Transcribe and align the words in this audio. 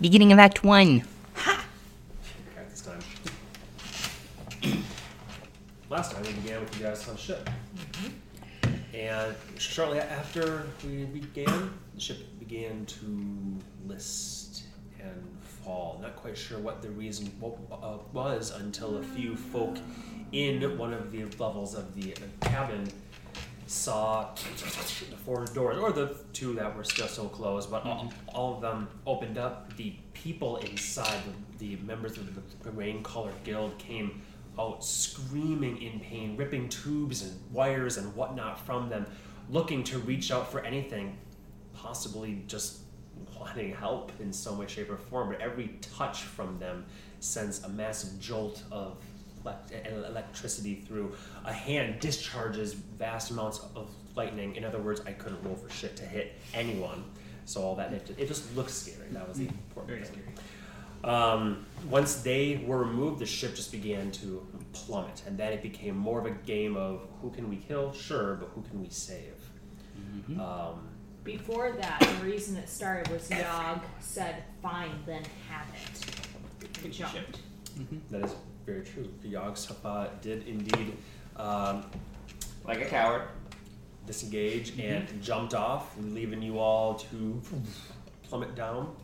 Beginning 0.00 0.32
of 0.32 0.38
Act 0.38 0.62
One. 0.62 1.02
Okay, 1.46 1.58
this 2.70 2.80
time. 2.82 3.00
Last 5.90 6.12
time 6.12 6.22
we 6.22 6.32
began 6.34 6.60
with 6.60 6.76
you 6.78 6.84
guys 6.84 7.08
on 7.08 7.14
the 7.16 7.20
ship. 7.20 7.48
And 8.94 9.34
shortly 9.58 9.98
after 10.00 10.66
we 10.84 11.04
began, 11.04 11.70
the 11.94 12.00
ship 12.00 12.18
began 12.38 12.86
to 12.86 13.56
list 13.86 14.64
and 15.00 15.24
fall. 15.42 15.98
Not 16.00 16.16
quite 16.16 16.36
sure 16.38 16.58
what 16.58 16.82
the 16.82 16.90
reason 16.90 17.32
wa- 17.40 17.52
uh, 17.72 17.98
was 18.12 18.50
until 18.52 18.98
a 18.98 19.02
few 19.02 19.36
folk 19.36 19.78
in 20.32 20.60
one 20.78 20.92
of 20.92 21.10
the 21.10 21.24
levels 21.42 21.74
of 21.74 21.94
the 21.94 22.14
cabin 22.42 22.88
saw 23.68 24.30
the 24.34 25.16
four 25.16 25.44
doors, 25.46 25.78
or 25.78 25.92
the 25.92 26.16
two 26.32 26.54
that 26.54 26.74
were 26.74 26.84
still 26.84 27.06
so 27.06 27.28
closed, 27.28 27.70
but 27.70 27.84
all, 27.84 28.04
mm-hmm. 28.04 28.28
all 28.30 28.54
of 28.54 28.62
them 28.62 28.88
opened 29.06 29.36
up. 29.36 29.76
The 29.76 29.94
people 30.14 30.56
inside, 30.56 31.20
the, 31.58 31.76
the 31.76 31.82
members 31.82 32.16
of 32.16 32.62
the 32.62 32.70
Rain 32.70 33.02
Colored 33.02 33.34
Guild, 33.44 33.76
came 33.78 34.22
out 34.58 34.82
screaming 34.84 35.80
in 35.82 36.00
pain, 36.00 36.36
ripping 36.36 36.68
tubes 36.70 37.22
and 37.22 37.38
wires 37.52 37.98
and 37.98 38.14
whatnot 38.16 38.58
from 38.64 38.88
them, 38.88 39.06
looking 39.50 39.84
to 39.84 39.98
reach 39.98 40.32
out 40.32 40.50
for 40.50 40.60
anything, 40.60 41.18
possibly 41.74 42.42
just 42.46 42.78
wanting 43.38 43.74
help 43.74 44.12
in 44.18 44.32
some 44.32 44.58
way, 44.58 44.66
shape, 44.66 44.90
or 44.90 44.96
form. 44.96 45.28
But 45.28 45.40
every 45.40 45.78
touch 45.80 46.22
from 46.22 46.58
them 46.58 46.86
sends 47.20 47.62
a 47.64 47.68
massive 47.68 48.18
jolt 48.18 48.62
of 48.72 48.96
elect- 49.48 49.72
electricity 50.08 50.76
through. 50.86 51.14
A 51.44 51.52
hand 51.52 52.00
discharges 52.00 52.74
vast 52.74 53.30
amounts 53.30 53.60
of 53.74 53.90
lightning. 54.16 54.56
In 54.56 54.64
other 54.64 54.78
words, 54.80 55.00
I 55.06 55.12
couldn't 55.12 55.42
roll 55.42 55.54
for 55.56 55.70
shit 55.70 55.96
to 55.96 56.04
hit 56.04 56.32
anyone. 56.54 57.04
So 57.44 57.62
all 57.62 57.74
that 57.76 57.92
it 57.92 58.28
just 58.28 58.54
looks 58.56 58.74
scary. 58.74 59.08
That 59.12 59.26
was 59.28 59.38
the 59.38 59.46
important 59.46 59.86
Very 59.86 60.04
thing. 60.04 60.22
scary. 60.22 61.14
Um, 61.14 61.64
once 61.88 62.16
they 62.22 62.62
were 62.66 62.78
removed, 62.78 63.20
the 63.20 63.26
ship 63.26 63.54
just 63.54 63.70
began 63.70 64.10
to 64.12 64.44
plummet, 64.72 65.22
and 65.26 65.38
then 65.38 65.52
it 65.52 65.62
became 65.62 65.96
more 65.96 66.18
of 66.18 66.26
a 66.26 66.32
game 66.32 66.76
of 66.76 67.02
who 67.22 67.30
can 67.30 67.48
we 67.48 67.56
kill, 67.56 67.92
sure, 67.92 68.34
but 68.34 68.48
who 68.54 68.62
can 68.62 68.82
we 68.82 68.88
save? 68.90 69.34
Um, 70.40 70.88
Before 71.24 71.72
that, 71.72 72.00
the 72.00 72.24
reason 72.26 72.56
it 72.56 72.68
started 72.68 73.12
was 73.12 73.30
Yog 73.30 73.80
said, 74.00 74.42
"Fine, 74.62 74.90
then 75.06 75.22
have 75.48 75.66
it." 75.74 76.82
We 76.82 76.90
jumped. 76.90 77.14
Shipped. 77.14 77.38
that 78.10 78.24
is 78.24 78.34
very 78.68 78.84
true. 78.84 79.08
The 79.22 79.32
Yogg 79.32 79.56
Sapa 79.56 80.10
did 80.20 80.46
indeed 80.46 80.92
um, 81.36 81.84
Like 82.66 82.80
a 82.82 82.84
coward. 82.84 83.22
disengage 84.06 84.78
and 84.78 85.06
jumped 85.22 85.54
off, 85.54 85.94
leaving 86.00 86.42
you 86.42 86.58
all 86.58 86.94
to 86.94 87.40
plummet 88.28 88.54
down. 88.54 88.94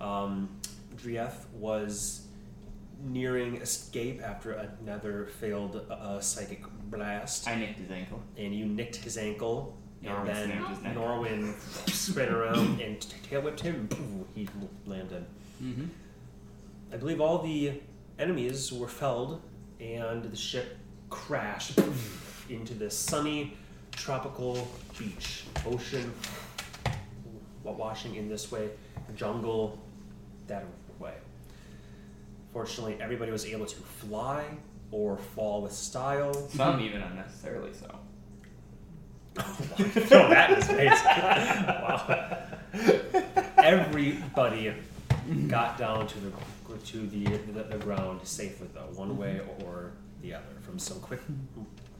Um, 0.00 0.48
Drieth 0.96 1.46
was 1.54 2.26
nearing 3.02 3.56
escape 3.56 4.22
after 4.22 4.52
another 4.52 5.26
failed 5.40 5.84
uh, 5.90 6.20
psychic 6.20 6.62
blast, 6.90 7.48
I 7.48 7.54
nicked 7.56 7.78
his 7.78 7.90
ankle. 7.90 8.22
and 8.36 8.54
you 8.54 8.66
nicked 8.66 8.96
his 8.96 9.16
ankle, 9.16 9.76
Norwin 10.02 10.18
and 10.20 10.28
then 10.28 10.46
snapped 10.50 10.70
his 10.74 10.82
neck. 10.82 10.94
Norwin 10.96 11.54
spin 11.90 12.28
around 12.28 12.80
and 12.80 13.00
t- 13.00 13.08
tail 13.28 13.40
whipped 13.42 13.60
him. 13.60 13.88
He 14.34 14.46
landed. 14.86 15.24
Mm-hmm. 15.62 15.86
I 16.92 16.96
believe 16.96 17.20
all 17.20 17.38
the 17.42 17.80
enemies 18.18 18.72
were 18.72 18.88
felled, 18.88 19.42
and 19.80 20.22
the 20.22 20.36
ship 20.36 20.78
crashed 21.10 21.78
into 22.48 22.74
the 22.74 22.90
sunny 22.90 23.56
tropical 23.92 24.68
beach. 24.98 25.44
Ocean 25.66 26.12
washing 27.72 28.16
in 28.16 28.28
this 28.28 28.50
way, 28.52 28.70
jungle 29.16 29.78
that 30.46 30.64
way. 30.98 31.14
Fortunately, 32.52 32.96
everybody 33.00 33.32
was 33.32 33.44
able 33.46 33.66
to 33.66 33.76
fly 33.76 34.44
or 34.90 35.16
fall 35.16 35.62
with 35.62 35.72
style. 35.72 36.48
Some 36.50 36.80
even 36.80 37.02
unnecessarily 37.02 37.72
so. 37.72 37.98
Throw 39.42 40.28
that 40.28 40.50
in 40.50 40.56
his 40.56 40.66
face. 40.66 41.04
wow. 41.04 42.38
Everybody 43.58 44.72
got 45.48 45.78
down 45.78 46.06
to 46.06 46.20
the 46.20 46.30
to 46.78 47.06
the, 47.06 47.24
the, 47.24 47.62
the 47.64 47.78
ground 47.78 48.20
safely 48.24 48.68
though, 48.74 48.88
one 48.94 49.16
way 49.16 49.40
or 49.64 49.92
the 50.22 50.34
other. 50.34 50.44
From 50.62 50.78
some 50.78 51.00
quick 51.00 51.20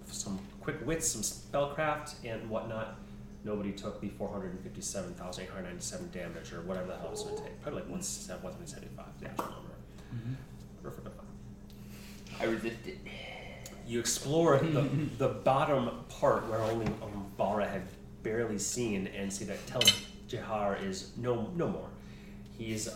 some 0.06 0.38
quick 0.60 0.84
wits, 0.86 1.08
some 1.08 1.22
spellcraft 1.22 2.14
and 2.24 2.48
whatnot. 2.48 2.98
Nobody 3.44 3.72
took 3.72 4.00
the 4.00 4.08
457,897 4.08 6.10
damage 6.10 6.52
or 6.52 6.62
whatever 6.62 6.86
the 6.86 6.96
hell 6.96 7.08
it 7.08 7.10
was 7.10 7.22
going 7.24 7.36
to 7.36 7.42
take. 7.42 7.60
Probably 7.60 7.82
like 7.82 7.90
175 7.90 9.04
the 9.20 9.26
actual 9.26 9.44
number. 9.44 9.74
Perfectly 10.82 11.12
fine. 11.12 12.40
I 12.40 12.44
resisted. 12.50 12.98
You 13.86 14.00
explore 14.00 14.58
the, 14.58 14.88
the 15.18 15.28
bottom 15.28 15.90
part 16.08 16.48
where 16.48 16.60
only 16.60 16.86
um, 16.86 17.26
Balra 17.38 17.70
had 17.70 17.82
barely 18.22 18.58
seen 18.58 19.08
and 19.08 19.30
see 19.30 19.44
that 19.44 19.66
Tel 19.66 19.82
Jihar 20.28 20.82
is 20.82 21.10
no 21.18 21.50
no 21.54 21.68
more. 21.68 21.90
He's 22.56 22.88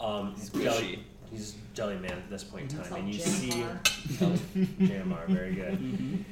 um 0.00 0.34
Squishy. 0.36 0.62
jelly, 0.62 1.04
he's 1.30 1.54
jelly 1.74 1.96
man 1.98 2.12
at 2.12 2.30
this 2.30 2.44
point 2.44 2.72
in 2.72 2.78
time, 2.82 2.92
and 2.94 3.14
you 3.14 3.20
Jamar. 3.20 3.88
see 3.88 4.16
Tel 4.18 4.30
Jamar, 4.88 5.26
very 5.28 5.54
good. 5.54 6.24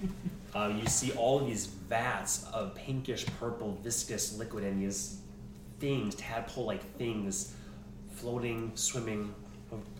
Um, 0.54 0.78
you 0.78 0.86
see 0.86 1.12
all 1.12 1.40
of 1.40 1.46
these 1.46 1.66
vats 1.66 2.46
of 2.52 2.74
pinkish 2.74 3.26
purple 3.38 3.78
viscous 3.82 4.36
liquid 4.38 4.64
and 4.64 4.82
these 4.82 5.20
things, 5.78 6.14
tadpole-like 6.16 6.82
things, 6.96 7.54
floating, 8.14 8.72
swimming 8.74 9.34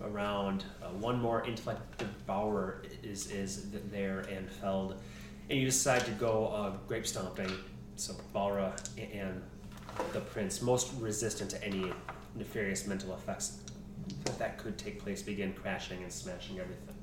around. 0.02 0.64
Uh, 0.82 0.86
one 0.88 1.20
more 1.20 1.44
intellect 1.46 1.98
devourer 1.98 2.82
is 3.02 3.30
is 3.30 3.70
there 3.92 4.20
and 4.20 4.50
felled, 4.50 4.96
and 5.50 5.58
you 5.58 5.66
decide 5.66 6.04
to 6.06 6.10
go 6.12 6.46
uh, 6.48 6.70
grape 6.88 7.06
stomping. 7.06 7.50
So 7.96 8.14
Balra 8.34 8.72
and 9.12 9.42
the 10.12 10.20
prince, 10.20 10.62
most 10.62 10.92
resistant 11.00 11.50
to 11.50 11.62
any 11.64 11.92
nefarious 12.38 12.86
mental 12.86 13.14
effects 13.14 13.58
that 14.38 14.56
could 14.58 14.78
take 14.78 15.02
place, 15.02 15.22
begin 15.22 15.52
crashing 15.52 16.02
and 16.02 16.12
smashing 16.12 16.58
everything. 16.60 16.94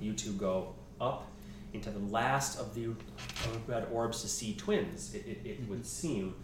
You 0.00 0.12
two 0.12 0.32
go 0.32 0.74
up 1.00 1.30
into 1.72 1.90
the 1.90 1.98
last 2.12 2.58
of 2.60 2.74
the 2.74 2.90
red 3.66 3.86
orbs 3.90 4.20
to 4.22 4.28
see 4.28 4.54
twins, 4.54 5.14
it, 5.14 5.26
it, 5.26 5.40
it 5.46 5.68
would 5.68 5.84
seem, 5.86 6.34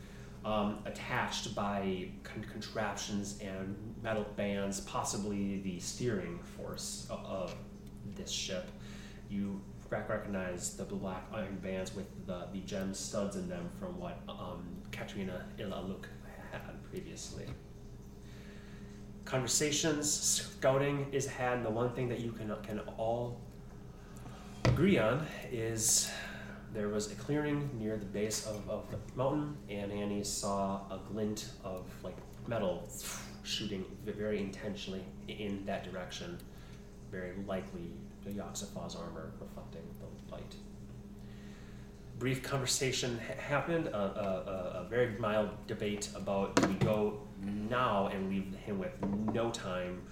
um, 0.44 0.78
attached 0.86 1.54
by 1.54 2.08
con- 2.24 2.44
contraptions 2.50 3.38
and 3.40 3.76
metal 4.02 4.24
bands, 4.36 4.80
possibly 4.80 5.60
the 5.60 5.78
steering 5.80 6.38
force 6.56 7.06
o- 7.10 7.14
of 7.16 7.54
this 8.16 8.30
ship. 8.30 8.70
You 9.28 9.60
recognize 9.90 10.76
the 10.76 10.84
black 10.84 11.24
iron 11.34 11.58
bands 11.62 11.94
with 11.94 12.06
the, 12.26 12.46
the 12.52 12.60
gem 12.60 12.94
studs 12.94 13.36
in 13.36 13.48
them 13.48 13.68
from 13.78 13.98
what 13.98 14.20
um, 14.28 14.64
Katrina 14.90 15.44
Ilaluk 15.58 16.04
had 16.52 16.82
previously 16.90 17.44
conversations, 19.28 20.10
scouting 20.10 21.06
is 21.12 21.26
had, 21.26 21.58
and 21.58 21.66
the 21.66 21.70
one 21.70 21.90
thing 21.92 22.08
that 22.08 22.20
you 22.20 22.32
can 22.32 22.50
can 22.62 22.80
all 22.96 23.38
agree 24.64 24.98
on 24.98 25.26
is 25.52 26.10
there 26.72 26.88
was 26.88 27.12
a 27.12 27.14
clearing 27.16 27.68
near 27.78 27.98
the 27.98 28.06
base 28.06 28.46
of, 28.46 28.68
of 28.70 28.90
the 28.90 28.98
mountain, 29.16 29.54
and 29.68 29.92
Annie 29.92 30.24
saw 30.24 30.80
a 30.90 30.98
glint 31.12 31.50
of 31.62 31.86
like 32.02 32.16
metal 32.46 32.88
shooting 33.42 33.84
very 34.06 34.40
intentionally 34.40 35.04
in 35.28 35.62
that 35.66 35.90
direction, 35.90 36.38
very 37.10 37.32
likely 37.46 37.90
the 38.24 38.30
Yaxafa's 38.30 38.96
armor 38.96 39.32
reflecting 39.40 39.82
the 40.00 40.32
light. 40.32 40.54
Brief 42.18 42.42
conversation 42.42 43.20
ha- 43.26 43.40
happened, 43.40 43.88
a, 43.88 43.96
a, 43.96 44.00
a, 44.00 44.84
a 44.84 44.88
very 44.88 45.18
mild 45.18 45.50
debate 45.66 46.08
about 46.14 46.56
do 46.56 46.66
we 46.66 46.74
go 46.74 47.20
now 47.42 48.08
and 48.08 48.30
leave 48.30 48.54
him 48.64 48.78
with 48.78 48.92
no 49.32 49.50
time? 49.50 50.02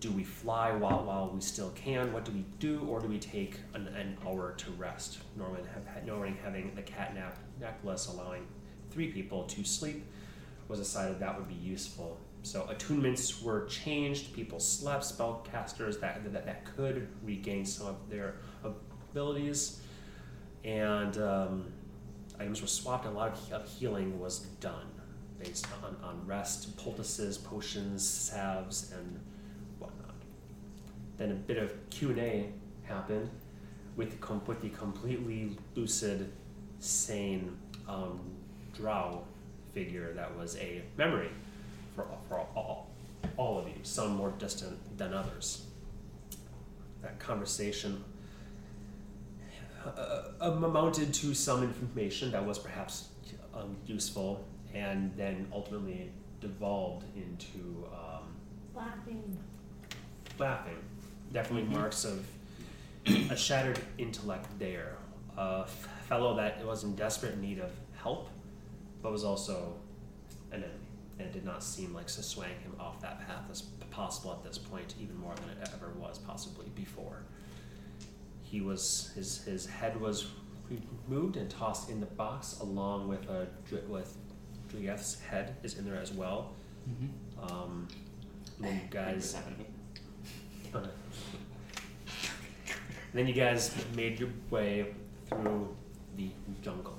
Do 0.00 0.10
we 0.12 0.24
fly 0.24 0.72
while, 0.72 1.04
while 1.04 1.30
we 1.32 1.40
still 1.40 1.70
can? 1.70 2.12
What 2.12 2.24
do 2.24 2.32
we 2.32 2.44
do? 2.58 2.80
Or 2.88 3.00
do 3.00 3.08
we 3.08 3.18
take 3.18 3.60
an, 3.72 3.88
an 3.88 4.18
hour 4.26 4.52
to 4.58 4.70
rest? 4.72 5.18
Norman, 5.36 5.62
have, 5.72 6.04
Norman 6.04 6.36
having 6.44 6.74
the 6.74 6.82
catnap 6.82 7.36
necklace 7.60 8.08
allowing 8.08 8.46
three 8.90 9.10
people 9.10 9.44
to 9.44 9.64
sleep 9.64 10.04
was 10.68 10.78
decided 10.78 11.18
that 11.20 11.38
would 11.38 11.48
be 11.48 11.54
useful. 11.54 12.18
So 12.42 12.68
attunements 12.70 13.42
were 13.42 13.64
changed. 13.66 14.34
People 14.34 14.60
slept. 14.60 15.04
Spellcasters 15.04 15.98
that, 16.00 16.30
that 16.32 16.44
that 16.44 16.64
could 16.76 17.08
regain 17.22 17.64
some 17.64 17.86
of 17.86 18.10
their 18.10 18.36
abilities, 18.62 19.80
and 20.62 21.16
um, 21.18 21.72
items 22.38 22.60
were 22.60 22.66
swapped. 22.66 23.06
A 23.06 23.10
lot 23.10 23.38
of 23.50 23.68
healing 23.68 24.20
was 24.20 24.40
done 24.60 24.93
based 25.44 25.66
on, 25.82 25.96
on 26.02 26.26
rest, 26.26 26.76
poultices, 26.76 27.38
potions, 27.38 28.06
salves, 28.06 28.92
and 28.96 29.20
whatnot. 29.78 30.14
Then 31.18 31.30
a 31.30 31.34
bit 31.34 31.58
of 31.58 31.72
Q 31.90 32.10
and 32.10 32.18
A 32.18 32.50
happened 32.84 33.30
with 33.96 34.10
the, 34.10 34.16
com- 34.18 34.42
with 34.46 34.60
the 34.60 34.70
completely 34.70 35.56
lucid, 35.74 36.32
sane 36.80 37.56
um, 37.88 38.20
Drow 38.74 39.22
figure 39.72 40.12
that 40.14 40.36
was 40.36 40.56
a 40.56 40.82
memory 40.96 41.30
for, 41.94 42.06
for 42.28 42.40
all, 42.56 42.90
all, 43.36 43.58
of 43.58 43.68
you, 43.68 43.74
some 43.82 44.16
more 44.16 44.32
distant 44.38 44.98
than 44.98 45.14
others. 45.14 45.66
That 47.02 47.18
conversation 47.18 48.02
uh, 49.84 50.22
amounted 50.40 51.12
to 51.14 51.34
some 51.34 51.62
information 51.62 52.30
that 52.32 52.44
was 52.44 52.58
perhaps 52.58 53.08
um, 53.54 53.76
useful, 53.86 54.44
and 54.74 55.12
then 55.16 55.46
ultimately 55.52 56.10
devolved 56.40 57.04
into 57.16 57.86
um, 57.92 58.34
Laughing. 58.74 59.38
laughing. 60.38 60.76
Definitely 61.32 61.68
Mhm. 61.68 61.78
marks 61.80 62.04
of 62.04 62.26
a 63.30 63.36
shattered 63.36 63.78
intellect 63.98 64.46
there. 64.58 64.96
A 65.36 65.66
fellow 65.66 66.36
that 66.36 66.64
was 66.64 66.84
in 66.84 66.94
desperate 66.96 67.38
need 67.38 67.58
of 67.58 67.70
help, 67.96 68.28
but 69.02 69.10
was 69.12 69.24
also 69.24 69.74
an 70.50 70.62
enemy. 70.64 70.78
And 71.18 71.28
it 71.28 71.32
did 71.32 71.44
not 71.44 71.62
seem 71.62 71.94
like 71.94 72.06
to 72.08 72.22
swaying 72.22 72.58
him 72.60 72.74
off 72.80 73.00
that 73.00 73.20
path 73.26 73.44
as 73.50 73.62
possible 73.90 74.32
at 74.32 74.42
this 74.42 74.58
point, 74.58 74.94
even 75.00 75.16
more 75.16 75.34
than 75.36 75.50
it 75.50 75.68
ever 75.74 75.90
was 76.00 76.18
possibly 76.18 76.68
before. 76.74 77.22
He 78.42 78.60
was 78.60 79.12
his 79.14 79.44
his 79.44 79.66
head 79.66 80.00
was 80.00 80.26
removed 81.08 81.36
and 81.36 81.48
tossed 81.50 81.90
in 81.90 82.00
the 82.00 82.06
box 82.06 82.58
along 82.60 83.06
with 83.08 83.28
a 83.28 83.46
Dr- 83.68 83.88
with 83.88 84.16
Drieth's 84.74 85.20
head 85.20 85.56
is 85.62 85.78
in 85.78 85.84
there 85.84 86.00
as 86.00 86.12
well. 86.12 86.52
Mm-hmm. 86.88 87.52
Um, 87.52 87.88
then 88.60 88.74
you 88.74 88.80
guys 88.90 89.36
then 93.14 93.26
you 93.26 93.32
guys 93.32 93.74
made 93.94 94.18
your 94.18 94.30
way 94.50 94.94
through 95.28 95.74
the 96.16 96.30
jungle. 96.62 96.98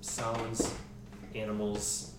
Sounds, 0.00 0.74
animals, 1.34 2.14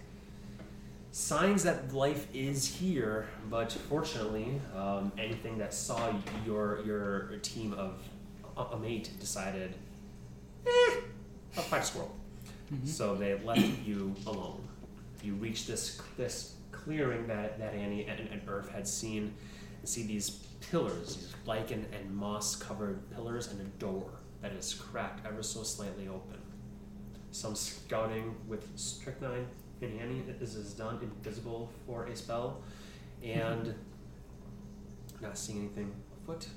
signs 1.12 1.63
that 1.63 1.94
life 1.94 2.27
is 2.34 2.66
here, 2.75 3.27
but 3.50 3.72
fortunately, 3.72 4.62
um, 4.75 5.12
anything 5.18 5.57
that 5.57 5.74
saw 5.74 6.13
your 6.45 6.81
your 6.86 7.38
team 7.42 7.74
of 7.74 8.01
a, 8.57 8.75
a 8.75 8.80
mate 8.80 9.10
decided, 9.19 9.75
eh, 10.66 10.95
I'll 11.57 11.63
fight 11.63 11.81
a 11.81 11.86
squirrel. 11.86 12.16
Mm-hmm. 12.73 12.85
So 12.85 13.15
they 13.15 13.38
left 13.39 13.85
you 13.85 14.15
alone. 14.25 14.62
You 15.23 15.33
reach 15.33 15.68
this 15.68 16.01
this 16.18 16.56
clearing 16.71 17.27
that, 17.27 17.59
that 17.59 17.73
Annie 17.73 18.06
and, 18.07 18.19
and 18.19 18.69
had 18.71 18.88
seen 18.88 19.33
and 19.79 19.89
see 19.89 20.03
these 20.03 20.29
pillars, 20.69 21.15
these 21.15 21.33
lichen 21.45 21.85
and 21.91 22.15
moss 22.15 22.56
covered 22.56 23.09
pillars 23.12 23.51
and 23.51 23.62
a 23.62 23.63
door 23.79 24.09
that 24.41 24.53
is 24.53 24.73
cracked 24.73 25.25
ever 25.25 25.44
so 25.44 25.63
slightly 25.63 26.07
open. 26.07 26.38
Some 27.31 27.56
scouting 27.56 28.35
with 28.47 28.68
strychnine 28.75 29.47
in 29.81 30.00
Annie 30.00 30.24
is, 30.39 30.56
is 30.56 30.74
done 30.74 31.00
invisible 31.01 31.69
for 31.85 32.06
a 32.06 32.15
spell 32.15 32.62
and 33.24 33.74
not 35.21 35.38
seeing 35.38 35.59
anything 35.59 35.94
afoot. 36.24 36.47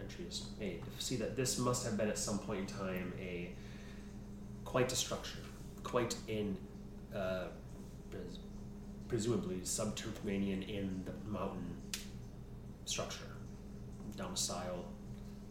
Entry 0.00 0.26
is 0.28 0.46
made. 0.60 0.82
See 0.98 1.16
that 1.16 1.36
this 1.36 1.58
must 1.58 1.84
have 1.84 1.96
been 1.96 2.08
at 2.08 2.18
some 2.18 2.38
point 2.38 2.60
in 2.60 2.66
time 2.66 3.12
a 3.18 3.52
quite 4.68 4.92
a 4.92 4.96
structure, 4.96 5.38
quite 5.82 6.14
in 6.28 6.54
uh, 7.16 7.44
pres- 8.10 8.40
presumably 9.08 9.60
subterranean 9.64 10.62
in 10.62 11.02
the 11.06 11.14
mountain 11.26 11.74
structure, 12.84 13.32
domicile, 14.14 14.84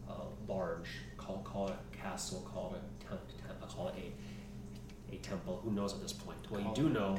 uh, 0.08 0.12
large. 0.46 0.88
Call 1.16 1.38
call 1.38 1.66
it 1.66 1.74
castle. 1.90 2.48
Call 2.54 2.76
it 2.76 2.80
a 2.80 3.08
temp, 3.08 3.20
temp, 3.44 3.68
call 3.68 3.88
it 3.88 3.94
a 4.04 5.14
a 5.14 5.18
temple. 5.18 5.60
Who 5.64 5.72
knows 5.72 5.92
at 5.94 6.00
this 6.00 6.12
point? 6.12 6.38
What 6.48 6.62
you 6.62 6.84
do 6.84 6.88
know, 6.88 7.18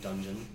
dungeon. 0.00 0.46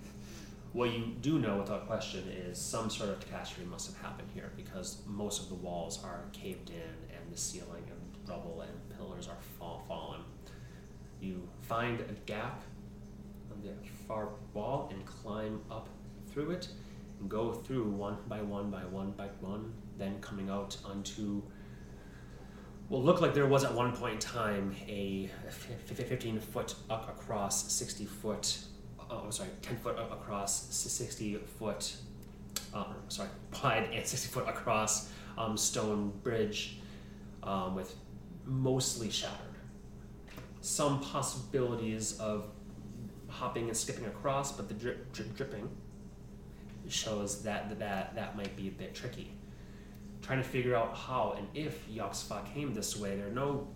What 0.72 0.90
you 0.90 1.16
do 1.20 1.38
know 1.38 1.58
without 1.58 1.86
question 1.86 2.24
is 2.30 2.58
some 2.58 2.88
sort 2.88 3.10
of 3.10 3.20
catastrophe 3.20 3.68
must 3.68 3.92
have 3.92 4.02
happened 4.02 4.28
here 4.32 4.52
because 4.56 5.02
most 5.06 5.42
of 5.42 5.50
the 5.50 5.54
walls 5.54 6.02
are 6.02 6.24
caved 6.32 6.70
in 6.70 7.14
and 7.14 7.30
the 7.30 7.36
ceiling 7.36 7.84
and 7.90 8.28
rubble 8.28 8.62
and 8.62 8.96
pillars 8.96 9.28
are 9.28 9.40
fall, 9.58 9.84
fallen. 9.86 10.20
You 11.26 11.48
find 11.62 11.98
a 12.00 12.12
gap 12.24 12.62
on 13.50 13.60
the 13.60 13.72
far 14.06 14.28
wall 14.54 14.88
and 14.92 15.04
climb 15.04 15.60
up 15.68 15.88
through 16.28 16.52
it 16.52 16.68
and 17.18 17.28
go 17.28 17.52
through 17.52 17.90
one 17.90 18.16
by 18.28 18.42
one 18.42 18.70
by 18.70 18.84
one 18.84 19.10
by 19.10 19.26
one, 19.40 19.72
then 19.98 20.20
coming 20.20 20.50
out 20.50 20.76
onto 20.84 21.42
what 22.88 23.02
looked 23.02 23.20
like 23.20 23.34
there 23.34 23.46
was 23.46 23.64
at 23.64 23.74
one 23.74 23.90
point 23.90 24.14
in 24.14 24.20
time 24.20 24.76
a 24.86 25.28
15 25.86 26.38
foot 26.38 26.76
up 26.88 27.08
across 27.08 27.72
60 27.72 28.04
foot 28.04 28.58
oh, 29.10 29.28
sorry 29.30 29.48
10 29.62 29.78
foot 29.78 29.98
across 29.98 30.72
60 30.72 31.38
foot 31.58 31.96
uh, 32.72 32.84
sorry 33.08 33.30
wide 33.64 33.88
and 33.92 34.06
60 34.06 34.28
foot 34.28 34.48
across 34.48 35.10
um, 35.36 35.56
stone 35.56 36.12
bridge 36.22 36.78
um, 37.42 37.74
with 37.74 37.92
mostly 38.44 39.10
shattered 39.10 39.45
some 40.66 41.00
possibilities 41.00 42.18
of 42.18 42.48
hopping 43.28 43.68
and 43.68 43.76
skipping 43.76 44.06
across 44.06 44.52
but 44.52 44.68
the 44.68 44.74
drip, 44.74 45.12
drip 45.12 45.34
dripping 45.36 45.68
shows 46.88 47.42
that 47.42 47.68
that 47.78 48.14
that 48.14 48.36
might 48.36 48.56
be 48.56 48.68
a 48.68 48.70
bit 48.70 48.94
tricky 48.94 49.30
trying 50.22 50.42
to 50.42 50.48
figure 50.48 50.74
out 50.74 50.96
how 50.96 51.36
and 51.38 51.46
if 51.54 51.88
Yoxfa 51.88 52.52
came 52.52 52.74
this 52.74 52.96
way. 52.96 53.16
There 53.16 53.28
are 53.28 53.30
no 53.30 53.68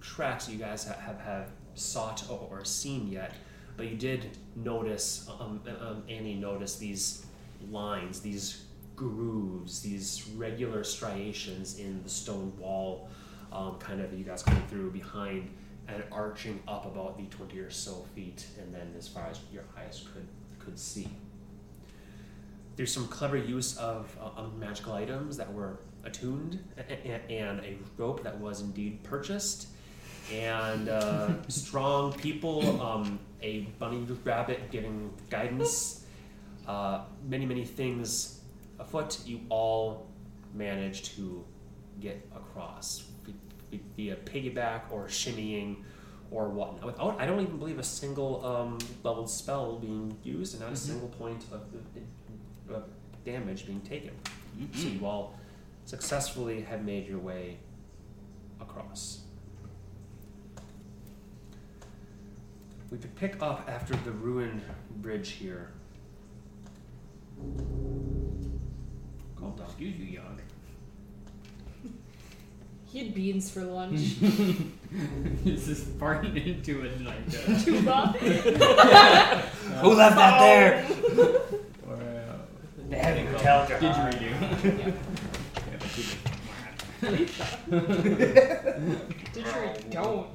tracks 0.00 0.48
you 0.48 0.58
guys 0.58 0.86
ha- 0.86 0.98
have, 0.98 1.20
have 1.20 1.50
sought 1.74 2.28
or, 2.28 2.48
or 2.50 2.64
seen 2.64 3.06
yet, 3.08 3.34
but 3.76 3.86
you 3.86 3.96
did 3.96 4.36
notice, 4.56 5.30
um, 5.40 5.60
um, 5.80 6.02
Annie 6.08 6.34
noticed 6.34 6.80
these 6.80 7.26
lines, 7.70 8.20
these 8.20 8.64
grooves, 8.96 9.80
these 9.80 10.28
regular 10.36 10.82
striations 10.82 11.78
in 11.78 12.02
the 12.02 12.08
stone 12.08 12.52
wall, 12.58 13.08
um, 13.52 13.76
kind 13.78 14.00
of 14.00 14.12
you 14.12 14.24
guys 14.24 14.42
coming 14.42 14.66
through 14.66 14.90
behind 14.90 15.48
and 15.88 16.02
arching 16.12 16.60
up 16.68 16.86
about 16.86 17.16
the 17.16 17.24
20 17.24 17.58
or 17.58 17.70
so 17.70 18.04
feet, 18.14 18.46
and 18.60 18.74
then 18.74 18.92
as 18.96 19.08
far 19.08 19.26
as 19.30 19.40
your 19.52 19.64
eyes 19.76 20.06
could, 20.12 20.26
could 20.58 20.78
see. 20.78 21.08
There's 22.76 22.92
some 22.92 23.08
clever 23.08 23.36
use 23.36 23.76
of 23.78 24.16
uh, 24.22 24.42
magical 24.58 24.92
items 24.92 25.36
that 25.38 25.52
were 25.52 25.80
attuned 26.04 26.62
and 27.28 27.60
a 27.60 27.76
rope 27.96 28.22
that 28.22 28.38
was 28.38 28.60
indeed 28.60 29.02
purchased. 29.02 29.68
And 30.32 30.88
uh, 30.88 31.42
strong 31.48 32.12
people 32.12 32.80
um, 32.82 33.18
a 33.42 33.60
bunny 33.78 34.06
rabbit 34.24 34.70
giving 34.70 35.12
guidance. 35.30 36.04
Uh, 36.66 37.00
many 37.26 37.46
many 37.46 37.64
things 37.64 38.40
afoot. 38.78 39.18
You 39.24 39.40
all 39.48 40.06
managed 40.54 41.16
to 41.16 41.44
get 42.00 42.24
across 42.36 43.07
via 43.96 44.16
piggyback 44.16 44.82
or 44.90 45.06
shimmying 45.06 45.76
or 46.30 46.48
whatnot 46.48 46.84
without 46.84 47.20
i 47.20 47.26
don't 47.26 47.40
even 47.40 47.56
believe 47.58 47.78
a 47.78 47.82
single 47.82 48.44
um, 48.44 48.78
leveled 49.02 49.30
spell 49.30 49.78
being 49.78 50.16
used 50.22 50.54
and 50.54 50.62
not 50.62 50.70
a 50.70 50.72
Mhm. 50.74 50.76
single 50.76 51.08
point 51.08 51.44
of, 51.52 51.62
of 52.74 52.84
damage 53.24 53.66
being 53.66 53.80
taken 53.80 54.10
so 54.74 54.88
you 54.88 55.04
all 55.06 55.34
successfully 55.84 56.62
have 56.62 56.84
made 56.84 57.06
your 57.06 57.18
way 57.18 57.56
across. 58.60 59.20
We 62.90 62.98
could 62.98 63.14
pick 63.16 63.40
up 63.40 63.68
after 63.68 63.94
the 63.96 64.10
ruined 64.10 64.62
bridge 64.96 65.30
here. 65.30 65.70
Called 69.36 69.56
dog. 69.58 69.66
Excuse 69.68 69.96
you, 69.96 70.04
young. 70.06 70.40
He 72.98 73.04
had 73.04 73.14
beans 73.14 73.48
for 73.48 73.62
lunch. 73.62 74.18
this 75.44 75.68
is 75.68 75.84
farting 76.00 76.34
into 76.44 76.84
it 76.84 77.00
like 77.04 77.14
uh, 77.28 77.62
Tuba. 77.62 78.08
Who 79.82 79.94
left 79.94 80.16
that 80.16 80.40
there? 80.40 80.84
or, 81.88 81.94
uh, 81.94 82.38
They 82.90 82.98
haven't 82.98 83.38
tell 83.38 83.66
didgeridoo. 83.68 84.94
Didgeridoo 89.32 89.90
don't. 89.92 90.26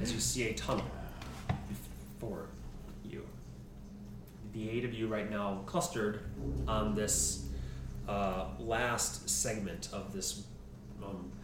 As 0.00 0.12
you 0.12 0.20
see 0.20 0.44
a 0.50 0.54
tunnel 0.54 0.86
before 1.68 2.46
you. 3.04 3.26
The 4.52 4.70
eight 4.70 4.84
of 4.84 4.94
you 4.94 5.08
right 5.08 5.28
now 5.28 5.62
clustered 5.66 6.20
on 6.68 6.94
this 6.94 7.46
uh, 8.08 8.44
last 8.60 9.28
segment 9.28 9.88
of 9.92 10.12
this 10.12 10.44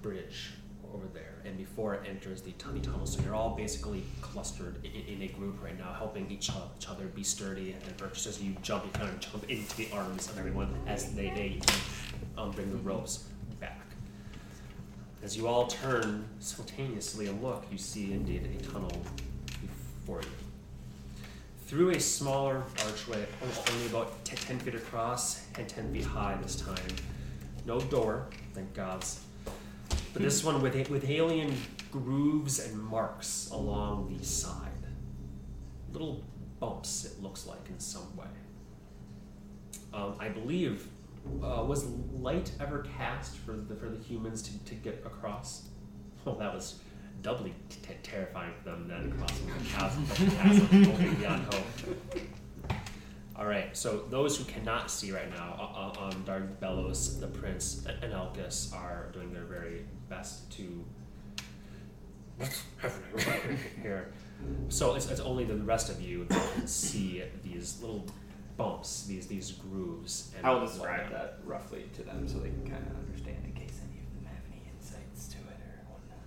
bridge 0.03 0.53
over 0.95 1.07
there, 1.13 1.35
and 1.45 1.57
before 1.57 1.95
it 1.95 2.03
enters 2.09 2.43
the 2.43 2.53
tiny 2.53 2.81
tunnel. 2.81 3.07
So 3.07 3.23
you're 3.23 3.35
all 3.35 3.55
basically 3.57 4.05
clustered 4.21 4.77
in, 4.85 5.15
in 5.15 5.23
a 5.23 5.29
group 5.29 5.63
right 5.63 5.77
now, 5.79 5.93
helping 5.93 6.31
each, 6.31 6.51
each 6.79 6.89
other 6.89 7.07
be 7.07 7.23
sturdy. 7.23 7.73
And 7.73 8.13
just 8.13 8.27
as 8.27 8.43
you 8.43 8.57
jump, 8.63 8.85
you 8.85 8.91
kind 8.93 9.09
of 9.09 9.21
jump 9.21 9.49
into 9.51 9.77
the 9.77 9.89
arms 9.93 10.29
of 10.31 10.39
everyone 10.39 10.75
as 10.87 11.13
they, 11.15 11.31
they 11.31 11.61
um, 12.39 12.51
bring 12.53 12.71
the 12.71 12.77
ropes 12.79 13.25
back. 13.61 13.81
As 15.23 15.37
you 15.37 15.49
all 15.49 15.67
turn 15.67 16.25
simultaneously 16.39 17.27
and 17.27 17.43
look, 17.43 17.65
you 17.71 17.79
see 17.79 18.13
indeed 18.13 18.49
a 18.61 18.65
tunnel 18.65 18.93
before 19.61 20.23
you. 20.23 20.29
through 21.67 21.91
a 21.91 22.01
smaller 22.01 22.63
archway, 22.85 23.27
only 23.43 23.87
about 23.87 24.25
te- 24.25 24.37
10 24.37 24.61
feet 24.61 24.75
across 24.77 25.47
and 25.59 25.69
10 25.69 25.93
feet 25.93 26.05
high 26.05 26.39
this 26.43 26.57
time. 26.57 26.77
No 27.65 27.81
door, 27.81 28.29
thank 28.55 28.73
gods. 28.73 29.26
But 30.17 30.23
this 30.23 30.43
one 30.43 30.63
with, 30.63 30.89
with 30.89 31.11
alien 31.11 31.55
grooves 31.93 32.59
and 32.59 32.83
marks 32.83 33.51
along 33.53 34.17
the 34.17 34.25
side. 34.25 34.73
Little 35.93 36.25
bumps, 36.59 37.05
it 37.05 37.23
looks 37.23 37.47
like, 37.47 37.69
in 37.69 37.79
some 37.79 38.17
way. 38.17 38.25
Um, 39.93 40.17
I 40.19 40.31
believe, 40.31 40.89
uh, 41.43 41.63
was 41.65 41.85
light 42.15 42.51
ever 42.59 42.87
cast 42.97 43.37
for 43.37 43.53
the, 43.53 43.77
for 43.77 43.91
the 43.91 44.03
humans 44.03 44.41
to, 44.41 44.65
to 44.65 44.75
get 44.75 45.03
across? 45.05 45.69
Well, 46.25 46.37
that 46.37 46.55
was 46.55 46.81
doubly 47.21 47.55
t- 47.69 47.93
terrifying 48.03 48.53
for 48.59 48.71
them 48.71 48.89
then 48.89 49.13
crossing 49.17 49.47
the 49.47 49.65
chasm, 49.69 50.07
the 50.07 50.35
chasm 50.35 51.19
beyond 51.21 51.45
hope. 51.55 51.67
All 53.39 53.47
right, 53.47 53.77
so 53.77 54.05
those 54.09 54.39
who 54.39 54.45
cannot 54.45 54.91
see 54.91 55.13
right 55.13 55.29
now, 55.31 55.57
uh, 55.61 56.01
uh, 56.01 56.07
um, 56.07 56.23
Dark 56.25 56.59
Bellows, 56.59 57.21
the 57.21 57.27
Prince, 57.27 57.85
and 57.85 58.03
and 58.03 58.15
Elkis 58.15 58.75
are 58.75 59.11
doing 59.13 59.31
their 59.33 59.45
very 59.45 59.85
best 60.09 60.51
to. 60.53 60.85
What's 62.39 62.63
happening 62.79 63.59
here? 63.83 64.13
So 64.69 64.95
it's, 64.95 65.11
it's 65.11 65.21
only 65.21 65.45
the 65.45 65.57
rest 65.57 65.91
of 65.91 66.01
you 66.01 66.25
that 66.25 66.53
can 66.55 66.67
see 66.67 67.23
these 67.43 67.79
little 67.83 68.07
bumps, 68.57 69.05
these 69.05 69.27
these 69.27 69.53
grooves. 69.53 70.33
And 70.37 70.47
I'll 70.47 70.65
describe 70.65 71.03
whatnot. 71.05 71.13
that 71.13 71.39
roughly 71.45 71.85
to 71.95 72.03
them 72.03 72.27
so 72.27 72.39
they 72.39 72.49
can 72.49 72.71
kind 72.71 72.87
of 72.87 72.97
understand 72.97 73.37
in 73.45 73.53
case 73.53 73.81
any 73.85 74.01
of 74.01 74.15
them 74.15 74.25
have 74.25 74.45
any 74.51 74.63
insights 74.75 75.29
to 75.29 75.37
it 75.37 75.61
or 75.61 75.93
whatnot. 75.93 76.25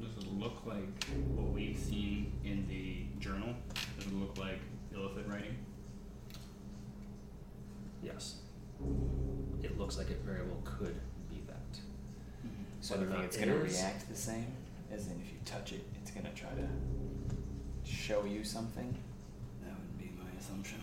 Does 0.00 0.24
it 0.24 0.32
look 0.38 0.66
like 0.66 1.04
what 1.34 1.50
we've 1.50 1.78
seen 1.78 2.32
in 2.44 2.66
the 2.68 3.04
journal? 3.20 3.54
Does 4.10 4.16
it 4.18 4.22
look 4.22 4.38
like 4.38 4.58
illithid 4.92 5.30
writing? 5.30 5.54
Yes. 8.02 8.36
It 9.62 9.78
looks 9.78 9.98
like 9.98 10.10
it 10.10 10.20
very 10.26 10.42
well 10.42 10.60
could 10.64 10.96
be 11.28 11.42
that. 11.46 11.72
Mm-hmm. 12.44 12.62
So 12.80 12.94
Whether 12.94 13.06
do 13.06 13.12
or 13.12 13.22
you 13.22 13.22
think 13.22 13.22
not 13.22 13.24
it's 13.26 13.36
it 13.36 13.40
gonna 13.46 13.64
is- 13.64 13.74
react 13.78 14.08
the 14.08 14.16
same? 14.16 14.46
As 14.90 15.06
in, 15.06 15.20
if 15.24 15.30
you 15.30 15.38
touch 15.44 15.72
it, 15.72 15.84
it's 16.02 16.10
gonna 16.10 16.32
try 16.34 16.48
to 16.50 17.88
show 17.88 18.24
you 18.24 18.42
something? 18.42 18.92
That 19.62 19.74
would 19.78 19.98
be 19.98 20.10
my 20.18 20.28
assumption, 20.40 20.78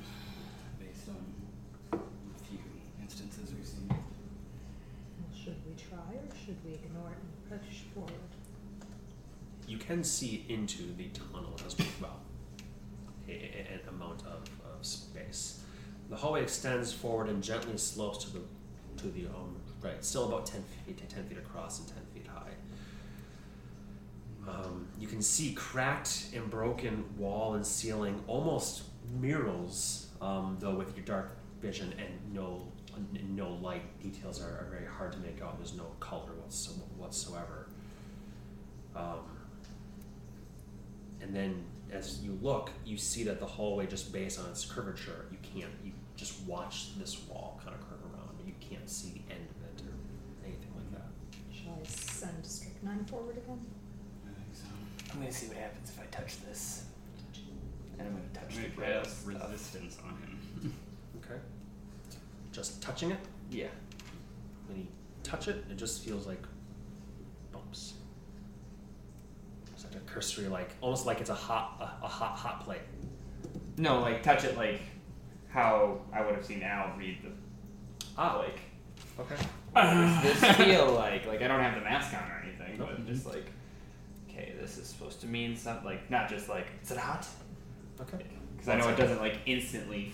based 0.79 1.09
on 1.09 1.99
a 1.99 2.43
few 2.47 2.59
instances 3.01 3.53
we've 3.53 3.65
seen. 3.67 3.89
Well, 3.89 3.99
should 5.35 5.57
we 5.67 5.73
try 5.75 5.97
or 6.15 6.35
should 6.45 6.55
we 6.63 6.75
ignore 6.75 7.09
it 7.09 7.17
and 7.51 7.61
push 7.61 7.79
forward? 7.93 8.13
You 9.67 9.77
can 9.77 10.01
see 10.05 10.45
into 10.47 10.93
the 10.95 11.09
tunnel 11.09 11.59
as 11.65 11.75
well, 11.99 12.11
a- 12.11 12.13
a- 12.13 12.26
an 13.29 13.79
amount 13.89 14.21
of, 14.21 14.49
of 14.73 14.85
space. 14.85 15.61
The 16.09 16.15
hallway 16.15 16.43
extends 16.43 16.93
forward 16.93 17.29
and 17.29 17.43
gently 17.43 17.77
slopes 17.77 18.23
to 18.25 18.33
the 18.33 18.41
to 18.97 19.07
the 19.09 19.27
um 19.27 19.55
right, 19.81 20.03
still 20.03 20.27
about 20.27 20.45
ten 20.45 20.63
feet, 20.85 20.97
ten 21.09 21.23
feet 21.25 21.37
across 21.37 21.79
and 21.79 21.87
ten 21.87 22.03
feet 22.13 22.27
high. 22.27 22.51
Um, 24.47 24.87
you 24.97 25.07
can 25.07 25.21
see 25.21 25.53
cracked 25.53 26.27
and 26.33 26.49
broken 26.49 27.03
wall 27.17 27.55
and 27.55 27.65
ceiling, 27.65 28.23
almost 28.27 28.83
murals, 29.19 30.07
um, 30.21 30.57
though 30.59 30.73
with 30.73 30.95
your 30.95 31.05
dark 31.05 31.37
vision 31.61 31.93
and 31.97 32.33
no 32.33 32.71
no 33.29 33.53
light 33.61 33.83
details 34.01 34.41
are, 34.41 34.49
are 34.49 34.67
very 34.71 34.87
hard 34.87 35.11
to 35.11 35.19
make 35.19 35.41
out. 35.41 35.57
There's 35.57 35.75
no 35.75 35.85
color 35.99 36.31
whatsoever. 36.97 37.67
Um, 38.95 39.19
and 41.21 41.35
then 41.35 41.63
as 41.91 42.19
you 42.21 42.37
look, 42.41 42.71
you 42.85 42.97
see 42.97 43.23
that 43.23 43.39
the 43.39 43.45
hallway, 43.45 43.87
just 43.87 44.11
based 44.11 44.39
on 44.39 44.49
its 44.49 44.65
curvature, 44.65 45.25
you 45.31 45.37
can't, 45.41 45.71
you 45.83 45.91
just 46.15 46.41
watch 46.45 46.97
this 46.99 47.21
wall 47.27 47.59
kind 47.63 47.75
of 47.75 47.81
curve 47.81 47.99
around, 48.13 48.29
but 48.37 48.45
you 48.45 48.53
can't 48.59 48.89
see 48.89 49.09
the 49.27 49.33
end 49.33 49.47
of 49.49 49.63
it 49.63 49.81
or 49.87 50.45
anything 50.45 50.71
like 50.75 50.91
that. 50.91 51.07
Shall 51.55 51.77
I 51.81 51.85
send 51.87 52.45
strychnine 52.45 53.05
forward 53.05 53.37
again? 53.37 53.59
I 54.25 54.33
think 54.33 54.53
so. 54.53 54.65
I'm 55.13 55.19
gonna 55.19 55.31
see 55.31 55.47
what 55.47 55.57
happens 55.57 55.89
if 55.89 55.99
I 56.01 56.05
touch 56.07 56.41
this. 56.41 56.83
And 57.99 58.07
I'm 58.07 58.13
gonna 58.13 58.25
touch 58.33 58.55
the 58.55 58.61
Might 58.61 58.75
braille 58.75 58.97
have 58.99 59.07
stuff. 59.07 59.27
resistance 59.27 59.97
on 60.03 60.09
him. 60.11 60.73
Okay? 61.25 61.39
Just 62.51 62.81
touching 62.81 63.11
it, 63.11 63.19
Yeah. 63.49 63.67
when 64.67 64.79
you 64.79 64.87
touch 65.23 65.47
it, 65.47 65.65
it 65.69 65.75
just 65.77 66.03
feels 66.05 66.25
like 66.27 66.41
bumps. 67.51 67.93
Like 69.91 69.95
a 70.01 70.05
cursory, 70.05 70.47
like, 70.47 70.69
almost 70.81 71.05
like 71.05 71.21
it's 71.21 71.29
a 71.29 71.35
hot, 71.35 71.77
a, 71.79 72.05
a 72.05 72.07
hot, 72.07 72.35
hot 72.37 72.63
plate. 72.65 72.81
No, 73.77 73.99
like 74.01 74.23
touch 74.23 74.43
it 74.43 74.57
like 74.57 74.81
how 75.49 76.01
I 76.11 76.25
would 76.25 76.35
have 76.35 76.45
seen 76.45 76.63
Al 76.63 76.97
read 76.97 77.19
the 77.23 77.29
Ah, 78.17 78.37
like 78.39 78.59
okay. 79.19 79.35
what 79.71 79.83
does 79.83 80.23
this 80.23 80.55
feel 80.57 80.91
like? 80.93 81.25
Like 81.27 81.41
I 81.43 81.47
don't 81.47 81.59
have 81.59 81.75
the 81.75 81.81
mask 81.81 82.13
on 82.13 82.29
or 82.31 82.43
anything, 82.43 82.79
Nope. 82.79 82.89
but 82.97 83.05
just 83.07 83.25
like 83.27 83.45
okay, 84.29 84.53
this 84.59 84.77
is 84.79 84.87
supposed 84.87 85.21
to 85.21 85.27
mean 85.27 85.55
something 85.55 85.85
like 85.85 86.09
not 86.09 86.27
just 86.27 86.49
like 86.49 86.65
is 86.83 86.89
it 86.91 86.97
hot? 86.97 87.27
Okay. 88.01 88.25
Because 88.55 88.69
I 88.69 88.77
know 88.77 88.89
it 88.89 88.97
doesn't 88.97 89.19
like 89.21 89.37
instantly. 89.45 90.11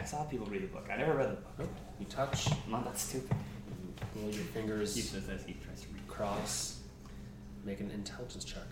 I 0.00 0.02
saw 0.04 0.24
people 0.24 0.46
read 0.46 0.62
the 0.62 0.66
book. 0.68 0.88
I 0.90 0.96
never 0.96 1.14
read 1.14 1.28
the 1.32 1.34
book. 1.34 1.52
Nope. 1.58 1.68
You 2.00 2.06
touch, 2.06 2.48
I'm 2.64 2.72
not 2.72 2.84
that 2.86 2.98
stupid. 2.98 3.36
you 4.16 4.22
roll 4.22 4.30
your 4.30 4.42
fingers. 4.44 4.94
He 4.94 5.02
says 5.02 5.28
as 5.28 5.44
he 5.44 5.52
tries 5.64 5.82
to 5.82 5.88
read. 5.92 6.06
cross, 6.08 6.80
make 7.64 7.80
an 7.80 7.90
intelligence 7.90 8.44
check. 8.44 8.62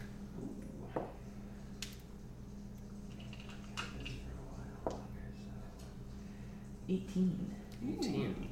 Eighteen. 6.88 7.54
18. 7.84 8.48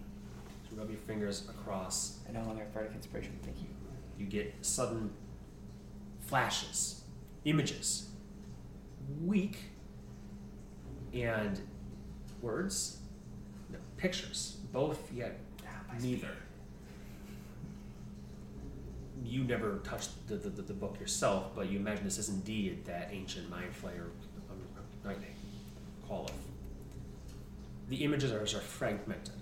So 0.68 0.76
rub 0.76 0.88
your 0.90 0.98
fingers 1.00 1.48
across. 1.48 2.18
I 2.28 2.32
no 2.32 2.42
longer 2.44 2.62
have 2.64 2.72
bardic 2.72 2.92
inspiration. 2.94 3.38
Thank 3.42 3.58
you. 3.60 3.66
You 4.18 4.26
get 4.26 4.54
sudden 4.62 5.10
flashes, 6.20 7.02
images, 7.44 8.10
weak, 9.22 9.58
and 11.12 11.60
words, 12.40 12.98
no, 13.70 13.78
pictures, 13.96 14.58
both 14.72 15.12
yet 15.12 15.38
Ah, 15.66 15.92
my 15.92 15.98
neither. 15.98 16.30
You 19.24 19.44
never 19.44 19.78
touched 19.84 20.26
the, 20.28 20.36
the, 20.36 20.48
the, 20.62 20.72
book 20.72 20.98
yourself, 20.98 21.54
but 21.54 21.70
you 21.70 21.78
imagine 21.78 22.04
this 22.04 22.18
is 22.18 22.28
indeed 22.28 22.84
that 22.86 23.10
ancient 23.12 23.50
mind 23.50 23.72
flayer 23.72 24.08
um, 24.50 24.58
right, 25.04 25.18
calleth. 26.08 26.32
The 27.88 27.96
images 28.04 28.32
are, 28.32 28.40
are 28.40 28.62
fragmented, 28.62 29.34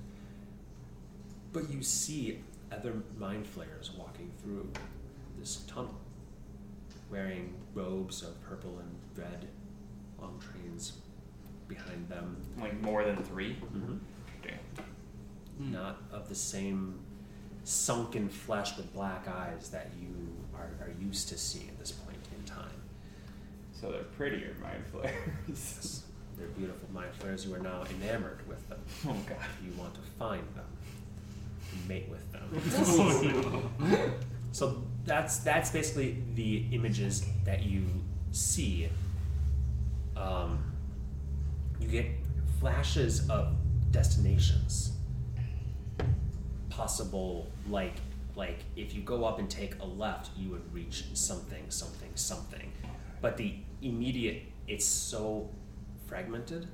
but 1.52 1.70
you 1.70 1.82
see 1.82 2.40
other 2.72 2.94
mind 3.18 3.46
flayers 3.46 3.90
walking 3.96 4.30
through 4.42 4.70
this 5.38 5.62
tunnel, 5.68 5.94
wearing 7.10 7.54
robes 7.74 8.22
of 8.22 8.40
purple 8.42 8.80
and 8.80 8.90
red, 9.16 9.48
long 10.20 10.40
trains 10.40 10.94
behind 11.68 12.08
them. 12.08 12.36
Like 12.60 12.80
more 12.80 13.04
than 13.04 13.22
3 13.22 13.54
Mm-hmm. 13.54 13.96
Hmm. 15.58 15.72
not 15.72 16.02
of 16.12 16.28
the 16.28 16.34
same 16.34 17.00
sunken 17.68 18.28
flesh 18.28 18.76
with 18.76 18.92
black 18.94 19.28
eyes 19.28 19.68
that 19.68 19.90
you 20.00 20.08
are, 20.54 20.70
are 20.80 20.92
used 21.00 21.28
to 21.28 21.36
seeing 21.36 21.68
at 21.68 21.78
this 21.78 21.92
point 21.92 22.16
in 22.36 22.44
time. 22.44 22.64
So 23.72 23.92
they're 23.92 24.02
prettier 24.02 24.56
mind 24.62 24.84
flayers. 24.90 25.14
Yes, 25.48 26.04
they're 26.36 26.48
beautiful 26.48 26.88
mind 26.92 27.12
flayers. 27.18 27.44
You 27.44 27.54
are 27.54 27.58
now 27.58 27.84
enamored 28.00 28.46
with 28.48 28.66
them. 28.68 28.80
oh 29.06 29.16
god. 29.28 29.46
You 29.62 29.72
want 29.78 29.94
to 29.94 30.00
find 30.18 30.42
them, 30.54 30.64
mate 31.86 32.08
with 32.08 32.32
them. 32.32 32.48
Oh, 32.74 33.70
no. 33.80 34.12
So 34.50 34.82
that's 35.04 35.40
that's 35.40 35.70
basically 35.70 36.22
the 36.34 36.64
images 36.72 37.26
that 37.44 37.64
you 37.64 37.84
see. 38.32 38.88
Um, 40.16 40.72
you 41.78 41.86
get 41.86 42.06
flashes 42.58 43.28
of 43.28 43.54
destinations. 43.90 44.97
Possible 46.78 47.48
like 47.68 47.96
like 48.36 48.60
if 48.76 48.94
you 48.94 49.02
go 49.02 49.24
up 49.24 49.40
and 49.40 49.50
take 49.50 49.74
a 49.80 49.84
left, 49.84 50.30
you 50.36 50.48
would 50.50 50.72
reach 50.72 51.06
something, 51.14 51.64
something, 51.70 52.10
something. 52.14 52.72
But 53.20 53.36
the 53.36 53.56
immediate 53.82 54.44
it's 54.68 54.84
so 54.84 55.50
fragmented 56.06 56.68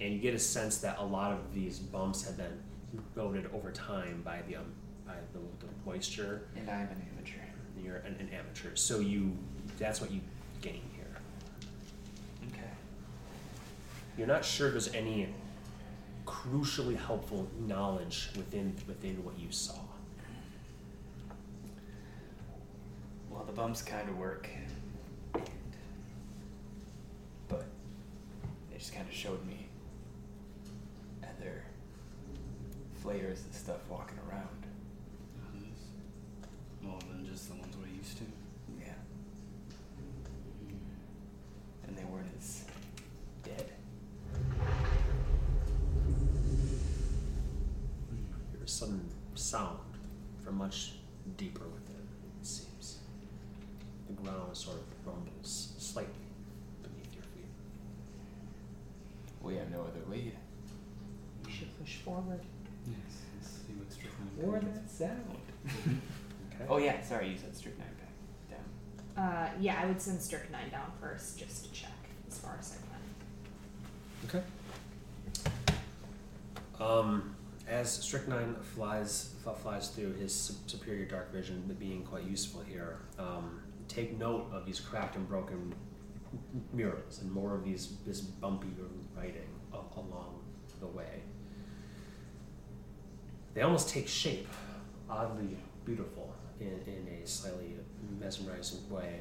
and 0.00 0.14
you 0.14 0.20
get 0.20 0.32
a 0.32 0.38
sense 0.38 0.78
that 0.78 0.98
a 1.00 1.04
lot 1.04 1.32
of 1.32 1.52
these 1.52 1.78
bumps 1.78 2.24
have 2.24 2.38
been 2.38 2.58
eroded 3.14 3.50
over 3.52 3.70
time 3.70 4.22
by 4.24 4.40
the 4.48 4.56
um, 4.56 4.72
by 5.06 5.16
the, 5.34 5.38
the 5.64 5.70
moisture 5.84 6.48
And 6.56 6.70
I'm 6.70 6.88
an 6.88 7.06
amateur. 7.12 7.40
you're 7.84 7.96
an, 7.96 8.16
an 8.20 8.30
amateur, 8.32 8.74
so 8.74 9.00
you 9.00 9.36
that's 9.78 10.00
what 10.00 10.10
you 10.10 10.20
gain 10.62 10.80
here. 10.96 11.14
Okay. 12.48 12.70
You're 14.16 14.26
not 14.26 14.46
sure 14.46 14.70
there's 14.70 14.94
any 14.94 15.28
crucially 16.26 16.96
helpful 16.96 17.48
knowledge 17.66 18.30
within 18.36 18.74
within 18.86 19.24
what 19.24 19.38
you 19.38 19.50
saw. 19.50 19.74
Well, 23.30 23.44
the 23.44 23.52
bumps 23.52 23.82
kind 23.82 24.08
of 24.08 24.18
work. 24.18 24.48
And 24.54 25.44
but 27.48 27.64
they 28.70 28.78
just 28.78 28.94
kind 28.94 29.08
of 29.08 29.14
showed 29.14 29.44
me 29.46 29.66
other 31.22 31.64
flavors 33.02 33.42
and 33.44 33.54
stuff 33.54 33.78
walking 33.90 34.18
around. 34.28 34.48
Others? 35.48 35.78
More 36.82 36.98
than 37.10 37.26
just 37.26 37.48
the 37.48 37.56
ones 37.56 37.74
we're 37.76 37.96
used 37.96 38.18
to. 38.18 38.24
Yeah. 38.80 38.92
And 41.86 41.96
they 41.96 42.04
weren't 42.04 42.30
as 42.38 42.64
dead. 43.42 43.72
Hear 48.52 48.62
a 48.64 48.68
sudden 48.68 49.08
sound 49.52 49.78
from 50.42 50.56
much 50.56 50.92
deeper 51.36 51.64
within, 51.64 52.08
it 52.40 52.46
seems. 52.46 53.00
The 54.06 54.14
ground 54.14 54.56
sort 54.56 54.78
of 54.78 54.84
rumbles 55.06 55.74
slightly 55.78 56.24
beneath 56.82 57.12
your 57.14 57.22
feet. 57.34 57.52
We 59.42 59.56
have 59.56 59.70
no 59.70 59.82
other 59.82 60.00
lead. 60.08 60.32
We 61.44 61.52
should 61.52 61.78
push 61.78 61.96
forward. 61.96 62.40
Yes, 62.86 62.96
let's 63.36 63.50
see 63.50 63.74
what 63.74 63.92
Strychnine 63.92 64.30
Or 64.42 64.58
that 64.58 64.90
sound. 64.90 65.36
Okay. 65.66 65.96
Oh 66.68 66.76
yeah, 66.76 67.02
sorry, 67.02 67.28
you 67.30 67.36
said 67.36 67.56
strychnine 67.56 67.88
back 67.98 68.56
down. 69.16 69.24
Uh, 69.26 69.50
yeah, 69.58 69.80
I 69.82 69.86
would 69.86 70.00
send 70.00 70.20
Strychnine 70.20 70.70
down 70.70 70.92
first 71.00 71.36
just 71.36 71.64
to 71.64 71.72
check 71.72 71.90
as 72.28 72.38
far 72.38 72.56
as 72.60 72.78
I 72.78 74.28
can. 74.30 74.40
Okay. 74.40 74.44
Um, 76.78 77.34
as 77.68 77.90
Strychnine 77.90 78.56
flies 78.74 79.34
flies 79.62 79.88
through 79.88 80.14
his 80.14 80.34
su- 80.34 80.54
superior 80.66 81.04
dark 81.04 81.32
vision, 81.32 81.74
being 81.78 82.04
quite 82.04 82.24
useful 82.24 82.60
here. 82.60 82.98
Um, 83.18 83.60
take 83.88 84.18
note 84.18 84.48
of 84.52 84.66
these 84.66 84.80
cracked 84.80 85.16
and 85.16 85.28
broken 85.28 85.74
murals 86.72 87.20
and 87.20 87.30
more 87.30 87.54
of 87.54 87.64
these 87.64 87.94
this 88.06 88.20
bumpy 88.20 88.68
writing 89.16 89.48
along 89.96 90.40
the 90.80 90.86
way. 90.86 91.22
They 93.54 93.62
almost 93.62 93.88
take 93.88 94.08
shape, 94.08 94.48
oddly 95.08 95.56
beautiful 95.84 96.34
in, 96.60 96.80
in 96.86 97.08
a 97.22 97.26
slightly 97.26 97.76
mesmerizing 98.18 98.88
way. 98.90 99.20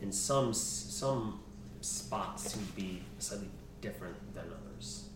In 0.00 0.12
some 0.12 0.52
some 0.54 1.40
spots 1.80 2.52
seem 2.52 2.66
to 2.66 2.72
be 2.72 3.02
slightly 3.18 3.48
different 3.80 4.16
than 4.34 4.44
others. 4.44 5.08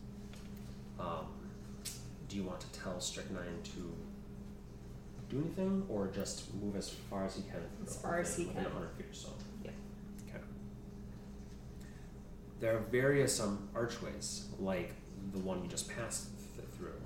Um, 0.99 1.27
do 2.29 2.37
you 2.37 2.43
want 2.43 2.61
to 2.61 2.67
tell 2.81 3.01
Strychnine 3.01 3.63
to 3.65 3.95
do 5.31 5.39
anything, 5.43 5.85
or 5.89 6.09
just 6.09 6.55
move 6.55 6.77
as 6.77 6.89
far 6.89 7.25
as 7.25 7.37
he 7.37 7.43
can? 7.43 7.61
As 7.87 7.97
far 7.97 8.21
as 8.21 8.35
he 8.37 8.45
can. 8.45 8.65
100 8.65 8.91
feet 8.97 9.07
or 9.11 9.15
so. 9.15 9.29
Yep. 9.65 9.75
Okay. 10.29 10.45
There 12.61 12.77
are 12.77 12.81
various 12.81 13.41
um, 13.41 13.69
archways, 13.75 14.49
like 14.59 14.93
the 15.33 15.39
one 15.41 15.63
you 15.63 15.69
just 15.69 15.89
passed 15.95 16.29
th- 16.57 16.69
through. 16.77 17.01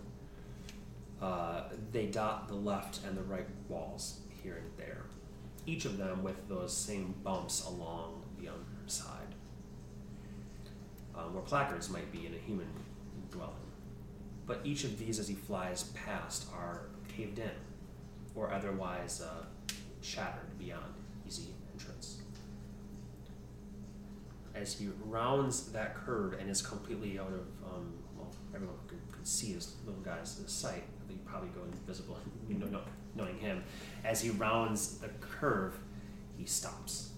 Uh, 1.21 1.65
they 1.93 2.07
dot 2.07 2.49
the 2.49 2.55
left 2.55 3.05
and 3.07 3.17
the 3.17 3.23
right 3.23 3.47
walls 3.69 4.21
here 4.43 4.57
and 4.57 4.71
there, 4.77 5.03
each 5.67 5.85
of 5.85 5.97
them 5.99 6.23
with 6.23 6.49
those 6.49 6.77
same 6.77 7.15
bumps 7.23 7.65
along 7.67 8.23
the 8.41 8.49
underside, 8.49 9.35
um, 11.17 11.33
where 11.35 11.43
placards 11.43 11.91
might 11.91 12.11
be 12.11 12.27
in 12.27 12.35
a 12.35 12.39
human 12.39 12.67
dwelling. 13.31 13.55
But 14.47 14.61
each 14.65 14.85
of 14.85 14.99
these, 14.99 15.19
as 15.19 15.29
he 15.29 15.35
flies 15.35 15.85
past, 15.95 16.47
are 16.55 16.83
caved 17.09 17.39
in 17.39 17.51
or 18.35 18.53
otherwise 18.53 19.21
uh, 19.21 19.45
shattered 20.01 20.59
beyond 20.59 20.95
easy 21.27 21.49
entrance. 21.73 22.19
As 24.55 24.79
he 24.79 24.89
rounds 25.07 25.73
that 25.73 25.95
curve 25.95 26.35
and 26.39 26.51
is 26.51 26.61
completely 26.61 27.19
out 27.19 27.29
of, 27.29 27.73
um, 27.73 27.93
well, 28.17 28.31
everyone 28.55 28.77
could, 28.87 29.01
could 29.11 29.27
see 29.27 29.53
his 29.53 29.75
little 29.87 30.01
guy's 30.03 30.41
sight, 30.47 30.85
they 31.09 31.15
probably 31.25 31.49
go 31.51 31.63
invisible, 31.65 32.19
you 32.49 32.57
know, 32.57 32.67
not 32.67 32.87
knowing 33.15 33.39
him. 33.39 33.63
As 34.05 34.21
he 34.21 34.31
rounds 34.31 34.99
the 34.99 35.09
curve, 35.21 35.75
he 36.37 36.45
stops. 36.47 37.11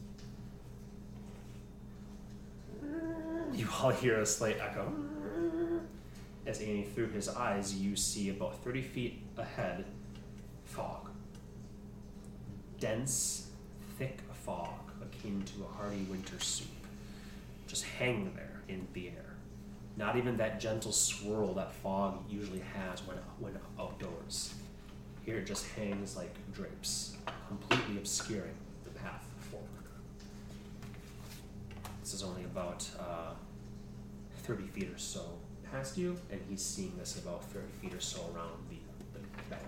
You 3.52 3.68
all 3.80 3.90
hear 3.90 4.20
a 4.20 4.26
slight 4.26 4.58
echo. 4.60 4.92
As 6.46 6.60
Annie, 6.60 6.84
through 6.84 7.08
his 7.08 7.28
eyes, 7.28 7.74
you 7.74 7.96
see 7.96 8.28
about 8.28 8.62
30 8.62 8.82
feet 8.82 9.22
ahead 9.38 9.86
fog. 10.64 11.08
Dense, 12.78 13.48
thick 13.98 14.18
fog, 14.44 14.92
akin 15.00 15.42
to 15.42 15.64
a 15.64 15.76
hearty 15.76 16.02
winter 16.10 16.38
soup, 16.38 16.68
just 17.66 17.84
hanging 17.84 18.34
there 18.34 18.60
in 18.68 18.86
the 18.92 19.08
air. 19.08 19.36
Not 19.96 20.16
even 20.16 20.36
that 20.36 20.60
gentle 20.60 20.92
swirl 20.92 21.54
that 21.54 21.72
fog 21.72 22.18
usually 22.28 22.62
has 22.74 23.06
when, 23.06 23.16
when 23.38 23.58
outdoors. 23.78 24.52
Here 25.24 25.38
it 25.38 25.46
just 25.46 25.66
hangs 25.68 26.14
like 26.14 26.34
drapes, 26.52 27.16
completely 27.48 27.96
obscuring 27.96 28.54
the 28.82 28.90
path 28.90 29.24
forward. 29.38 29.68
This 32.02 32.12
is 32.12 32.22
only 32.22 32.44
about 32.44 32.86
uh, 32.98 33.32
30 34.42 34.66
feet 34.66 34.90
or 34.90 34.98
so 34.98 35.38
past 35.74 35.98
you, 35.98 36.16
and 36.30 36.40
he's 36.48 36.64
seeing 36.64 36.92
this 36.98 37.18
about 37.18 37.42
30 37.46 37.66
feet 37.82 37.92
or 37.94 38.00
so 38.00 38.20
around 38.34 38.50
the, 38.70 38.76
the 39.12 39.18
bend. 39.50 39.62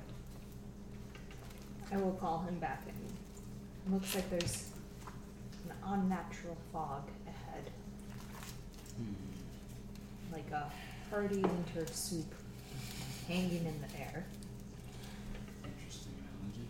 I 1.93 1.97
will 1.97 2.13
call 2.13 2.43
him 2.43 2.59
back 2.61 2.83
and 2.87 3.93
looks 3.93 4.15
like 4.15 4.29
there's 4.31 4.69
an 5.65 5.73
unnatural 5.85 6.57
fog 6.73 7.09
ahead, 7.27 7.71
Hmm. 8.97 9.15
like 10.33 10.49
a 10.53 10.71
hearty 11.11 11.41
winter 11.41 11.87
soup 11.93 12.33
hanging 13.29 13.67
in 13.67 13.81
the 13.81 13.99
air. 14.01 14.25
Interesting 15.65 16.13
analogy. 16.23 16.69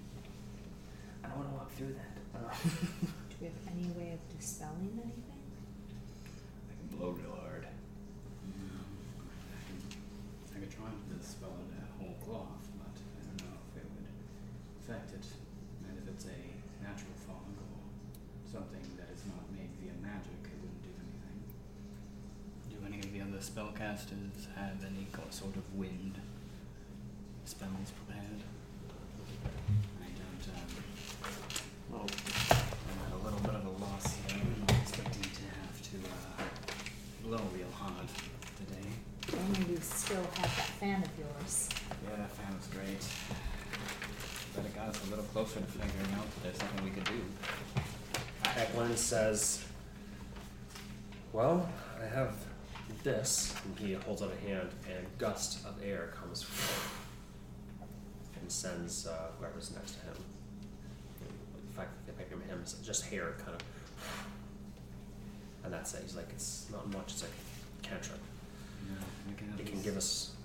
I 1.23 1.25
don't 1.29 1.37
want 1.39 1.51
to 1.51 1.55
walk 1.57 1.71
through 1.73 1.95
that. 1.95 2.17
Uh, 2.35 2.55
Do 3.31 3.37
we 3.41 3.47
have 3.47 3.55
any 3.71 3.89
way 3.91 4.13
of 4.15 4.21
dispelling 4.39 4.91
anything? 5.03 5.23
I 6.71 6.73
can 6.89 6.97
blow 6.99 7.11
real 7.11 7.37
hard. 7.41 7.65
Yeah. 7.67 8.81
I 10.57 10.59
could, 10.61 10.66
I 10.83 10.91
could 10.91 11.09
try 11.09 11.17
dispel 11.19 11.55
it 11.63 11.73
a 11.81 11.85
whole 12.03 12.17
cloth, 12.25 12.65
but 12.79 12.93
I 12.93 13.21
don't 13.25 13.41
know 13.49 13.57
if 13.73 13.83
it 13.83 13.87
would 13.89 14.09
affect 14.83 15.13
it. 15.15 15.27
And 15.89 15.99
if 15.99 16.07
it's 16.09 16.27
a 16.27 16.41
natural 16.83 17.17
fog 17.27 17.49
or 17.57 17.81
something 18.51 18.85
that 19.01 19.09
is 19.15 19.23
not 19.27 19.45
made 19.53 19.71
via 19.81 19.97
magic, 20.03 20.37
it 20.45 20.57
wouldn't 20.61 20.83
do 20.85 20.93
anything. 21.01 21.39
Do 22.71 22.77
any 22.87 23.01
of 23.01 23.11
the 23.13 23.21
other 23.25 23.41
spellcasters 23.43 24.53
have 24.57 24.83
any 24.85 25.07
sort 25.31 25.57
of 25.57 25.65
wind 25.75 26.21
spells 27.45 27.91
prepared? 28.05 28.41
I 30.03 30.09
don't, 30.13 30.45
um, 30.55 30.71
Well, 31.91 32.07
I'm 32.07 32.99
at 33.07 33.13
a 33.13 33.21
little 33.25 33.41
bit 33.41 33.55
of 33.55 33.65
a 33.67 33.75
loss 33.83 34.17
here. 34.27 34.41
I'm 34.43 34.61
not 34.67 34.77
expecting 34.83 35.23
to 35.23 35.45
have 35.63 35.77
to, 35.91 35.97
uh, 36.11 36.45
blow 37.23 37.43
real 37.55 37.71
hard 37.73 38.09
today. 38.59 38.89
Only 39.35 39.75
we 39.75 39.81
still 39.81 40.23
have 40.23 40.43
that 40.43 40.46
fan 40.77 41.03
of 41.03 41.09
yours. 41.19 41.69
Yeah, 42.05 42.17
that 42.17 42.31
fan 42.33 42.55
was 42.55 42.67
great. 42.67 43.03
But 44.55 44.67
it 44.67 44.75
got 44.75 44.89
us 44.89 45.07
a 45.07 45.11
little 45.11 45.25
closer 45.25 45.61
to 45.61 45.67
figuring 45.67 46.13
out 46.19 46.31
that 46.35 46.43
there's 46.43 46.59
something 46.59 46.85
we 46.85 46.91
could 46.91 47.05
do. 47.05 47.21
Eklund 48.57 48.97
says, 48.99 49.65
Well, 51.33 51.69
I 52.03 52.07
have 52.15 52.35
this. 53.03 53.55
And 53.65 53.79
he 53.79 53.95
holds 53.95 54.21
out 54.23 54.33
a 54.33 54.47
hand, 54.47 54.69
and 54.87 54.99
a 54.99 55.19
gust 55.19 55.65
of 55.65 55.75
air 55.83 56.13
comes 56.19 56.43
from 56.43 56.91
and 58.41 58.53
sends 58.53 59.07
uh, 59.07 59.29
whoever's 59.39 59.73
next 59.75 59.93
to 59.93 60.01
him. 60.01 60.17
In 61.69 61.75
fact, 61.75 61.91
if 62.07 62.15
I 62.21 62.25
can 62.29 62.41
him, 62.49 62.61
it's 62.61 62.75
just 62.75 63.07
hair 63.07 63.35
kind 63.39 63.55
of. 63.55 63.63
And 65.65 65.73
that's 65.73 65.95
it. 65.95 66.03
He's 66.03 66.17
like, 66.17 66.29
It's 66.31 66.67
not 66.71 66.87
much, 66.93 67.13
it's 67.13 67.25
a 67.25 67.87
cantrip. 67.87 68.21
Yeah, 68.87 69.05
we 69.27 69.35
can 69.37 69.55
It 69.59 69.67
can 69.67 69.83
give 69.83 69.97
us 69.97 70.36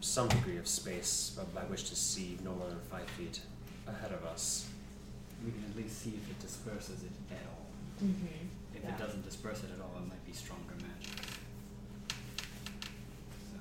some 0.00 0.28
degree 0.28 0.56
of 0.56 0.66
space 0.68 1.30
by- 1.30 1.44
by 1.60 1.64
which 1.66 1.88
to 1.88 1.96
see 1.96 2.38
no 2.44 2.54
more 2.54 2.68
than 2.68 2.80
five 2.80 3.08
feet 3.10 3.40
ahead 3.86 4.12
of 4.12 4.24
us. 4.24 4.66
We 5.44 5.50
can 5.52 5.64
at 5.70 5.76
least 5.76 6.02
see 6.02 6.10
if 6.10 6.30
it 6.30 6.40
disperses 6.40 7.02
it 7.02 7.12
at 7.30 7.46
all. 7.46 7.66
Mm-hmm. 8.02 8.26
If 8.74 8.82
Yeah. 8.84 8.90
it 8.94 8.98
doesn't 8.98 9.24
disperse 9.24 9.62
it 9.64 9.70
at 9.72 9.80
all, 9.80 9.96
it 9.96 10.06
might 10.08 10.24
be 10.26 10.32
stronger 10.32 10.74
magic. 10.76 11.20
So, 12.08 13.58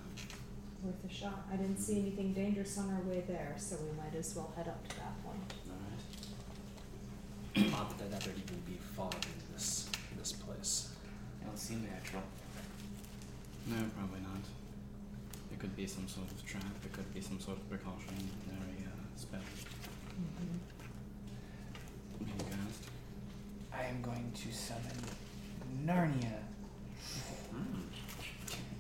Worth 0.83 1.03
a 1.05 1.09
shot. 1.13 1.45
I 1.51 1.55
didn't 1.57 1.77
see 1.79 1.99
anything 1.99 2.33
dangerous 2.33 2.77
on 2.77 2.91
our 2.91 3.01
way 3.01 3.21
there, 3.27 3.55
so 3.57 3.77
we 3.77 3.91
might 3.97 4.13
as 4.15 4.35
well 4.35 4.51
head 4.55 4.67
up 4.67 4.87
to 4.89 4.95
that 4.97 5.23
point. 5.23 5.53
alright. 5.69 6.03
Odd 7.79 7.97
that 7.99 8.21
there'd 8.21 8.37
even 8.37 8.59
be 8.61 8.77
fog 8.95 9.13
in 9.15 9.53
this 9.53 9.89
in 10.11 10.17
this 10.19 10.33
place. 10.33 10.89
It 11.41 11.45
don't 11.45 11.57
seem 11.57 11.83
natural. 11.83 12.21
No, 13.65 13.83
probably 13.97 14.19
not. 14.21 14.41
It 15.57 15.61
could 15.61 15.75
be 15.75 15.87
some 15.87 16.07
sort 16.07 16.29
of 16.29 16.45
trap, 16.45 16.61
it 16.85 16.93
could 16.93 17.11
be 17.15 17.19
some 17.19 17.39
sort 17.39 17.57
of 17.57 17.67
precautionary 17.67 18.29
uh, 18.85 18.89
spell. 19.15 19.39
Mm-hmm. 20.39 20.57
You 22.27 22.33
cast? 22.45 22.83
I 23.73 23.85
am 23.85 24.03
going 24.03 24.31
to 24.35 24.53
summon 24.53 24.91
Narnia. 25.83 26.43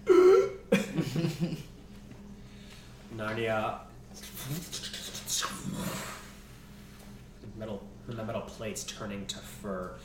Mm. 0.05 1.57
Narnia. 3.17 3.79
The 7.41 7.47
metal, 7.57 7.81
the 8.07 8.23
metal 8.23 8.41
plates 8.41 8.83
turning 8.83 9.25
to 9.25 9.39
fur 9.39 9.95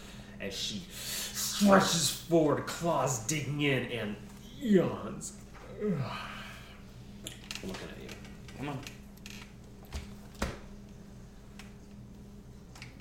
as 0.40 0.54
she 0.54 0.82
stretches 0.90 2.08
forward, 2.08 2.66
claws 2.66 3.26
digging 3.26 3.60
in, 3.60 3.92
and 3.92 4.16
yawns. 4.58 5.34
Ugh. 7.62 7.68
Looking 7.68 7.88
at 7.88 8.02
you. 8.02 8.08
Come 8.58 8.68
on. 8.70 8.78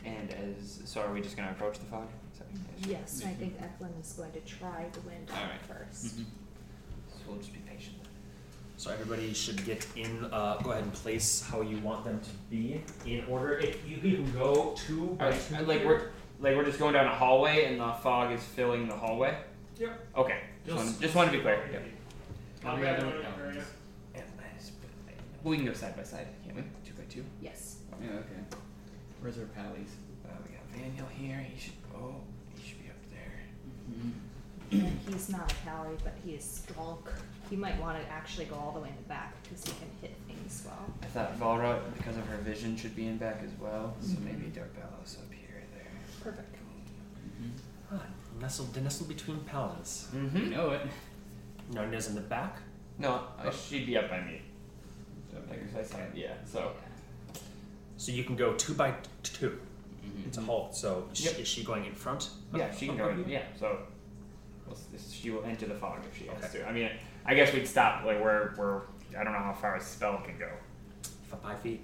And 0.03 0.31
as 0.31 0.81
so, 0.85 1.01
are 1.01 1.13
we 1.13 1.21
just 1.21 1.37
gonna 1.37 1.51
approach 1.51 1.77
the 1.79 1.85
fog? 1.85 2.07
Is 2.33 2.39
that 2.39 2.47
what 2.51 2.89
Yes, 2.89 3.23
I 3.25 3.29
think 3.33 3.55
Eklund 3.61 3.93
is 4.01 4.13
going 4.13 4.31
to 4.31 4.39
try 4.41 4.85
the 4.93 5.01
wind 5.01 5.29
All 5.31 5.43
right. 5.43 5.85
1st 5.91 6.01
So 6.01 6.23
we'll 7.27 7.37
just 7.37 7.53
be 7.53 7.59
patient. 7.59 7.95
So 8.77 8.91
everybody 8.91 9.31
should 9.33 9.63
get 9.63 9.85
in. 9.95 10.25
Uh, 10.31 10.57
go 10.63 10.71
ahead 10.71 10.83
and 10.83 10.93
place 10.93 11.43
how 11.47 11.61
you 11.61 11.77
want 11.79 12.03
them 12.03 12.19
to 12.19 12.29
be 12.49 12.81
in 13.05 13.23
order. 13.29 13.59
If 13.59 13.87
you, 13.87 13.97
you 13.97 14.15
can 14.17 14.31
go 14.31 14.73
two 14.75 15.15
by 15.19 15.25
Alright, 15.25 15.41
two. 15.47 15.65
like 15.65 15.79
here. 15.81 15.87
we're 15.87 16.01
like 16.39 16.57
we're 16.57 16.65
just 16.65 16.79
going 16.79 16.93
down 16.93 17.05
a 17.05 17.13
hallway 17.13 17.65
and 17.65 17.79
the 17.79 17.91
fog 18.01 18.31
is 18.31 18.41
filling 18.43 18.87
the 18.87 18.95
hallway. 18.95 19.37
Yep. 19.77 20.07
Okay. 20.17 20.39
Just, 20.65 20.77
want, 20.77 21.01
just 21.01 21.15
want 21.15 21.31
to 21.31 21.37
be 21.37 21.43
clear. 21.43 21.59
Yep. 21.71 21.83
How 22.63 22.75
do 22.75 22.81
we 22.81 22.87
have 22.87 22.99
them 22.99 23.07
with 23.11 23.23
Ellens? 23.23 23.63
And 24.15 24.23
nice. 24.37 24.71
Well, 25.43 25.51
we 25.51 25.57
can 25.57 25.65
go 25.65 25.73
side 25.73 25.95
by 25.97 26.03
side, 26.03 26.27
can't 26.43 26.55
we? 26.55 26.63
Two 26.85 26.93
by 26.93 27.03
two. 27.09 27.23
Yes. 27.41 27.77
Yeah, 28.01 28.09
okay. 28.09 28.57
Where's 29.21 29.37
our 29.37 29.45
pallies? 29.45 29.89
Uh, 30.25 30.29
we 30.45 30.53
got 30.55 30.65
Vaniel 30.73 31.09
here. 31.11 31.37
He 31.39 31.59
should. 31.59 31.73
Oh, 31.95 32.15
he 32.55 32.67
should 32.69 32.79
be 32.81 32.89
up 32.89 32.95
there. 33.11 33.41
Mm-hmm. 33.91 34.85
And 34.85 34.99
he's 35.13 35.29
not 35.29 35.51
a 35.51 35.55
pally, 35.65 35.97
but 36.03 36.13
he 36.23 36.31
is 36.33 36.43
skulk. 36.67 37.11
He 37.49 37.55
might 37.55 37.79
want 37.81 38.01
to 38.01 38.09
actually 38.09 38.45
go 38.45 38.55
all 38.55 38.71
the 38.71 38.79
way 38.79 38.89
in 38.89 38.95
the 38.95 39.09
back 39.09 39.33
because 39.43 39.65
he 39.65 39.71
can 39.71 39.89
hit 39.99 40.15
things 40.27 40.63
well. 40.65 40.85
I 41.03 41.05
thought 41.07 41.37
Valra, 41.39 41.79
because 41.97 42.15
of 42.17 42.25
her 42.27 42.37
vision, 42.37 42.77
should 42.77 42.95
be 42.95 43.07
in 43.07 43.17
back 43.17 43.41
as 43.43 43.51
well. 43.59 43.95
So 43.99 44.13
Mhm. 44.15 44.23
maybe 44.25 44.47
Dark 44.47 44.73
Bellows 44.75 45.17
up 45.21 45.31
here, 45.33 45.63
there. 45.73 45.91
Perfect. 46.23 46.55
Mm-hmm. 46.55 47.95
Ah, 47.95 48.05
nestled, 48.39 48.81
nestled 48.81 49.09
between 49.09 49.39
paladins. 49.41 50.07
You 50.13 50.19
Mm-hmm. 50.21 50.49
know 50.51 50.69
it. 50.71 50.81
Narnia's 51.71 52.07
in 52.07 52.15
the 52.15 52.21
back. 52.21 52.57
No, 52.97 53.25
uh, 53.39 53.51
she'd 53.51 53.85
be 53.85 53.97
up 53.97 54.09
by 54.09 54.21
me. 54.21 54.41
Like 55.49 55.59
I 55.77 55.83
said, 55.83 56.11
yeah. 56.15 56.33
So 56.45 56.71
So 57.97 58.11
you 58.11 58.23
can 58.23 58.35
go 58.35 58.53
two 58.53 58.73
by 58.73 58.91
t- 58.91 58.97
two. 59.23 59.49
Mm-hmm. 60.05 60.27
It's 60.27 60.37
a 60.37 60.41
halt. 60.41 60.75
So 60.75 61.07
is, 61.13 61.23
Yep. 61.25 61.35
she, 61.35 61.41
is 61.41 61.47
she 61.47 61.63
going 61.63 61.85
in 61.85 61.93
front? 61.93 62.29
of- 62.53 62.59
yeah, 62.59 62.71
she 62.73 62.87
can 62.87 62.99
of 62.99 63.09
go. 63.11 63.15
you? 63.15 63.23
In, 63.23 63.29
yeah. 63.29 63.43
So 63.59 63.77
we'll, 64.65 64.75
s- 64.75 65.11
she 65.13 65.29
will 65.29 65.43
enter 65.43 65.65
the 65.67 65.75
fog 65.75 65.99
if 66.11 66.17
she 66.17 66.25
has 66.27 66.43
Okay. 66.45 66.59
to. 66.59 66.67
I 66.67 66.71
mean, 66.71 66.89
I 67.25 67.35
guess 67.35 67.53
we'd 67.53 67.67
stop 67.67 68.03
like 68.05 68.21
where 68.21 68.53
where 68.55 68.81
I 69.17 69.23
don't 69.23 69.33
know 69.33 69.39
how 69.39 69.53
far 69.53 69.75
a 69.75 69.81
spell 69.81 70.21
can 70.25 70.37
go. 70.39 70.49
F- 71.31 71.39
Five 71.41 71.59
feet. 71.61 71.81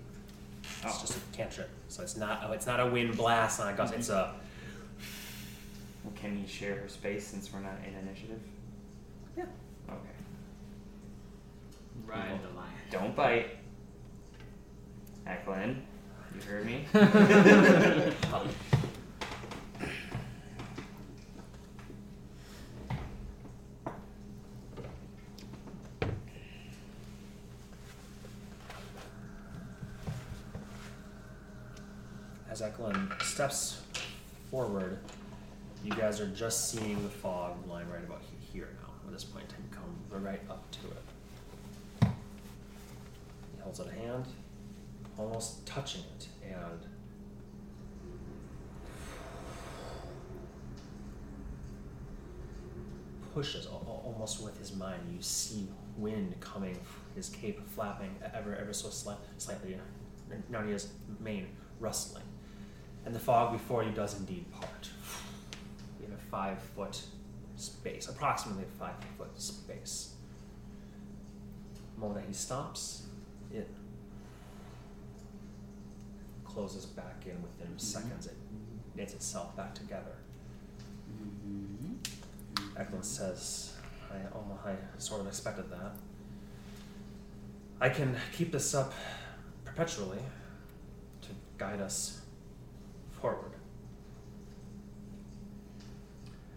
It's 0.84 0.86
Oh. 0.86 0.98
just 1.02 1.18
a 1.18 1.20
cantrip. 1.36 1.70
So 1.90 2.04
it's 2.04 2.18
not. 2.18 2.44
Oh, 2.46 2.52
it's 2.52 2.66
not 2.66 2.80
a 2.80 2.86
wind 2.88 3.16
blast 3.16 3.60
on 3.62 3.72
a 3.74 3.78
gust. 3.78 3.94
It's 3.94 4.10
a. 4.10 4.34
Well, 6.04 6.14
can 6.16 6.40
you 6.42 6.48
share 6.48 6.76
her 6.76 6.88
space 6.88 7.26
since 7.28 7.52
we're 7.54 7.60
not 7.60 7.78
in 7.88 7.94
initiative? 8.08 8.40
Yeah. 9.38 9.44
Okay. 9.90 10.00
Ride 12.06 12.40
the 12.42 12.58
lion. 12.58 12.72
Don't 12.92 13.16
bite. 13.16 13.58
Eklund, 15.26 15.82
you 16.34 16.42
heard 16.42 16.66
me. 16.66 16.86
As 32.50 32.62
Eklund 32.62 33.12
steps 33.22 33.82
forward, 34.50 34.98
you 35.84 35.92
guys 35.92 36.20
are 36.20 36.28
just 36.28 36.72
seeing 36.72 37.04
the 37.04 37.10
fog 37.10 37.68
line 37.68 37.86
right 37.88 38.04
about 38.04 38.22
here 38.52 38.70
now. 38.82 38.90
At 39.06 39.14
this 39.14 39.24
point, 39.24 39.46
in 39.46 39.50
time, 39.52 39.84
come 40.10 40.24
right 40.24 40.42
up 40.50 40.70
to 40.72 40.88
it. 40.88 41.04
Holds 43.68 43.82
out 43.82 43.88
a 43.90 43.92
hand, 43.92 44.26
almost 45.18 45.68
touching 45.68 46.00
it, 46.16 46.28
and 46.42 46.80
pushes 53.34 53.66
al- 53.66 53.84
al- 53.86 54.04
almost 54.06 54.42
with 54.42 54.58
his 54.58 54.74
mind. 54.74 55.02
You 55.14 55.22
see 55.22 55.68
wind 55.98 56.40
coming, 56.40 56.80
his 57.14 57.28
cape 57.28 57.60
flapping 57.68 58.16
ever 58.34 58.56
ever 58.56 58.72
so 58.72 58.88
sli- 58.88 59.18
slightly. 59.38 59.78
Narnia's 60.50 60.94
mane 61.20 61.50
rustling, 61.82 62.24
and 63.06 63.14
the 63.14 63.20
fog 63.20 63.52
before 63.52 63.84
you 63.84 63.92
does 63.92 64.18
indeed 64.18 64.50
part. 64.50 64.90
In 66.06 66.14
a 66.14 66.18
five 66.18 66.58
foot 66.74 67.02
space, 67.58 68.08
approximately 68.08 68.64
a 68.64 68.80
five 68.80 68.96
foot 69.18 69.38
space. 69.38 70.14
The 71.96 72.00
moment 72.00 72.22
that 72.22 72.28
he 72.30 72.34
stops, 72.34 73.04
it 73.54 73.70
closes 76.44 76.86
back 76.86 77.26
in 77.26 77.42
within 77.42 77.68
Mhm. 77.76 77.80
seconds. 77.82 78.28
It 78.28 78.38
knits 78.96 79.14
itself 79.14 79.56
back 79.56 79.74
together. 79.76 80.16
Mm-hmm. 81.12 81.96
Eklund 82.78 83.06
says, 83.06 83.74
I, 84.12 84.18
oh, 84.34 84.60
I 84.66 84.76
sort 84.98 85.22
of 85.22 85.28
expected 85.28 85.70
that. 85.70 85.96
I 87.80 87.90
can 87.90 88.16
keep 88.32 88.52
this 88.52 88.74
up 88.74 88.94
perpetually 89.66 90.20
to 91.22 91.30
guide 91.58 91.80
us 91.82 92.22
forward. 93.22 93.52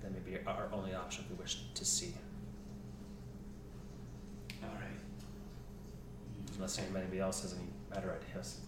That 0.02 0.12
may 0.12 0.18
be 0.20 0.38
our 0.46 0.68
only 0.72 0.94
option 0.94 1.24
if 1.24 1.30
we 1.30 1.36
wish 1.36 1.58
to 1.74 1.84
see, 1.84 2.14
All 4.62 4.68
right. 4.74 4.99
Unless 6.60 6.78
anybody 6.78 7.18
else 7.18 7.40
has 7.40 7.54
any 7.54 7.62
better 7.88 8.18
ideas. 8.22 8.60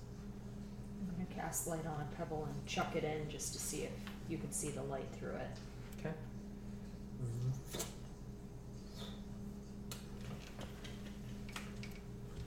I'm 0.98 1.14
going 1.14 1.26
to 1.26 1.34
cast 1.34 1.66
light 1.66 1.84
on 1.86 2.00
a 2.00 2.16
pebble 2.16 2.48
and 2.50 2.66
chuck 2.66 2.96
it 2.96 3.04
in 3.04 3.28
just 3.28 3.52
to 3.52 3.58
see 3.58 3.82
if 3.82 3.90
you 4.30 4.38
can 4.38 4.50
see 4.50 4.70
the 4.70 4.82
light 4.84 5.04
through 5.18 5.34
it. 5.34 5.58
Okay. 6.00 6.14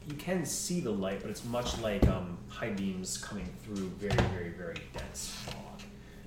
You 0.08 0.16
can 0.16 0.46
see 0.48 0.80
the 0.80 0.90
light, 0.90 1.22
but 1.22 1.30
it's 1.30 1.46
much 1.46 1.80
like 1.80 2.08
um, 2.08 2.40
high 2.48 2.72
beams 2.72 3.20
coming 3.20 3.48
through 3.64 3.90
very, 4.00 4.16
very, 4.30 4.50
very 4.50 4.78
dense 4.98 5.30
fog. 5.46 5.82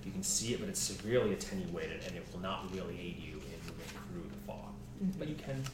You 0.05 0.13
can 0.13 0.23
see 0.23 0.55
it, 0.55 0.61
but 0.61 0.69
it's 0.69 0.81
severely 0.81 1.33
attenuated, 1.33 2.03
and 2.07 2.17
it 2.17 2.25
will 2.33 2.41
not 2.41 2.73
really 2.73 2.95
aid 3.01 3.17
you 3.19 3.35
in 3.35 3.59
moving 3.67 3.89
through 4.13 4.29
the 4.31 4.47
fog. 4.47 4.75
But 5.19 5.27
you 5.27 5.35
can 5.35 5.65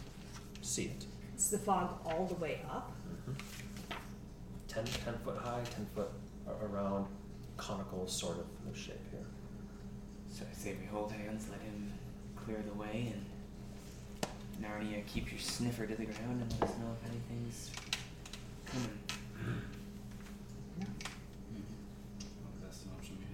see 0.63 0.85
it. 0.85 1.05
Is 1.37 1.51
the 1.51 1.59
fog 1.59 1.99
all 2.07 2.25
the 2.25 2.35
way 2.37 2.63
up? 2.71 2.93
Mhm. 4.75 4.85
10, 4.85 4.85
10 5.05 5.19
foot 5.25 5.37
high, 5.39 5.63
10 5.71 5.87
foot 5.95 6.11
around, 6.63 7.07
conical 7.57 8.07
sort 8.07 8.39
of 8.39 8.77
shape 8.77 9.01
here. 9.11 9.25
So 10.33 10.45
I 10.51 10.55
say 10.55 10.75
we 10.81 10.87
hold 10.87 11.13
hands, 11.13 11.47
let 11.51 11.61
him 11.61 11.93
clear 12.35 12.63
the 12.67 12.75
way, 12.75 13.13
and 13.15 13.25
Narnia, 14.61 15.07
keep 15.07 15.31
your 15.31 15.41
sniffer 15.41 15.87
to 15.87 15.95
the 15.95 16.05
ground 16.07 16.41
and 16.43 16.53
let 16.61 16.63
us 16.71 16.77
know 16.79 16.97
if 17.01 17.11
anything's 17.11 17.71
coming. 18.67 18.99
No. 20.81 20.87
Well, 22.27 22.53
that's 22.63 22.83
an 22.83 22.91
option 22.99 23.17
we 23.19 23.25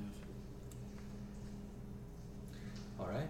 have. 2.98 3.07
All 3.07 3.07
right. 3.07 3.29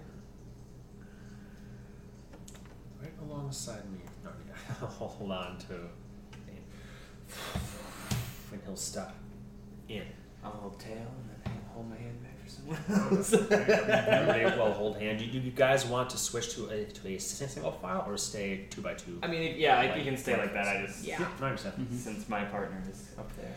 Right 3.00 3.12
alongside 3.22 3.84
me, 3.92 4.00
Narnia. 4.24 4.56
Hold 4.98 5.30
on 5.30 5.58
to. 5.58 5.88
And 8.52 8.60
he'll 8.64 8.76
stop 8.76 9.14
in. 9.88 10.02
I'll 10.44 10.50
hold 10.50 10.80
tail 10.80 10.96
and 10.96 11.30
then 11.44 11.60
hold 11.74 11.88
my 11.90 11.96
hand 11.96 12.22
back 12.22 12.42
for 12.42 12.48
someone 12.48 12.78
else. 13.18 13.32
Everybody 13.32 14.44
will 14.58 14.72
hold 14.72 14.96
hand. 14.98 15.18
Do 15.18 15.24
you, 15.24 15.32
do 15.32 15.38
you 15.38 15.50
guys 15.52 15.84
want 15.86 16.10
to 16.10 16.16
switch 16.18 16.54
to 16.56 16.68
a 16.70 16.84
to 16.84 17.08
a 17.14 17.18
single 17.18 17.72
file 17.72 18.04
or 18.08 18.16
stay 18.16 18.66
two 18.70 18.80
by 18.80 18.94
two? 18.94 19.18
I 19.22 19.26
mean, 19.28 19.42
if- 19.42 19.56
yeah, 19.58 19.78
I, 19.78 19.94
you 19.96 20.04
can 20.04 20.16
stay 20.16 20.36
like 20.36 20.52
that. 20.54 20.66
I 20.66 20.84
just 20.86 21.04
Yeah. 21.04 21.24
I 21.40 21.44
understand. 21.44 21.74
Mhm. 21.90 21.96
since 21.96 22.28
my 22.28 22.44
partner 22.44 22.82
is 22.90 23.08
up 23.18 23.30
there. 23.36 23.54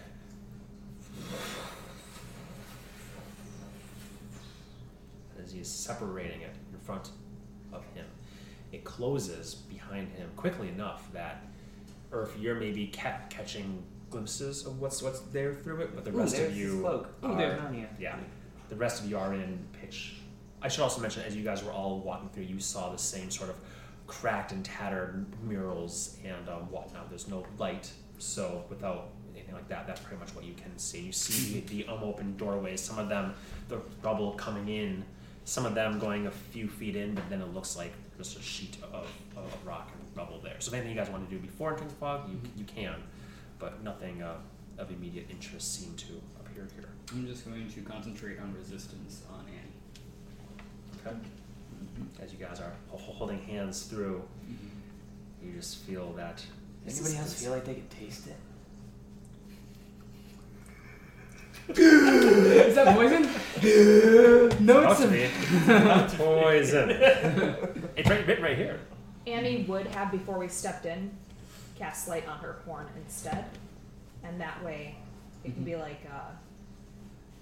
as 5.43 5.51
he 5.51 5.59
is 5.59 5.69
separating 5.69 6.41
it 6.41 6.55
in 6.71 6.79
front 6.79 7.09
of 7.71 7.83
him. 7.93 8.05
It 8.71 8.83
closes 8.83 9.55
behind 9.55 10.09
him 10.13 10.29
quickly 10.35 10.69
enough 10.69 11.11
that, 11.13 11.45
or 12.11 12.23
if 12.23 12.37
you're 12.39 12.55
maybe 12.55 12.87
ca- 12.87 13.21
catching 13.29 13.83
glimpses 14.13 14.65
of 14.65 14.79
what's 14.79 15.01
what's 15.01 15.19
there 15.33 15.53
through 15.53 15.81
it, 15.81 15.95
but 15.95 16.05
the 16.05 16.11
Ooh, 16.11 16.19
rest 16.19 16.37
of 16.39 16.55
you. 16.55 16.85
Ooh, 16.87 17.05
are, 17.23 17.37
Narnia. 17.37 17.87
yeah, 17.99 18.15
the 18.69 18.75
rest 18.75 19.01
of 19.03 19.09
you 19.09 19.17
are 19.17 19.33
in 19.33 19.59
pitch. 19.81 20.15
I 20.61 20.69
should 20.69 20.81
also 20.81 21.01
mention, 21.01 21.23
as 21.23 21.35
you 21.35 21.43
guys 21.43 21.63
were 21.63 21.71
all 21.71 21.99
walking 21.99 22.29
through, 22.29 22.43
you 22.43 22.59
saw 22.59 22.89
the 22.89 22.97
same 22.97 23.29
sort 23.29 23.49
of 23.49 23.57
cracked 24.07 24.51
and 24.53 24.63
tattered 24.63 25.25
murals 25.43 26.17
and 26.23 26.47
um, 26.47 26.69
whatnot. 26.71 27.09
There's 27.09 27.27
no 27.27 27.45
light 27.57 27.91
So 28.19 28.63
without 28.69 29.09
anything 29.35 29.55
like 29.55 29.67
that, 29.67 29.87
that's 29.87 29.99
pretty 29.99 30.19
much 30.19 30.33
what 30.35 30.45
you 30.45 30.53
can 30.53 30.77
see. 30.77 31.01
You 31.01 31.11
see 31.11 31.59
the 31.67 31.83
unopened 31.83 32.37
doorways. 32.37 32.79
Some 32.79 32.99
of 32.99 33.09
them, 33.09 33.33
the 33.67 33.79
rubble 34.01 34.33
coming 34.33 34.69
in. 34.69 35.03
Some 35.45 35.65
of 35.65 35.75
them 35.75 35.99
going 35.99 36.27
a 36.27 36.31
few 36.31 36.69
feet 36.69 36.95
in, 36.95 37.15
but 37.15 37.29
then 37.29 37.41
it 37.41 37.53
looks 37.53 37.75
like 37.75 37.91
just 38.17 38.37
a 38.37 38.41
sheet 38.41 38.77
of, 38.93 39.07
of 39.35 39.65
rock 39.65 39.91
and 39.93 40.17
rubble 40.17 40.39
there. 40.41 40.55
So 40.59 40.69
if 40.69 40.75
anything 40.75 40.91
you 40.95 40.97
guys 40.97 41.09
want 41.09 41.27
to 41.29 41.35
do 41.35 41.41
before 41.41 41.71
entering 41.71 41.89
the 41.89 41.95
fog, 41.95 42.29
you, 42.29 42.39
you 42.55 42.63
can, 42.63 42.95
but 43.63 43.81
nothing 43.81 44.21
uh, 44.21 44.33
of 44.77 44.91
immediate 44.91 45.25
interest 45.29 45.73
seemed 45.79 45.97
to 45.97 46.21
appear 46.37 46.67
here. 46.75 46.89
I'm 47.13 47.25
just 47.25 47.45
going 47.45 47.71
to 47.71 47.81
concentrate 47.83 48.37
on 48.37 48.53
resistance 48.53 49.21
on 49.31 49.45
Annie. 49.47 51.07
Okay. 51.07 51.15
As 52.21 52.33
you 52.33 52.39
guys 52.39 52.59
are 52.59 52.73
ho- 52.89 52.97
ho- 52.97 53.13
holding 53.13 53.39
hands 53.39 53.83
through, 53.83 54.21
you 55.41 55.53
just 55.53 55.77
feel 55.77 56.11
that. 56.17 56.43
Does 56.85 56.99
Anybody 56.99 57.19
else 57.21 57.41
feel 57.41 57.51
like 57.51 57.63
they 57.63 57.75
could 57.75 57.89
taste 57.89 58.27
it? 58.27 58.35
Is 61.79 62.75
that 62.75 62.93
poison? 62.97 63.21
no, 64.65 64.91
it's 64.91 64.99
Not 65.65 66.13
a 66.13 66.17
poison. 66.17 66.89
it's 67.95 68.09
right, 68.09 68.27
written 68.27 68.43
right 68.43 68.57
here. 68.57 68.81
Annie 69.25 69.63
would 69.69 69.87
have 69.87 70.11
before 70.11 70.37
we 70.37 70.49
stepped 70.49 70.85
in 70.85 71.11
cast 71.75 72.07
light 72.07 72.27
on 72.27 72.39
her 72.39 72.57
horn 72.65 72.87
instead, 72.97 73.45
and 74.23 74.39
that 74.41 74.63
way 74.63 74.95
it 75.43 75.53
can 75.53 75.63
be 75.63 75.75
like 75.75 76.01
uh, 76.11 76.31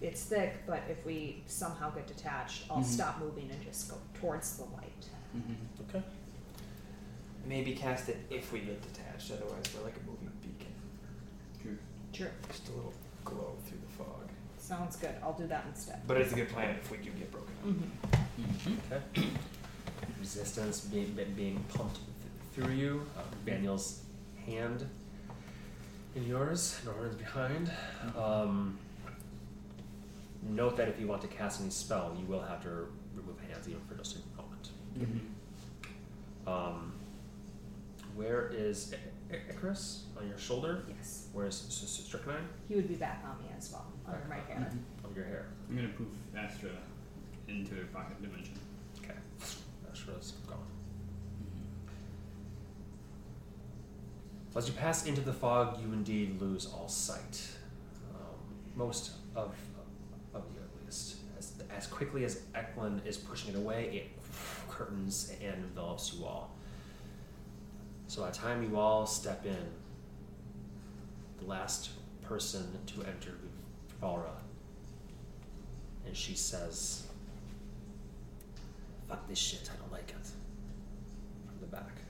it's 0.02 0.24
thick, 0.24 0.64
but 0.66 0.82
if 0.90 1.06
we 1.06 1.44
somehow 1.46 1.90
get 1.92 2.08
detached, 2.08 2.64
I'll 2.70 2.78
Mhm. 2.80 2.86
stop 2.86 3.20
moving 3.20 3.50
and 3.52 3.62
just 3.64 3.90
go 3.90 3.98
towards 4.20 4.58
the 4.58 4.64
light. 4.64 5.06
Mhm. 5.36 5.56
Okay. 5.90 6.04
Maybe 7.46 7.76
cast 7.76 8.10
it 8.10 8.18
if 8.30 8.52
we 8.52 8.62
get 8.62 8.82
detached, 8.82 9.32
otherwise 9.32 9.64
we're 9.76 9.84
like 9.84 9.96
a 9.98 10.10
moving 10.10 10.32
beacon. 10.42 10.74
True. 11.62 11.78
True. 12.14 12.32
Just 12.48 12.68
a 12.70 12.72
little 12.72 12.94
glow 13.24 13.56
through 13.66 13.80
the 13.80 14.04
fog. 14.04 14.28
Sounds 14.58 14.96
good. 14.96 15.16
I'll 15.22 15.34
do 15.34 15.48
that 15.48 15.66
instead. 15.68 16.02
But 16.08 16.18
it's 16.18 16.32
a 16.32 16.36
good 16.36 16.50
plan 16.50 16.76
if 16.76 16.90
we 16.92 16.98
do 16.98 17.12
get 17.12 17.32
broken 17.32 17.54
up. 17.64 18.20
Mm-hmm. 18.40 18.94
Okay. 18.94 19.28
Resistance 20.20 20.82
being, 20.82 21.14
being 21.36 21.64
pumped 21.74 21.96
th- 21.98 22.06
through 22.54 22.74
you. 22.74 23.06
Uh, 23.18 23.22
Daniel's 23.46 24.02
hand 24.52 24.86
in 26.16 26.26
yours, 26.26 26.80
Norman's 26.86 27.16
behind. 27.16 27.72
Um, 28.18 28.78
note 30.44 30.76
that 30.78 30.88
if 30.90 31.00
you 31.00 31.08
want 31.08 31.22
to 31.22 31.28
cast 31.28 31.62
any 31.62 31.70
spell, 31.70 32.16
you 32.20 32.26
will 32.26 32.42
have 32.42 32.62
to 32.64 32.88
remove 33.16 33.40
hands 33.50 33.68
even 33.68 33.82
for 33.88 33.96
just 33.96 34.18
a 34.18 34.42
moment. 34.42 34.70
Mhm. 34.98 36.48
Um, 36.52 36.94
where 38.16 38.50
is 38.50 38.94
I- 38.94 39.34
I- 39.36 39.42
Icarus? 39.50 40.06
On 40.18 40.28
your 40.28 40.38
shoulder? 40.38 40.84
Yes. 40.90 41.28
Where's 41.32 41.66
S- 41.68 41.84
S- 41.84 42.06
Strychnine? 42.06 42.48
He 42.68 42.76
would 42.76 42.88
be 42.90 42.96
back 42.96 43.24
on 43.24 43.38
me 43.42 43.50
as 43.58 43.72
well, 43.72 43.86
under 44.06 44.26
my 44.28 44.36
hair. 44.40 44.70
Mhm. 44.72 45.06
Of 45.10 45.16
your 45.16 45.26
hair. 45.26 45.48
I'm 45.70 45.76
gonna 45.78 45.88
poof 45.90 46.08
Astra 46.36 46.72
into 47.48 47.82
a 47.82 47.86
pocket 47.86 48.22
dimension. 48.22 48.56
Okay. 48.98 49.16
Ashra's 49.92 50.32
gone. 50.48 50.66
As 54.56 54.68
you 54.68 54.74
pass 54.74 55.06
into 55.06 55.22
the 55.22 55.32
fog, 55.32 55.80
you 55.82 55.94
indeed 55.94 56.42
lose 56.42 56.66
all 56.66 56.90
sight. 56.90 57.48
Um, 58.14 58.36
most 58.76 59.12
of, 59.36 59.56
of 60.34 60.44
you, 60.54 60.60
at 60.60 60.86
least. 60.86 61.16
As, 61.38 61.54
as 61.76 61.88
quickly 61.88 62.26
as 62.26 62.42
Eklund 62.54 63.02
is 63.06 63.18
pushing 63.18 63.54
it 63.54 63.58
away, 63.58 63.90
it 63.94 64.22
curtains 64.70 65.32
and 65.42 65.64
envelops 65.64 66.14
you 66.14 66.26
all. 66.26 66.52
So 68.08 68.22
by 68.22 68.30
the 68.30 68.38
time 68.38 68.62
you 68.62 68.78
all 68.78 69.06
step 69.06 69.46
in, 69.46 69.56
the 71.40 71.46
last 71.46 71.92
person 72.22 72.68
to 72.88 73.04
enter 73.04 73.32
Valra, 74.02 74.36
and 76.06 76.16
she 76.16 76.36
says, 76.36 77.08
Fuck 79.08 79.28
this 79.28 79.40
shit, 79.40 79.70
I 79.74 79.78
don't 79.80 79.92
like 79.92 80.10
it. 80.10 80.28
From 81.48 81.60
the 81.62 81.68
back. 81.68 82.02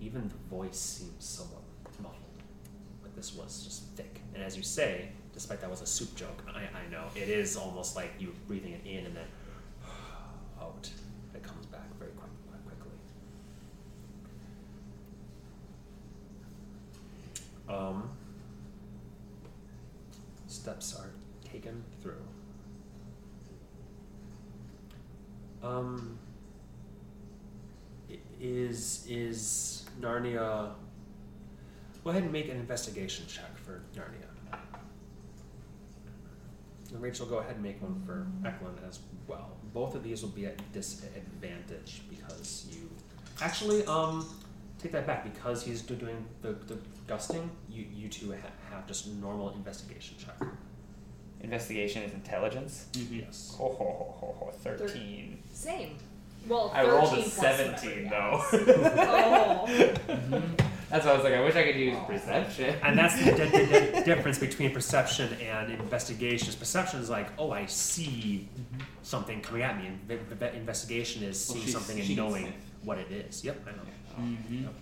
Even 0.00 0.28
the 0.28 0.54
voice 0.56 0.78
seems 0.78 1.24
somewhat 1.24 1.59
this 3.20 3.34
was 3.34 3.62
just 3.62 3.82
thick. 3.96 4.22
And 4.34 4.42
as 4.42 4.56
you 4.56 4.62
say, 4.62 5.10
despite 5.34 5.60
that 5.60 5.68
was 5.68 5.82
a 5.82 5.86
soup 5.86 6.16
joke, 6.16 6.42
I, 6.48 6.60
I 6.60 6.90
know, 6.90 7.04
it 7.14 7.28
is 7.28 7.54
almost 7.54 7.94
like 7.94 8.12
you 8.18 8.34
breathing 8.46 8.72
it 8.72 8.80
in 8.86 9.04
and 9.04 9.14
then 9.14 9.26
out. 10.60 10.88
It 11.34 11.42
comes 11.42 11.66
back 11.66 11.86
very 11.98 12.12
quick, 12.12 12.30
quite 12.48 12.64
quickly. 12.64 12.92
Um, 17.68 18.08
steps 20.46 20.98
are 20.98 21.10
taken 21.52 21.84
through. 22.00 22.22
Um, 25.62 26.18
is 28.40 29.04
is 29.06 29.84
Narnia? 30.00 30.70
Go 32.04 32.10
ahead 32.10 32.22
and 32.22 32.32
make 32.32 32.48
an 32.48 32.56
investigation 32.56 33.26
check 33.28 33.56
for 33.58 33.82
Narnia. 33.94 34.26
And 36.92 37.00
Rachel, 37.02 37.26
go 37.26 37.38
ahead 37.38 37.54
and 37.54 37.62
make 37.62 37.80
one 37.82 38.00
for 38.04 38.26
Eklund 38.44 38.78
as 38.88 39.00
well. 39.28 39.50
Both 39.72 39.94
of 39.94 40.02
these 40.02 40.22
will 40.22 40.30
be 40.30 40.46
at 40.46 40.72
disadvantage 40.72 42.02
because 42.08 42.66
you 42.70 42.90
actually 43.40 43.84
um 43.86 44.26
take 44.78 44.92
that 44.92 45.06
back 45.06 45.22
because 45.24 45.62
he's 45.62 45.82
do- 45.82 45.94
doing 45.94 46.24
the, 46.42 46.52
the 46.66 46.78
gusting. 47.06 47.48
You 47.68 47.84
you 47.94 48.08
two 48.08 48.32
ha- 48.32 48.74
have 48.74 48.86
just 48.86 49.06
normal 49.08 49.50
investigation 49.50 50.16
check. 50.18 50.48
Investigation 51.42 52.02
is 52.02 52.12
intelligence. 52.12 52.86
Yes. 53.10 53.54
Ho 53.56 53.68
ho 53.68 53.84
ho 53.84 54.14
ho 54.20 54.36
ho. 54.38 54.50
Thirteen. 54.52 55.42
Same. 55.52 55.96
Well, 56.48 56.72
I 56.74 56.84
rolled 56.86 57.16
a 57.18 57.22
seventeen 57.22 58.08
though. 58.08 58.42
oh. 58.52 59.66
That's 60.90 61.06
why 61.06 61.12
I 61.12 61.14
was 61.14 61.24
like, 61.24 61.34
I 61.34 61.40
wish 61.40 61.54
I 61.56 61.62
could 61.62 61.76
use 61.76 61.96
Oh. 61.96 62.04
perception. 62.04 62.74
And 62.82 62.98
that's 62.98 63.16
the, 63.18 63.30
the, 63.30 63.46
the, 63.46 63.90
the 63.98 64.02
difference 64.04 64.38
between 64.38 64.72
perception 64.72 65.32
and 65.40 65.72
investigation. 65.72 66.52
Perception 66.58 67.00
is 67.00 67.08
like, 67.08 67.28
oh, 67.38 67.52
I 67.52 67.66
see 67.66 68.48
something 69.02 69.40
coming 69.40 69.62
at 69.62 69.78
me, 69.78 69.86
and 69.86 70.00
ve- 70.02 70.16
ve- 70.34 70.56
investigation 70.56 71.22
is 71.22 71.42
seeing 71.42 71.60
she's- 71.60 71.72
something 71.72 71.98
and 72.00 72.16
knowing 72.16 72.42
sniff. 72.46 72.54
what 72.82 72.98
it 72.98 73.10
is. 73.12 73.44
Yep, 73.44 73.66
I 73.68 73.70
know. 73.70 74.26
Mhm. 74.30 74.62
Yep. 74.64 74.74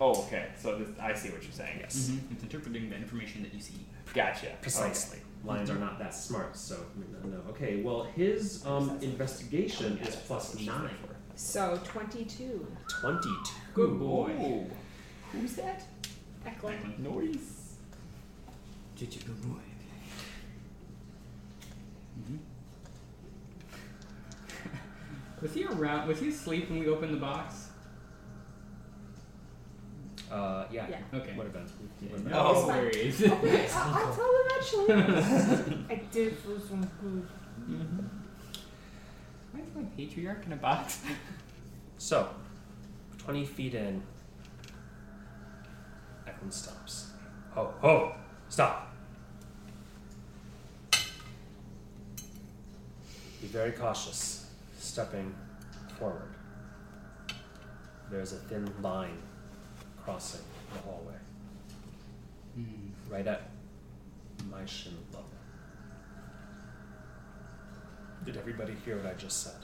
Oh, 0.00 0.22
okay. 0.24 0.46
So 0.58 0.78
this, 0.78 0.88
I 0.98 1.12
see 1.14 1.28
what 1.28 1.42
you're 1.42 1.52
saying. 1.52 1.78
Yes, 1.80 2.08
Mhm. 2.10 2.32
It's 2.32 2.42
interpreting 2.42 2.88
the 2.88 2.96
information 2.96 3.42
that 3.42 3.52
you 3.52 3.60
see. 3.60 3.74
Gotcha. 4.14 4.48
precisely. 4.62 5.18
Lions 5.44 5.70
are 5.70 5.76
not 5.78 5.98
that 5.98 6.14
smart, 6.14 6.56
so 6.56 6.76
no. 7.22 7.28
no. 7.30 7.36
Okay, 7.50 7.80
well, 7.82 8.04
his 8.16 8.64
um, 8.66 8.98
investigation 9.02 9.98
is 9.98 10.16
plus 10.16 10.58
nine. 10.60 10.90
So 11.36 11.80
22. 11.84 12.66
Twenty-two. 13.00 13.54
Good 13.74 13.98
boy. 13.98 14.30
Ooh. 14.32 14.70
Who's 15.32 15.54
that? 15.54 15.82
Eklund. 16.46 16.98
Noise. 16.98 17.76
Such 18.96 19.16
a 19.16 19.18
good 19.24 19.42
boy. 19.42 19.58
Mhm. 22.20 22.38
was 25.40 25.54
he 25.54 25.64
around? 25.64 26.08
Was 26.08 26.18
he 26.20 26.28
asleep 26.28 26.68
when 26.68 26.80
we 26.80 26.88
opened 26.88 27.14
the 27.14 27.18
box? 27.18 27.68
Uh, 30.30 30.66
yeah. 30.70 30.86
Yeah. 30.88 30.98
Okay. 31.18 31.34
Would 31.36 31.44
have 31.46 31.52
been. 31.52 31.66
Yeah, 32.00 32.12
Would 32.12 32.20
have 32.22 32.30
no 32.30 32.38
Oh. 32.38 32.66
worries. 32.68 33.22
Okay, 33.22 33.68
I'll, 33.74 33.94
I'll 33.94 34.14
tell 34.14 34.32
them 34.32 34.46
eventually. 34.46 35.84
I 35.90 36.00
did 36.12 36.36
for 36.36 36.60
some 36.60 36.82
food. 37.00 37.26
Why 39.52 39.60
is 39.60 39.74
my 39.74 39.82
patriarch 39.96 40.46
in 40.46 40.52
a 40.52 40.56
box? 40.56 41.02
So, 41.98 42.28
20 43.18 43.44
feet 43.44 43.74
in, 43.74 44.02
Eklund 46.40 46.54
stops. 46.54 47.10
Ho, 47.50 47.74
ho, 47.80 48.14
stop. 48.48 48.94
Be 53.40 53.46
very 53.46 53.72
cautious, 53.72 54.46
stepping 54.78 55.34
forward. 55.98 56.30
There's 58.10 58.32
a 58.32 58.36
thin 58.36 58.70
line 58.80 59.18
crossing 60.02 60.40
the 60.72 60.78
hallway, 60.80 61.14
Hmm. 62.54 62.88
right 63.12 63.26
at 63.26 63.42
my 64.50 64.64
shin 64.64 64.96
level. 65.12 65.26
Did 68.24 68.36
everybody 68.38 68.74
hear 68.84 68.96
what 68.96 69.06
I 69.06 69.14
just 69.14 69.42
said? 69.42 69.54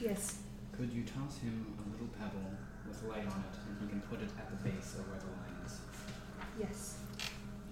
Yes. 0.00 0.38
Could 0.76 0.92
you 0.92 1.02
toss 1.04 1.38
him 1.38 1.74
a 1.78 1.90
little 1.92 2.08
pebble 2.18 2.56
with 2.90 3.02
light 3.04 3.26
on 3.26 3.44
it, 3.46 3.56
and 3.68 3.78
he 3.80 3.86
can 3.86 4.00
put 4.02 4.20
it 4.20 4.28
at 4.38 4.50
the 4.50 4.68
base 4.68 4.94
of 4.98 5.06
where 5.08 5.18
the 5.18 5.26
line 5.26 5.56
is? 5.64 5.78
Yes. 6.58 6.98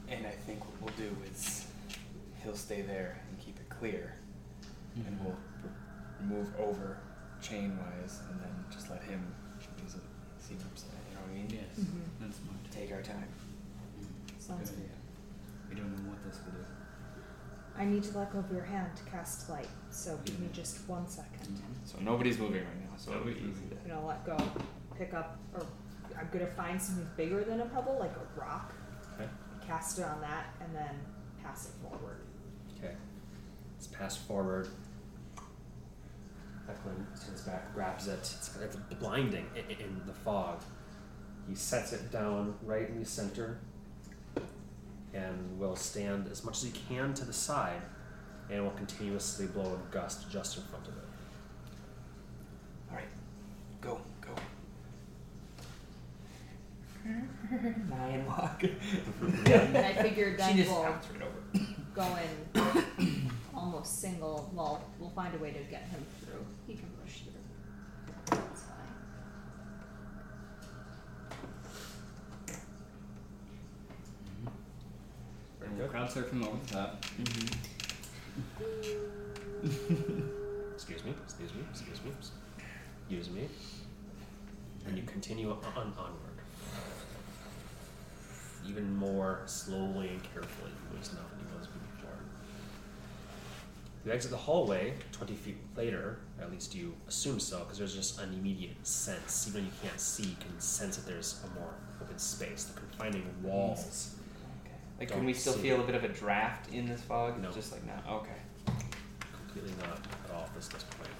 And 0.08 0.26
I 0.26 0.30
think 0.30 0.60
what 0.64 0.80
we'll 0.80 1.10
do 1.10 1.14
is 1.30 1.66
he'll 2.42 2.56
stay 2.56 2.82
there 2.82 3.20
and 3.28 3.38
keep 3.38 3.58
it 3.58 3.68
clear, 3.68 4.14
and 4.94 5.04
mm-hmm. 5.18 5.24
we'll 5.26 6.38
move 6.38 6.48
over 6.58 6.98
chain 7.42 7.76
wise, 7.78 8.20
and 8.30 8.40
then 8.40 8.50
just 8.72 8.90
let 8.90 9.02
him 9.02 9.20
use 9.82 9.94
it. 9.94 10.00
See 10.38 10.54
what 10.54 10.64
I'm 10.70 10.76
saying? 10.76 10.92
You 11.10 11.14
know 11.14 11.20
what 11.22 11.30
I 11.30 11.34
mean? 11.34 11.48
Yes, 11.50 11.84
Mhm. 11.84 12.02
that's 12.20 12.36
smart. 12.38 12.58
Take 12.70 12.92
our 12.92 13.02
time. 13.02 13.28
Mm-hmm. 14.00 14.40
Sounds 14.40 14.70
Good 14.70 14.78
good. 14.78 14.90
We 15.68 15.74
don't 15.76 15.90
know 15.92 16.10
what 16.10 16.22
this 16.24 16.40
will 16.44 16.52
do. 16.52 16.64
I 17.76 17.84
need 17.84 18.02
to 18.04 18.18
let 18.18 18.32
go 18.32 18.40
of 18.40 18.50
your 18.50 18.64
hand 18.64 18.96
to 18.96 19.02
cast 19.04 19.48
light, 19.50 19.68
so 19.90 20.18
give 20.24 20.40
me 20.40 20.48
just 20.52 20.88
one 20.88 21.06
second. 21.08 21.46
Mm-hmm. 21.46 21.84
So 21.84 21.98
nobody's 22.00 22.38
moving 22.38 22.64
right 22.64 22.80
now, 22.80 22.96
so 22.96 23.12
it'll 23.12 23.24
be 23.24 23.32
easy 23.32 23.68
to. 23.70 23.76
I'm 23.84 23.88
gonna 23.88 24.06
let 24.06 24.24
go, 24.26 24.36
pick 24.98 25.14
up, 25.14 25.38
or 25.54 25.64
I'm 26.18 26.28
gonna 26.32 26.46
find 26.46 26.80
something 26.80 27.06
bigger 27.16 27.44
than 27.44 27.60
a 27.60 27.66
pebble, 27.66 27.96
like 27.98 28.12
a 28.12 28.40
rock, 28.40 28.74
Okay. 29.14 29.28
cast 29.64 29.98
it 29.98 30.04
on 30.04 30.20
that, 30.20 30.46
and 30.60 30.74
then 30.74 31.00
pass 31.42 31.68
it 31.68 31.72
forward. 31.82 32.20
Okay. 32.76 32.94
It's 33.76 33.86
passed 33.86 34.18
forward. 34.20 34.68
Eklund 36.68 37.06
turns 37.24 37.42
back, 37.42 37.72
grabs 37.74 38.08
it. 38.08 38.18
It's, 38.18 38.56
it's 38.62 38.76
blinding 38.98 39.46
in, 39.54 39.76
in 39.78 40.02
the 40.06 40.12
fog. 40.12 40.60
He 41.48 41.54
sets 41.54 41.92
it 41.94 42.10
down 42.12 42.54
right 42.62 42.88
in 42.88 42.98
the 43.00 43.06
center 43.06 43.58
and 45.14 45.58
will 45.58 45.76
stand 45.76 46.28
as 46.30 46.44
much 46.44 46.58
as 46.58 46.64
he 46.64 46.70
can 46.88 47.14
to 47.14 47.24
the 47.24 47.32
side 47.32 47.80
and 48.50 48.62
will 48.62 48.72
continuously 48.72 49.46
blow 49.46 49.74
a 49.74 49.94
gust 49.94 50.30
just 50.30 50.58
in 50.58 50.62
front 50.64 50.86
of 50.88 50.94
it. 50.94 51.04
Alright. 52.90 53.08
Go, 53.80 54.00
go. 54.17 54.17
Nyan 57.08 58.26
walk. 58.26 58.62
And 59.46 59.76
I 59.76 59.94
figured 60.02 60.38
she 60.40 60.46
then 60.46 60.56
just 60.56 60.70
we'll 60.70 60.82
counts 60.82 61.08
right 61.10 61.22
over. 61.22 61.40
go 61.94 62.16
in 62.16 63.30
almost 63.54 64.00
single, 64.00 64.50
well, 64.54 64.82
we'll 64.98 65.10
find 65.10 65.34
a 65.34 65.38
way 65.38 65.50
to 65.50 65.58
get 65.70 65.82
him 65.82 66.04
through. 66.20 66.44
He 66.66 66.74
can 66.74 66.88
push 67.02 67.20
through. 67.22 67.32
That's 68.30 68.62
fine. 68.62 68.76
And 75.64 75.78
we'll 75.78 75.88
crowd 75.88 76.10
surf 76.10 76.30
him 76.30 76.44
over 76.44 76.56
the 76.66 76.74
top. 76.74 77.04
Mm-hmm. 77.20 77.68
Excuse 80.74 81.04
me, 81.04 81.12
excuse 81.24 81.52
me, 81.54 81.62
excuse 81.72 82.00
me. 82.04 82.12
Excuse 83.08 83.30
me. 83.30 83.48
And 84.86 84.96
you 84.96 85.02
continue 85.02 85.50
on, 85.50 85.92
onward. 85.98 86.27
Even 88.68 88.94
more 88.96 89.40
slowly 89.46 90.08
and 90.08 90.22
carefully 90.32 90.70
moves 90.92 91.12
now 91.12 91.20
than 91.30 91.38
he 91.46 91.58
was 91.58 91.66
before. 91.66 92.10
You 94.04 94.12
exit 94.12 94.30
the 94.30 94.36
hallway 94.36 94.94
20 95.12 95.34
feet 95.34 95.56
later, 95.76 96.18
at 96.40 96.50
least 96.50 96.74
you 96.74 96.94
assume 97.08 97.40
so, 97.40 97.60
because 97.60 97.78
there's 97.78 97.94
just 97.94 98.20
an 98.20 98.32
immediate 98.34 98.86
sense. 98.86 99.46
Even 99.48 99.62
though 99.62 99.66
you 99.66 99.72
can't 99.82 100.00
see, 100.00 100.24
you 100.24 100.36
can 100.40 100.60
sense 100.60 100.96
that 100.96 101.06
there's 101.10 101.42
a 101.44 101.58
more 101.58 101.72
open 102.02 102.18
space. 102.18 102.64
The 102.64 102.78
confining 102.78 103.24
walls. 103.42 104.14
Okay. 104.64 104.74
Like, 105.00 105.10
can 105.10 105.24
we 105.24 105.32
still 105.32 105.52
feel 105.54 105.76
it. 105.76 105.80
a 105.80 105.84
bit 105.84 105.94
of 105.94 106.04
a 106.04 106.08
draft 106.08 106.72
in 106.72 106.86
this 106.86 107.00
fog? 107.00 107.40
No. 107.42 107.50
Just 107.52 107.72
like 107.72 107.84
now. 107.86 108.02
Okay. 108.16 108.30
completely 109.46 109.72
not 109.80 109.98
at 109.98 110.34
all 110.34 110.42
at 110.44 110.54
this, 110.54 110.68
this 110.68 110.84
point. 110.84 111.10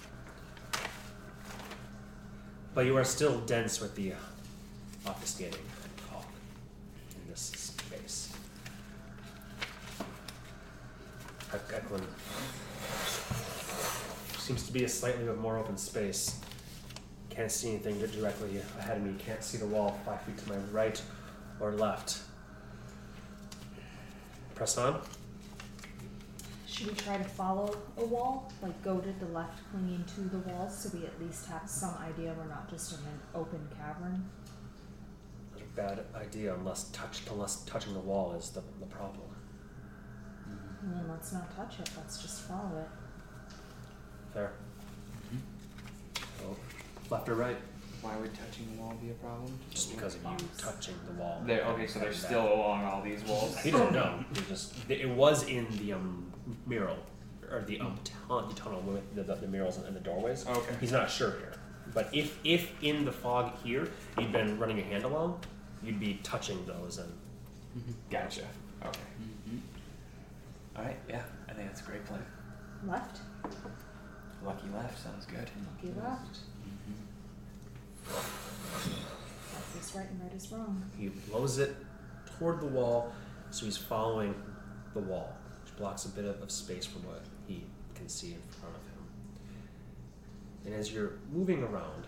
But 2.74 2.86
you 2.86 2.96
are 2.96 3.04
still 3.04 3.40
dense 3.40 3.80
with 3.80 3.94
the 3.96 4.12
uh, 4.12 4.16
obfuscating 5.06 5.54
fog 6.08 6.24
in 7.16 7.30
this 7.30 7.40
space. 7.40 8.32
Ek- 10.00 10.06
Eklund 11.54 12.06
seems 14.38 14.62
to 14.64 14.72
be 14.72 14.84
a 14.84 14.88
slightly 14.88 15.24
more 15.24 15.58
open 15.58 15.76
space. 15.76 16.40
Can't 17.30 17.50
see 17.50 17.70
anything 17.70 17.98
directly 17.98 18.60
ahead 18.78 18.98
of 18.98 19.02
me. 19.02 19.14
Can't 19.18 19.42
see 19.42 19.58
the 19.58 19.66
wall 19.66 19.98
five 20.04 20.20
feet 20.22 20.38
to 20.38 20.48
my 20.48 20.56
right 20.72 21.00
or 21.60 21.72
left. 21.72 22.20
Press 24.54 24.76
on. 24.76 25.00
Should 26.66 26.88
we 26.88 26.94
try 26.94 27.16
to 27.16 27.24
follow 27.24 27.76
a 27.96 28.04
wall? 28.04 28.52
Like 28.62 28.82
go 28.82 28.98
to 28.98 29.12
the 29.20 29.26
left 29.32 29.60
clinging 29.70 30.04
to 30.14 30.20
the 30.22 30.38
wall 30.38 30.68
so 30.68 30.90
we 30.96 31.04
at 31.06 31.20
least 31.20 31.46
have 31.46 31.68
some 31.68 31.94
idea 31.98 32.34
we're 32.38 32.48
not 32.48 32.70
just 32.70 32.92
in 32.92 32.98
an 32.98 33.20
open 33.34 33.68
cavern? 33.76 34.24
Not 35.52 35.62
a 35.62 35.64
bad 35.76 36.04
idea 36.14 36.54
unless 36.54 36.84
touch 36.90 37.22
unless 37.30 37.64
touching 37.64 37.94
the 37.94 38.00
wall 38.00 38.32
is 38.34 38.50
the, 38.50 38.62
the 38.80 38.86
problem. 38.86 39.28
And 40.88 40.96
then 40.96 41.08
let's 41.10 41.32
not 41.34 41.54
touch 41.54 41.80
it, 41.80 41.90
let's 41.98 42.22
just 42.22 42.42
follow 42.42 42.78
it. 42.78 42.88
Fair. 44.32 44.52
So, 46.38 46.56
left 47.10 47.28
or 47.28 47.34
right? 47.34 47.58
Why 48.00 48.16
would 48.16 48.32
touching 48.32 48.68
the 48.74 48.80
wall 48.80 48.94
be 49.02 49.10
a 49.10 49.14
problem? 49.14 49.52
Just 49.70 49.94
because 49.94 50.14
of 50.14 50.22
you 50.22 50.48
touching 50.56 50.94
the 51.06 51.20
wall. 51.20 51.42
They're, 51.44 51.62
okay, 51.64 51.86
so 51.86 51.98
they're 51.98 52.10
Back. 52.10 52.18
still 52.18 52.54
along 52.54 52.84
all 52.84 53.02
these 53.02 53.22
walls. 53.24 53.58
He 53.58 53.70
doesn't 53.70 53.92
know. 53.92 54.24
He 54.34 54.40
just 54.48 54.72
it 54.88 55.10
was 55.10 55.46
in 55.46 55.66
the 55.78 55.92
um 55.92 56.32
mural 56.66 56.96
or 57.50 57.64
the 57.66 57.80
um 57.80 57.98
tun- 58.04 58.48
the 58.48 58.54
tunnel 58.54 58.80
with 58.80 59.14
the, 59.14 59.24
the, 59.24 59.34
the 59.34 59.48
murals 59.48 59.76
and 59.78 59.94
the 59.94 60.00
doorways. 60.00 60.46
Okay. 60.46 60.74
He's 60.80 60.92
not 60.92 61.10
sure 61.10 61.32
here. 61.32 61.54
But 61.92 62.08
if 62.14 62.38
if 62.44 62.72
in 62.82 63.04
the 63.04 63.12
fog 63.12 63.58
here 63.62 63.88
you'd 64.18 64.32
been 64.32 64.58
running 64.58 64.78
your 64.78 64.86
hand 64.86 65.04
along, 65.04 65.40
you'd 65.82 66.00
be 66.00 66.20
touching 66.22 66.64
those 66.64 66.96
and 66.98 67.12
Gotcha. 68.10 68.42
Okay. 68.86 69.00
Mm-hmm. 70.78 70.86
Alright, 70.86 70.98
yeah. 71.08 71.22
I 71.48 71.52
think 71.52 71.68
that's 71.68 71.80
a 71.80 71.84
great 71.84 72.04
plan. 72.06 72.24
Left, 72.86 73.18
Lucky 74.44 74.68
left 74.72 75.02
sounds 75.02 75.26
good. 75.26 75.50
lucky 75.74 75.92
left. 76.00 76.38
Left 78.06 79.80
is 79.80 79.94
right 79.96 80.08
and 80.08 80.22
right 80.22 80.32
is 80.32 80.52
wrong. 80.52 80.82
He 80.96 81.08
blows 81.08 81.58
it 81.58 81.74
toward 82.38 82.60
the 82.60 82.66
wall, 82.66 83.12
so 83.50 83.64
he's 83.64 83.76
following 83.76 84.34
the 84.94 85.00
wall, 85.00 85.36
which 85.64 85.76
blocks 85.76 86.04
a 86.04 86.08
bit 86.10 86.24
of, 86.24 86.40
of 86.40 86.52
space 86.52 86.86
from 86.86 87.04
what 87.04 87.22
he 87.48 87.64
can 87.96 88.08
see 88.08 88.28
in 88.28 88.40
front 88.60 88.76
of 88.76 88.82
him. 88.82 88.92
And 90.66 90.74
as 90.74 90.92
you're 90.92 91.14
moving 91.32 91.64
around 91.64 92.06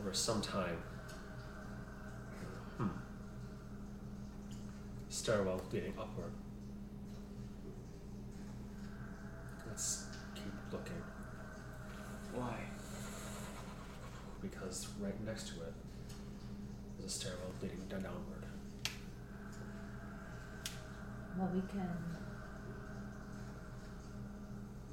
over 0.00 0.12
some 0.12 0.42
time, 0.42 0.78
hmm, 2.76 2.88
stairwell 5.08 5.60
leading 5.72 5.94
upward. 5.98 6.32
Let's 9.66 10.06
keep 10.34 10.52
looking 10.72 11.02
Why? 12.34 12.56
because 14.40 14.88
right 15.00 15.24
next 15.26 15.48
to 15.48 15.54
it 15.62 15.74
is 16.98 17.04
a 17.04 17.08
stairwell 17.08 17.52
leading 17.62 17.78
down 17.88 18.02
downward. 18.02 18.44
Well, 21.36 21.50
we 21.54 21.60
can. 21.60 21.88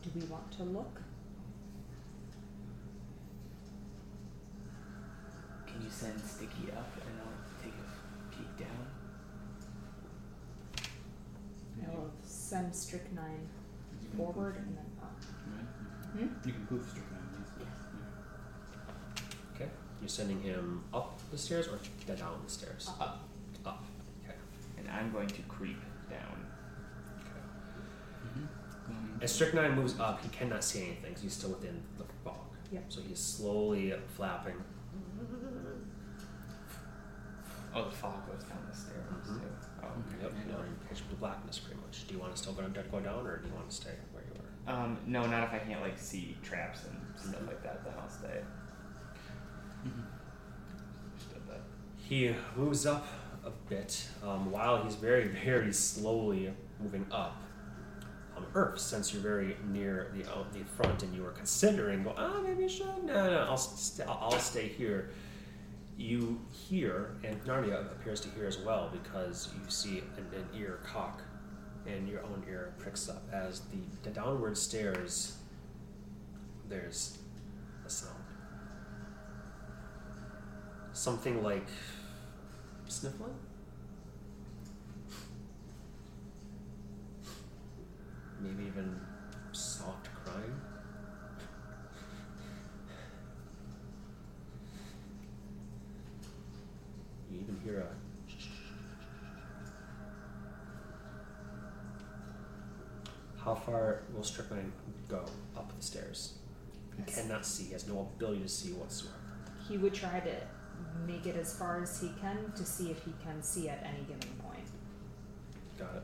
Do 0.04 0.12
we 0.16 0.26
want 0.28 0.52
to 0.58 0.64
look? 0.64 1.02
Can 5.66 5.82
you 5.82 5.90
send 5.90 6.22
Sticky 6.22 6.72
up 6.72 6.92
and 6.96 7.20
I'll 7.22 7.64
take 7.64 7.74
a 7.74 8.36
peek 8.36 8.68
down? 8.68 8.88
I 11.84 11.96
will 11.96 12.12
send 12.24 12.76
strychnine 12.76 13.48
forward 14.16 14.56
and 14.58 14.78
then 14.78 14.86
up. 14.86 14.95
Right? 14.95 14.95
Hmm? 16.16 16.28
You 16.46 16.54
can 16.54 16.66
poof 16.68 16.82
strychnine, 16.90 17.20
yes. 17.60 17.68
Okay. 19.56 19.70
You're 20.02 20.08
sending 20.10 20.42
him 20.42 20.84
up 20.94 21.20
the 21.32 21.38
stairs 21.38 21.68
or 21.68 21.78
down 22.16 22.40
the 22.46 22.52
stairs? 22.52 22.90
Up. 23.00 23.28
Up. 23.66 23.84
Okay. 24.24 24.36
And 24.78 24.90
I'm 24.90 25.12
going 25.12 25.28
to 25.28 25.42
creep 25.44 25.82
down. 26.10 26.46
Okay. 27.20 28.40
Mm-hmm. 28.40 29.22
As 29.24 29.32
Strychnine 29.34 29.76
moves 29.76 30.00
up, 30.00 30.22
he 30.22 30.30
cannot 30.30 30.64
see 30.64 30.84
anything 30.84 31.14
'cause 31.14 31.24
he's 31.24 31.34
still 31.34 31.50
within 31.52 31.82
the 31.98 32.06
fog. 32.24 32.38
Yep. 32.72 32.86
So 32.90 33.02
he's 33.02 33.20
slowly 33.20 33.94
flapping. 34.16 34.56
Oh, 37.74 37.84
the 37.86 37.92
fog 37.92 38.26
goes 38.28 38.44
down 38.44 38.60
the 38.70 38.76
stairs 38.76 39.04
Mhm. 39.28 39.42
too. 39.42 39.50
Oh, 39.84 39.88
okay. 39.88 40.24
Yep. 40.24 40.32
Yeah. 40.48 40.56
You're 40.58 40.66
in 40.66 40.76
pitch 40.88 41.04
blackness 41.20 41.60
pretty 41.60 41.82
much. 41.82 42.08
Do 42.08 42.14
you 42.14 42.20
want 42.22 42.34
to 42.36 42.42
still 42.42 42.54
go, 42.54 42.68
go 42.70 43.00
down 43.02 43.28
or 43.28 43.38
do 43.40 43.48
you 43.50 43.54
want 43.54 43.70
to 43.70 43.76
stay 43.76 43.90
where 43.90 43.98
you 43.98 44.14
were? 44.14 44.15
Um, 44.68 44.98
no, 45.06 45.26
not 45.28 45.44
if 45.44 45.54
I 45.54 45.60
can't 45.60 45.82
like 45.82 45.98
see 46.00 46.36
traps 46.42 46.86
and 46.86 46.98
stuff 47.16 47.42
like 47.48 47.62
that. 47.64 47.84
Then 47.84 47.94
I'll 48.02 48.10
stay. 48.10 48.42
He 51.98 52.34
moves 52.56 52.86
up 52.86 53.08
a 53.44 53.52
bit 53.68 54.08
um, 54.24 54.52
while 54.52 54.84
he's 54.84 54.96
very, 54.96 55.28
very 55.28 55.74
slowly 55.74 56.54
moving 56.80 57.06
up. 57.12 57.42
Um, 58.38 58.46
Earth, 58.54 58.80
since 58.80 59.14
you're 59.14 59.24
very 59.24 59.56
near 59.72 60.12
the 60.14 60.30
out 60.30 60.52
the 60.54 60.64
front 60.66 61.02
and 61.04 61.16
you 61.16 61.24
were 61.24 61.32
considering, 61.32 62.04
go, 62.04 62.14
ah, 62.18 62.42
maybe 62.44 62.66
I 62.66 62.68
should. 62.68 63.04
No, 63.06 63.30
no, 63.32 63.46
I'll, 63.50 63.58
st- 63.58 64.08
I'll 64.08 64.32
stay 64.34 64.68
here. 64.68 65.10
You 65.98 66.42
hear, 66.52 67.16
and 67.24 67.42
Narnia 67.46 67.90
appears 67.92 68.20
to 68.22 68.30
hear 68.32 68.46
as 68.46 68.58
well, 68.60 68.90
because 68.92 69.50
you 69.56 69.62
see 69.70 70.00
an, 70.18 70.26
an 70.38 70.48
ear 70.60 70.80
cock, 70.84 71.22
and 71.88 72.08
your 72.10 72.22
own 72.24 72.44
ear 72.50 72.74
pricks 72.78 73.10
up 73.10 73.24
as 73.32 73.62
the, 73.62 73.78
the 74.04 74.10
downward 74.10 74.58
stairs. 74.58 75.38
There's 76.68 77.18
a 77.86 77.90
sound. 77.90 78.16
something 80.94 81.44
like 81.44 81.68
sniffling. 82.88 83.36
Maybe 88.40 88.64
even 88.68 89.00
soft 89.52 90.08
crying. 90.24 90.62
You 97.32 97.40
even 97.42 97.60
hear 97.64 97.80
a 97.80 98.05
How 103.46 103.54
far 103.54 104.02
will 104.14 104.24
Strychnine 104.24 104.74
go 105.08 105.24
up 105.56 105.72
the 105.78 105.84
stairs? 105.84 106.34
He 106.98 107.04
Yes. 107.08 107.16
cannot 107.22 107.46
see, 107.46 107.66
he 107.66 107.74
has 107.74 107.88
no 107.88 108.02
ability 108.02 108.42
to 108.42 108.50
see 108.50 108.74
whatsoever. 108.74 109.20
He 109.68 109.78
would 109.78 109.94
try 109.94 110.20
to 110.20 110.48
make 111.06 111.28
it 111.28 111.36
as 111.36 111.56
far 111.56 111.82
as 111.82 112.02
he 112.02 112.10
can 112.20 112.52
to 112.54 112.66
see 112.66 112.90
if 112.90 113.04
he 113.04 113.14
can 113.24 113.44
see 113.44 113.70
at 113.70 113.84
any 113.84 114.04
given 114.04 114.36
point. 114.40 114.68
Got 115.78 115.96
it. 115.96 116.04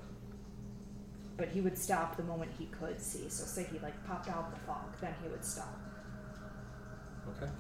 But 1.38 1.50
he 1.50 1.62
would 1.62 1.78
stop 1.78 2.16
the 2.16 2.24
moment 2.24 2.52
he 2.60 2.68
could 2.68 3.02
see. 3.02 3.28
So 3.30 3.46
say 3.46 3.64
he 3.72 3.80
like 3.80 4.06
popped 4.06 4.30
out 4.30 4.54
the 4.54 4.60
fog, 4.60 4.96
then 5.02 5.16
he 5.24 5.28
would 5.30 5.44
stop. 5.44 5.80
Okay. 7.30 7.52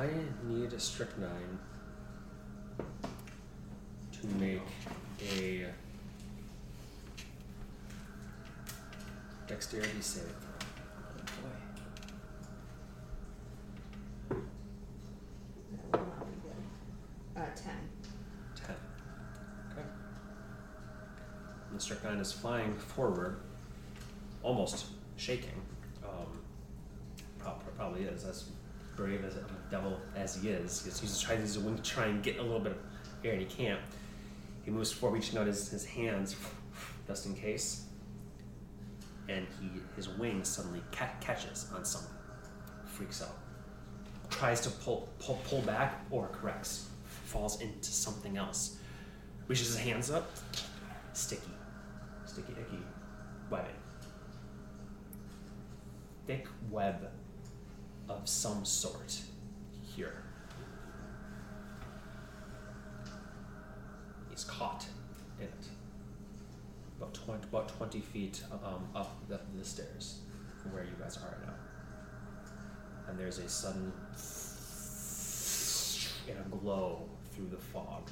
I 0.00 0.08
need 0.44 0.72
a 0.72 0.80
strychnine 0.80 1.58
to 2.78 4.26
make 4.38 4.62
a 5.36 5.66
dexterity 9.46 10.00
saving 10.00 10.30
throw. 10.40 11.50
Oh 14.30 14.36
boy. 14.38 14.38
That 15.92 16.00
will 16.00 16.06
not 16.06 16.26
be 16.30 16.36
good. 16.44 16.62
Uh, 17.36 17.50
ten. 17.54 17.80
Ten. 18.56 18.76
Okay. 19.70 19.86
And 21.68 21.78
the 21.78 21.82
strychnine 21.82 22.20
is 22.20 22.32
flying 22.32 22.74
forward, 22.74 23.42
almost 24.42 24.86
shaking. 25.18 25.60
Um, 26.02 26.40
probably 27.76 28.04
is 28.04 28.24
as 28.24 28.44
brave 29.00 29.24
as 29.24 29.36
a 29.36 29.44
devil 29.70 29.98
as 30.14 30.36
he 30.36 30.50
is. 30.50 30.84
He's, 30.84 31.00
he's 31.00 31.18
trying 31.18 31.46
to 31.46 31.82
try 31.82 32.06
and 32.06 32.22
get 32.22 32.38
a 32.38 32.42
little 32.42 32.60
bit 32.60 32.72
of 32.72 32.78
air, 33.24 33.32
and 33.32 33.40
he 33.40 33.46
can't. 33.46 33.80
He 34.62 34.70
moves 34.70 34.92
forward, 34.92 35.16
reaching 35.16 35.38
out 35.38 35.46
his, 35.46 35.70
his 35.70 35.86
hands 35.86 36.36
just 37.06 37.24
in 37.24 37.34
case, 37.34 37.86
and 39.30 39.46
he 39.58 39.70
his 39.96 40.08
wing 40.08 40.44
suddenly 40.44 40.82
ca- 40.92 41.14
catches 41.20 41.70
on 41.74 41.84
something, 41.84 42.14
freaks 42.84 43.22
out 43.22 43.36
tries 44.28 44.60
to 44.60 44.70
pull, 44.70 45.08
pull, 45.18 45.40
pull 45.48 45.60
back 45.62 46.04
or 46.10 46.28
corrects, 46.28 46.88
falls 47.24 47.60
into 47.60 47.90
something 47.90 48.36
else. 48.36 48.78
Reaches 49.48 49.68
his 49.68 49.78
hands 49.78 50.10
up, 50.10 50.30
sticky, 51.12 51.50
sticky, 52.24 52.52
icky, 52.52 52.78
webbing. 53.50 53.70
Thick 56.26 56.46
web 56.70 57.10
of 58.20 58.28
some 58.28 58.64
sort 58.64 59.20
here. 59.82 60.22
He's 64.28 64.44
caught 64.44 64.86
in 65.38 65.46
it. 65.46 65.52
About 66.98 67.14
20, 67.14 67.44
about 67.44 67.68
20 67.76 68.00
feet 68.00 68.42
um, 68.52 68.86
up 68.94 69.16
the, 69.28 69.40
the 69.56 69.64
stairs 69.64 70.18
from 70.62 70.72
where 70.72 70.84
you 70.84 70.90
guys 71.00 71.16
are 71.16 71.38
now 71.46 71.54
and 73.10 73.18
there's 73.18 73.38
a 73.38 73.48
sudden 73.48 73.92
and 76.28 76.38
a 76.38 76.56
glow 76.56 77.02
through 77.32 77.48
the 77.48 77.56
fog. 77.56 78.08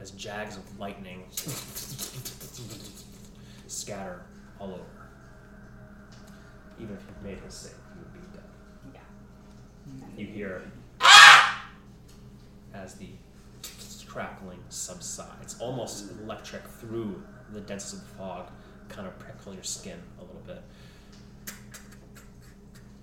As 0.00 0.13
jags 0.24 0.56
of 0.56 0.78
lightning 0.80 1.22
scatter 3.66 4.22
all 4.58 4.68
over. 4.68 5.08
Even 6.80 6.96
if 6.96 7.02
you 7.02 7.28
made 7.28 7.38
his 7.40 7.52
save, 7.52 7.72
you 7.94 8.00
would 8.00 8.14
be 8.14 8.20
dead. 8.32 8.42
Yeah. 8.94 10.06
You 10.16 10.26
hear 10.26 10.62
as 12.72 12.94
the 12.94 13.08
crackling 14.06 14.60
subsides, 14.70 15.56
almost 15.60 16.10
electric 16.22 16.66
through 16.68 17.22
the 17.52 17.60
density 17.60 17.98
of 17.98 18.08
the 18.08 18.14
fog, 18.14 18.50
kind 18.88 19.06
of 19.06 19.18
prickle 19.18 19.52
your 19.52 19.62
skin 19.62 19.98
a 20.18 20.22
little 20.22 20.42
bit. 20.46 20.62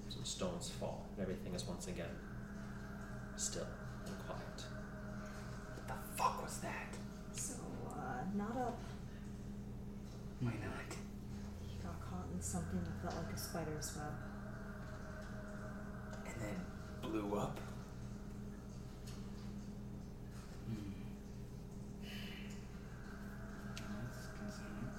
Some 0.09 0.25
stones 0.25 0.71
fall, 0.79 1.05
and 1.13 1.21
everything 1.21 1.53
is 1.53 1.67
once 1.67 1.85
again 1.85 2.09
still 3.35 3.67
and 4.07 4.17
quiet. 4.25 4.65
What 5.75 5.87
the 5.87 5.93
fuck 6.17 6.41
was 6.41 6.57
that? 6.61 6.97
So, 8.21 8.37
not 8.37 8.55
up. 8.57 8.79
Why 10.41 10.51
not? 10.51 10.95
He 11.67 11.77
got 11.81 11.99
caught 12.01 12.25
in 12.33 12.41
something 12.41 12.79
that 12.83 13.01
felt 13.01 13.23
like 13.23 13.33
a 13.33 13.37
spider's 13.39 13.95
web. 13.95 14.13
And 16.27 16.41
then 16.41 16.55
blew 17.01 17.37
up. 17.37 17.59
Hmm. 20.67 20.91
That's 23.75 24.27
concerning. 24.37 24.89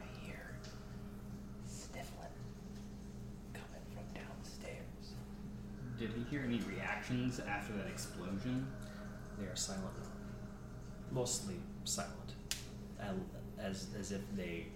I 0.00 0.26
hear 0.26 0.56
sniffling 1.66 2.34
coming 3.52 3.86
from 3.92 4.06
downstairs. 4.12 5.14
Did 5.98 6.10
he 6.10 6.24
hear 6.30 6.42
any 6.44 6.60
reactions 6.60 7.40
after 7.40 7.72
that 7.74 7.86
explosion? 7.86 8.66
They 9.38 9.46
are 9.46 9.56
silent 9.56 9.96
now. 10.02 10.13
Mostly 11.14 11.54
silent. 11.84 12.34
As, 13.58 13.86
as 13.98 14.10
if 14.12 14.20
they. 14.36 14.66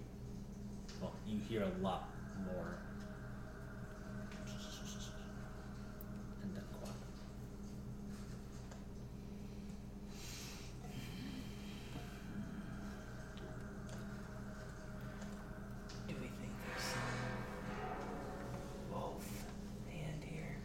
Well, 1.01 1.13
you 1.27 1.41
hear 1.49 1.63
a 1.63 1.83
lot 1.83 2.09
more. 2.47 2.79
And 6.43 6.55
then 6.55 6.63
quiet. 6.81 6.95
Do 16.07 16.15
we 16.15 16.29
think 16.29 16.53
there's 16.65 16.83
some 16.83 17.03
wolf 18.93 19.27
hand 19.91 20.23
here? 20.25 20.57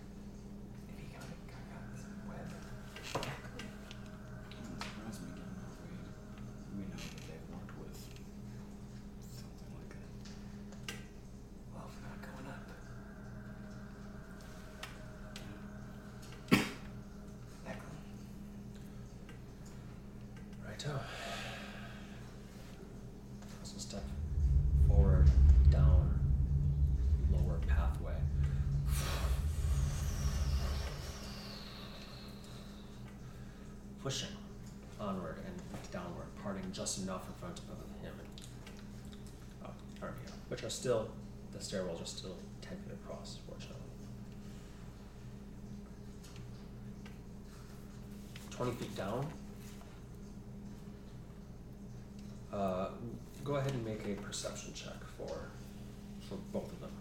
If 0.90 0.96
he 1.00 1.06
got, 1.14 1.28
got, 1.48 1.64
got 1.74 1.84
some 1.98 2.20
web. 2.30 2.48
Doesn't 4.52 4.80
surprise 4.82 5.18
me 5.20 5.30
given 5.36 5.56
how 5.60 5.72
we, 5.82 5.90
we 6.78 6.84
know 6.88 6.96
that 6.96 7.24
they've 7.28 7.48
worked 7.52 7.76
with 7.80 7.98
something 9.20 9.72
like 9.78 9.92
that. 9.92 10.10
Wolf 11.74 11.96
not 12.04 12.20
going 12.22 12.48
up. 12.48 12.68
Eklund. 17.68 18.08
Righto. 20.68 20.94
So 23.64 23.78
step 23.78 24.04
forward, 24.88 25.30
down, 25.70 26.20
lower 27.32 27.60
pathway. 27.68 28.14
Pushing 34.04 34.28
onward 35.00 35.38
and 35.46 35.92
downward, 35.92 36.26
parting 36.44 36.70
just 36.74 37.04
enough 37.04 37.26
in 37.26 37.34
front 37.36 37.58
of 37.60 38.04
him 38.04 38.14
and 38.20 39.66
uh, 39.66 40.06
Narnia, 40.06 40.32
which 40.50 40.62
are 40.64 40.70
still, 40.70 41.08
the 41.54 41.60
stairwells 41.60 42.02
are 42.02 42.06
still 42.06 42.36
10 42.62 42.78
feet 42.80 42.94
across, 43.06 43.38
fortunately. 43.48 43.80
20 48.52 48.72
feet 48.74 48.96
down, 48.98 49.26
uh, 52.52 52.90
go 53.44 53.56
ahead 53.56 53.72
and 53.72 53.86
make 53.86 54.06
a 54.06 54.22
perception 54.22 54.74
check 54.74 55.02
for 55.18 55.50
for 56.28 56.36
both 56.52 56.72
of 56.72 56.80
them. 56.82 56.92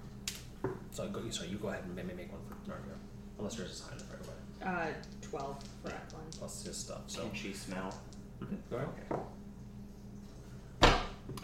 So 0.93 1.09
go, 1.09 1.21
you 1.21 1.57
go 1.57 1.69
ahead 1.69 1.85
and 1.85 1.97
make 1.97 2.33
one 2.33 2.41
for 2.49 2.71
Narnia, 2.71 2.97
unless 3.39 3.57
high 3.81 3.95
enough 3.97 4.11
right 4.11 4.11
away. 4.11 4.12
Uh, 4.65 4.87
12 5.23 5.57
for 5.83 5.89
Eklund. 5.89 6.27
Plus 6.39 6.65
his 6.65 6.77
stuff. 6.77 7.03
So 7.07 7.23
Can 7.23 7.35
she 7.35 7.53
smell? 7.53 7.95
Go 8.71 8.77
ahead. 8.77 8.89
Okay. 9.13 9.23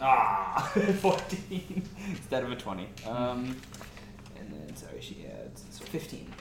Ah, 0.01 0.71
14 1.01 1.83
instead 2.09 2.43
of 2.43 2.51
a 2.51 2.55
20. 2.55 2.87
Um, 3.07 3.55
and 4.39 4.51
then, 4.53 4.75
sorry, 4.75 5.01
she 5.01 5.25
adds, 5.25 5.63
so 5.71 5.83
15. 5.85 6.31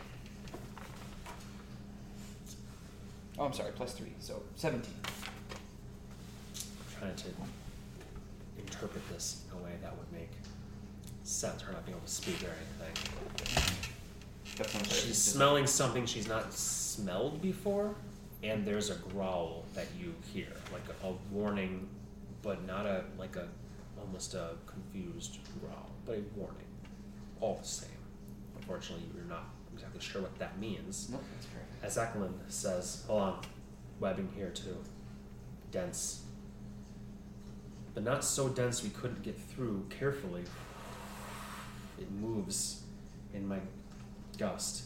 I'm 3.40 3.52
sorry, 3.52 3.70
plus 3.74 3.92
three, 3.92 4.12
so 4.18 4.42
seventeen. 4.56 4.96
I'm 5.06 6.98
trying 6.98 7.14
to 7.14 7.28
interpret 8.58 9.08
this 9.10 9.42
in 9.52 9.60
a 9.60 9.62
way 9.62 9.70
that 9.80 9.96
would 9.96 10.10
make 10.12 10.30
sense. 11.22 11.62
Her 11.62 11.72
not 11.72 11.86
being 11.86 11.96
able 11.96 12.04
to 12.06 12.12
speak 12.12 12.42
or 12.42 12.50
anything. 12.80 13.94
That's 14.59 14.74
what 14.74 14.82
I'm. 14.82 14.90
She's 14.90 15.16
smelling 15.18 15.66
something 15.66 16.04
she's 16.04 16.26
not 16.26 16.52
smelled 16.52 17.40
before, 17.40 17.94
and 18.42 18.66
there's 18.66 18.90
a 18.90 18.96
growl 18.96 19.64
that 19.74 19.86
you 19.98 20.14
hear, 20.32 20.48
like 20.72 20.82
a, 21.02 21.06
a 21.06 21.12
warning, 21.30 21.88
but 22.42 22.66
not 22.66 22.84
a 22.84 23.04
like 23.16 23.36
a 23.36 23.46
almost 24.00 24.34
a 24.34 24.50
confused 24.66 25.38
growl, 25.61 25.90
but 26.04 26.16
a 26.16 26.22
warning, 26.36 26.66
all 27.40 27.59
the 27.62 27.66
same. 27.68 27.88
Unfortunately, 28.56 29.04
you're 29.14 29.24
not 29.24 29.44
exactly 29.72 30.00
sure 30.00 30.22
what 30.22 30.36
that 30.40 30.59
means. 30.59 31.09
Nope, 31.11 31.22
that's 31.34 31.46
perfect. 31.46 31.84
As 31.84 31.96
Eklund 31.96 32.40
says, 32.48 33.04
hold 33.06 33.22
on, 33.22 33.40
webbing 34.00 34.28
here 34.34 34.50
too. 34.50 34.76
Dense. 35.70 36.22
But 37.94 38.02
not 38.02 38.24
so 38.24 38.48
dense 38.48 38.82
we 38.82 38.90
couldn't 38.90 39.22
get 39.22 39.38
through 39.38 39.86
carefully. 39.90 40.42
It 41.98 42.11
moves 42.12 42.82
in 43.34 43.46
my 43.46 43.59
gust. 44.39 44.84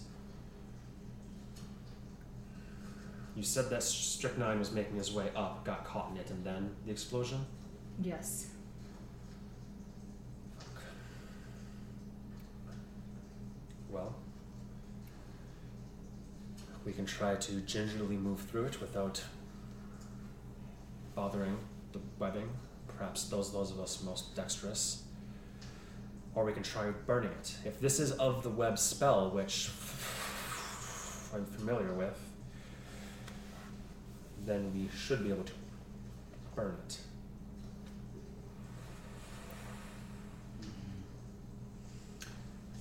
You 3.35 3.43
said 3.43 3.71
that 3.71 3.83
strychnine 3.83 4.59
was 4.59 4.73
making 4.73 4.97
his 4.97 5.13
way 5.13 5.31
up, 5.35 5.65
got 5.65 5.85
caught 5.85 6.11
in 6.11 6.19
it, 6.19 6.31
and 6.31 6.45
then 6.45 6.71
the 6.85 6.93
explosion? 6.93 7.47
Yes. 8.03 8.49
Well, 13.89 14.15
we 16.85 16.93
can 16.93 17.07
try 17.07 17.37
to 17.37 17.53
gingerly 17.61 18.17
move 18.17 18.41
through 18.41 18.65
it 18.65 18.81
without 18.81 19.23
bothering 21.15 21.59
the 21.93 22.01
webbing. 22.19 22.49
Perhaps 22.87 23.25
those 23.25 23.53
those 23.53 23.71
of 23.71 23.81
us 23.81 24.03
most 24.03 24.35
dexterous. 24.35 25.05
Or 26.35 26.45
we 26.45 26.53
can 26.53 26.63
try 26.63 26.91
burning 27.07 27.31
it. 27.31 27.57
If 27.65 27.79
this 27.81 28.01
is 28.01 28.13
of 28.13 28.43
the 28.43 28.49
web 28.49 28.79
spell, 28.79 29.31
which 29.31 29.71
I'm 31.35 31.45
familiar 31.45 31.93
with, 31.93 32.19
then 34.47 34.73
we 34.75 34.89
should 34.97 35.23
be 35.23 35.31
able 35.31 35.45
to 35.45 35.53
burn 36.55 36.77
it. 36.87 36.99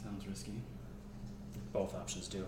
Sounds 0.01 0.25
risky. 0.27 0.61
Both 1.73 1.93
options 1.95 2.27
do. 2.27 2.39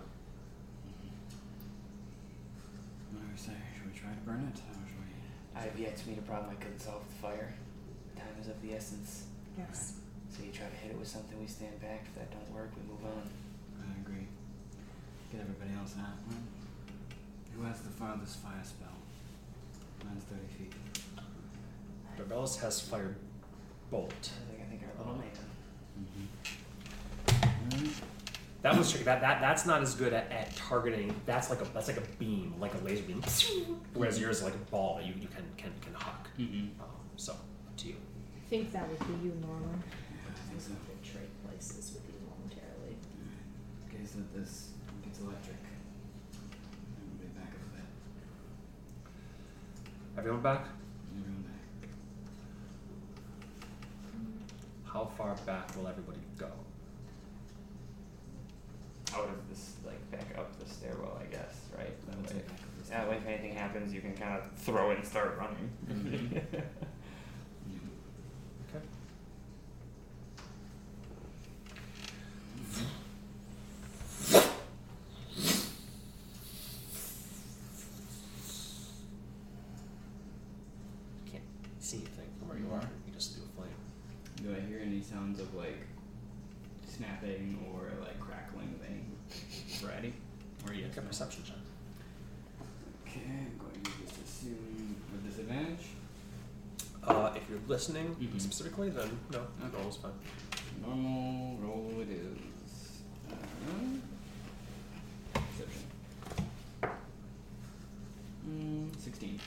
What 3.11 3.21
do 3.21 3.27
we 3.31 3.37
say? 3.37 3.53
Should 3.75 3.93
we 3.93 3.99
try 3.99 4.09
to 4.09 4.21
burn 4.25 4.51
it? 4.53 4.59
Or 4.59 4.87
should 4.87 4.97
we? 4.97 5.59
I 5.59 5.63
have 5.63 5.77
yet 5.79 5.97
to 5.97 6.09
meet 6.09 6.17
a 6.17 6.21
problem 6.21 6.49
I 6.51 6.55
couldn't 6.63 6.79
solve 6.79 7.03
with 7.05 7.17
fire. 7.17 7.53
Time 8.15 8.35
is 8.41 8.47
of 8.47 8.61
the 8.61 8.73
essence. 8.73 9.25
Yes. 9.57 9.93
So 10.33 10.41
you 10.41 10.51
try 10.51 10.65
to 10.65 10.75
hit 10.75 10.89
it 10.89 10.97
with 10.97 11.07
something, 11.07 11.39
we 11.39 11.45
stand 11.45 11.79
back. 11.79 12.05
If 12.07 12.15
that 12.15 12.31
don't 12.31 12.51
work, 12.55 12.71
we 12.75 12.81
move 12.91 13.05
on. 13.05 13.29
I 13.79 14.01
agree. 14.01 14.25
Get 15.31 15.41
everybody 15.41 15.69
else 15.79 15.93
out. 15.99 16.17
Well, 16.27 16.39
Who 17.55 17.63
has 17.65 17.81
the 17.81 17.89
farthest 17.89 18.39
fire 18.39 18.63
spell? 18.63 18.97
Mine's 20.03 20.23
30 20.23 20.41
feet. 20.57 20.73
Darbelos 22.17 22.59
has 22.61 22.81
fire 22.81 23.15
bolt. 23.91 24.11
I 24.21 24.51
think 24.51 24.63
I 24.65 24.69
think 24.69 24.81
our 24.81 25.05
little 25.05 25.19
man. 25.19 25.29
Mm-hmm. 27.69 27.87
That 28.63 28.77
was 28.77 28.89
tricky. 28.89 29.05
That, 29.05 29.21
that 29.21 29.39
that's 29.39 29.65
not 29.67 29.81
as 29.83 29.93
good 29.93 30.13
at, 30.13 30.31
at 30.31 30.55
targeting. 30.55 31.13
That's 31.27 31.49
like 31.49 31.61
a 31.61 31.65
that's 31.73 31.87
like 31.87 31.97
a 31.97 32.07
beam, 32.17 32.55
like 32.59 32.73
a 32.73 32.77
laser 32.79 33.03
beam. 33.03 33.21
Whereas 33.93 34.19
yours 34.19 34.37
is 34.37 34.43
like 34.43 34.55
a 34.55 34.71
ball 34.71 34.97
that 34.97 35.05
you, 35.05 35.13
you 35.19 35.27
can 35.27 35.43
can 35.57 35.71
can 35.81 35.93
huck. 35.93 36.27
Mm-hmm. 36.39 36.81
Um, 36.81 36.89
so 37.17 37.33
up 37.33 37.77
to 37.77 37.87
you. 37.87 37.95
I 38.35 38.49
think 38.49 38.71
that 38.71 38.87
would 38.89 38.99
be 38.99 39.27
you, 39.27 39.33
Norman. 39.41 39.83
Yeah, 40.53 40.59
I 40.59 40.61
think 40.61 40.61
so. 40.61 40.73
could 40.87 41.03
trade 41.03 41.29
places 41.47 41.93
with 41.93 42.05
you 42.07 42.19
momentarily. 42.29 42.95
In 43.91 43.97
case 43.97 44.11
that 44.13 44.33
this 44.33 44.69
gets 45.03 45.19
electric. 45.19 45.57
Everybody 46.97 47.29
back 47.37 47.51
up 47.53 47.61
a 47.61 47.75
bit. 47.75 47.87
Everyone 50.17 50.41
back? 50.41 50.65
Everyone 51.17 51.41
back. 51.43 51.89
How 54.85 55.05
far 55.17 55.35
back 55.45 55.75
will 55.75 55.87
everybody 55.87 56.19
go? 56.37 56.49
Out 59.15 59.29
of 59.29 59.49
this, 59.49 59.75
like 59.85 59.99
back 60.11 60.37
up 60.37 60.57
the 60.59 60.65
stairwell, 60.69 61.19
I 61.21 61.25
guess, 61.31 61.55
right? 61.77 61.95
That 62.07 62.17
Let's 62.21 62.33
way. 62.33 62.39
get 62.39 62.47
back 62.47 62.59
up 62.59 62.77
this 62.79 62.89
That 62.89 63.09
way, 63.09 63.17
if 63.17 63.27
anything 63.27 63.53
happens, 63.55 63.93
you 63.93 64.01
can 64.01 64.15
kind 64.15 64.37
of 64.37 64.51
throw 64.57 64.91
it 64.91 64.97
and 64.99 65.07
start 65.07 65.37
running. 65.37 65.69
Mm-hmm. 65.89 66.37
Mhm. 67.63 67.79
Yeah. 68.73 68.77
Okay. 68.77 68.85
Can't 81.31 81.43
see 81.79 81.97
anything 81.97 82.27
from 82.37 82.49
where 82.49 82.57
you 82.57 82.67
are. 82.71 82.81
You 83.07 83.13
just 83.13 83.35
do 83.35 83.41
a 83.43 83.61
flame. 83.61 83.75
Do 84.41 84.55
I 84.55 84.67
hear 84.67 84.79
any 84.83 85.01
sounds 85.01 85.39
of 85.39 85.53
like 85.55 85.79
snapping 86.87 87.65
or 87.73 87.89
like 88.01 88.19
crackling 88.19 88.75
of 88.79 88.85
any 88.89 89.03
variety? 89.79 90.13
Or 90.67 90.73
yes? 90.73 90.87
Make 90.89 90.97
a 90.97 91.01
no? 91.01 91.07
perception 91.07 91.43
check. 91.45 91.55
Okay, 93.07 93.21
I'm 93.29 93.57
going 93.57 93.81
to 93.83 93.91
just 94.05 94.21
assume 94.23 94.95
with 95.11 95.25
disadvantage. 95.29 95.85
Uh, 97.05 97.31
if 97.35 97.42
you're 97.53 97.61
listening 97.67 98.15
Mhm. 98.15 98.41
specifically, 98.41 98.89
then 98.89 99.19
no, 99.31 99.47
Okay. 99.65 99.87
is 99.87 99.97
fine. 99.97 100.13
Normal 100.81 101.57
roll 101.57 101.99
it 102.01 102.09
is. 102.09 102.37
Um, 103.69 104.01
perception. 105.33 105.87
Mm, 108.47 108.99
16. 108.99 109.39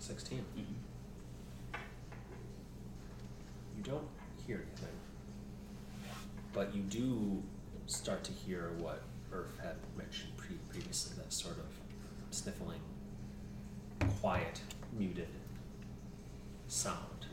16. 0.00 0.44
Mm-hmm. 0.56 1.78
You 3.76 3.82
don't 3.84 4.08
hear 4.46 4.56
anything, 4.66 4.96
but 6.52 6.74
you 6.74 6.82
do 6.82 7.42
start 7.86 8.24
to 8.24 8.32
hear 8.32 8.72
what 8.78 9.02
Earth 9.32 9.56
had 9.62 9.76
mentioned 9.96 10.36
pre- 10.36 10.58
previously 10.68 11.16
that 11.16 11.32
sort 11.32 11.56
of 11.58 11.66
sniffling, 12.30 12.80
quiet, 14.20 14.60
muted 14.92 15.28
sound 16.68 17.26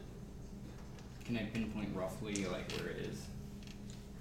Can 1.25 1.37
I 1.37 1.43
pinpoint 1.45 1.93
roughly 2.07 2.45
like 2.45 2.71
where 2.73 2.89
it 2.89 2.97
is? 2.99 3.21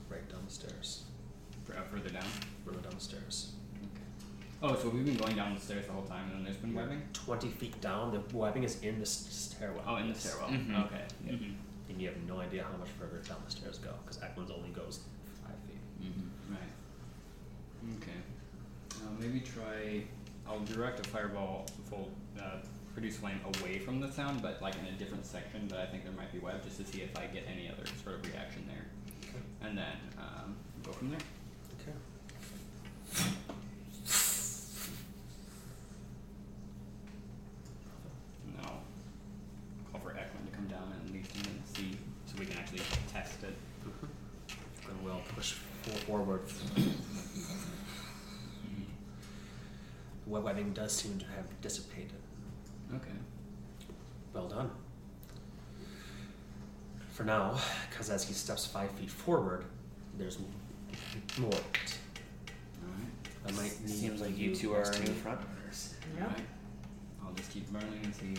right 0.09 0.29
down 0.31 0.41
the 0.47 0.53
stairs, 0.53 1.03
Fur- 1.65 1.75
uh, 1.75 1.83
further 1.91 2.09
down? 2.11 2.25
further 2.65 2.79
down 2.81 2.93
the 2.95 3.01
stairs. 3.01 3.53
Oh, 4.63 4.75
so 4.75 4.89
we've 4.89 5.05
been 5.05 5.17
going 5.17 5.37
down 5.37 5.55
the 5.55 5.61
stairs 5.61 5.87
the 5.87 5.93
whole 5.93 6.03
time 6.05 6.25
and 6.29 6.37
then 6.37 6.45
there's 6.45 6.57
been 6.57 6.75
webbing? 6.75 7.03
20 7.13 7.49
feet 7.49 7.79
down, 7.81 8.13
the 8.13 8.37
webbing 8.37 8.63
is 8.65 8.81
in 8.83 8.97
the 8.97 9.03
s- 9.03 9.27
stairwell. 9.31 9.85
Oh, 9.87 9.97
in 9.97 10.05
the 10.07 10.13
yes. 10.15 10.21
stairwell. 10.25 10.49
Mhm. 10.49 10.87
Okay. 10.87 11.03
Yeah. 11.27 11.33
Mm-hmm. 11.33 11.53
And 11.91 12.01
you 12.01 12.09
have 12.09 12.17
no 12.27 12.39
idea 12.41 12.65
how 12.65 12.77
much 12.79 12.89
further 12.99 13.19
down 13.29 13.39
the 13.45 13.51
stairs 13.51 13.79
go, 13.79 13.91
because 14.05 14.23
Eklund's 14.23 14.51
only 14.51 14.71
goes 14.71 15.01
five 15.45 15.57
feet. 15.67 16.09
Mm-hmm. 16.09 16.55
Right. 16.55 17.97
Okay. 18.03 18.21
Uh, 19.05 19.11
maybe 19.21 19.41
try. 19.41 20.05
I'll 20.49 20.61
direct 20.61 21.05
a 21.05 21.09
fireball 21.11 21.67
full 21.91 22.11
uh, 22.41 22.59
produce 22.97 23.19
flame 23.19 23.39
away 23.61 23.79
from 23.79 24.01
the 24.01 24.11
sound, 24.11 24.41
but 24.41 24.61
like 24.63 24.75
in 24.79 24.87
a 24.87 24.93
different 24.99 25.27
section. 25.27 25.67
But 25.69 25.81
I 25.81 25.87
think 25.87 26.03
there 26.05 26.15
might 26.15 26.33
be 26.33 26.39
web 26.39 26.65
just 26.65 26.79
to 26.79 26.85
see 26.87 27.03
if 27.03 27.15
I 27.15 27.27
get 27.27 27.45
any 27.47 27.69
other 27.69 27.85
sort 28.03 28.17
of 28.17 28.27
reaction 28.27 28.65
there, 28.67 28.87
Okay. 29.23 29.69
and 29.69 29.77
then 29.77 29.97
um, 30.19 30.57
go 30.83 30.93
from 30.93 31.11
there. 31.11 31.21
Okay. 31.83 31.93
Call 39.93 40.01
for 40.01 40.11
Eklund 40.11 40.51
to 40.51 40.57
come 40.57 40.67
down 40.67 40.93
and 41.01 41.11
lead 41.13 41.27
him 41.27 41.43
and 41.47 41.63
see, 41.77 41.99
so 42.27 42.35
we 42.39 42.47
can 42.47 42.59
actually 42.59 42.81
test 43.13 43.43
it. 43.43 43.55
And 44.89 45.05
we'll 45.05 45.21
push 45.35 45.53
for- 45.83 45.91
forward. 46.07 46.43
The 50.25 50.31
web 50.33 50.43
webbing 50.45 50.73
does 50.73 50.93
seem 50.93 51.19
to 51.19 51.27
have 51.27 51.61
dissipated. 51.61 52.13
Okay. 52.95 53.11
Well 54.33 54.49
done. 54.49 54.71
For 57.11 57.25
now, 57.25 57.59
because 57.91 58.11
as 58.11 58.25
he 58.25 58.35
steps 58.35 58.67
five 58.67 58.91
feet 58.93 59.11
forward, 59.11 59.65
there's 60.19 60.39
more. 60.39 61.51
All 61.51 61.51
right. 61.51 61.61
I 63.47 63.51
might 63.53 63.81
need 63.81 63.89
Seems 63.89 64.21
like 64.21 64.37
you 64.37 64.55
two 64.55 64.75
are 64.75 64.85
our 64.85 64.93
new 65.01 65.13
front 65.13 65.41
runners. 65.57 65.95
Yep. 66.19 66.23
All 66.25 66.29
right. 66.35 66.47
I'll 67.27 67.33
just 67.33 67.51
keep 67.51 67.69
burning 67.73 68.01
and 68.05 68.15
see. 68.15 68.35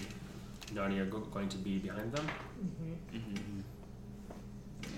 Narnia 0.73 1.01
are 1.01 1.05
go- 1.05 1.19
going 1.19 1.49
to 1.49 1.57
be 1.57 1.77
behind 1.79 2.11
them. 2.11 2.27
Mm-hmm. 2.63 3.17
Mm-hmm. 3.17 3.59
Yeah. 4.83 4.89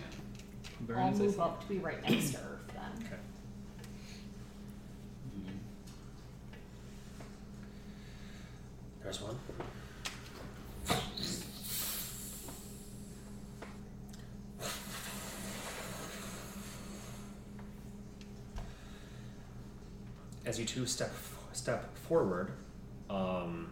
Burn 0.82 0.98
I'll 1.00 1.10
as 1.14 1.20
I 1.20 1.24
move 1.24 1.34
see. 1.36 1.40
up 1.40 1.62
to 1.62 1.68
be 1.70 1.78
right 1.80 2.02
next 2.10 2.32
to 2.32 2.38
Earth 2.40 2.68
then. 2.74 3.06
Okay. 3.06 3.16
Mhm. 5.38 5.58
There's 9.10 9.22
one. 9.22 9.40
As 20.46 20.60
you 20.60 20.66
two 20.66 20.86
step 20.86 21.12
step 21.54 21.98
forward, 21.98 22.52
um, 23.10 23.72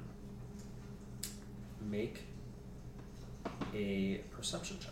make 1.82 2.22
a 3.76 4.22
perception 4.32 4.78
check. 4.80 4.90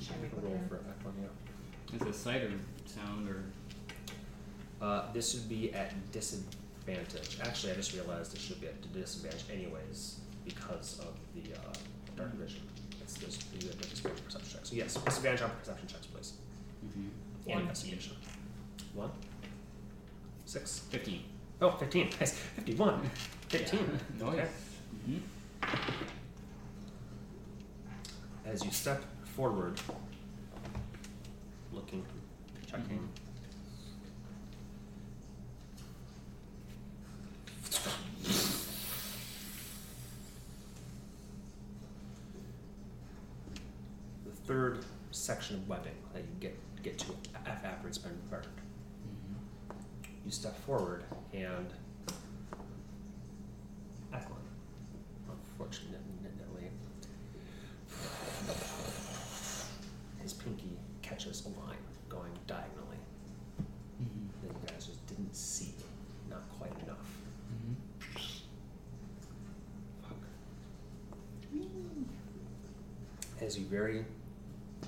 Should 0.00 0.22
Make 0.22 0.32
a 0.32 0.36
roll 0.36 0.58
for 0.70 0.76
that 0.76 1.04
one, 1.04 1.12
yeah. 1.20 1.96
Is 1.96 2.00
it 2.00 2.14
sight 2.14 2.40
or 2.44 2.52
sound 2.86 3.28
or? 3.28 3.44
Uh, 4.80 5.12
this 5.12 5.34
would 5.34 5.50
be 5.50 5.74
at 5.74 5.92
disadvantage. 6.12 6.65
Actually, 6.88 7.72
I 7.72 7.74
just 7.74 7.92
realized 7.94 8.34
it 8.34 8.40
should 8.40 8.60
be 8.60 8.68
at 8.68 8.92
disadvantage 8.92 9.44
anyways 9.52 10.20
because 10.44 11.00
of 11.00 11.14
the 11.34 11.52
uh, 11.54 11.72
dark 12.16 12.32
vision. 12.34 12.60
It's 13.00 13.14
there's 13.14 13.38
you 13.60 13.68
have 13.68 13.80
disadvantage 13.80 14.24
perception 14.24 14.50
checks. 14.52 14.70
So 14.70 14.76
yes, 14.76 14.94
disadvantage 14.94 15.42
on 15.42 15.50
perception 15.50 15.88
checks, 15.88 16.06
please. 16.06 16.32
Mm-hmm. 16.86 17.00
And 17.46 17.54
One. 17.54 17.60
investigation. 17.62 18.12
One. 18.94 19.10
Six. 20.44 20.80
Fifteen. 20.90 21.22
Oh, 21.60 21.70
15. 21.72 22.10
Nice. 22.20 22.34
51. 22.34 23.10
15. 23.48 24.00
Nice. 24.20 24.28
Okay. 24.28 24.46
Mm-hmm. 25.08 25.18
As 28.44 28.64
you 28.64 28.70
step 28.70 29.02
forward, 29.34 29.80
looking, 31.72 32.04
checking. 32.70 33.08
The 44.24 44.32
third 44.46 44.84
section 45.10 45.56
of 45.56 45.68
webbing 45.68 45.92
that 46.12 46.22
you 46.22 46.28
get 46.40 46.56
get 46.82 46.98
to 46.98 47.06
after 47.46 47.88
it's 47.88 47.98
been 47.98 48.16
burned. 48.30 48.44
Mm-hmm. 48.46 49.74
You 50.24 50.30
step 50.30 50.56
forward 50.64 51.04
and 51.32 51.66
Eklund, 54.12 54.42
unfortunately, 55.28 56.00
his 60.22 60.32
pinky 60.32 60.76
catches 61.02 61.44
a 61.44 61.48
line 61.60 61.76
going 62.08 62.32
diagonally 62.46 62.96
Mm-hmm. 64.02 64.46
that 64.46 64.52
you 64.52 64.68
guys 64.68 64.86
just 64.86 65.06
didn't 65.06 65.34
see, 65.34 65.72
not 66.28 66.42
quite 66.58 66.72
enough. 66.82 67.08
Mm-hmm. 67.50 67.72
As 73.46 73.56
you 73.56 73.64
very 73.66 74.04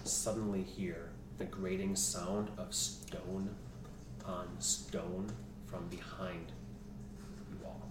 suddenly 0.03 0.65
hear 0.65 1.11
the 1.39 1.45
grating 1.45 1.95
sound 1.95 2.51
of 2.59 2.75
stone 2.75 3.55
on 4.25 4.49
stone 4.59 5.31
from 5.67 5.87
behind 5.87 6.51
you 7.53 7.65
all. 7.65 7.89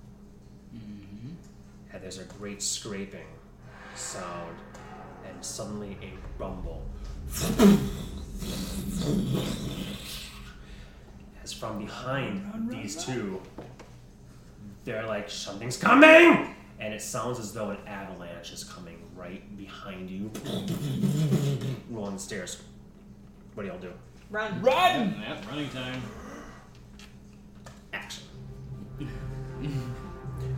Mm-hmm. 0.76 1.30
and 1.94 2.04
there's 2.04 2.18
a 2.18 2.26
great 2.26 2.62
scraping 2.62 3.28
sound, 3.96 4.58
and 5.26 5.44
suddenly 5.44 5.98
a 6.02 6.12
rumble. 6.38 6.84
As 11.42 11.54
from 11.54 11.80
behind 11.80 12.70
these 12.70 13.06
two, 13.06 13.42
they're 14.84 15.08
like, 15.08 15.30
something's 15.30 15.78
coming! 15.78 16.54
And 16.82 16.94
it 16.94 17.02
sounds 17.02 17.40
as 17.40 17.54
though 17.54 17.70
an 17.70 17.78
avalanche 17.88 18.52
is 18.52 18.66
coming 18.66 19.07
right 19.18 19.58
behind 19.58 20.10
you, 20.10 20.32
rolling 21.90 22.14
the 22.14 22.20
stairs. 22.20 22.62
What 23.56 23.64
do 23.64 23.70
y'all 23.70 23.80
do? 23.80 23.92
Run. 24.30 24.62
Run! 24.62 25.22
Yep, 25.28 25.48
running 25.50 25.70
time. 25.70 26.02
Action. 27.94 28.24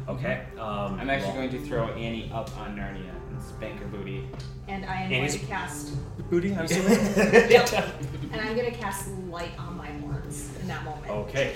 Okay. 0.07 0.43
Um, 0.57 0.99
I'm 0.99 1.09
actually 1.09 1.29
well- 1.29 1.37
going 1.37 1.49
to 1.51 1.59
throw 1.61 1.87
Annie 1.89 2.29
up 2.33 2.55
on 2.57 2.75
Narnia 2.75 3.13
and 3.29 3.41
spank 3.41 3.79
her 3.79 3.87
booty. 3.87 4.27
And 4.67 4.85
I 4.85 5.03
am 5.03 5.11
And 5.11 5.27
going 5.27 5.29
to 5.31 5.45
cast. 5.45 5.93
Booty, 6.29 6.53
I'm 6.53 6.65
assuming? 6.65 6.99
Yep. 7.49 7.73
and 8.33 8.41
I'm 8.41 8.55
going 8.55 8.71
to 8.71 8.77
cast 8.77 9.09
light 9.29 9.51
on 9.57 9.77
my 9.77 9.87
horns 9.87 10.49
in 10.61 10.67
that 10.67 10.83
moment. 10.83 11.09
Okay. 11.09 11.55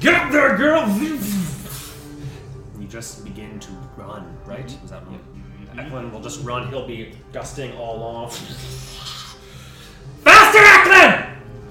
Get 0.00 0.14
up 0.14 0.30
there, 0.32 0.56
girl! 0.56 0.86
You 0.98 2.86
just 2.88 3.24
begin 3.24 3.58
to 3.60 3.70
run, 3.96 4.36
right? 4.44 4.66
Is 4.84 4.90
that 4.90 5.02
Eklund 5.78 6.12
will 6.12 6.20
just 6.20 6.44
run. 6.44 6.68
He'll 6.68 6.86
be 6.86 7.12
gusting 7.32 7.72
all 7.76 7.96
along. 7.96 8.30
Faster, 10.22 10.58
Eklund! 10.58 11.24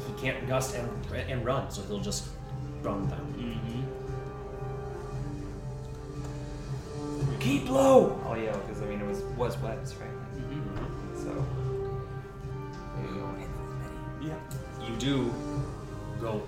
He 0.08 0.14
can't 0.22 0.47
gust 0.47 0.76
and, 0.76 0.89
and 1.30 1.45
run, 1.45 1.72
so 1.72 1.82
he'll 1.84 1.99
just 1.99 2.30
run 2.82 3.08
down. 3.08 3.34
Mm-hmm. 3.38 3.82
Keep 7.39 7.70
low! 7.70 8.22
Oh 8.26 8.36
yeah, 8.36 8.56
because 8.58 8.82
I 8.82 8.86
mean 8.86 9.01
it 9.01 9.08
was 9.08 9.22
was 9.38 9.58
webs, 9.58 9.95
right? 9.95 10.10
Mm-hmm. 10.38 11.16
So 11.24 11.45
maybe 12.95 13.14
we'll 13.18 13.34
hit 13.36 13.49
as 13.49 13.74
many. 13.82 14.30
Yeah. 14.30 14.39
You 14.88 14.95
do 14.97 15.34
go, 16.22 16.41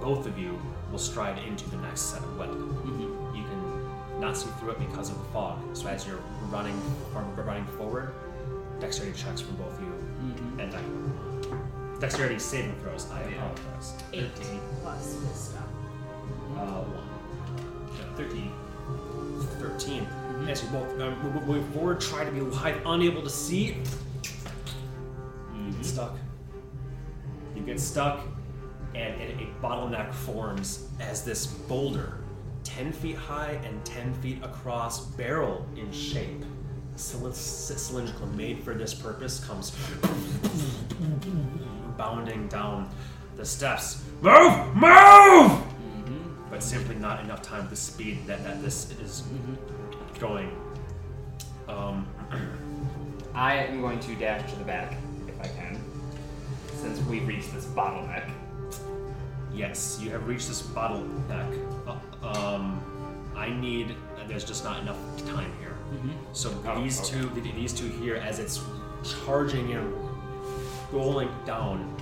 both 0.00 0.26
of 0.26 0.38
you 0.38 0.58
will 0.90 0.98
stride 0.98 1.38
into 1.46 1.68
the 1.70 1.76
next 1.78 2.02
set 2.02 2.22
of 2.22 2.38
web. 2.38 2.50
Mm-hmm. 2.50 3.19
You 4.20 4.26
can 4.26 4.32
not 4.34 4.36
see 4.36 4.50
through 4.60 4.72
it 4.72 4.78
because 4.78 5.08
of 5.08 5.16
the 5.16 5.24
fog. 5.32 5.58
So 5.74 5.88
as 5.88 6.06
you're 6.06 6.20
running 6.50 6.78
or 7.14 7.22
running 7.42 7.64
forward, 7.78 8.12
dexterity 8.78 9.18
checks 9.18 9.40
from 9.40 9.56
both 9.56 9.80
you 9.80 9.86
Mm-hmm. 9.86 10.60
and 10.60 10.74
Eklund. 10.74 12.00
Dexterity 12.02 12.38
saving 12.38 12.74
throws. 12.82 13.10
I 13.10 13.22
Yeah. 13.30 13.36
apologize. 13.50 13.94
Eight 14.12 14.28
plus 14.82 15.16
wisdom. 15.26 15.62
Uh, 16.54 16.82
one. 16.82 17.06
No, 17.96 18.14
Thirteen. 18.14 18.52
Thirteen. 19.58 20.04
Mhm. 20.04 20.48
As 20.50 20.62
you 20.64 20.68
both 20.68 21.00
um, 21.00 21.22
move- 21.22 21.46
move 21.46 21.66
forward, 21.74 21.98
try 22.02 22.22
to 22.22 22.30
be 22.30 22.40
hide, 22.54 22.76
unable 22.84 23.22
to 23.22 23.30
see. 23.30 23.78
Mm-hmm. 25.54 25.70
Get 25.70 25.84
stuck. 25.86 26.12
You 27.56 27.62
get 27.62 27.80
stuck, 27.80 28.20
and, 28.94 29.18
and 29.18 29.40
a 29.40 29.46
bottleneck 29.66 30.12
forms 30.12 30.88
as 31.00 31.24
this 31.24 31.46
boulder, 31.46 32.18
10 32.64 32.92
feet 32.92 33.16
high 33.16 33.60
and 33.64 33.84
10 33.84 34.14
feet 34.14 34.42
across, 34.42 35.06
barrel 35.06 35.66
in 35.76 35.90
shape, 35.92 36.44
cylind- 36.96 37.34
cylindrical, 37.34 38.26
made 38.28 38.62
for 38.62 38.74
this 38.74 38.94
purpose, 38.94 39.44
comes 39.44 39.74
bounding 41.96 42.48
down 42.48 42.88
the 43.36 43.44
steps. 43.44 44.02
Move! 44.20 44.52
Move! 44.74 45.52
Mm-hmm. 45.52 46.50
But 46.50 46.62
simply 46.62 46.96
not 46.96 47.24
enough 47.24 47.42
time 47.42 47.68
the 47.68 47.76
speed 47.76 48.26
that, 48.26 48.42
that 48.44 48.62
this 48.62 48.90
is 49.00 49.24
going. 50.18 50.50
Um, 51.68 52.06
I 53.34 53.54
am 53.56 53.80
going 53.80 54.00
to 54.00 54.14
dash 54.16 54.50
to 54.50 54.58
the 54.58 54.64
back 54.64 54.96
if 55.28 55.40
I 55.40 55.48
can, 55.48 55.80
since 56.74 57.00
we've 57.06 57.26
reached 57.26 57.54
this 57.54 57.66
bottleneck. 57.66 58.30
Yes, 59.52 59.98
you 60.00 60.10
have 60.10 60.26
reached 60.26 60.48
this 60.48 60.62
bottleneck. 60.62 61.52
Uh, 61.86 62.26
um, 62.26 62.80
I 63.36 63.50
need. 63.50 63.96
There's 64.28 64.44
just 64.44 64.64
not 64.64 64.80
enough 64.80 64.98
time 65.26 65.52
here. 65.60 65.76
Mm-hmm. 65.92 66.10
So 66.32 66.54
Oh, 66.66 66.80
these 66.82 67.00
okay. 67.00 67.20
two, 67.20 67.28
these 67.40 67.72
two 67.72 67.88
here, 67.88 68.16
as 68.16 68.38
it's 68.38 68.60
charging 69.24 69.72
and 69.72 69.92
rolling 70.92 71.30
down, 71.44 71.96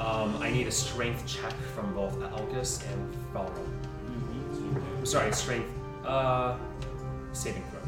um, 0.00 0.36
I 0.40 0.50
need 0.50 0.66
a 0.66 0.72
strength 0.72 1.24
check 1.26 1.52
from 1.74 1.94
both 1.94 2.18
Elkis 2.18 2.82
and 2.92 3.14
Valro. 3.32 3.52
Mm-hmm. 3.54 4.98
I'm 4.98 5.06
sorry, 5.06 5.32
strength. 5.32 5.68
Uh, 6.04 6.56
saving 7.32 7.62
throw. 7.70 7.80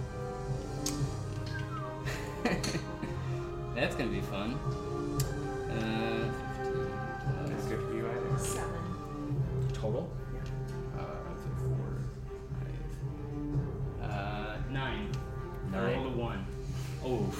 That's 3.74 3.96
gonna 3.96 4.10
be 4.10 4.20
fun. 4.20 4.54
Uh, 5.68 6.32
Total. 9.86 10.10
Uh, 10.98 11.02
so 11.36 11.48
four, 11.62 12.02
five. 14.00 14.10
Uh, 14.10 14.56
nine. 14.72 15.12
I 15.72 15.76
Nine. 15.76 15.94
rolled 16.02 16.06
a 16.12 16.18
one. 16.18 16.44
Oh. 17.04 17.32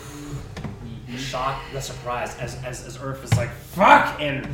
The 1.11 1.19
shock, 1.19 1.61
the 1.73 1.81
surprise, 1.81 2.37
as, 2.39 2.63
as, 2.63 2.85
as 2.85 2.99
Earth 3.03 3.25
is 3.25 3.37
like, 3.37 3.51
fuck! 3.51 4.21
And 4.21 4.49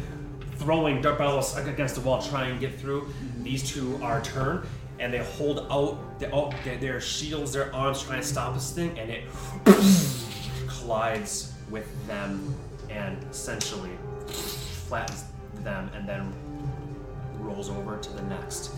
throwing 0.56 1.02
Darbelos 1.02 1.54
against 1.66 1.96
the 1.96 2.00
wall, 2.00 2.22
trying 2.22 2.54
to 2.54 2.60
get 2.60 2.80
through. 2.80 3.12
These 3.42 3.70
two 3.70 4.00
are 4.02 4.22
turned, 4.22 4.66
and 4.98 5.12
they 5.12 5.18
hold 5.18 5.66
out 5.70 6.18
the, 6.18 6.30
oh, 6.32 6.50
their, 6.64 6.78
their 6.78 7.00
shields, 7.00 7.52
their 7.52 7.74
arms, 7.74 8.02
trying 8.02 8.22
to 8.22 8.26
stop 8.26 8.54
this 8.54 8.72
thing, 8.72 8.98
and 8.98 9.10
it 9.10 9.24
collides 10.66 11.52
with 11.68 11.88
them 12.06 12.54
and 12.88 13.22
essentially 13.30 13.90
flattens 14.28 15.24
them 15.62 15.90
and 15.94 16.08
then 16.08 16.32
rolls 17.42 17.68
over 17.68 17.98
to 17.98 18.12
the 18.12 18.22
next. 18.22 18.72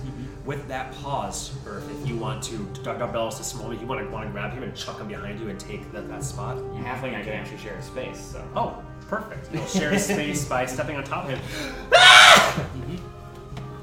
With 0.44 0.66
that 0.68 0.92
pause, 0.96 1.52
Earth, 1.66 1.88
if 1.90 2.08
you 2.08 2.16
want 2.16 2.42
to, 2.44 2.58
Doug 2.82 2.98
Bellows 3.12 3.38
this 3.38 3.54
moment, 3.54 3.80
you 3.80 3.86
want 3.86 4.00
to 4.00 4.10
want 4.10 4.26
to 4.26 4.32
grab 4.32 4.52
him 4.52 4.62
and 4.62 4.74
chuck 4.74 4.98
him 4.98 5.08
behind 5.08 5.40
you 5.40 5.48
and 5.48 5.58
take 5.58 5.90
that, 5.92 6.08
that 6.08 6.24
spot. 6.24 6.56
Halfling, 6.56 7.14
I 7.14 7.22
can 7.22 7.32
actually 7.32 7.58
share 7.58 7.76
a 7.76 7.82
space, 7.82 8.18
so. 8.18 8.46
Oh, 8.56 8.82
perfect. 9.08 9.52
You'll 9.52 9.66
share 9.66 9.98
space 9.98 10.44
by 10.48 10.66
stepping 10.66 10.96
on 10.96 11.04
top 11.04 11.28
of 11.28 11.30
him. 11.30 11.40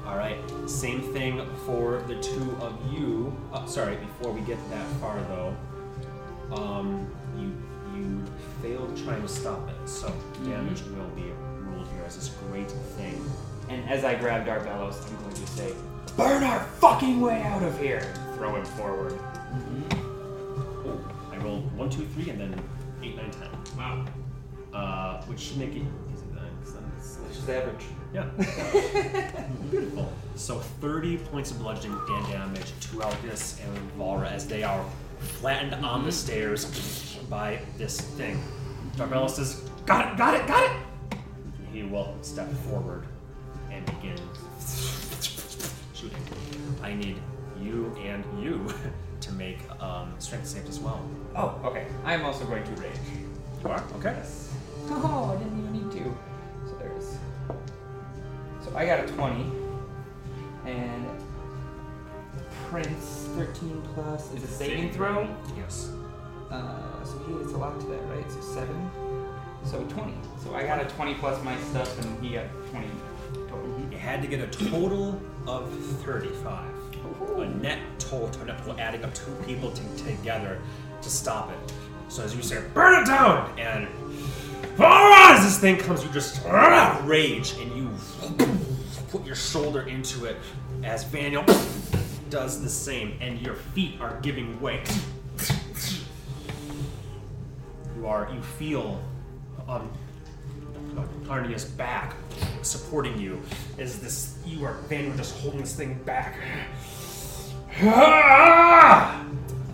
All 0.06 0.18
right. 0.18 0.36
Same 0.66 1.00
thing 1.12 1.46
for 1.64 2.02
the 2.02 2.20
two 2.20 2.56
of 2.60 2.78
you. 2.92 3.34
Uh, 3.52 3.64
sorry, 3.64 3.96
before 3.96 4.32
we 4.32 4.42
get 4.42 4.58
that 4.68 4.86
far 5.00 5.18
though, 5.22 5.56
um, 6.54 7.10
you 7.38 7.50
you 7.94 8.22
failed 8.60 8.96
trying 9.04 9.22
to 9.22 9.28
stop 9.28 9.68
it, 9.68 9.88
so 9.88 10.12
damage 10.44 10.82
will 10.82 11.08
be 11.16 11.32
ruled 11.60 11.86
here 11.88 12.02
as 12.06 12.16
this 12.16 12.28
great 12.48 12.70
thing. 12.70 13.24
And 13.72 13.88
as 13.88 14.04
I 14.04 14.14
grab 14.14 14.44
Darbelos, 14.46 15.08
I'm 15.08 15.16
going 15.22 15.32
to 15.32 15.46
say, 15.46 15.72
Burn 16.14 16.42
our 16.44 16.60
fucking 16.78 17.22
way 17.22 17.40
out 17.40 17.62
of 17.62 17.80
here! 17.80 18.02
Throw 18.36 18.54
him 18.54 18.66
forward. 18.66 19.18
Oh, 20.84 21.00
I 21.32 21.38
rolled 21.38 21.74
one, 21.74 21.88
two, 21.88 22.04
three, 22.08 22.28
and 22.28 22.38
then 22.38 22.62
eight, 23.02 23.16
nine, 23.16 23.30
ten. 23.30 23.48
Wow. 23.74 24.04
Uh, 24.74 25.22
which 25.24 25.40
should 25.40 25.56
make 25.56 25.70
it 25.70 25.82
easy 26.12 26.26
then 26.34 26.50
Which 27.26 27.38
is 27.38 27.48
average. 27.48 27.84
Yeah. 28.12 28.26
Beautiful. 29.70 30.12
So 30.34 30.58
30 30.58 31.16
points 31.16 31.50
of 31.50 31.58
bludgeoning 31.58 31.96
da- 32.06 32.30
damage 32.30 32.72
to 32.90 32.96
Algus 33.02 33.58
and 33.64 33.98
Valra 33.98 34.30
as 34.30 34.46
they 34.46 34.62
are 34.64 34.84
flattened 35.18 35.82
on 35.82 36.04
the 36.04 36.12
stairs 36.12 36.66
by 37.30 37.58
this 37.78 38.02
thing. 38.02 38.38
Darbelos 38.96 39.30
says, 39.30 39.62
Got 39.86 40.12
it, 40.12 40.18
got 40.18 40.34
it, 40.34 40.46
got 40.46 40.62
it! 40.70 41.18
He 41.72 41.84
will 41.84 42.18
step 42.20 42.52
forward 42.68 43.06
and 43.86 44.00
begin 44.00 44.18
shooting. 45.94 46.22
I 46.82 46.94
need 46.94 47.20
you 47.60 47.94
and 48.02 48.24
you 48.42 48.68
to 49.20 49.32
make 49.32 49.58
um, 49.80 50.14
strength 50.18 50.48
saves 50.48 50.68
as 50.68 50.80
well. 50.80 51.04
Oh, 51.36 51.60
okay. 51.64 51.86
I'm 52.04 52.24
also 52.24 52.44
going 52.44 52.64
to 52.64 52.82
rage. 52.82 52.92
You 53.62 53.68
are? 53.68 53.82
Okay. 53.96 54.12
Yes. 54.16 54.52
Oh, 54.88 55.32
I 55.34 55.42
didn't 55.42 55.58
even 55.58 55.72
need 55.72 55.92
to. 55.92 56.16
So 56.66 56.76
there's. 56.78 57.16
So 58.64 58.76
I 58.76 58.86
got 58.86 59.04
a 59.04 59.06
20. 59.08 59.50
And. 60.66 61.06
Prince 62.68 63.28
13 63.36 63.82
plus 63.94 64.32
is 64.32 64.44
a 64.44 64.46
saving 64.46 64.92
throw. 64.92 65.28
Yes. 65.58 65.90
Uh, 66.50 67.04
so 67.04 67.18
he 67.18 67.34
gets 67.34 67.52
a 67.52 67.56
lot 67.58 67.78
to 67.78 67.86
that, 67.86 68.02
right? 68.04 68.30
So 68.32 68.40
7. 68.40 68.90
So 69.64 69.84
20. 69.84 70.14
So 70.42 70.54
I 70.54 70.62
got 70.62 70.80
a 70.80 70.86
20 70.86 71.14
plus 71.16 71.42
my 71.44 71.58
stuff, 71.64 71.98
and 72.00 72.24
he 72.24 72.32
got 72.32 72.46
20 72.70 72.86
total. 72.86 73.11
You 73.90 73.98
had 73.98 74.22
to 74.22 74.28
get 74.28 74.40
a 74.40 74.46
total 74.46 75.20
of 75.46 75.70
35. 76.04 76.70
A 77.36 77.46
net 77.46 77.78
total, 77.98 78.44
net 78.44 78.58
total 78.58 78.80
adding 78.80 79.04
up 79.04 79.14
two 79.14 79.32
people 79.46 79.70
to, 79.70 79.82
together 79.96 80.58
to 81.00 81.10
stop 81.10 81.50
it. 81.50 81.72
So 82.08 82.22
as 82.22 82.34
you 82.36 82.42
say, 82.42 82.62
burn 82.74 83.02
it 83.02 83.06
down! 83.06 83.58
And 83.58 83.88
ah, 84.78 85.36
as 85.36 85.44
this 85.44 85.58
thing 85.58 85.78
comes, 85.78 86.04
you 86.04 86.10
just 86.10 86.42
ah, 86.46 87.02
rage 87.04 87.54
and 87.58 87.74
you 87.76 87.90
put 89.10 89.24
your 89.24 89.34
shoulder 89.34 89.82
into 89.88 90.24
it 90.26 90.36
as 90.82 91.04
Vaniel 91.04 91.46
does 92.32 92.62
the 92.62 92.68
same, 92.68 93.16
and 93.20 93.40
your 93.42 93.54
feet 93.54 94.00
are 94.00 94.18
giving 94.22 94.58
way. 94.60 94.82
You 97.94 98.06
are, 98.06 98.32
you 98.34 98.40
feel 98.42 99.02
um, 99.68 99.92
Narnia's 101.24 101.64
back 101.64 102.14
supporting 102.62 103.18
you 103.18 103.40
as 103.78 103.98
this 104.00 104.36
you 104.46 104.64
are 104.64 104.74
Vanward 104.88 105.16
just 105.16 105.38
holding 105.38 105.60
this 105.60 105.74
thing 105.74 105.98
back. 106.04 106.36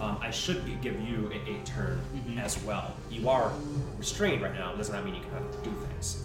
Um, 0.01 0.16
I 0.21 0.31
should 0.31 0.64
be, 0.64 0.77
give 0.81 1.01
you 1.01 1.31
a, 1.33 1.51
a 1.51 1.64
turn 1.64 2.01
as 2.39 2.62
well. 2.62 2.95
You 3.11 3.29
are 3.29 3.53
restrained 3.99 4.43
right 4.43 4.55
now. 4.55 4.73
Does 4.75 4.91
not 4.91 5.05
mean 5.05 5.16
you 5.16 5.23
cannot 5.23 5.64
do 5.64 5.73
things. 5.89 6.23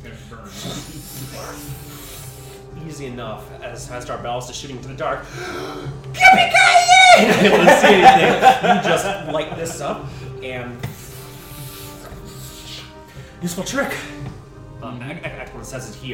Easy 2.88 3.08
enough 3.08 3.52
as 3.62 3.90
as 3.90 4.06
Darbelos 4.06 4.50
is 4.50 4.56
shooting 4.56 4.78
into 4.78 4.90
the 4.90 4.94
dark. 4.94 5.26
Yippee-ki-yay! 6.14 7.28
Not 7.28 7.44
able 7.44 7.58
to 7.58 7.80
see 7.80 7.88
anything. 7.88 8.76
You 8.76 8.84
just 8.84 9.06
light 9.32 9.56
this 9.56 9.82
up 9.82 10.06
and 10.44 10.78
useful 13.42 13.64
trick. 13.64 13.96
Um, 14.84 15.02
Eklund 15.02 15.66
says 15.66 15.90
that 15.90 15.96
he 15.96 16.14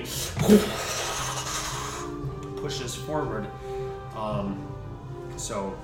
pushes 2.61 2.93
forward. 2.93 3.47
Um, 4.15 4.61
so 5.37 5.75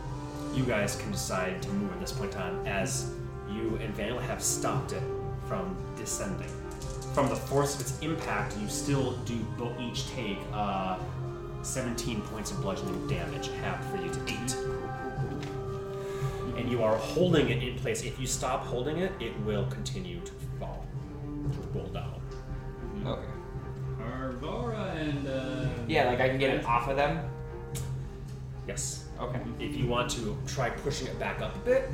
you 0.53 0.63
guys 0.65 0.95
can 0.95 1.11
decide 1.11 1.63
to 1.63 1.69
move 1.69 1.91
at 1.93 1.99
this 1.99 2.11
point 2.11 2.31
in 2.31 2.37
time 2.37 2.63
as 2.67 3.11
you 3.49 3.79
and 3.81 3.91
Vanilla 3.95 4.21
have 4.21 4.41
stopped 4.41 4.91
it 4.93 5.01
from 5.47 5.75
descending. 5.97 6.47
From 7.15 7.27
the 7.27 7.35
force 7.35 7.73
of 7.73 7.81
its 7.81 7.99
impact, 8.01 8.55
you 8.59 8.67
still 8.67 9.13
do 9.25 9.43
each 9.79 10.07
take 10.11 10.37
uh, 10.53 10.99
17 11.63 12.21
points 12.21 12.51
of 12.51 12.61
bludgeoning 12.61 13.07
damage, 13.07 13.49
half 13.61 13.83
for 13.89 13.97
you 13.97 14.11
to 14.11 14.19
8. 14.27 14.57
And 16.57 16.69
you 16.69 16.83
are 16.83 16.97
holding 16.97 17.49
it 17.49 17.63
in 17.63 17.79
place. 17.79 18.03
If 18.03 18.19
you 18.19 18.27
stop 18.27 18.63
holding 18.65 18.97
it, 18.97 19.11
it 19.19 19.33
will 19.39 19.65
continue 19.67 20.19
to 20.19 20.31
fall, 20.59 20.85
to 21.51 21.59
roll 21.79 21.87
down. 21.87 22.14
Okay. 23.05 23.21
Are 24.01 24.33
Vora 24.41 24.95
and 24.97 25.27
uh, 25.27 25.67
Yeah, 25.87 26.05
like 26.09 26.19
I 26.19 26.29
can 26.29 26.37
get 26.37 26.51
it 26.55 26.65
off 26.65 26.87
of 26.89 26.95
them. 26.95 27.19
Yes. 28.67 29.05
Okay. 29.19 29.39
If 29.59 29.75
you 29.77 29.87
want 29.87 30.09
to 30.11 30.37
try 30.47 30.69
pushing 30.69 31.07
it 31.07 31.17
back 31.19 31.41
up 31.41 31.55
a 31.55 31.59
bit. 31.59 31.89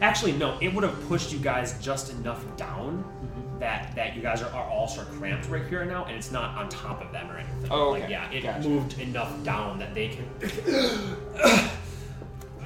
Actually, 0.00 0.32
no, 0.32 0.58
it 0.60 0.74
would 0.74 0.84
have 0.84 1.08
pushed 1.08 1.32
you 1.32 1.38
guys 1.38 1.80
just 1.82 2.12
enough 2.12 2.44
down 2.56 3.04
that 3.60 3.94
that 3.94 4.16
you 4.16 4.22
guys 4.22 4.42
are, 4.42 4.50
are 4.50 4.64
all 4.64 4.88
sort 4.88 5.06
of 5.08 5.14
cramped 5.14 5.48
right 5.48 5.66
here 5.66 5.84
now, 5.84 6.04
and 6.06 6.16
it's 6.16 6.30
not 6.32 6.56
on 6.56 6.68
top 6.68 7.00
of 7.04 7.12
them 7.12 7.30
or 7.30 7.36
anything. 7.38 7.70
Oh, 7.70 7.90
Like, 7.90 8.08
yeah, 8.08 8.30
it 8.30 8.42
Gotcha. 8.42 8.68
moved 8.68 8.98
enough 8.98 9.42
down 9.44 9.78
that 9.78 9.94
they 9.94 10.08
can. 10.08 11.70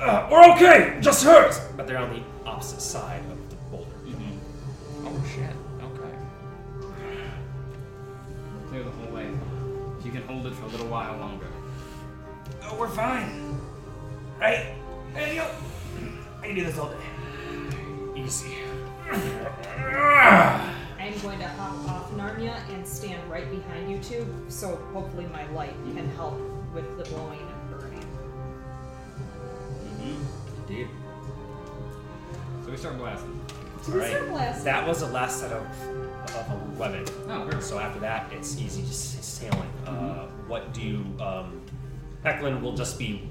Uh, 0.01 0.29
we're 0.31 0.53
okay, 0.55 0.99
just 1.01 1.23
hurt. 1.25 1.55
But 1.77 1.87
they're 1.87 1.99
on 1.99 2.11
the 2.13 2.21
opposite 2.45 2.81
side 2.81 3.23
clear 8.75 8.83
the 8.83 8.91
whole 8.91 9.15
way? 9.15 9.31
If 10.01 10.05
you 10.05 10.11
can 10.11 10.23
hold 10.27 10.47
it 10.47 10.55
for 10.55 10.65
a 10.65 10.69
little 10.69 10.89
while 10.89 11.17
longer. 11.19 11.47
Oh, 12.65 12.77
we're 12.77 12.89
fine. 12.89 13.57
Right? 14.41 14.75
Hey, 15.15 15.37
yo. 15.37 15.49
I 16.43 16.47
can 16.47 16.57
do 16.57 16.65
this 16.65 16.77
all 16.77 16.89
day. 16.89 16.97
Easy. 18.17 18.57
I'm 20.99 21.19
going 21.21 21.39
to 21.39 21.47
hop 21.47 21.89
off 21.89 22.11
Narnia 22.15 22.59
and 22.75 22.85
stand 22.85 23.31
right 23.31 23.49
behind 23.49 23.89
you 23.89 23.99
two, 23.99 24.27
so 24.49 24.75
hopefully 24.93 25.27
my 25.27 25.49
light 25.53 25.75
can 25.95 26.09
help 26.17 26.41
with 26.75 26.99
the 26.99 27.05
blowing 27.11 27.39
and 27.39 27.71
burning. 27.71 28.07
Mm-hmm. 30.01 30.63
Indeed. 30.63 30.89
So 32.65 32.73
we 32.73 32.77
start 32.77 32.99
blasting. 32.99 33.41
So 33.85 33.93
All 33.93 33.99
we 33.99 34.05
start 34.07 34.23
right. 34.23 34.31
blasting. 34.31 34.65
That 34.65 34.87
was 34.89 35.01
the 35.01 35.07
last 35.09 35.41
set 35.41 35.53
of, 35.53 35.67
of 36.37 36.51
a 36.51 36.79
weapon. 36.79 37.05
Oh, 37.29 37.45
perfect. 37.45 37.65
So 37.65 37.79
after 37.79 38.01
that, 38.01 38.33
it's 38.33 38.59
easy 38.59 38.81
just 38.83 39.23
sailing. 39.23 39.69
Uh, 39.87 40.27
what 40.47 40.73
do 40.73 40.81
you? 40.81 41.05
Um, 41.21 41.61
Eklund 42.25 42.63
will 42.63 42.75
just 42.75 42.99
be 42.99 43.29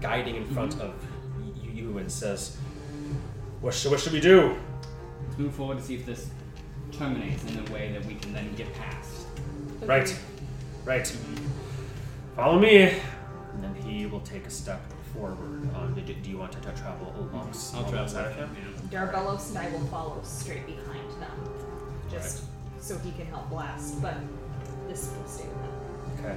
guiding 0.00 0.34
in 0.34 0.44
front 0.48 0.80
of 0.80 0.92
y- 1.38 1.52
you 1.72 1.98
and 1.98 2.10
says, 2.10 2.56
"What 3.60 3.74
should 3.74 3.92
what 3.92 4.00
should 4.00 4.12
we 4.12 4.20
do?" 4.20 4.56
Let's 5.24 5.38
move 5.38 5.54
forward 5.54 5.78
to 5.78 5.84
see 5.84 5.94
if 5.94 6.04
this 6.04 6.28
terminates 6.90 7.44
in 7.44 7.64
a 7.64 7.72
way 7.72 7.92
that 7.92 8.04
we 8.04 8.14
can 8.16 8.32
then 8.32 8.52
get 8.56 8.74
past. 8.74 9.26
Right, 9.82 10.18
right. 10.84 11.06
Follow 12.34 12.58
me. 12.58 12.82
And 13.54 13.62
then 13.62 13.74
he 13.76 14.06
will 14.06 14.20
take 14.20 14.46
a 14.46 14.50
step 14.50 14.80
forward. 15.14 15.36
Um, 15.76 15.94
do, 15.94 16.00
do 16.12 16.28
you 16.30 16.38
want 16.38 16.50
to, 16.52 16.60
to 16.60 16.72
travel 16.72 17.14
along? 17.16 17.52
I'll 17.74 17.82
travel 17.82 17.94
alongside 17.94 18.26
of 18.26 18.34
him? 18.36 18.48
him. 18.56 18.81
Darbelos 18.92 19.48
and 19.48 19.58
I 19.58 19.70
will 19.70 19.86
follow 19.86 20.20
straight 20.22 20.66
behind 20.66 21.10
them, 21.18 21.30
just 22.10 22.44
so 22.78 22.98
he 22.98 23.10
can 23.12 23.26
help 23.26 23.48
blast, 23.48 24.00
but 24.02 24.14
this 24.86 25.10
will 25.16 25.26
stay 25.26 25.44
with 25.46 26.20
him. 26.20 26.26
Okay. 26.26 26.36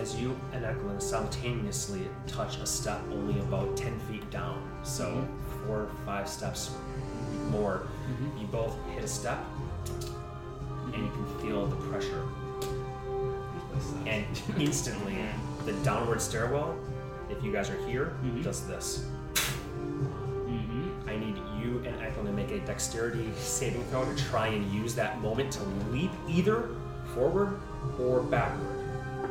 As 0.00 0.14
you 0.20 0.38
and 0.52 0.64
Eklund 0.64 1.02
simultaneously 1.02 2.02
touch 2.28 2.58
a 2.58 2.66
step 2.66 3.00
only 3.10 3.40
about 3.40 3.76
10 3.76 3.98
feet 4.00 4.30
down, 4.30 4.62
so 4.84 5.26
four 5.66 5.80
or 5.80 5.90
five 6.06 6.28
steps 6.28 6.70
more, 7.50 7.88
you 8.38 8.46
both 8.46 8.76
hit 8.94 9.02
a 9.02 9.08
step 9.08 9.38
and 10.94 11.04
you 11.04 11.10
can 11.10 11.26
feel 11.40 11.66
the 11.66 11.76
pressure. 11.88 12.22
And 14.06 14.24
instantly, 14.58 15.18
the 15.66 15.72
downward 15.84 16.22
stairwell, 16.22 16.76
if 17.28 17.42
you 17.42 17.50
guys 17.52 17.68
are 17.70 17.86
here, 17.88 18.12
Mhm. 18.22 18.44
does 18.44 18.66
this. 18.68 19.04
Dexterity 22.70 23.28
saving 23.36 23.82
throw 23.86 24.04
to 24.04 24.14
try 24.30 24.46
and 24.46 24.72
use 24.72 24.94
that 24.94 25.20
moment 25.20 25.50
to 25.50 25.60
leap 25.90 26.12
either 26.28 26.68
forward 27.14 27.58
or 27.98 28.20
backward. 28.22 28.78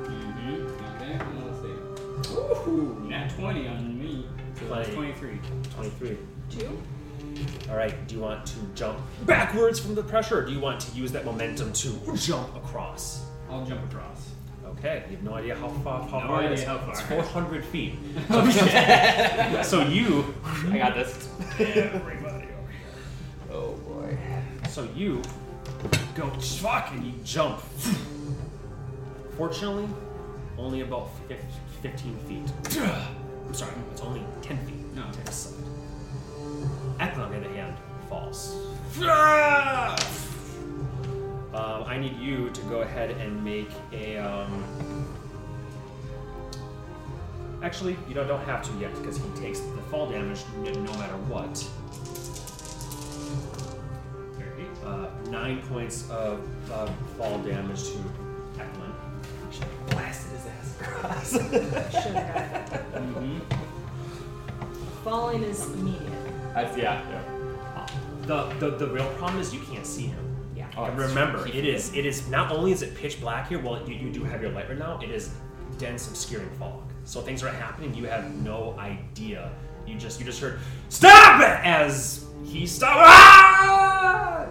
Mm-hmm. 0.03 0.65
Okay, 1.01 1.19
let's 1.45 2.27
see. 2.31 2.35
Ooh, 2.69 2.99
nat 3.07 3.29
20 3.37 3.67
on 3.69 3.97
me. 3.97 4.25
So 4.59 4.65
that's 4.65 4.89
23. 4.89 5.39
23. 5.73 6.17
Two? 6.49 6.81
All 7.69 7.77
right. 7.77 7.95
Do 8.09 8.15
you 8.15 8.21
want 8.21 8.45
to 8.47 8.55
jump 8.75 8.99
backwards 9.25 9.79
from 9.79 9.95
the 9.95 10.03
pressure, 10.03 10.39
or 10.39 10.45
do 10.45 10.51
you 10.51 10.59
want 10.59 10.81
to 10.81 10.91
use 10.97 11.13
that 11.13 11.23
momentum 11.23 11.71
to 11.71 11.97
jump 12.17 12.53
across? 12.57 13.23
I'll 13.49 13.65
jump 13.65 13.89
across. 13.89 14.31
Okay. 14.65 15.05
You 15.09 15.15
have 15.15 15.23
no 15.25 15.33
idea 15.35 15.55
how 15.55 15.69
far. 15.69 16.03
How 16.09 16.19
No 16.19 16.27
far 16.27 16.39
idea 16.41 16.51
is. 16.51 16.63
how 16.63 16.77
far. 16.79 16.89
It's 16.89 17.01
400 17.01 17.63
feet. 17.63 17.93
So 19.63 19.81
you. 19.83 20.33
I 20.71 20.77
got 20.77 20.93
this. 20.95 21.29
Everybody 23.51 23.73
over 23.91 24.07
here. 24.07 24.17
Oh 24.21 24.61
boy. 24.61 24.69
So 24.69 24.87
you 24.95 25.21
go 26.15 26.29
fuck 26.39 26.91
and 26.91 27.03
you 27.05 27.13
jump. 27.23 27.59
Fortunately, 29.37 29.87
only 30.57 30.81
about 30.81 31.09
fif- 31.27 31.39
15 31.81 32.17
feet. 32.27 32.51
I'm 33.47 33.53
sorry, 33.53 33.71
it's 33.91 34.01
only 34.01 34.21
10 34.41 34.57
feet 34.65 34.75
No. 34.95 35.09
to 35.11 35.25
the 35.25 35.31
side. 35.31 35.53
Eklund, 36.99 37.21
on 37.23 37.31
the 37.31 37.37
other 37.47 37.55
hand, 37.55 37.75
falls. 38.09 38.55
Um, 41.53 41.83
I 41.87 41.97
need 41.97 42.17
you 42.19 42.49
to 42.51 42.61
go 42.63 42.81
ahead 42.81 43.11
and 43.11 43.43
make 43.43 43.69
a. 43.93 44.17
Um, 44.17 44.63
actually, 47.63 47.97
you 48.07 48.13
don't, 48.13 48.27
don't 48.27 48.43
have 48.45 48.61
to 48.69 48.73
yet 48.77 48.93
because 48.95 49.17
he 49.17 49.29
takes 49.41 49.59
the 49.61 49.81
fall 49.89 50.07
damage 50.09 50.41
n- 50.65 50.83
no 50.83 50.93
matter 50.97 51.15
what. 51.27 51.65
Uh, 54.89 55.07
nine 55.29 55.61
points 55.69 56.09
of 56.09 56.41
uh, 56.71 56.87
fall 57.15 57.37
damage 57.39 57.83
to 57.83 57.97
Eklund. 58.59 58.93
Blasted 59.91 60.31
his 60.31 60.45
ass 60.47 60.81
across. 60.81 61.31
Should 61.31 62.15
have. 62.15 62.81
mm-hmm. 62.95 63.39
Falling 65.03 65.43
is 65.43 65.63
immediate. 65.73 66.01
That's 66.55 66.75
yeah. 66.75 67.03
yeah. 67.07 67.87
The, 68.23 68.45
the 68.59 68.77
the 68.77 68.87
real 68.87 69.07
problem 69.13 69.39
is 69.39 69.53
you 69.53 69.59
can't 69.61 69.85
see 69.85 70.07
him. 70.07 70.35
Yeah. 70.55 70.67
Oh, 70.75 70.85
And 70.85 70.97
remember, 70.97 71.47
it 71.47 71.65
is 71.65 71.93
it 71.93 72.07
is 72.07 72.27
not 72.27 72.51
only 72.51 72.71
is 72.71 72.81
it 72.81 72.95
pitch 72.95 73.21
black 73.21 73.47
here. 73.49 73.59
Well, 73.59 73.87
you, 73.87 73.93
you 73.93 74.09
do 74.11 74.23
have 74.23 74.41
your 74.41 74.51
light 74.51 74.69
right 74.69 74.79
now. 74.79 74.99
It 75.03 75.11
is 75.11 75.31
dense, 75.77 76.07
obscuring 76.07 76.49
fog. 76.57 76.81
So 77.05 77.21
things 77.21 77.43
are 77.43 77.49
happening. 77.49 77.93
You 77.93 78.05
have 78.05 78.33
no 78.43 78.75
idea. 78.79 79.51
You 79.85 79.97
just 79.99 80.19
you 80.19 80.25
just 80.25 80.41
heard 80.41 80.59
stop 80.89 81.41
it 81.41 81.63
as 81.63 82.25
he 82.45 82.65
stop 82.65 82.95
ah! 82.97 84.47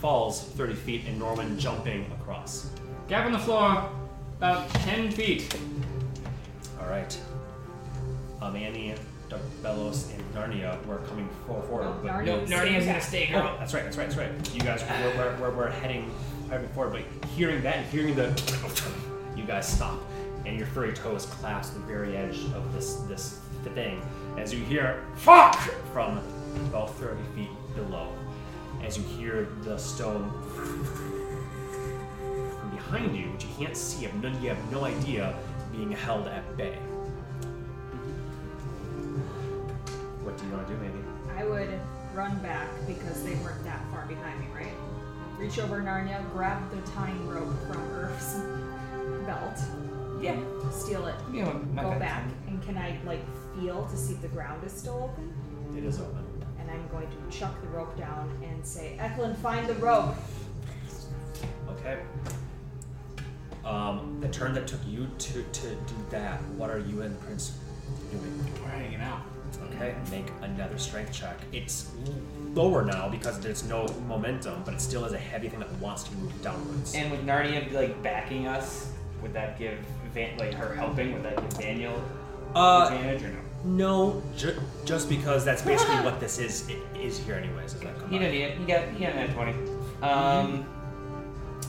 falls 0.00 0.42
thirty 0.42 0.74
feet 0.74 1.02
and 1.06 1.18
Norman 1.18 1.58
jumping 1.58 2.06
across. 2.20 2.70
Gap 3.08 3.26
on 3.26 3.32
the 3.32 3.38
floor, 3.38 3.88
about 4.38 4.68
10 4.70 5.10
feet. 5.10 5.54
All 6.80 6.88
right. 6.88 7.18
Um, 8.40 8.56
Annie, 8.56 8.94
Doug 9.28 9.40
and 9.64 10.34
Narnia 10.34 10.84
were 10.86 10.98
coming 10.98 11.28
for- 11.46 11.62
forward. 11.62 11.84
No, 11.84 11.92
but 12.02 12.12
Narnia 12.12 12.26
No, 12.26 12.38
Narnia's 12.38 12.48
staying 12.48 12.72
gonna 12.80 12.84
back. 12.92 13.02
stay, 13.02 13.30
Oh, 13.34 13.56
that's 13.58 13.74
right, 13.74 13.84
that's 13.84 13.96
right, 13.96 14.08
that's 14.10 14.16
right. 14.16 14.54
You 14.54 14.60
guys 14.60 14.82
were, 14.82 15.16
were, 15.24 15.36
were, 15.50 15.56
were 15.56 15.70
heading 15.70 16.10
heading 16.50 16.68
forward, 16.68 16.92
but 16.92 17.28
hearing 17.30 17.62
that 17.62 17.76
and 17.76 17.86
hearing 17.86 18.14
the, 18.14 18.28
you 19.36 19.44
guys 19.44 19.66
stop, 19.66 19.98
and 20.44 20.58
your 20.58 20.66
furry 20.68 20.92
toes 20.92 21.26
clasp 21.26 21.74
the 21.74 21.80
very 21.80 22.16
edge 22.16 22.38
of 22.54 22.72
this 22.74 22.96
this 23.08 23.40
thing 23.74 24.02
as 24.36 24.52
you 24.52 24.62
hear 24.64 25.02
"fuck" 25.16 25.56
from 25.92 26.20
about 26.56 26.94
thirty 26.96 27.22
feet 27.34 27.50
below. 27.74 28.08
As 28.82 28.96
you 28.98 29.04
hear 29.04 29.48
the 29.62 29.78
stone 29.78 30.30
from 30.54 30.82
behind 32.74 33.16
you, 33.16 33.30
which 33.32 33.44
you 33.44 33.50
can't 33.58 33.76
see, 33.76 34.02
you 34.02 34.08
have 34.08 34.22
no, 34.22 34.28
you 34.40 34.48
have 34.50 34.72
no 34.72 34.84
idea, 34.84 35.34
being 35.72 35.90
held 35.92 36.26
at 36.28 36.56
bay. 36.56 36.76
What 40.22 40.36
do 40.38 40.46
you 40.46 40.52
want 40.52 40.66
to 40.66 40.74
do, 40.74 40.80
maybe? 40.80 40.98
I 41.36 41.44
would 41.44 41.80
run 42.14 42.38
back 42.40 42.68
because 42.86 43.22
they 43.24 43.34
weren't 43.36 43.62
that 43.64 43.80
far 43.90 44.06
behind 44.06 44.40
me, 44.40 44.46
right? 44.54 44.72
Reach 45.38 45.58
over 45.58 45.80
Narnia, 45.80 46.22
grab 46.32 46.62
the 46.70 46.90
tying 46.92 47.26
rope 47.28 47.52
from 47.66 47.82
Earth's 47.92 48.34
belt, 49.26 49.58
Yeah. 50.20 50.36
steal 50.70 51.06
it, 51.06 51.14
You 51.32 51.44
know, 51.44 51.52
go 51.76 51.98
back, 51.98 52.28
and 52.46 52.62
can 52.62 52.78
I 52.78 52.98
like 53.04 53.20
feel 53.58 53.84
to 53.86 53.96
see 53.96 54.14
if 54.14 54.22
the 54.22 54.28
ground 54.28 54.62
is 54.64 54.72
still 54.72 55.10
open? 55.10 55.32
It 55.76 55.84
is 55.84 56.00
open. 56.00 56.23
And 56.74 56.82
I'm 56.82 56.88
going 56.88 57.08
to 57.08 57.36
chuck 57.38 57.60
the 57.60 57.68
rope 57.68 57.96
down 57.96 58.36
and 58.42 58.64
say, 58.66 58.96
Eklund, 58.98 59.36
find 59.38 59.66
the 59.68 59.74
rope. 59.74 60.16
Okay. 61.70 61.98
Um, 63.64 64.18
the 64.20 64.28
turn 64.28 64.54
that 64.54 64.66
took 64.66 64.80
you 64.86 65.08
to, 65.18 65.42
to 65.42 65.68
do 65.68 65.94
that, 66.10 66.42
what 66.56 66.70
are 66.70 66.80
you 66.80 67.02
and 67.02 67.18
Prince 67.20 67.56
doing? 68.10 68.44
We're 68.62 68.70
hanging 68.70 69.00
out. 69.00 69.20
Okay, 69.72 69.94
make 70.10 70.26
another 70.42 70.76
strength 70.78 71.12
check. 71.12 71.38
It's 71.52 71.90
lower 72.54 72.84
now 72.84 73.08
because 73.08 73.38
there's 73.40 73.62
no 73.64 73.86
momentum, 74.08 74.62
but 74.64 74.74
it 74.74 74.80
still 74.80 75.04
is 75.04 75.12
a 75.12 75.18
heavy 75.18 75.48
thing 75.48 75.60
that 75.60 75.70
wants 75.78 76.02
to 76.04 76.14
move 76.16 76.42
downwards. 76.42 76.94
And 76.94 77.10
with 77.10 77.24
Narnia 77.24 77.72
like 77.72 78.02
backing 78.02 78.48
us, 78.48 78.90
would 79.22 79.32
that 79.32 79.58
give 79.58 79.78
Van, 80.12 80.36
like 80.38 80.54
her 80.54 80.74
helping? 80.74 81.12
Would 81.12 81.22
that 81.22 81.36
give 81.36 81.58
Daniel 81.58 82.02
Uh, 82.54 82.88
advantage 82.90 83.22
or 83.22 83.28
no? 83.28 83.38
No, 83.64 84.22
ju- 84.36 84.60
just 84.84 85.08
because 85.08 85.44
that's 85.44 85.62
basically 85.62 85.96
what 85.96 86.20
this 86.20 86.38
is 86.38 86.68
is 86.94 87.18
here 87.18 87.34
anyways. 87.34 87.74
Is 87.74 87.80
that 87.80 87.94
He 88.10 88.18
didn't 88.18 88.32
need 88.32 88.42
it. 88.42 88.58
He 88.58 88.64
got 88.64 88.88
he 88.88 89.04
got 89.04 89.12
a 89.14 89.16
nat 89.16 89.32
twenty. 89.32 89.54
Um, 90.02 90.66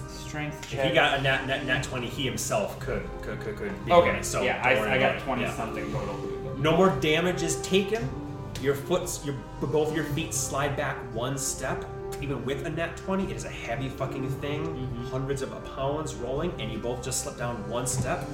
strength 0.09 0.73
If 0.73 0.83
he 0.83 0.91
got 0.91 1.19
a 1.19 1.21
nat, 1.21 1.45
nat, 1.45 1.65
nat 1.65 1.83
20, 1.83 2.07
he 2.07 2.23
himself 2.23 2.77
could 2.79 3.03
could 3.21 3.39
could, 3.39 3.55
could 3.55 3.85
be 3.85 3.91
okay. 3.91 4.21
so 4.21 4.41
yeah, 4.41 4.61
don't 4.69 4.79
worry 4.81 4.89
I, 4.91 4.93
I 4.93 4.97
about 4.97 5.13
got 5.13 5.15
it. 5.21 5.23
twenty 5.23 5.41
Yeah. 5.43 5.55
something 5.55 5.91
total. 5.91 6.15
No 6.57 6.75
more 6.75 6.89
damage 6.99 7.43
is 7.43 7.61
taken. 7.61 8.07
Your 8.61 8.75
foot's 8.75 9.25
your 9.25 9.35
both 9.61 9.95
your 9.95 10.05
feet 10.05 10.33
slide 10.33 10.75
back 10.75 10.97
one 11.13 11.37
step. 11.37 11.85
Even 12.21 12.45
with 12.45 12.65
a 12.65 12.69
net 12.69 12.95
20, 12.97 13.25
it 13.25 13.31
is 13.35 13.43
a 13.43 13.49
heavy 13.49 13.89
fucking 13.89 14.29
thing. 14.39 14.65
Mm-hmm. 14.65 15.05
Hundreds 15.07 15.41
of 15.41 15.49
pounds 15.75 16.15
rolling, 16.15 16.53
and 16.59 16.71
you 16.71 16.77
both 16.77 17.03
just 17.03 17.23
slip 17.23 17.37
down 17.37 17.55
one 17.69 17.85
step. 17.85 18.25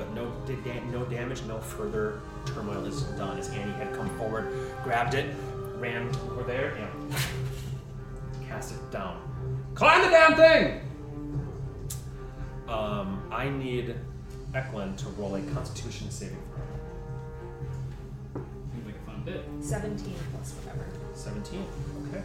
But 0.00 0.14
no 0.14 0.32
da- 0.46 0.56
da- 0.64 0.80
no 0.90 1.04
damage, 1.04 1.42
no 1.42 1.58
further 1.58 2.22
turmoil 2.46 2.86
is 2.86 3.02
done. 3.18 3.36
As 3.38 3.50
Annie 3.50 3.72
had 3.72 3.92
come 3.92 4.08
forward, 4.16 4.50
grabbed 4.82 5.12
it, 5.12 5.34
ran 5.76 6.08
over 6.30 6.42
there, 6.42 6.70
and 6.72 7.14
cast 8.48 8.72
it 8.72 8.90
down. 8.90 9.20
Climb 9.74 10.00
the 10.00 10.08
damn 10.08 10.36
thing! 10.36 10.80
Um, 12.66 13.22
I 13.30 13.50
need 13.50 13.94
Eklund 14.54 14.96
to 15.00 15.08
roll 15.10 15.34
a 15.34 15.42
Constitution 15.52 16.10
saving 16.10 16.38
throw. 18.34 18.42
Seems 18.72 18.86
like 18.86 18.94
a 18.96 19.10
fun 19.10 19.22
bit. 19.26 19.44
17 19.60 20.14
plus 20.32 20.52
whatever. 20.52 20.86
17. 21.12 21.62
Okay. 22.08 22.24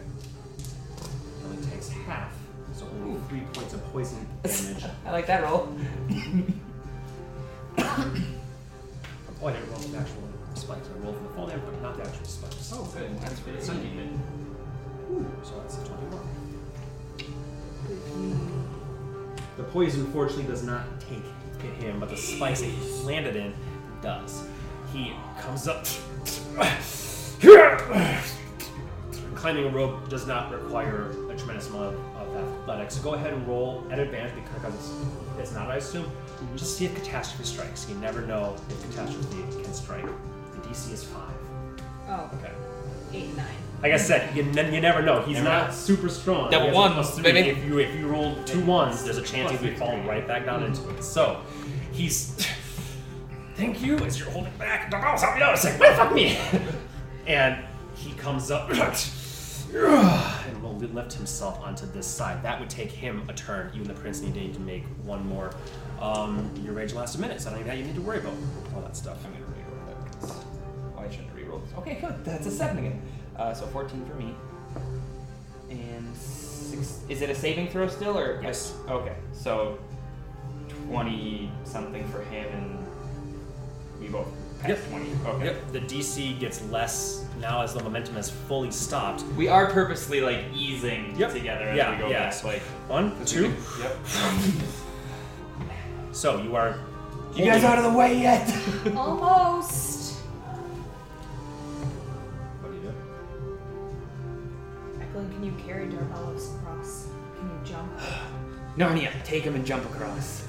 Only 1.44 1.66
takes 1.66 1.90
half, 1.90 2.32
so 2.72 2.86
only 3.02 3.20
three 3.28 3.42
points 3.52 3.74
of 3.74 3.84
poison 3.92 4.26
damage. 4.44 4.84
I 5.04 5.10
like 5.12 5.26
that 5.26 5.42
roll. 5.42 5.68
oh, 7.96 9.46
I 9.46 9.52
didn't 9.52 9.70
roll 9.70 9.78
the 9.78 9.98
actual 9.98 10.22
spikes. 10.54 10.88
I 10.88 11.04
rolled 11.04 11.16
for 11.16 11.22
the 11.22 11.28
fall 11.30 11.46
damage, 11.46 11.64
but 11.64 11.82
not 11.82 11.96
the 11.96 12.02
actual 12.02 12.24
spikes. 12.24 12.72
Oh, 12.74 12.84
good. 12.94 13.20
That's 13.20 13.40
for 13.40 13.50
the 13.50 13.62
Sunday. 13.62 14.08
So 15.42 15.58
that's 15.60 15.78
a 15.78 15.84
21. 15.84 16.20
The 19.56 19.62
poison 19.62 20.12
fortunately 20.12 20.44
does 20.44 20.62
not 20.62 21.00
take 21.00 21.22
hit 21.62 21.72
him, 21.82 22.00
but 22.00 22.10
the 22.10 22.16
spikes 22.16 22.60
that 22.60 22.66
he 22.66 23.02
landed 23.04 23.36
in 23.36 23.54
does. 24.02 24.42
He 24.92 25.14
comes 25.40 25.68
up. 25.68 25.86
Climbing 29.34 29.66
a 29.66 29.68
rope 29.68 30.08
does 30.08 30.26
not 30.26 30.50
require 30.50 31.10
a 31.30 31.36
tremendous 31.36 31.68
amount 31.68 31.94
of, 31.94 32.00
of 32.16 32.36
athletics. 32.62 32.96
So 32.96 33.02
go 33.02 33.14
ahead 33.14 33.32
and 33.32 33.46
roll 33.46 33.86
at 33.90 33.98
advantage 33.98 34.34
because 34.34 34.74
it's, 34.74 34.92
it's 35.38 35.52
not, 35.52 35.70
I 35.70 35.76
assume. 35.76 36.10
Just 36.56 36.76
see 36.76 36.84
if 36.86 36.94
catastrophe 36.94 37.44
strikes. 37.44 37.88
You 37.88 37.94
never 37.96 38.22
know 38.22 38.56
if 38.68 38.82
catastrophe 38.90 39.42
can 39.62 39.72
strike. 39.74 40.04
The 40.04 40.58
DC 40.68 40.92
is 40.92 41.04
5. 41.04 41.22
Oh, 42.08 42.30
Okay. 42.38 42.52
8 43.12 43.24
and 43.24 43.36
9. 43.36 43.46
Like 43.82 43.92
I 43.92 43.96
said, 43.98 44.34
you, 44.36 44.42
ne- 44.42 44.74
you 44.74 44.80
never 44.80 45.02
know. 45.02 45.22
He's 45.22 45.36
Never 45.36 45.48
not 45.48 45.66
know. 45.68 45.74
super 45.74 46.08
strong. 46.08 46.50
Double 46.50 46.66
He 46.70 46.74
has 46.74 46.74
a 46.76 46.78
ones, 46.78 46.94
plus 46.94 47.14
three. 47.14 47.22
baby. 47.32 47.48
If 47.50 47.64
you 47.64 47.78
if 47.78 47.94
you 47.94 48.06
roll 48.08 48.34
two 48.44 48.64
ones, 48.64 49.04
there's 49.04 49.18
a 49.18 49.22
chance 49.22 49.50
Plus 49.50 49.60
he 49.60 49.68
would 49.68 49.78
fall 49.78 49.90
three. 49.92 50.08
right 50.08 50.26
back 50.26 50.46
down 50.46 50.62
into 50.64 50.88
it. 50.90 51.02
So 51.04 51.40
he's 51.92 52.34
thank 53.54 53.82
you 53.82 53.96
as 53.98 54.18
you're 54.18 54.30
holding 54.30 54.52
back. 54.58 54.90
Don't 54.90 55.02
know 55.02 55.14
something 55.16 55.42
else. 55.42 55.64
Like, 55.64 55.78
well, 55.78 55.94
fuck 55.94 56.14
me. 56.14 56.38
and 57.26 57.62
he 57.94 58.12
comes 58.14 58.50
up 58.50 58.70
and 59.74 60.62
will 60.62 60.74
lift 60.78 61.12
himself 61.12 61.60
onto 61.60 61.86
this 61.86 62.06
side. 62.06 62.42
That 62.42 62.58
would 62.58 62.70
take 62.70 62.90
him 62.90 63.22
a 63.28 63.34
turn. 63.34 63.70
Even 63.74 63.88
the 63.88 63.94
prince 63.94 64.20
needing 64.22 64.52
to 64.54 64.60
make 64.60 64.84
one 65.04 65.26
more. 65.28 65.54
Um, 66.00 66.50
your 66.62 66.74
rage 66.74 66.92
lasts 66.92 67.16
a 67.16 67.20
minute, 67.20 67.40
so 67.40 67.48
I 67.48 67.52
don't 67.52 67.60
even 67.60 67.72
know 67.72 67.78
you 67.80 67.84
need 67.86 67.94
to 67.94 68.02
worry 68.02 68.18
about 68.18 68.34
all 68.74 68.82
that 68.82 68.96
stuff. 68.96 69.18
I'm 69.24 69.32
gonna 69.32 69.44
reroll 69.46 70.20
that. 70.20 70.34
Oh, 70.96 71.00
I 71.00 71.10
shouldn't 71.10 71.34
reroll 71.34 71.62
this. 71.64 71.72
Okay, 71.78 71.94
good. 72.00 72.24
That's 72.24 72.46
a 72.46 72.50
seven 72.50 72.78
again. 72.78 73.02
Uh, 73.36 73.54
so 73.54 73.66
fourteen 73.66 74.04
for 74.06 74.14
me. 74.14 74.34
And 75.70 76.14
six. 76.16 77.00
Is 77.08 77.22
it 77.22 77.30
a 77.30 77.34
saving 77.34 77.68
throw 77.68 77.88
still, 77.88 78.18
or 78.18 78.40
Yes. 78.42 78.74
Okay, 78.88 79.14
so 79.32 79.78
twenty 80.88 81.50
something 81.64 82.06
for 82.08 82.22
him, 82.24 82.46
and 82.52 82.86
we 84.00 84.08
both 84.08 84.28
passed 84.60 84.68
Yep. 84.82 84.88
twenty. 84.90 85.10
Okay. 85.26 85.44
Yep, 85.46 85.72
the 85.72 85.80
DC 85.80 86.38
gets 86.38 86.62
less 86.70 87.24
now 87.40 87.62
as 87.62 87.74
the 87.74 87.82
momentum 87.82 88.14
has 88.16 88.30
fully 88.30 88.70
stopped. 88.70 89.22
We 89.36 89.48
are 89.48 89.66
purposely 89.70 90.20
like 90.20 90.44
easing 90.54 91.14
Yep. 91.18 91.32
together 91.32 91.64
as 91.68 91.76
Yeah, 91.76 91.90
we 91.92 91.96
go 91.98 92.08
yeah. 92.08 92.30
back. 92.30 92.44
Like 92.44 92.62
One, 92.88 93.12
two. 93.24 93.44
can- 93.44 93.56
Yep. 93.80 93.96
So 96.16 96.40
you 96.40 96.56
are. 96.56 96.78
You 97.34 97.44
guys 97.44 97.62
out 97.62 97.76
of 97.76 97.84
the 97.92 97.98
way 97.98 98.18
yet? 98.18 98.48
Almost. 98.96 100.14
What 102.62 102.70
do 102.72 102.76
you 102.78 102.84
do? 102.84 102.94
Eklund, 105.02 105.30
can 105.30 105.44
you 105.44 105.52
carry 105.62 105.88
Darbelos 105.88 106.56
across? 106.56 107.08
Can 107.38 107.50
you 107.50 107.60
jump? 107.66 107.92
Narnia, 108.78 109.12
take 109.24 109.42
him 109.42 109.56
and 109.56 109.66
jump 109.66 109.84
across. 109.84 110.48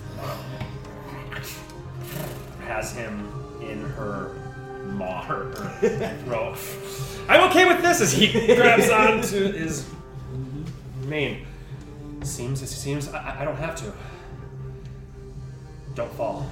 Has 2.61 2.93
him 2.93 3.29
in 3.61 3.81
her 3.81 4.35
maw, 4.85 5.21
her, 5.23 5.49
her 5.49 6.17
throat. 6.23 6.57
I'm 7.27 7.49
okay 7.49 7.65
with 7.67 7.81
this 7.81 7.99
as 7.99 8.13
he 8.13 8.31
grabs 8.55 8.89
onto 8.89 9.51
his 9.51 9.85
mane. 11.03 11.45
Seems, 12.23 12.61
it 12.61 12.67
seems 12.67 13.09
I, 13.09 13.41
I 13.41 13.43
don't 13.43 13.57
have 13.57 13.75
to. 13.75 13.91
Don't 15.97 16.13
fall. 16.13 16.45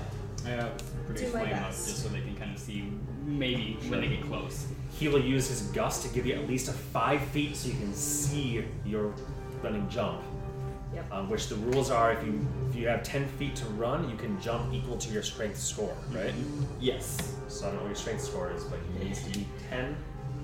I 0.43 0.49
have 0.49 0.71
pretty 1.05 1.25
Do 1.25 1.33
my 1.33 1.41
flame 1.41 1.53
up 1.53 1.67
best. 1.67 1.87
just 1.87 2.01
so 2.01 2.09
they 2.09 2.21
can 2.21 2.35
kind 2.35 2.51
of 2.51 2.59
see 2.59 2.91
maybe 3.25 3.77
when 3.89 4.01
they 4.01 4.07
get 4.07 4.23
close. 4.23 4.65
He 4.97 5.07
will 5.07 5.23
use 5.23 5.47
his 5.47 5.61
gust 5.67 6.01
to 6.01 6.11
give 6.11 6.25
you 6.25 6.33
at 6.33 6.47
least 6.47 6.67
a 6.67 6.71
five 6.71 7.21
feet 7.21 7.55
so 7.55 7.67
you 7.67 7.75
can 7.75 7.93
see 7.93 8.65
your 8.83 9.13
running 9.61 9.87
jump. 9.87 10.23
Yep. 10.95 11.11
Um, 11.11 11.29
which 11.29 11.47
the 11.47 11.57
rules 11.57 11.91
are 11.91 12.13
if 12.13 12.25
you 12.25 12.47
if 12.71 12.75
you 12.75 12.87
have 12.87 13.03
ten 13.03 13.27
feet 13.37 13.55
to 13.57 13.65
run, 13.65 14.09
you 14.09 14.15
can 14.15 14.41
jump 14.41 14.73
equal 14.73 14.97
to 14.97 15.13
your 15.13 15.21
strength 15.21 15.59
score, 15.59 15.95
right? 16.11 16.33
Yes. 16.79 17.35
So 17.47 17.67
I 17.67 17.69
don't 17.69 17.75
know 17.75 17.81
what 17.83 17.89
your 17.89 17.95
strength 17.95 18.23
score 18.23 18.51
is, 18.51 18.63
but 18.63 18.79
it 18.79 19.03
needs 19.03 19.23
to 19.25 19.29
be 19.37 19.45
ten 19.69 19.95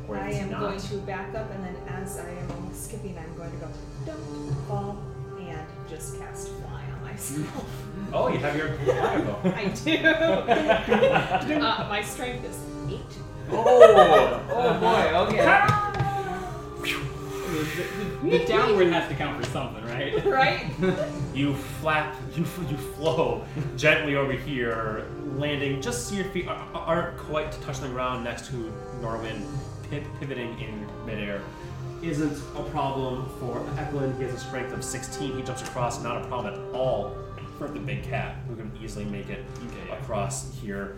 or 0.08 0.18
I 0.18 0.30
it's 0.30 0.38
am 0.42 0.52
not. 0.52 0.60
going 0.60 0.80
to 0.80 0.96
back 1.08 1.34
up, 1.34 1.50
and 1.52 1.64
then 1.64 1.76
as 1.88 2.20
I 2.20 2.30
am 2.30 2.72
skipping, 2.72 3.18
I'm 3.18 3.36
going 3.36 3.50
to 3.50 3.58
go, 3.58 3.68
don't 4.06 4.56
fall, 4.68 4.98
and 5.40 5.66
just 5.90 6.20
cast 6.20 6.50
fly 6.50 6.81
on 6.81 6.81
myself. 7.12 7.66
Oh, 8.14 8.28
you 8.28 8.40
have 8.40 8.56
your 8.56 8.74
fire 8.80 9.36
I 9.56 9.66
do. 9.70 9.98
uh, 11.62 11.88
my 11.90 12.02
strength 12.02 12.44
is 12.46 12.60
eight. 12.90 13.02
Oh, 13.52 14.44
oh 14.50 14.80
boy. 14.80 15.18
Okay. 15.28 15.46
The, 17.52 18.30
the, 18.32 18.38
the 18.40 18.46
downward 18.46 18.88
has 18.88 19.10
to 19.10 19.16
count 19.16 19.44
for 19.44 19.50
something, 19.52 19.84
right? 19.86 20.26
Right? 20.32 20.66
You 21.34 21.54
flap, 21.56 22.16
you 22.36 22.46
you 22.70 22.78
flow 22.78 23.46
gently 23.78 24.16
over 24.16 24.32
here, 24.34 25.06
landing 25.36 25.82
just 25.82 26.08
so 26.08 26.16
your 26.16 26.26
feet 26.26 26.48
are- 26.48 26.68
aren't 26.74 27.18
quite 27.18 27.52
touching 27.62 27.84
the 27.84 27.90
ground 27.90 28.24
next 28.24 28.48
to 28.48 28.72
Norwin, 29.02 29.46
pip, 29.90 30.04
pivoting 30.20 30.58
in 30.60 30.88
midair. 31.06 31.42
Isn't 32.02 32.34
a 32.58 32.64
problem 32.72 33.30
for 33.40 33.64
Eklund. 33.78 34.16
He 34.18 34.24
has 34.24 34.34
a 34.34 34.40
strength 34.40 34.74
of 34.74 34.84
16. 34.84 35.38
He 35.38 35.44
jumps 35.44 35.62
across, 35.62 36.02
not 36.02 36.22
a 36.22 36.26
problem 36.28 36.54
at 36.54 36.76
all 36.76 37.16
for 37.58 37.68
the 37.68 37.80
big 37.80 38.04
cat, 38.04 38.36
who 38.48 38.56
can 38.56 38.72
easily 38.82 39.06
make 39.06 39.30
it 39.30 39.46
Okay, 39.58 39.88
yeah. 39.88 39.96
across 39.98 40.52
here. 40.60 40.98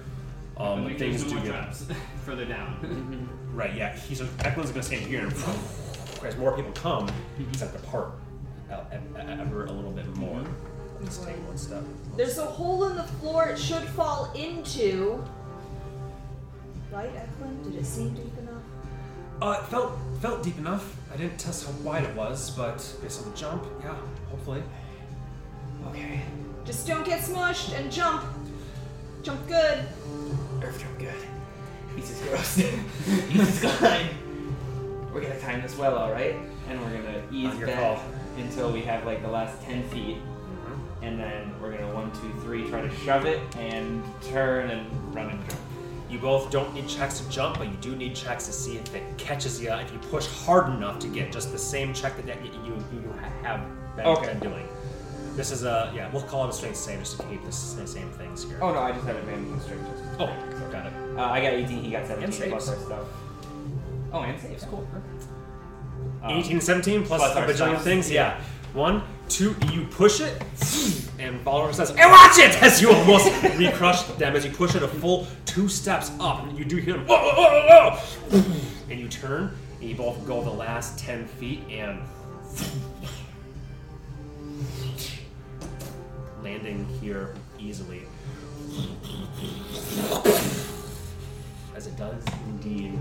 Um, 0.56 0.86
Like, 0.86 0.97
things 0.99 1.24
do 1.26 1.36
more 1.36 1.43
get 1.43 1.51
traps 1.51 1.86
further 2.26 2.45
down. 2.45 3.30
Right, 3.54 3.76
yeah. 3.76 3.95
He's 3.95 4.20
Eklund's 4.39 4.72
gonna 4.72 4.82
stand 4.82 5.06
here, 5.06 5.28
and 5.28 5.34
as 6.26 6.36
more 6.38 6.56
people 6.56 6.72
come, 6.72 7.08
he's 7.38 7.62
at 7.62 7.72
the 7.72 7.78
part 7.88 8.14
ever 9.43 9.66
a 9.66 9.72
little 9.72 9.91
bit 9.91 10.08
more. 10.16 10.41
Let's 11.01 11.18
take 11.18 11.36
one 11.47 11.58
step. 11.58 11.84
There's 12.16 12.38
a 12.38 12.45
hole 12.45 12.86
in 12.86 12.95
the 12.95 13.04
floor 13.04 13.49
it 13.49 13.60
should 13.60 13.84
fall 13.89 14.32
into. 14.36 15.24
Right, 16.91 17.12
Eklund? 17.16 17.64
Did 17.64 17.76
it 17.76 17.86
seem 17.86 18.10
deep 18.14 18.26
enough? 18.26 18.32
Uh, 19.43 19.59
it 19.61 19.65
felt 19.67 19.91
felt 20.21 20.41
deep 20.41 20.57
enough. 20.57 20.95
I 21.13 21.17
didn't 21.17 21.37
test 21.37 21.65
how 21.65 21.73
wide 21.83 22.05
it 22.05 22.15
was, 22.15 22.51
but 22.51 22.77
based 23.01 23.21
on 23.25 23.29
the 23.29 23.37
jump, 23.37 23.65
yeah, 23.81 23.93
hopefully. 24.31 24.63
Okay. 25.89 26.21
Just 26.63 26.87
don't 26.87 27.05
get 27.05 27.19
smushed 27.19 27.77
and 27.77 27.91
jump. 27.91 28.23
Jump 29.21 29.45
good. 29.49 29.85
Earth 30.63 30.79
jump 30.79 30.97
good. 30.97 31.21
He's 31.93 32.07
just 32.07 32.23
gross. 32.23 32.55
He's 32.55 33.61
just 33.61 33.79
glide. 33.79 34.11
We're 35.13 35.19
gonna 35.19 35.37
time 35.41 35.61
this 35.61 35.77
well, 35.77 35.97
all 35.97 36.13
right? 36.13 36.35
And 36.69 36.79
we're 36.79 37.01
gonna 37.01 37.21
ease 37.29 37.49
On 37.51 37.57
your 37.59 37.67
back 37.67 37.97
call. 37.97 38.05
until 38.37 38.71
we 38.71 38.79
have 38.83 39.05
like 39.05 39.21
the 39.23 39.27
last 39.27 39.61
ten 39.61 39.83
feet, 39.89 40.19
and 41.01 41.19
then 41.19 41.53
we're 41.61 41.71
gonna 41.71 41.93
one, 41.93 42.09
two, 42.13 42.31
three, 42.43 42.69
try 42.69 42.79
to 42.81 42.95
shove 42.95 43.25
it 43.25 43.41
and 43.57 44.01
turn 44.21 44.69
and 44.69 45.13
run 45.13 45.31
and 45.31 45.49
jump. 45.49 45.59
You 46.14 46.20
both 46.20 46.51
don't 46.51 46.72
need 46.76 46.88
checks 46.88 47.20
to 47.20 47.28
jump, 47.32 47.57
but 47.57 47.68
you 47.68 47.74
do 47.82 47.95
need 47.95 48.16
checks 48.16 48.45
to 48.45 48.53
see 48.53 48.78
if 48.78 48.93
it 48.93 49.01
catches 49.18 49.59
you. 49.59 49.72
If 49.72 49.91
you 49.91 49.97
push 49.97 50.28
hard 50.28 50.70
enough 50.72 50.99
to 50.99 51.07
get 51.07 51.32
just 51.32 51.51
the 51.51 51.57
same 51.57 51.91
check 51.91 52.16
that 52.24 52.45
you 52.45 52.51
you, 52.64 52.76
you 52.93 53.14
have 53.41 53.61
been, 53.95 54.05
Okay. 54.05 54.28
been 54.28 54.39
doing. 54.39 54.68
This 55.36 55.49
is 55.49 55.64
a 55.64 55.91
yeah. 55.95 56.11
We'll 56.14 56.22
call 56.22 56.45
it 56.45 56.51
a 56.51 56.53
strength 56.53 56.78
save 56.78 56.99
just 56.99 57.18
to 57.20 57.24
keep 57.24 57.41
the 57.41 57.47
the 57.47 57.88
same 57.88 58.11
things 58.11 58.43
here. 58.43 58.59
Oh 58.61 58.72
no, 58.72 58.80
I 58.80 58.91
just 58.91 59.07
have 59.07 59.16
advantage 59.16 59.51
on 59.53 59.61
strength 59.61 59.88
checks. 59.88 60.01
Oh, 60.20 60.72
got 60.72 60.86
it. 60.86 60.93
Uh, 61.18 61.22
I 61.26 61.41
got 61.41 61.53
18. 61.53 61.84
He 61.84 61.89
got 61.89 62.05
17 62.05 62.43
And 62.43 62.51
plus 62.51 62.66
saves. 62.68 62.78
our 62.80 62.86
stuff. 62.86 63.07
Oh, 64.14 64.20
and 64.20 64.39
saves. 64.39 64.66
Cool. 64.66 64.88
Perfect. 64.91 65.24
Um, 66.22 66.32
18, 66.38 66.61
17 66.61 67.03
plus, 67.05 67.22
plus 67.34 67.36
a 67.36 67.41
bajillion 67.64 67.82
things. 67.82 68.11
Yeah. 68.11 68.39
One, 68.74 69.01
two, 69.34 69.55
you 69.71 69.86
push 69.86 70.21
it, 70.21 70.39
and 71.17 71.41
Follower 71.41 71.73
says, 71.73 71.89
"And 71.89 72.11
watch 72.11 72.38
it!" 72.38 72.61
As 72.61 72.81
you 72.81 72.91
almost 72.91 73.25
recrush 73.57 74.03
them 74.03 74.36
as 74.36 74.45
you 74.45 74.51
push 74.51 74.75
it 74.75 74.84
a 74.84 74.88
full 74.88 75.27
two 75.45 75.67
steps 75.67 76.11
up, 76.19 76.43
and 76.43 76.57
you 76.57 76.63
do 76.63 76.77
hear 76.77 76.93
them, 76.93 77.07
"Whoa, 77.07 77.17
whoa, 77.17 77.67
whoa, 77.67 77.97
whoa." 78.29 78.43
and 78.91 78.99
you 78.99 79.09
turn, 79.09 79.55
and 79.79 79.89
you 79.89 79.95
both 79.95 80.25
go 80.27 80.43
the 80.43 80.51
last 80.51 80.99
ten 80.99 81.25
feet, 81.25 81.63
and 81.69 81.99
landing 86.43 86.86
here 87.01 87.34
easily. 87.57 88.03
As 91.75 91.88
it 91.88 91.97
does 91.97 92.23
indeed 92.49 92.99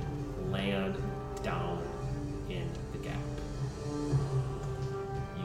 land 0.51 0.97
down 1.43 1.83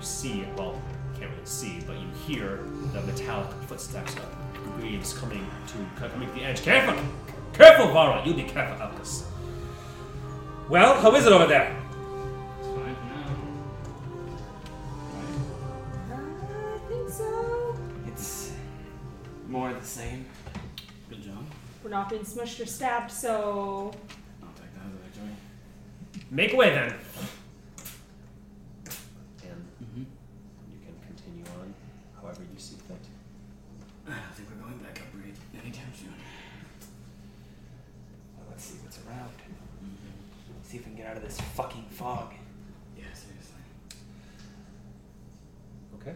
see, 0.08 0.46
well, 0.58 0.80
can't 1.20 1.32
really 1.32 1.46
see, 1.46 1.80
but 1.86 1.98
you 1.98 2.08
hear 2.26 2.60
the 2.94 3.02
metallic 3.02 3.50
footsteps 3.68 4.16
of 4.16 4.26
Greaves 4.80 5.14
coming 5.18 5.46
to 5.68 5.78
coming 6.10 6.28
to 6.28 6.34
the 6.36 6.44
edge. 6.44 6.62
Careful! 6.62 6.96
Careful, 7.54 7.88
Vara! 7.92 8.22
You 8.26 8.34
be 8.34 8.44
careful, 8.44 8.76
Elkus. 8.86 9.24
Well, 10.70 11.00
how 11.02 11.16
is 11.16 11.26
it 11.26 11.32
over 11.32 11.48
there? 11.48 11.76
It's 12.60 12.68
fine 12.68 12.96
for 12.96 13.06
now. 13.06 13.26
Right? 16.10 16.76
I 16.76 16.90
think 16.90 17.10
so. 17.10 17.76
It's 18.08 18.52
more 19.48 19.70
of 19.72 19.80
the 19.80 19.88
same. 19.88 20.26
Good 21.10 21.24
job. 21.24 21.44
We're 21.84 21.90
not 21.90 22.10
being 22.10 22.24
smushed 22.24 22.62
or 22.62 22.66
stabbed, 22.66 23.12
so 23.12 23.92
I'll 24.44 24.50
take 24.54 24.74
that 24.76 24.86
as 24.86 24.94
a 24.94 24.98
victory. 25.04 25.36
Make 26.30 26.54
way 26.54 26.70
then. 26.72 26.94
And 29.44 29.64
Mm-hmm. 29.82 30.04
you 30.72 30.78
can 30.84 30.96
continue 31.08 31.44
on 31.62 31.74
however 32.22 32.42
you 32.42 32.60
see 32.60 32.76
fit. 32.88 32.98
I 34.08 34.10
don't 34.12 34.34
think 34.36 34.50
we're 34.50 34.62
going 34.66 34.78
back 34.80 35.00
up 35.02 35.08
right 35.16 35.36
anytime 35.64 35.94
soon. 35.96 36.14
Well, 38.38 38.48
let's 38.50 38.64
see 38.66 38.76
what's 38.84 38.97
around. 39.08 39.30
See 40.64 40.78
if 40.78 40.84
we 40.86 40.92
can 40.92 40.96
get 40.96 41.08
out 41.08 41.18
of 41.18 41.24
this 41.24 41.40
fucking 41.56 41.86
fog. 41.92 42.34
Yeah, 42.98 43.04
seriously. 43.14 43.62
Okay. 46.02 46.14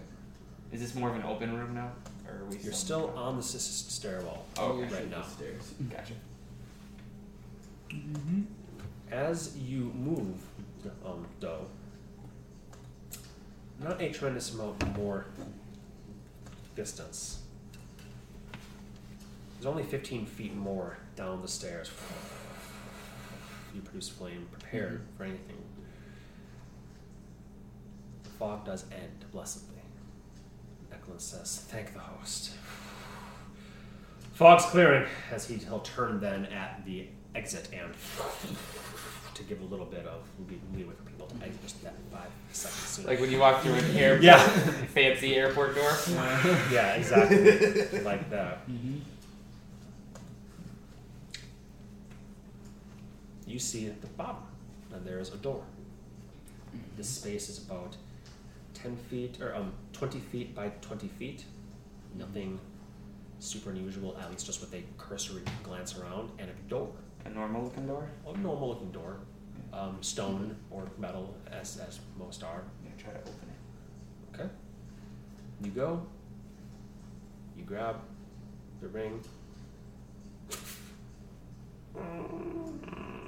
Is 0.71 0.81
this 0.81 0.93
more 0.95 1.09
of 1.09 1.15
an 1.15 1.23
open 1.23 1.57
room 1.57 1.73
now, 1.73 1.91
or 2.27 2.41
are 2.41 2.45
we? 2.45 2.57
You're 2.57 2.73
still 2.73 3.11
on 3.15 3.35
the 3.35 3.41
s- 3.43 3.55
s- 3.55 3.85
stairwell 3.89 4.43
Oh, 4.57 4.71
okay. 4.81 4.93
right 4.93 5.09
now. 5.09 5.21
Stairs. 5.23 5.73
Gotcha. 5.89 6.13
As 9.11 9.57
you 9.57 9.91
move, 9.95 10.41
um, 11.05 11.25
Doe, 11.41 11.65
not 13.79 14.01
a 14.01 14.09
tremendous 14.11 14.53
amount 14.53 14.97
more 14.97 15.25
distance. 16.75 17.41
There's 19.53 19.65
only 19.65 19.83
15 19.83 20.25
feet 20.25 20.55
more 20.55 20.97
down 21.15 21.41
the 21.41 21.47
stairs. 21.47 21.91
You 23.73 23.81
produce 23.81 24.09
flame, 24.09 24.47
prepared 24.51 25.01
for 25.17 25.23
anything. 25.23 25.57
The 28.23 28.29
fog 28.31 28.65
does 28.65 28.85
end, 28.91 29.25
blessedly. 29.31 29.67
Eklund 30.91 31.21
says, 31.21 31.65
Thank 31.69 31.93
the 31.93 31.99
host. 31.99 32.51
Fog's 34.33 34.65
clearing 34.65 35.07
as 35.31 35.47
he, 35.47 35.55
he'll 35.55 35.79
turn 35.79 36.19
then 36.19 36.45
at 36.47 36.83
the 36.85 37.07
exit 37.35 37.69
and 37.71 37.93
to 39.35 39.43
give 39.43 39.61
a 39.61 39.65
little 39.65 39.85
bit 39.85 40.05
of 40.05 40.23
leeway 40.75 40.93
for 40.93 41.03
people 41.03 41.27
to 41.27 41.35
exit 41.45 41.61
just 41.63 41.83
that 41.83 41.93
five 42.11 42.27
seconds 42.51 42.79
sooner. 42.87 43.07
Like 43.07 43.19
when 43.21 43.31
you 43.31 43.39
walk 43.39 43.61
through 43.61 43.73
an 43.75 43.85
airport, 43.97 44.23
Yeah. 44.23 44.39
fancy 44.93 45.35
airport 45.35 45.75
door. 45.75 45.91
yeah, 46.71 46.93
exactly, 46.95 47.99
like 48.03 48.29
that. 48.31 48.67
Mm-hmm. 48.69 48.97
You 53.51 53.59
see 53.59 53.87
at 53.87 53.99
the 53.99 54.07
bottom, 54.07 54.43
and 54.93 55.05
there 55.05 55.19
is 55.19 55.33
a 55.33 55.35
door. 55.35 55.61
This 56.95 57.09
space 57.09 57.49
is 57.49 57.57
about 57.57 57.97
ten 58.73 58.95
feet 59.09 59.41
or 59.41 59.53
um 59.53 59.73
twenty 59.91 60.19
feet 60.19 60.55
by 60.55 60.69
twenty 60.79 61.09
feet. 61.09 61.43
Nothing 62.17 62.61
super 63.39 63.71
unusual, 63.71 64.17
at 64.21 64.31
least 64.31 64.45
just 64.45 64.61
with 64.61 64.73
a 64.73 64.81
cursory 64.97 65.41
glance 65.63 65.97
around, 65.97 66.31
and 66.39 66.49
a 66.49 66.53
door. 66.69 66.93
A 67.25 67.29
normal 67.29 67.63
looking 67.63 67.87
door. 67.87 68.07
A 68.25 68.37
normal 68.37 68.69
looking 68.69 68.91
door. 68.93 69.17
Um, 69.73 69.97
stone 69.99 70.55
or 70.69 70.87
metal 70.97 71.35
as 71.51 71.77
as 71.85 71.99
most 72.17 72.43
are. 72.43 72.63
Yeah, 72.85 72.91
try 72.97 73.11
to 73.11 73.19
open 73.19 73.49
it. 73.49 74.39
Okay. 74.39 74.49
You 75.61 75.71
go. 75.71 76.05
You 77.57 77.65
grab 77.65 77.97
the 78.79 78.87
ring. 78.87 79.21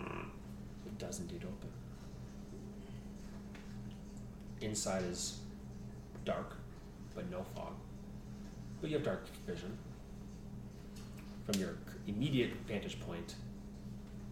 It 0.93 0.99
does 0.99 1.19
indeed 1.19 1.41
open. 1.43 1.69
Inside 4.61 5.03
is 5.05 5.39
dark, 6.23 6.55
but 7.15 7.29
no 7.31 7.41
fog. 7.55 7.73
But 8.79 8.91
you 8.91 8.97
have 8.97 9.05
dark 9.05 9.25
vision. 9.47 9.75
From 11.45 11.59
your 11.59 11.77
immediate 12.07 12.51
vantage 12.67 12.99
point, 13.01 13.35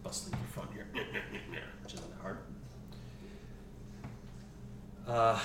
bustling 0.04 0.38
in 0.38 0.46
front 0.46 0.72
here, 0.72 0.86
which 1.82 1.94
isn't 1.94 2.12
hard. 2.22 2.38
Uh, 5.06 5.38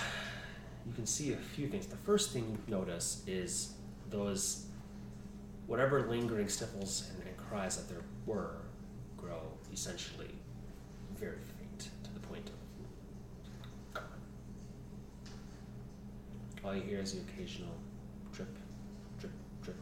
you 0.86 0.94
can 0.94 1.08
see 1.08 1.34
a 1.34 1.38
few 1.38 1.68
things. 1.68 1.88
The 1.88 1.98
first 1.98 2.32
thing 2.32 2.44
you 2.48 2.72
notice 2.72 3.24
is 3.26 3.74
those, 4.12 4.68
whatever 5.66 6.08
lingering 6.08 6.48
sniffles 6.48 7.10
and, 7.12 7.28
and 7.28 7.36
cries 7.38 7.76
that 7.78 7.90
there 7.90 8.04
were, 8.28 8.58
grow 9.18 9.42
essentially 9.74 10.37
very 11.20 11.38
faint 11.58 11.90
to 12.04 12.14
the 12.14 12.20
point 12.20 12.50
of 12.50 13.94
gone. 13.94 14.04
All 16.64 16.76
you 16.76 16.82
hear 16.82 17.00
is 17.00 17.14
the 17.14 17.22
occasional 17.22 17.74
drip, 18.32 18.56
drip, 19.20 19.32
drip, 19.64 19.82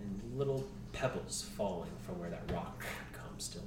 and 0.00 0.38
little 0.38 0.66
pebbles 0.92 1.48
falling 1.56 1.90
from 2.02 2.18
where 2.18 2.28
that 2.28 2.50
rock 2.52 2.84
comes, 3.12 3.44
still 3.44 3.62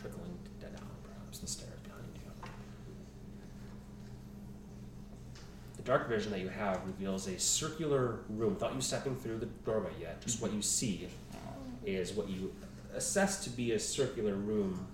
trickling 0.00 0.36
down, 0.60 0.72
perhaps 1.04 1.38
the 1.38 1.46
stairs 1.46 1.78
behind 1.84 2.06
you. 2.14 2.50
The 5.76 5.82
dark 5.82 6.08
vision 6.08 6.32
that 6.32 6.40
you 6.40 6.48
have 6.48 6.84
reveals 6.86 7.28
a 7.28 7.38
circular 7.38 8.20
room. 8.28 8.54
Without 8.54 8.74
you 8.74 8.80
stepping 8.80 9.14
through 9.14 9.38
the 9.38 9.46
doorway 9.64 9.92
yet, 10.00 10.20
just 10.22 10.42
what 10.42 10.52
you 10.52 10.62
see 10.62 11.08
is 11.84 12.12
what 12.14 12.28
you 12.28 12.52
assess 12.94 13.44
to 13.44 13.50
be 13.50 13.72
a 13.72 13.78
circular 13.78 14.34
room 14.34 14.88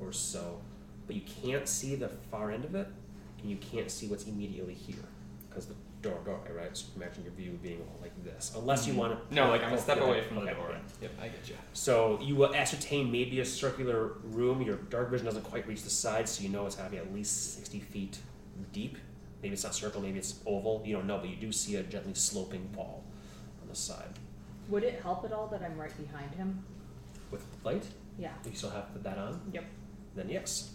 or 0.00 0.12
so, 0.12 0.58
but 1.12 1.20
you 1.20 1.50
can't 1.50 1.68
see 1.68 1.94
the 1.94 2.08
far 2.08 2.50
end 2.50 2.64
of 2.64 2.74
it, 2.74 2.88
and 3.40 3.50
you 3.50 3.56
can't 3.56 3.90
see 3.90 4.06
what's 4.06 4.26
immediately 4.26 4.74
here 4.74 5.04
because 5.48 5.66
the 5.66 5.74
door 6.00 6.18
doorway, 6.24 6.50
right? 6.56 6.76
So 6.76 6.86
imagine 6.96 7.24
your 7.24 7.32
view 7.34 7.58
being 7.62 7.86
like 8.00 8.12
this, 8.24 8.52
unless 8.56 8.86
you 8.86 8.92
mm-hmm. 8.92 9.00
want 9.00 9.28
to. 9.30 9.34
No, 9.34 9.50
like 9.50 9.62
I'm 9.62 9.74
a 9.74 9.78
step 9.78 10.00
away 10.00 10.22
from 10.22 10.36
the 10.36 10.42
Okay, 10.42 10.54
door. 10.54 10.70
yeah. 10.70 10.78
Yep, 11.02 11.10
I 11.20 11.28
get 11.28 11.48
you. 11.48 11.54
So 11.74 12.18
you 12.22 12.34
will 12.34 12.54
ascertain 12.54 13.12
maybe 13.12 13.40
a 13.40 13.44
circular 13.44 14.14
room. 14.24 14.62
Your 14.62 14.76
dark 14.76 15.10
vision 15.10 15.26
doesn't 15.26 15.44
quite 15.44 15.66
reach 15.68 15.82
the 15.82 15.90
side, 15.90 16.28
so 16.28 16.42
you 16.42 16.48
know 16.48 16.66
it's 16.66 16.76
got 16.76 16.84
to 16.84 16.90
be 16.90 16.96
at 16.98 17.12
least 17.12 17.56
sixty 17.56 17.80
feet 17.80 18.18
deep. 18.72 18.96
Maybe 19.42 19.54
it's 19.54 19.64
not 19.64 19.74
circle, 19.74 20.00
maybe 20.00 20.18
it's 20.18 20.36
oval. 20.46 20.82
You 20.84 20.96
don't 20.96 21.06
know, 21.06 21.18
but 21.18 21.28
you 21.28 21.36
do 21.36 21.52
see 21.52 21.76
a 21.76 21.82
gently 21.82 22.14
sloping 22.14 22.72
wall 22.74 23.04
on 23.60 23.68
the 23.68 23.74
side 23.74 24.18
Would 24.68 24.84
it 24.84 25.00
help 25.02 25.24
at 25.24 25.32
all 25.32 25.48
that 25.48 25.62
I'm 25.62 25.76
right 25.76 25.92
behind 25.96 26.34
him? 26.36 26.64
with 27.30 27.46
light. 27.64 27.84
Yeah. 28.18 28.30
Do 28.42 28.50
You 28.50 28.56
still 28.56 28.70
have 28.70 29.02
that 29.02 29.16
on. 29.18 29.40
Yep. 29.52 29.64
Then 30.14 30.28
yes. 30.28 30.74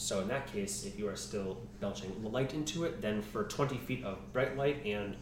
So 0.00 0.20
in 0.20 0.28
that 0.28 0.50
case, 0.50 0.84
if 0.86 0.98
you 0.98 1.08
are 1.08 1.16
still 1.16 1.58
belching 1.78 2.10
light 2.22 2.54
into 2.54 2.84
it, 2.84 3.02
then 3.02 3.20
for 3.20 3.44
twenty 3.44 3.76
feet 3.76 4.02
of 4.02 4.32
bright 4.32 4.56
light 4.56 4.84
and 4.86 5.14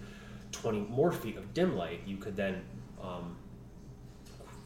twenty 0.52 0.80
more 0.80 1.10
feet 1.10 1.36
of 1.36 1.52
dim 1.52 1.76
light, 1.76 2.02
you 2.06 2.16
could 2.16 2.36
then 2.36 2.62
um, 3.02 3.36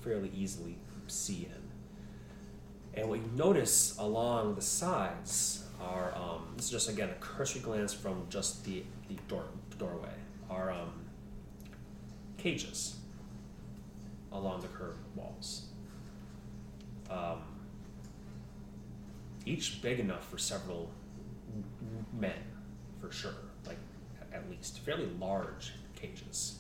fairly 0.03 0.31
easily 0.37 0.77
see 1.07 1.49
in. 1.51 3.01
And 3.01 3.09
what 3.09 3.21
you 3.21 3.31
notice 3.35 3.97
along 3.99 4.55
the 4.55 4.61
sides 4.61 5.65
are 5.81 6.15
um, 6.15 6.53
this 6.57 6.67
is 6.67 6.71
just 6.71 6.91
again 6.91 7.09
a 7.09 7.15
cursory 7.15 7.63
glance 7.63 7.95
from 7.95 8.27
just 8.29 8.65
the 8.67 8.85
the 9.09 9.17
door 9.29 9.45
doorway 9.79 10.15
are 10.51 10.71
um, 10.71 10.93
cages 12.37 12.97
along 14.31 14.61
the 14.61 14.69
curved 14.69 14.99
walls. 15.17 15.69
Um, 17.11 17.41
each 19.47 19.83
big 19.83 20.01
enough 20.01 20.29
for 20.29 20.39
several 20.39 20.91
men, 22.19 22.33
for 23.01 23.11
sure. 23.11 23.35
Like 23.67 23.79
at 24.33 24.49
least 24.51 24.79
fairly 24.81 25.09
large 25.19 25.73
cages. 25.95 26.59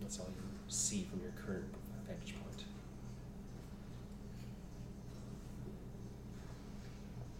That's 0.00 0.18
all 0.18 0.28
you 0.28 0.42
see 0.68 1.06
from 1.10 1.20
your 1.20 1.32
current 1.32 1.66
vantage 2.06 2.34
point. 2.34 2.64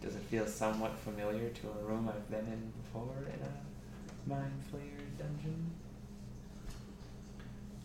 Does 0.01 0.15
it 0.15 0.23
feel 0.23 0.47
somewhat 0.47 0.99
familiar 0.99 1.51
to 1.51 1.69
a 1.69 1.85
room 1.85 2.09
I've 2.09 2.31
been 2.31 2.47
in 2.47 2.73
before 2.83 3.15
in 3.27 3.41
a 3.43 4.29
mind 4.29 4.63
flayer 4.73 5.19
dungeon? 5.19 5.71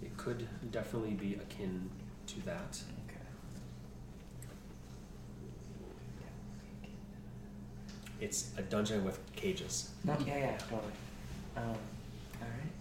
It 0.02 0.16
could 0.18 0.48
definitely 0.72 1.14
be 1.14 1.34
akin 1.36 1.90
to 2.28 2.46
that. 2.46 2.80
Okay. 3.08 3.20
It's 8.22 8.52
a 8.58 8.62
dungeon 8.62 9.04
with 9.04 9.20
cages. 9.36 9.92
No, 10.04 10.16
yeah, 10.26 10.38
yeah, 10.38 10.58
totally. 10.58 10.92
Um, 11.58 11.64
alright. 12.42 12.72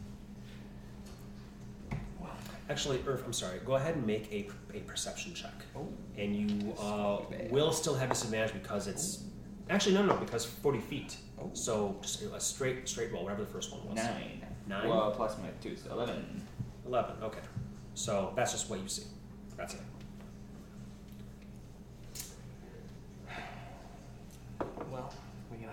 Well, 2.20 2.30
Actually, 2.70 3.02
Irv, 3.06 3.22
I'm 3.26 3.32
sorry. 3.32 3.58
Go 3.64 3.74
ahead 3.74 3.96
and 3.96 4.06
make 4.06 4.32
a, 4.32 4.48
a 4.76 4.80
perception 4.80 5.34
check. 5.34 5.52
oh, 5.76 5.88
and 6.16 6.34
you 6.36 6.72
uh, 6.74 7.18
will 7.50 7.72
still 7.72 7.94
have 7.94 8.08
disadvantage 8.10 8.52
because 8.52 8.86
it's 8.86 9.24
actually 9.70 9.94
no 9.94 10.04
no 10.04 10.14
because 10.16 10.44
40 10.44 10.78
feet 10.80 11.16
Oh. 11.40 11.50
so 11.54 11.96
just 12.02 12.22
a 12.22 12.38
straight 12.38 12.86
straight 12.88 13.10
roll 13.12 13.24
whatever 13.24 13.42
the 13.42 13.50
first 13.50 13.72
one 13.72 13.84
was 13.88 13.96
nine. 13.96 14.42
Nine? 14.68 14.88
Well, 14.88 15.10
plus 15.10 15.36
my 15.38 15.48
two, 15.62 15.74
so 15.74 15.90
eleven. 15.90 16.42
11 16.86 17.14
okay 17.22 17.40
so 17.94 18.32
that's 18.36 18.52
just 18.52 18.68
what 18.68 18.78
you 18.78 18.86
see 18.88 19.04
that's 19.56 19.72
it 19.74 19.80
Well, 24.90 25.12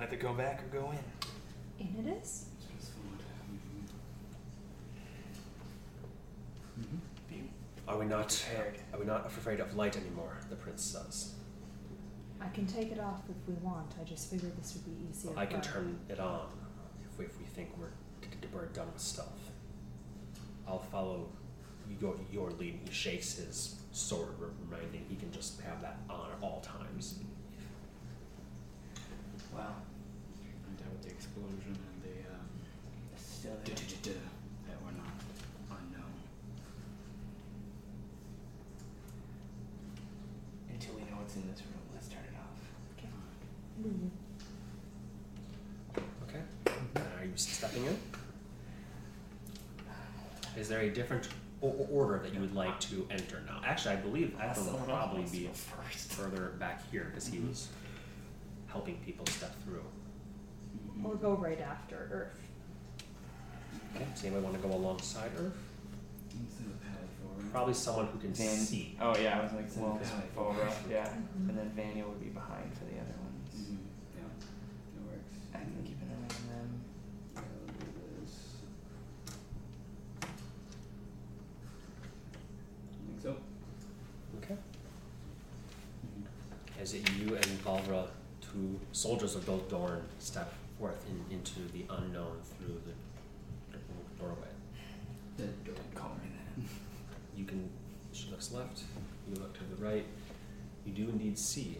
we 0.02 0.08
can 0.08 0.16
either 0.16 0.22
go 0.22 0.34
back 0.34 0.64
or 0.64 0.80
go 0.82 0.92
in. 0.92 1.86
In 1.86 2.06
it 2.06 2.22
is. 2.22 2.46
That's 2.74 2.90
fine. 2.90 3.20
Mm-hmm. 6.80 6.98
Be 7.30 7.44
are 7.88 7.98
we 7.98 8.06
not 8.06 8.28
prepared. 8.30 8.78
are 8.94 9.00
we 9.00 9.06
not 9.06 9.26
afraid 9.26 9.60
of 9.60 9.76
light 9.76 9.98
anymore 9.98 10.38
the 10.50 10.56
prince 10.56 10.84
says 10.84 11.36
I 12.40 12.48
can 12.50 12.66
take 12.66 12.92
it 12.92 13.00
off 13.00 13.22
if 13.30 13.36
we 13.48 13.54
want. 13.62 13.94
I 14.02 14.04
just 14.04 14.32
figured 14.32 14.58
this 14.58 14.74
would 14.74 14.86
be 14.86 15.10
easier. 15.10 15.32
i 15.38 15.46
can 15.46 15.62
turn 15.62 16.00
it 16.10 16.20
on 16.20 16.48
if 17.04 17.20
we, 17.20 17.26
if 17.26 17.38
we 17.38 17.46
think 17.46 17.70
we're, 17.78 17.92
we're 18.54 18.68
done 18.68 18.88
with 18.92 19.02
stealth 19.02 19.52
i'll 20.68 20.80
follow 20.80 21.28
your, 22.00 22.16
your 22.32 22.50
lead 22.52 22.80
he 22.86 22.92
shakes 22.94 23.36
his 23.36 23.76
sword 23.92 24.30
reminding 24.70 25.06
he 25.10 25.16
can 25.16 25.32
just 25.32 25.60
have 25.62 25.82
that 25.82 25.98
on 26.10 26.30
at 26.32 26.38
all 26.44 26.62
times 26.62 27.20
Well, 29.54 29.76
I 31.02 31.04
doubt 31.04 31.10
the 31.10 31.10
explosion 31.10 31.76
and 31.78 32.04
the 32.04 32.30
um, 32.32 32.48
it's 33.14 33.24
still 33.26 33.52
duh, 33.52 33.58
there. 33.66 33.76
duh, 33.76 33.82
duh, 33.82 34.14
duh, 34.14 34.20
that 34.68 34.82
were 34.84 34.92
not 34.92 35.78
unknown. 35.80 36.14
Until 40.70 40.94
we 40.96 41.02
know 41.02 41.18
what's 41.20 41.36
in 41.36 41.48
this 41.50 41.62
room, 41.62 41.82
let's 41.94 42.08
turn 42.08 42.22
it 42.24 42.36
off. 42.38 42.60
Okay. 42.98 43.10
Mm. 43.88 44.10
Okay. 46.30 46.42
Uh, 46.96 47.20
Are 47.20 47.26
you 47.26 47.32
stepping 47.36 47.86
in? 47.86 47.98
Is 50.58 50.68
there 50.68 50.82
a 50.82 50.90
different 50.90 51.30
o- 51.64 51.68
o- 51.68 51.88
order 51.92 52.20
that 52.20 52.34
you 52.34 52.42
would 52.42 52.54
like 52.56 52.80
to 52.82 53.08
enter 53.10 53.42
now? 53.48 53.62
Actually, 53.66 53.94
I 53.96 53.98
believe 53.98 54.36
Ethel 54.42 54.66
will 54.74 54.80
probably 54.80 55.24
be 55.24 55.50
first. 55.54 56.12
further 56.14 56.54
back 56.60 56.90
here 56.92 57.06
because 57.10 57.28
he 57.28 57.40
was 57.40 57.70
helping 58.68 58.98
people 58.98 59.26
step 59.28 59.56
through. 59.64 59.84
Or 61.04 61.16
go 61.16 61.34
right 61.34 61.60
after 61.60 61.96
Earth. 62.12 62.38
Okay. 63.96 64.06
Does 64.14 64.24
anybody 64.24 64.44
want 64.46 64.62
to 64.62 64.68
go 64.68 64.74
alongside 64.76 65.32
Earth? 65.38 65.54
Let's 66.40 66.56
do 66.56 66.64
the 66.66 67.50
Probably 67.52 67.74
someone 67.74 68.08
who 68.08 68.20
can 68.20 68.34
Van- 68.34 68.48
see. 68.58 68.96
Oh 69.02 69.18
yeah, 69.18 69.40
I 69.40 69.44
was 69.44 69.52
like, 69.54 69.66
well, 69.76 69.98
feet. 69.98 70.36
Volra, 70.36 70.72
yeah, 70.90 71.06
Mhm. 71.42 71.50
and 71.50 71.58
then 71.58 71.70
Vanya 71.76 72.06
would 72.08 72.20
be 72.22 72.28
behind 72.30 72.72
for 72.74 72.86
the 72.86 72.92
other 72.94 73.16
ones. 73.20 73.56
Mhm. 73.56 73.78
Yeah, 74.16 74.24
that 74.96 75.04
works. 75.12 75.34
I 75.54 75.58
can 75.58 75.84
keep 75.84 76.02
an 76.02 76.10
eye 76.12 76.34
on 76.34 76.48
them. 76.48 76.82
Yeah, 77.36 77.42
we'll 77.58 77.78
do 77.92 78.22
this. 78.22 78.36
I 83.02 83.08
think 83.08 83.22
so. 83.22 83.36
Okay. 84.38 84.56
As 86.80 86.94
it 86.94 87.10
you 87.18 87.36
and 87.36 87.46
Valra, 87.66 88.08
two 88.42 88.80
soldiers 88.94 89.36
of 89.36 89.46
Gold 89.46 89.68
Dorn, 89.70 90.04
step 90.20 90.54
forth 90.82 91.06
in, 91.08 91.38
into 91.38 91.60
the 91.74 91.86
unknown 91.94 92.38
through 92.58 92.82
the 92.88 93.78
doorway. 94.20 94.48
Don't 95.38 95.96
call 95.96 96.18
me 96.24 96.30
that. 96.36 96.64
You 97.38 97.46
can, 97.46 97.70
she 98.12 98.30
looks 98.30 98.52
left, 98.52 98.82
you 99.28 99.42
look 99.42 99.54
to 99.54 99.64
the 99.64 99.84
right, 99.84 100.06
you 100.86 100.92
do 100.92 101.10
indeed 101.10 101.40
see 101.40 101.78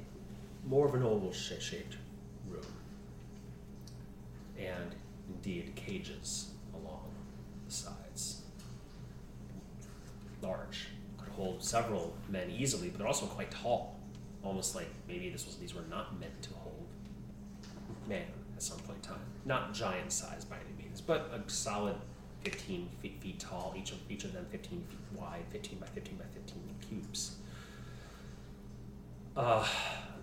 more 0.66 0.88
of 0.88 0.96
an 0.96 1.04
oval 1.04 1.34
shaped 1.34 1.98
room. 2.50 2.66
And 4.58 4.96
indeed 5.28 5.76
cages 5.76 6.52
along 6.74 7.12
the 7.68 7.74
sides. 7.74 8.44
Large, 10.42 10.88
could 11.18 11.34
hold 11.34 11.62
several 11.62 12.16
men 12.30 12.50
easily, 12.50 12.90
but 12.90 13.00
they're 13.00 13.08
also 13.08 13.26
quite 13.26 13.52
tall. 13.52 14.00
Almost 14.42 14.74
like 14.74 14.88
maybe 15.08 15.30
this 15.30 15.46
was 15.46 15.58
these 15.58 15.76
were 15.76 15.86
not 15.90 16.20
meant 16.20 16.42
to 16.44 16.50
hold 16.54 16.88
man 18.08 18.26
at 18.62 18.66
some 18.66 18.80
point 18.80 19.04
in 19.04 19.10
time. 19.10 19.22
Not 19.44 19.74
giant 19.74 20.12
size 20.12 20.46
by 20.46 20.58
any 20.58 20.84
means, 20.84 21.02
but 21.02 21.32
a 21.34 21.50
solid 21.50 21.96
15 22.44 22.90
feet, 23.02 23.20
feet 23.20 23.40
tall, 23.40 23.74
each 23.76 23.92
of 23.92 23.98
each 24.10 24.24
of 24.24 24.34
them 24.34 24.46
15 24.52 24.84
feet 24.88 25.20
wide, 25.20 25.44
15 25.50 25.80
by 25.80 25.88
15 25.88 26.16
by 26.16 26.26
15 26.34 26.64
cubes. 26.88 27.36
Uh, 29.36 29.68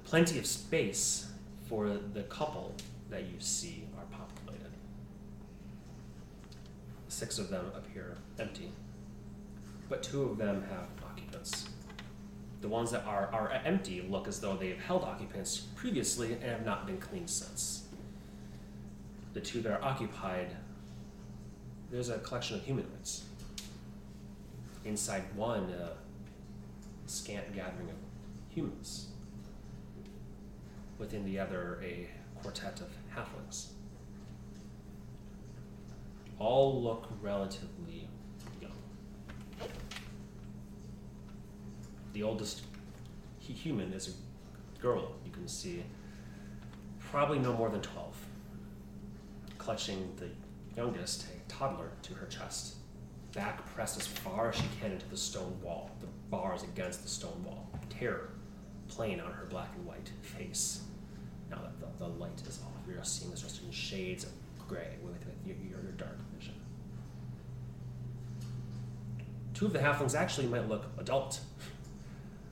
plenty 0.05 0.39
of 0.39 0.47
space 0.47 1.31
for 1.69 1.99
the 2.15 2.23
couple 2.25 2.75
that 3.11 3.23
you 3.23 3.39
see 3.39 3.85
are 3.99 4.05
populated. 4.05 4.71
Six 7.09 7.39
of 7.39 7.51
them 7.51 7.73
appear 7.75 8.17
empty, 8.39 8.71
but 9.89 10.03
two 10.03 10.23
of 10.23 10.39
them 10.39 10.65
have 10.71 10.87
occupants. 11.05 11.69
The 12.61 12.69
ones 12.69 12.93
that 12.93 13.05
are, 13.05 13.31
are 13.33 13.51
empty 13.65 14.01
look 14.09 14.29
as 14.29 14.41
though 14.41 14.57
they 14.57 14.69
have 14.69 14.81
held 14.81 15.03
occupants 15.03 15.59
previously 15.75 16.35
and 16.35 16.45
have 16.45 16.65
not 16.65 16.87
been 16.87 16.99
cleaned 16.99 17.31
since. 17.31 17.88
The 19.39 19.45
two 19.45 19.61
that 19.61 19.71
are 19.71 19.85
occupied 19.85 20.49
there's 21.93 22.09
a 22.09 22.19
collection 22.19 22.57
of 22.57 22.65
humanoids. 22.65 23.23
Inside 24.85 25.23
one, 25.37 25.71
a 25.71 25.93
scant 27.07 27.55
gathering 27.55 27.89
of 27.89 27.95
humans. 28.49 29.11
Within 30.99 31.25
the 31.25 31.39
other, 31.39 31.81
a 31.85 32.09
quartet 32.43 32.81
of 32.81 32.89
halflings. 33.15 33.69
All 36.41 36.83
look 36.83 37.09
relatively 37.23 38.09
young. 38.61 38.73
The 42.13 42.25
oldest 42.25 42.63
human 43.39 43.93
is 43.93 44.09
a 44.09 44.83
girl, 44.83 45.13
you 45.25 45.31
can 45.31 45.47
see, 45.47 45.85
probably 46.99 47.39
no 47.39 47.53
more 47.53 47.71
than 47.71 47.81
12, 47.83 48.28
clutching 49.69 50.11
the 50.17 50.31
youngest, 50.81 51.27
a 51.27 51.53
toddler, 51.53 51.91
to 52.01 52.15
her 52.15 52.25
chest. 52.25 52.77
Back 53.35 53.67
pressed 53.75 54.01
as 54.01 54.07
far 54.07 54.49
as 54.49 54.57
she 54.57 54.63
can 54.81 54.93
into 54.93 55.07
the 55.11 55.17
stone 55.19 55.61
wall, 55.61 55.91
the 56.01 56.07
bars 56.31 56.63
against 56.63 57.03
the 57.03 57.09
stone 57.11 57.45
wall. 57.45 57.69
Terror 57.91 58.31
plain 58.89 59.21
on 59.21 59.31
her 59.31 59.45
black 59.45 59.69
and 59.77 59.85
white 59.85 60.11
face. 60.23 60.85
Now 61.51 61.59
that 61.59 61.79
the, 61.81 62.03
the 62.03 62.09
light 62.09 62.41
is 62.49 62.61
off, 62.65 62.83
you're 62.87 62.97
just 62.97 63.21
seeing 63.21 63.31
this 63.31 63.43
just 63.43 63.63
in 63.63 63.71
shades 63.71 64.25
of 64.25 64.31
gray 64.67 64.97
with, 65.03 65.13
with 65.27 65.37
your, 65.45 65.57
your, 65.57 65.83
your 65.83 65.93
dark 65.99 66.17
vision. 66.35 66.55
Two 69.53 69.67
of 69.67 69.75
the 69.75 69.81
halflings 69.81 70.15
actually 70.15 70.47
might 70.47 70.67
look 70.67 70.87
adult. 70.97 71.41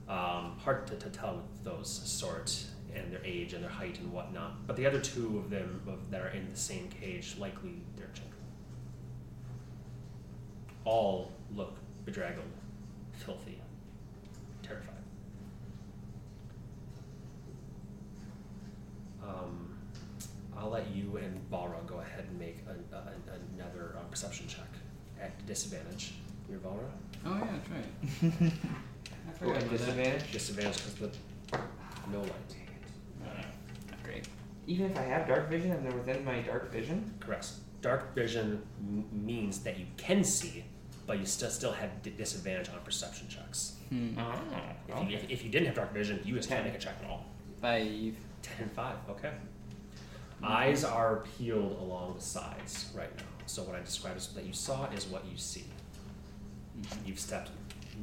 Um, 0.07 0.55
hard 0.59 0.85
to, 0.85 0.95
to 0.97 1.09
tell 1.09 1.37
with 1.37 1.63
those 1.63 1.89
sort 1.89 2.63
and 2.97 3.11
their 3.11 3.23
age 3.23 3.53
and 3.53 3.63
their 3.63 3.69
height 3.71 3.99
and 3.99 4.11
whatnot. 4.11 4.65
But 4.67 4.75
the 4.75 4.85
other 4.85 4.99
two 4.99 5.37
of 5.39 5.49
them 5.49 5.81
of, 5.87 6.09
that 6.11 6.21
are 6.21 6.29
in 6.29 6.49
the 6.49 6.57
same 6.57 6.89
cage, 6.89 7.35
likely 7.39 7.81
their 7.95 8.07
children. 8.07 8.33
All 10.85 11.31
look 11.55 11.77
bedraggled, 12.05 12.45
filthy, 13.13 13.59
terrified. 14.63 14.93
Um, 19.23 19.77
I'll 20.57 20.69
let 20.69 20.89
you 20.95 21.17
and 21.17 21.39
Valra 21.51 21.85
go 21.85 21.99
ahead 21.99 22.25
and 22.29 22.39
make 22.39 22.59
a, 22.67 22.95
a, 22.95 23.03
another 23.55 23.95
uh, 23.97 24.03
perception 24.03 24.47
check 24.47 24.67
at 25.21 25.45
disadvantage. 25.45 26.13
Your 26.49 26.59
Valra? 26.59 26.89
Oh 27.25 27.35
yeah, 27.35 27.47
that's 27.51 27.69
right. 27.69 28.51
I 29.27 29.31
forgot 29.33 29.55
and 29.55 29.63
about 29.63 29.69
that. 29.69 29.69
disadvantage? 29.77 30.31
Disadvantage 30.31 30.77
because 30.77 30.93
the 31.51 31.57
no 32.11 32.21
light. 32.21 32.55
Not 34.07 34.13
great. 34.13 34.27
Even 34.67 34.91
if 34.91 34.97
I 34.97 35.03
have 35.03 35.27
dark 35.27 35.49
vision 35.49 35.71
and 35.71 35.85
they're 35.85 35.97
within 35.97 36.23
my 36.25 36.39
dark 36.41 36.71
vision, 36.71 37.13
Correct. 37.19 37.49
Dark 37.81 38.15
vision 38.15 38.61
m- 38.79 39.05
means 39.11 39.59
that 39.59 39.77
you 39.79 39.85
can 39.97 40.23
see, 40.23 40.63
but 41.05 41.19
you 41.19 41.25
still 41.25 41.49
still 41.49 41.71
have 41.71 42.01
d- 42.01 42.09
disadvantage 42.09 42.69
on 42.69 42.79
perception 42.83 43.27
checks. 43.29 43.75
Hmm. 43.89 44.17
oh, 44.19 44.33
If, 45.03 45.09
you, 45.09 45.15
if, 45.17 45.29
if 45.29 45.43
you 45.43 45.49
didn't 45.51 45.67
have 45.67 45.75
dark 45.75 45.93
vision, 45.93 46.19
you 46.25 46.35
just 46.35 46.49
can't 46.49 46.65
make 46.65 46.73
a 46.73 46.79
check 46.79 46.95
at 47.03 47.09
all. 47.09 47.25
Five. 47.61 48.15
Ten 48.41 48.55
and 48.63 48.71
five. 48.71 48.97
Okay. 49.09 49.31
Eyes 50.43 50.83
are 50.83 51.23
peeled 51.37 51.77
along 51.81 52.15
the 52.15 52.21
sides 52.21 52.91
right 52.95 53.15
now. 53.17 53.23
So 53.45 53.63
what 53.63 53.75
I 53.75 53.79
described 53.81 54.17
as 54.17 54.27
that 54.33 54.43
you 54.45 54.53
saw 54.53 54.89
is 54.91 55.05
what 55.05 55.23
you 55.25 55.37
see. 55.37 55.65
You've 57.05 57.19
stepped 57.19 57.51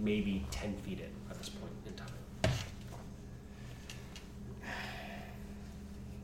maybe 0.01 0.44
ten 0.51 0.74
feet 0.78 1.01
in 1.01 1.10
at 1.31 1.36
this 1.39 1.48
point 1.48 1.72
in 1.86 1.93
time. 1.94 2.09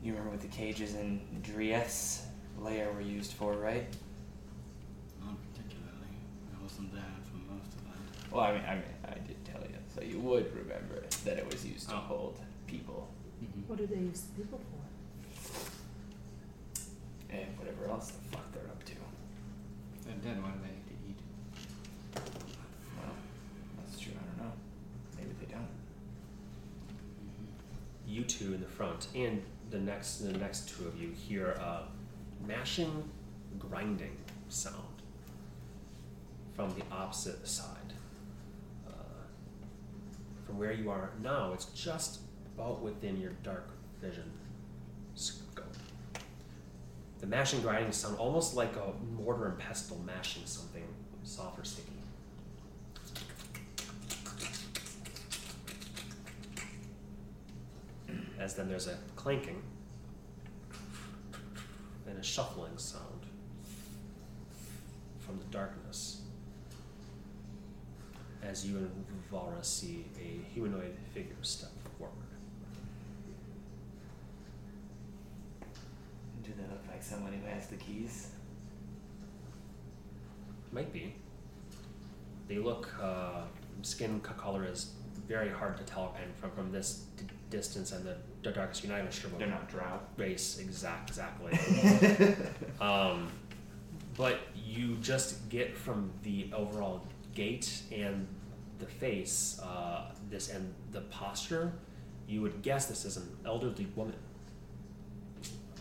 You 0.03 0.11
remember 0.13 0.31
what 0.31 0.41
the 0.41 0.47
cages 0.47 0.95
in 0.95 1.21
Dries 1.43 2.23
layer 2.59 2.91
were 2.91 3.01
used 3.01 3.33
for, 3.33 3.53
right? 3.53 3.85
Not 5.23 5.35
particularly. 5.53 6.13
I 6.57 6.63
wasn't 6.63 6.93
there 6.93 7.03
for 7.29 7.53
most 7.53 7.73
of 7.73 7.83
that. 7.85 8.31
Well, 8.35 8.43
I 8.43 8.51
mean, 8.53 8.63
I 8.67 8.75
mean, 8.75 8.83
I 9.05 9.13
did 9.27 9.43
tell 9.45 9.61
you, 9.61 9.75
so 9.95 10.01
you 10.01 10.19
would 10.19 10.51
remember 10.55 11.03
that 11.25 11.37
it 11.37 11.51
was 11.51 11.65
used 11.65 11.89
to 11.89 11.95
Oh. 11.95 11.99
hold 11.99 12.39
people 12.67 13.07
Mm-hmm. 13.43 13.61
What 13.67 13.79
do 13.79 13.87
they 13.87 13.95
use 13.95 14.21
people 14.37 14.59
for? 14.59 14.77
and 17.35 17.47
whatever 17.57 17.87
else 17.89 18.11
the 18.11 18.21
fuck 18.37 18.51
they're 18.53 18.61
up 18.69 18.83
to. 18.83 18.93
They're 20.05 20.13
dead. 20.33 20.43
What 20.43 20.53
do 20.53 20.59
they 20.61 20.67
need 20.75 20.85
to 20.85 20.93
eat? 21.09 21.19
Well, 22.99 23.13
that's 23.79 23.99
true. 23.99 24.11
I 24.13 24.37
don't 24.37 24.45
know. 24.47 24.53
Maybe 25.17 25.29
they 25.39 25.51
don't. 25.51 25.67
You 28.07 28.23
two 28.25 28.53
in 28.53 28.61
the 28.61 28.67
front 28.67 29.07
and 29.15 29.41
the 29.71 29.79
next 29.79 30.17
the 30.17 30.37
next 30.37 30.69
two 30.69 30.85
of 30.85 31.01
you 31.01 31.09
hear 31.09 31.51
a 31.51 31.83
mashing, 32.45 33.09
grinding 33.57 34.17
sound 34.49 34.75
from 36.53 36.69
the 36.77 36.83
opposite 36.91 37.47
side. 37.47 37.93
Uh, 38.87 38.91
from 40.45 40.59
where 40.59 40.73
you 40.73 40.89
are 40.89 41.11
now, 41.23 41.53
it's 41.53 41.65
just 41.65 42.19
about 42.53 42.81
within 42.81 43.17
your 43.19 43.31
dark 43.43 43.69
vision 44.01 44.29
scope. 45.15 45.75
The 47.19 47.27
mashing, 47.27 47.61
grinding 47.61 47.93
sound 47.93 48.17
almost 48.17 48.55
like 48.55 48.75
a 48.75 48.93
mortar 49.15 49.47
and 49.47 49.57
pestle 49.57 49.99
mashing 50.05 50.43
something 50.45 50.83
soft 51.23 51.59
or 51.59 51.63
sticky. 51.63 51.90
As 58.41 58.55
then 58.55 58.67
there's 58.67 58.87
a 58.87 58.97
clanking 59.15 59.61
and 62.07 62.17
a 62.17 62.23
shuffling 62.23 62.75
sound 62.75 63.27
from 65.19 65.37
the 65.37 65.45
darkness 65.45 66.21
as 68.41 68.65
you 68.65 68.77
and 68.77 69.05
Valra 69.31 69.63
see 69.63 70.05
a 70.19 70.43
humanoid 70.53 70.97
figure 71.13 71.35
step 71.43 71.69
forward. 71.99 72.15
Do 76.43 76.51
they 76.57 76.63
look 76.63 76.83
like 76.89 77.03
someone 77.03 77.33
who 77.33 77.47
has 77.47 77.67
the 77.67 77.75
keys? 77.75 78.29
Might 80.71 80.91
be. 80.91 81.13
They 82.47 82.57
look, 82.57 82.89
uh, 82.99 83.43
skin 83.83 84.19
color 84.21 84.65
is 84.65 84.93
very 85.27 85.49
hard 85.49 85.77
to 85.77 85.83
tell 85.83 86.15
and 86.21 86.35
from, 86.35 86.51
from 86.51 86.71
this 86.71 87.05
d- 87.17 87.25
distance 87.49 87.91
and 87.91 88.03
the, 88.03 88.15
the 88.27 88.30
darkest 88.49 88.83
you're 88.83 88.91
not 88.91 88.99
even 88.99 89.11
sure 89.11 89.29
what 89.29 89.39
They're 89.39 89.47
not 89.47 89.69
drow. 89.69 89.99
race 90.17 90.57
exact 90.59 91.09
exactly. 91.09 91.57
um, 92.81 93.27
but 94.17 94.39
you 94.55 94.95
just 95.01 95.47
get 95.49 95.77
from 95.77 96.11
the 96.23 96.49
overall 96.53 97.05
gait 97.35 97.83
and 97.91 98.27
the 98.79 98.85
face, 98.87 99.59
uh, 99.63 100.11
this 100.29 100.49
and 100.49 100.73
the 100.91 101.01
posture, 101.01 101.71
you 102.27 102.41
would 102.41 102.61
guess 102.61 102.87
this 102.87 103.05
is 103.05 103.17
an 103.17 103.29
elderly 103.45 103.87
woman 103.95 104.15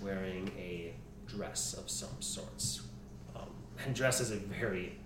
wearing 0.03 0.51
a 0.59 0.95
dress 1.27 1.75
of 1.75 1.89
some 1.89 2.21
sorts. 2.21 2.83
Um, 3.35 3.51
and 3.85 3.95
dress 3.95 4.21
is 4.21 4.31
a 4.31 4.37
very, 4.37 4.99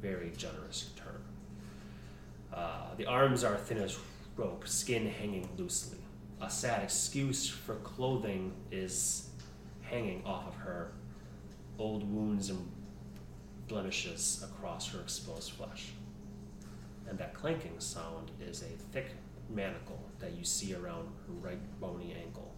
very 0.00 0.32
generous 0.36 0.90
term. 0.96 1.22
Uh, 2.52 2.94
the 2.96 3.06
arms 3.06 3.44
are 3.44 3.56
thin 3.56 3.78
as 3.78 3.98
rope, 4.36 4.66
skin 4.68 5.06
hanging 5.06 5.48
loosely. 5.56 5.98
A 6.42 6.50
sad 6.50 6.82
excuse 6.82 7.48
for 7.48 7.76
clothing 7.76 8.52
is 8.72 9.28
hanging 9.80 10.24
off 10.26 10.48
of 10.48 10.56
her, 10.56 10.90
old 11.78 12.02
wounds 12.12 12.50
and 12.50 12.68
blemishes 13.68 14.44
across 14.44 14.88
her 14.88 14.98
exposed 14.98 15.52
flesh. 15.52 15.92
And 17.08 17.16
that 17.18 17.32
clanking 17.32 17.78
sound 17.78 18.32
is 18.40 18.62
a 18.62 18.92
thick 18.92 19.12
manacle 19.48 20.00
that 20.18 20.32
you 20.32 20.44
see 20.44 20.74
around 20.74 21.06
her 21.28 21.32
right 21.40 21.80
bony 21.80 22.16
ankle, 22.20 22.52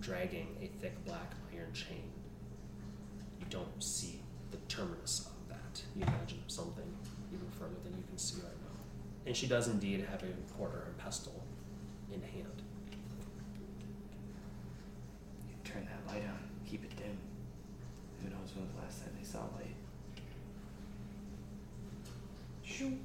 dragging 0.00 0.56
a 0.62 0.68
thick 0.80 1.04
black 1.04 1.32
iron 1.52 1.72
chain. 1.72 2.04
You 3.40 3.46
don't 3.50 3.82
see 3.82 4.20
the 4.52 4.58
terminus 4.68 5.26
of 5.26 5.48
that. 5.48 5.82
You 5.96 6.02
imagine 6.02 6.44
something 6.46 6.96
even 7.34 7.50
further 7.58 7.74
than 7.82 7.96
you 7.96 8.04
can 8.08 8.18
see 8.18 8.36
right 8.36 8.60
now. 8.62 8.78
And 9.26 9.36
she 9.36 9.48
does 9.48 9.66
indeed 9.66 10.06
have 10.08 10.22
a 10.22 10.56
mortar 10.56 10.84
and 10.86 10.96
pestle 10.96 11.42
in 12.12 12.22
hand. 12.22 12.62
Light 16.10 16.24
on, 16.24 16.38
keep 16.68 16.84
it 16.84 16.96
dim. 16.96 17.16
Who 18.22 18.30
knows 18.30 18.54
when 18.54 18.64
was 18.64 18.74
the 18.74 18.82
last 18.82 19.00
time 19.02 19.12
they 19.18 19.24
saw 19.24 19.40
light? 19.56 19.74
Shoo. 22.64 22.98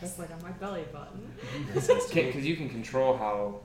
It's 0.00 0.18
like 0.18 0.30
on 0.30 0.42
my 0.42 0.52
belly 0.52 0.84
button. 0.92 1.32
Because 1.74 2.46
you 2.46 2.56
can 2.56 2.68
control 2.68 3.16
how. 3.16 3.60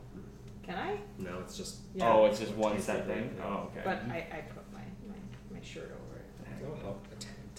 Can 0.63 0.75
I? 0.75 0.97
No, 1.19 1.39
it's 1.39 1.57
just 1.57 1.77
Yeah. 1.93 2.13
Oh, 2.13 2.25
it's 2.25 2.39
just 2.39 2.53
one 2.53 2.73
Taste 2.73 2.85
set 2.87 3.05
thing. 3.05 3.35
Oh, 3.39 3.43
yeah. 3.43 3.47
Oh, 3.47 3.69
okay. 3.69 3.81
But 3.83 4.01
I, 4.09 4.17
I 4.31 4.41
put 4.41 4.63
my, 4.73 4.79
my, 5.07 5.57
my 5.59 5.63
shirt 5.63 5.91
over 5.91 6.19
it. 6.19 6.61
That'll 6.61 6.77
help 6.77 7.05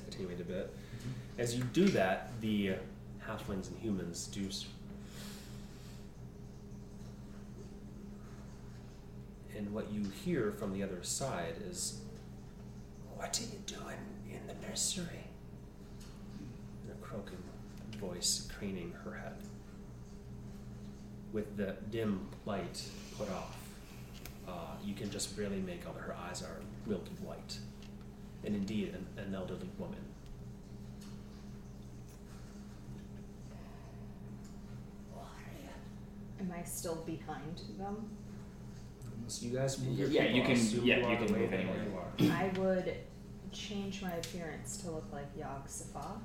attenuate 0.08 0.40
a 0.40 0.44
bit. 0.44 0.74
As 1.38 1.54
you 1.54 1.64
do 1.64 1.88
that, 1.88 2.30
the 2.40 2.74
halflings 3.26 3.68
and 3.68 3.78
humans 3.78 4.26
do. 4.28 4.48
And 9.56 9.72
what 9.72 9.92
you 9.92 10.04
hear 10.24 10.52
from 10.52 10.72
the 10.72 10.82
other 10.82 11.02
side 11.02 11.54
is, 11.68 12.00
What 13.16 13.38
are 13.38 13.42
you 13.42 13.58
doing 13.66 13.98
in 14.28 14.46
the 14.46 14.66
nursery? 14.66 15.24
And 16.82 16.92
a 16.92 17.04
croaking 17.04 17.42
voice 17.98 18.48
craning 18.58 18.92
her 19.04 19.14
head. 19.14 19.36
With 21.32 21.56
the 21.56 21.76
dim 21.90 22.28
light 22.46 22.82
put 23.16 23.30
off, 23.30 23.56
uh, 24.46 24.76
you 24.84 24.94
can 24.94 25.10
just 25.10 25.36
barely 25.36 25.60
make 25.60 25.86
out 25.86 25.94
that 25.94 26.02
her 26.02 26.16
eyes 26.28 26.42
are 26.42 26.60
milky 26.86 27.14
white 27.22 27.58
and 28.44 28.54
indeed 28.54 28.94
an, 28.94 29.06
an 29.24 29.34
elderly 29.34 29.68
woman. 29.78 29.98
Am 36.40 36.52
I 36.52 36.62
still 36.64 36.96
behind 37.06 37.62
them? 37.78 38.10
So 39.26 39.46
you 39.46 39.56
guys 39.56 39.78
move 39.80 39.98
your 39.98 40.08
Yeah, 40.08 40.22
people, 40.22 40.36
you 40.36 40.42
can- 40.42 40.50
I'll 40.52 40.56
assume 40.58 40.84
yeah, 40.84 40.96
you, 40.96 41.00
you 41.02 41.08
are 41.08 41.16
can 41.16 41.26
the 41.26 41.32
way 41.32 41.38
move 41.40 41.50
that 41.50 41.60
anywhere. 41.60 41.84
you 42.18 42.28
are. 42.28 42.36
I 42.36 42.48
would 42.58 42.94
change 43.52 44.02
my 44.02 44.12
appearance 44.12 44.76
to 44.78 44.90
look 44.90 45.06
like 45.12 45.26
Yog 45.38 45.68
Safa. 45.68 46.20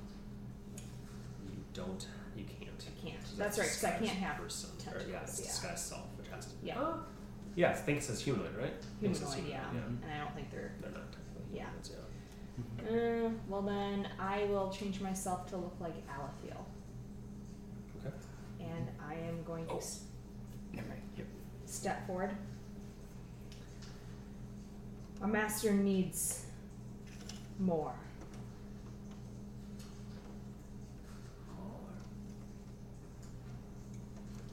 You 1.48 1.56
don't. 1.74 2.06
You 2.36 2.44
can't. 2.44 2.70
I 2.86 3.06
can't. 3.08 3.26
So 3.26 3.36
That's 3.36 3.58
right, 3.58 3.66
'cause 3.68 3.84
I 3.84 3.90
can't 3.92 4.08
have 4.10 4.36
person. 4.42 4.70
Or, 4.76 4.80
tentacles, 4.82 5.10
yeah, 5.10 5.20
it's 5.22 5.40
yeah. 5.40 5.46
disguised 5.46 5.78
self, 5.78 6.06
which 6.18 6.28
has 6.28 6.46
to. 6.46 6.52
Yeah. 6.62 6.78
Oh. 6.78 7.00
Yeah, 7.56 7.70
I 7.70 7.74
think 7.74 7.98
it 7.98 8.04
says 8.04 8.20
humanoid, 8.20 8.54
right? 8.56 8.66
I 8.72 9.00
think 9.00 9.14
it 9.14 9.18
says 9.18 9.34
Humanoid, 9.34 9.50
yeah. 9.52 9.70
humanoid, 9.70 10.02
And 10.04 10.12
I 10.12 10.18
don't 10.24 10.34
think 10.34 10.50
they're. 10.50 10.72
They're 10.80 10.90
not 10.92 11.10
technically 11.12 11.56
Yeah. 11.58 11.64
humanoids, 11.64 11.90
yeah. 11.90 13.26
Uh, 13.26 13.30
well, 13.48 13.62
then 13.62 14.08
I 14.18 14.44
will 14.44 14.70
change 14.70 15.00
myself 15.00 15.46
to 15.50 15.56
look 15.56 15.74
like 15.80 15.94
Alathiel. 16.06 16.64
Okay. 17.98 18.14
And 18.60 18.88
I 19.00 19.14
am 19.14 19.42
going 19.44 19.66
to 19.66 19.72
Oh. 19.72 19.78
s- 19.78 20.04
Never 20.72 20.88
mind. 20.88 21.02
Yep. 21.16 21.26
step 21.66 22.06
forward. 22.06 22.36
Our 25.22 25.28
master 25.28 25.72
needs 25.72 26.46
more. 27.58 27.94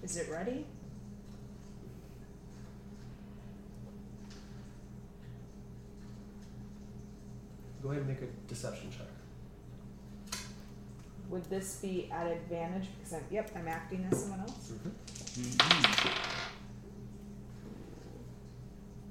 Is 0.03 0.17
it 0.17 0.29
ready? 0.29 0.65
Go 7.83 7.89
ahead 7.89 8.03
and 8.03 8.09
make 8.09 8.21
a 8.21 8.27
deception 8.47 8.89
check. 8.89 9.07
Would 11.29 11.43
this 11.49 11.79
be 11.81 12.09
at 12.11 12.27
advantage 12.27 12.87
because 12.97 13.13
I'm 13.13 13.25
yep, 13.29 13.51
I'm 13.55 13.67
acting 13.67 14.07
as 14.09 14.21
someone 14.21 14.39
else? 14.41 14.71
Mm-hmm. 14.71 14.89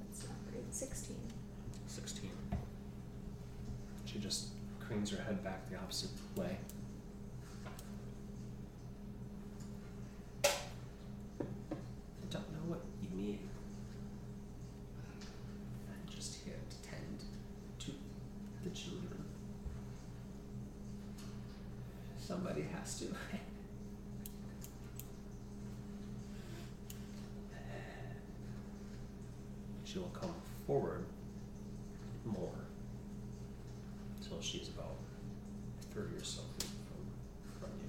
That's 0.01 0.25
not 0.25 0.37
great. 0.51 0.75
16. 0.75 1.26
She 4.17 4.23
just 4.23 4.47
cranes 4.81 5.11
her 5.11 5.23
head 5.23 5.45
back 5.45 5.69
the 5.69 5.77
opposite 5.77 6.09
way. 6.37 6.57
I 10.43 10.49
don't 12.31 12.51
know 12.51 12.65
what 12.67 12.81
you 13.03 13.11
mean. 13.15 13.41
I'm 15.87 16.09
just 16.11 16.39
here 16.47 16.55
to 16.55 16.77
tend 16.89 17.25
to 17.81 17.91
the 18.65 18.71
children. 18.71 19.23
Somebody 22.19 22.63
has 22.75 22.99
to. 23.01 23.05
she 29.85 29.99
will 29.99 30.09
come 30.09 30.35
forward 30.67 31.05
more 32.25 32.67
until 34.27 34.41
she's 34.43 34.69
about 34.69 34.97
30 35.95 36.17
or 36.17 36.25
so 36.25 36.43
feet 36.59 36.71
from, 36.89 37.61
from 37.61 37.71
you. 37.81 37.89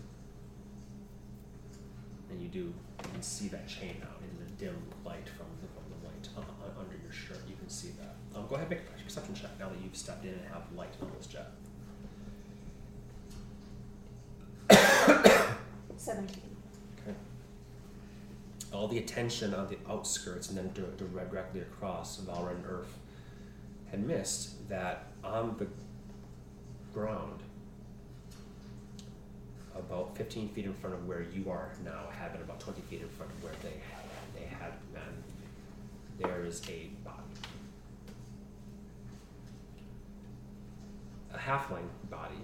And 2.30 2.42
you 2.42 2.48
do, 2.48 2.60
you 2.60 2.74
can 3.12 3.22
see 3.22 3.48
that 3.50 3.68
chain 3.68 3.96
now 4.00 4.16
in 4.22 4.46
the 4.46 4.47
dim 4.58 4.76
light 5.06 5.28
from 5.30 5.46
the, 5.62 5.68
from 5.68 5.84
the 5.90 6.08
light 6.08 6.28
uh, 6.36 6.42
uh, 6.42 6.80
under 6.80 6.96
your 7.02 7.12
shirt. 7.12 7.40
You 7.48 7.56
can 7.56 7.70
see 7.70 7.90
that. 8.00 8.16
Um, 8.38 8.48
go 8.48 8.56
ahead 8.56 8.68
and 8.72 8.80
make 8.80 8.88
a 8.88 9.04
perception 9.04 9.36
check 9.36 9.52
now 9.60 9.70
that 9.70 9.78
you've 9.84 9.96
stepped 9.96 10.26
in 10.26 10.32
and 10.32 10.46
have 10.52 10.64
light 10.76 10.94
on 11.02 11.12
this 11.18 11.28
jet. 11.28 11.52
Seventeen. 15.98 16.44
Okay. 17.02 17.16
All 18.74 18.88
the 18.88 18.98
attention 19.00 19.54
on 19.54 19.68
the 19.68 19.78
outskirts 19.90 20.50
and 20.50 20.58
then 20.58 20.72
dir- 20.74 20.92
dir- 20.98 21.08
directly 21.08 21.62
across 21.62 22.20
Valra 22.22 22.52
and 22.56 22.66
Earth 22.66 22.98
had 23.92 24.06
missed 24.06 24.68
that 24.70 25.08
on 25.24 25.56
the 25.58 25.68
ground, 26.94 27.42
about 29.76 30.18
15 30.18 30.50
feet 30.50 30.66
in 30.66 30.74
front 30.74 30.96
of 30.96 31.08
where 31.08 31.22
you 31.22 31.50
are 31.50 31.72
now, 31.86 32.06
had 32.12 32.34
been 32.34 32.42
about 32.42 32.60
20 32.60 32.82
feet 32.82 33.02
in 33.02 33.10
front 33.10 33.32
of 33.32 33.44
where 33.44 33.54
they 33.62 33.68
they 33.68 33.70
had 33.70 33.97
been. 33.97 33.97
There 36.20 36.44
is 36.46 36.62
a 36.70 36.90
body. 37.04 37.18
A 41.34 41.38
halfling 41.38 41.88
body. 42.10 42.36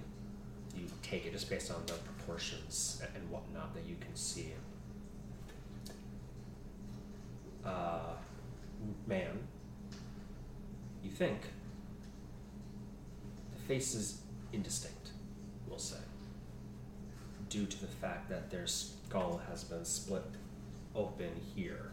You 0.76 0.86
take 1.02 1.26
it 1.26 1.34
just 1.34 1.50
based 1.50 1.72
on 1.72 1.82
the 1.86 1.94
proportions 1.94 3.02
and 3.16 3.30
whatnot 3.30 3.74
that 3.74 3.86
you 3.86 3.96
can 4.00 4.16
see. 4.16 4.54
Uh, 7.66 8.14
man, 9.08 9.40
you 11.04 11.10
think 11.10 11.40
the 13.56 13.62
face 13.62 13.96
is 13.96 14.22
indistinct, 14.52 15.10
we'll 15.68 15.80
say, 15.80 15.96
due 17.50 17.66
to 17.66 17.82
the 17.82 17.88
fact 17.88 18.30
that 18.30 18.50
their 18.52 18.68
skull 18.68 19.42
has 19.50 19.64
been 19.64 19.86
split 19.86 20.26
open 20.96 21.30
here, 21.56 21.92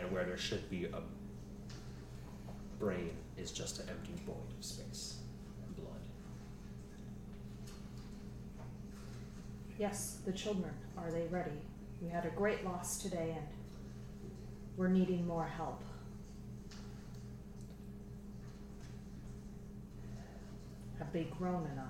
and 0.00 0.10
where 0.10 0.24
there 0.24 0.38
should 0.38 0.68
be 0.70 0.86
a 0.86 1.00
brain 2.78 3.10
is 3.36 3.52
just 3.52 3.78
an 3.80 3.88
empty 3.90 4.14
void 4.24 4.36
of 4.58 4.64
space 4.64 5.18
and 5.66 5.76
blood. 5.76 6.00
Yes, 9.78 10.18
the 10.24 10.32
children, 10.32 10.72
are 10.96 11.10
they 11.10 11.26
ready? 11.30 11.60
We 12.00 12.08
had 12.08 12.24
a 12.24 12.30
great 12.30 12.64
loss 12.64 12.98
today 12.98 13.34
and 13.36 13.46
we're 14.76 14.88
needing 14.88 15.26
more 15.26 15.44
help. 15.46 15.82
Have 20.98 21.12
they 21.12 21.24
grown 21.38 21.68
enough? 21.72 21.86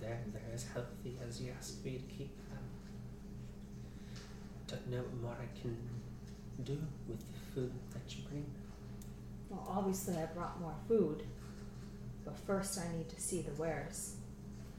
That, 0.00 0.18
as 0.54 0.64
healthy 0.72 1.16
as 1.26 1.40
you 1.40 1.52
asked 1.56 1.84
me 1.84 1.98
to 1.98 2.14
keep 2.14 2.36
them. 2.48 2.58
Don't 4.68 4.88
know 4.90 4.98
what 4.98 5.22
more 5.22 5.32
I 5.32 5.60
can 5.60 5.76
do 6.62 6.78
with 7.08 7.18
the 7.18 7.38
food 7.54 7.72
that 7.92 8.16
you 8.16 8.22
bring. 8.30 8.46
Well, 9.50 9.66
obviously, 9.68 10.16
I 10.16 10.26
brought 10.26 10.60
more 10.60 10.74
food, 10.86 11.24
but 12.24 12.38
first 12.38 12.78
I 12.78 12.96
need 12.96 13.08
to 13.08 13.20
see 13.20 13.42
the 13.42 13.52
wares. 13.60 14.16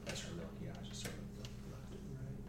That's 0.06 0.22
her 0.22 0.34
milk, 0.36 0.48
yeah, 0.62 0.70
I 0.70 0.88
just 0.88 1.02
sort 1.02 1.14
of 1.14 1.20
left 1.70 1.92
it 1.92 2.00
right. 2.14 2.40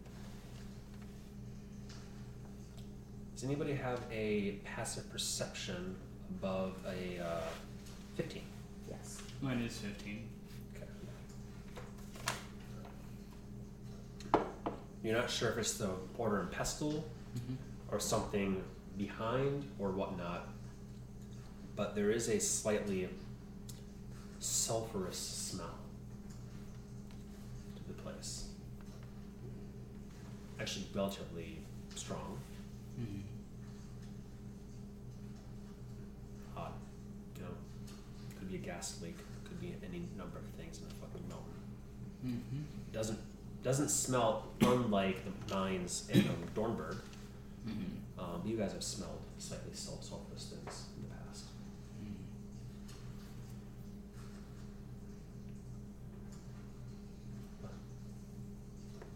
Does 3.35 3.43
anybody 3.43 3.73
have 3.73 3.99
a 4.11 4.59
passive 4.63 5.11
perception 5.11 5.95
above 6.29 6.73
a 6.85 7.21
uh, 7.21 7.41
15? 8.15 8.41
Yes. 8.89 9.21
Mine 9.41 9.59
is 9.59 9.77
15. 9.79 10.36
You're 15.07 15.15
not 15.15 15.31
sure 15.31 15.49
if 15.51 15.57
it's 15.57 15.77
the 15.77 15.89
order 16.17 16.41
and 16.41 16.51
pestle 16.51 17.05
Mm-hmm. 17.37 17.55
or 17.93 17.99
something 17.99 18.63
behind 18.97 19.69
or 19.77 19.91
whatnot, 19.91 20.49
but 21.75 21.93
there 21.93 22.09
is 22.09 22.29
a 22.29 22.39
slightly 22.39 23.07
sulfurous 24.41 25.13
smell 25.13 25.77
to 27.75 27.83
the 27.87 27.93
place. 28.01 28.47
Actually, 30.59 30.87
relatively 30.95 31.59
strong. 31.93 32.39
Mm-hmm. 32.99 33.19
Odd. 36.57 36.71
You 37.35 37.43
know, 37.43 37.49
could 38.39 38.49
be 38.49 38.55
a 38.55 38.59
gas 38.59 38.99
leak, 39.03 39.17
could 39.45 39.61
be 39.61 39.75
any 39.87 40.07
number 40.17 40.39
of 40.39 40.45
things 40.59 40.79
in 40.79 40.85
a 40.85 40.93
fucking 40.95 41.29
mountain. 41.29 41.53
Mm-hmm. 42.25 42.91
Doesn't 42.91 43.19
doesn't 43.67 43.89
smell 43.89 44.45
unlike 44.61 45.17
the 45.25 45.53
mines 45.53 46.07
in 46.13 46.21
um, 46.21 46.37
Dornberg. 46.55 46.95
Mm-hmm. 47.67 48.17
Um, 48.17 48.41
you 48.45 48.55
guys 48.55 48.71
have 48.71 48.81
smelled 48.81 49.19
slightly 49.39 49.73
sul- 49.73 50.01
sulfurous 50.01 50.47
things 50.51 50.85
in 50.95 51.03
the 51.03 51.13
past. 51.13 51.43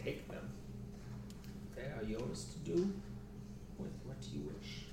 Take 0.03 0.27
them. 0.27 0.49
They 1.77 1.83
are 1.83 2.03
yours 2.05 2.47
to 2.51 2.71
do 2.71 2.93
with 3.77 3.93
what 4.03 4.17
you 4.33 4.51
wish. 4.53 4.87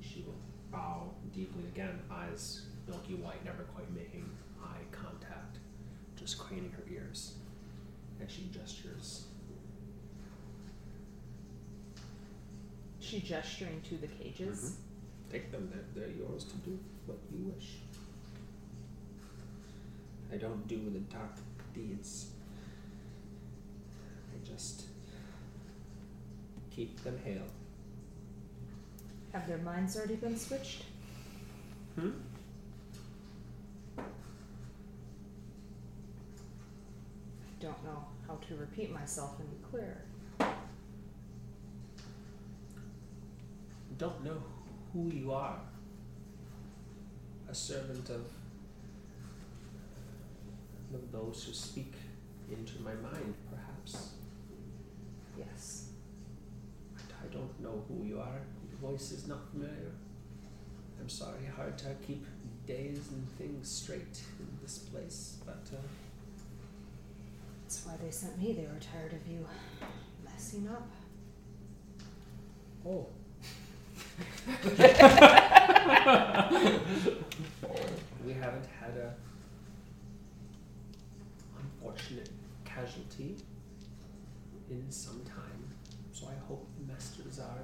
She 0.00 0.22
will 0.24 0.38
bow 0.70 1.10
deeply 1.34 1.64
again, 1.74 1.98
eyes 2.08 2.66
milky 2.86 3.14
white, 3.14 3.44
never 3.44 3.64
quite 3.74 3.92
making 3.92 4.30
eye 4.62 4.84
contact, 4.92 5.58
just 6.14 6.38
craning 6.38 6.70
her 6.70 6.84
ears 6.88 7.32
as 8.24 8.30
she 8.30 8.50
gestures. 8.52 9.24
She 13.10 13.18
gesturing 13.18 13.82
to 13.88 13.96
the 13.96 14.06
cages. 14.06 14.76
Take 15.32 15.50
them, 15.50 15.68
they're, 15.72 16.06
they're 16.06 16.16
yours 16.16 16.44
to 16.44 16.54
do 16.58 16.78
what 17.06 17.18
you 17.32 17.52
wish. 17.52 17.78
I 20.32 20.36
don't 20.36 20.68
do 20.68 20.76
the 20.90 21.00
dark 21.00 21.34
deeds. 21.74 22.28
I 24.32 24.46
just 24.46 24.84
keep 26.70 27.02
them 27.02 27.18
hale. 27.24 27.48
Have 29.32 29.48
their 29.48 29.58
minds 29.58 29.96
already 29.96 30.14
been 30.14 30.38
switched? 30.38 30.84
Hmm? 31.98 32.10
I 33.98 34.02
don't 37.58 37.84
know 37.84 38.04
how 38.28 38.38
to 38.46 38.54
repeat 38.54 38.92
myself 38.92 39.34
any 39.40 39.58
clearer. 39.68 40.04
I 44.00 44.02
don't 44.02 44.24
know 44.24 44.42
who 44.94 45.10
you 45.10 45.30
are. 45.30 45.60
A 47.50 47.54
servant 47.54 48.08
of, 48.08 48.24
of 50.94 51.12
those 51.12 51.44
who 51.44 51.52
speak 51.52 51.92
into 52.50 52.80
my 52.80 52.94
mind, 52.94 53.34
perhaps. 53.50 54.12
Yes. 55.36 55.90
I 56.96 57.26
don't 57.30 57.60
know 57.60 57.84
who 57.88 58.06
you 58.06 58.18
are. 58.20 58.40
Your 58.70 58.90
voice 58.90 59.12
is 59.12 59.28
not 59.28 59.50
familiar. 59.50 59.92
I'm 60.98 61.10
sorry, 61.10 61.44
hard 61.54 61.76
to 61.78 61.94
keep 62.06 62.24
days 62.66 63.06
and 63.12 63.28
things 63.36 63.70
straight 63.70 64.22
in 64.38 64.48
this 64.62 64.78
place, 64.78 65.36
but 65.44 65.68
uh, 65.74 65.82
That's 67.64 67.84
why 67.84 67.96
they 68.02 68.10
sent 68.10 68.38
me. 68.38 68.54
They 68.54 68.62
were 68.62 68.80
tired 68.80 69.12
of 69.12 69.30
you 69.30 69.46
messing 70.24 70.68
up. 70.68 70.88
oh. 72.86 73.06
we 78.24 78.32
haven't 78.32 78.66
had 78.80 78.96
a 78.96 79.14
unfortunate 81.58 82.30
casualty 82.64 83.36
in 84.70 84.90
some 84.90 85.20
time, 85.24 85.74
so 86.12 86.26
I 86.26 86.46
hope 86.46 86.66
the 86.78 86.92
masters 86.92 87.38
are 87.38 87.62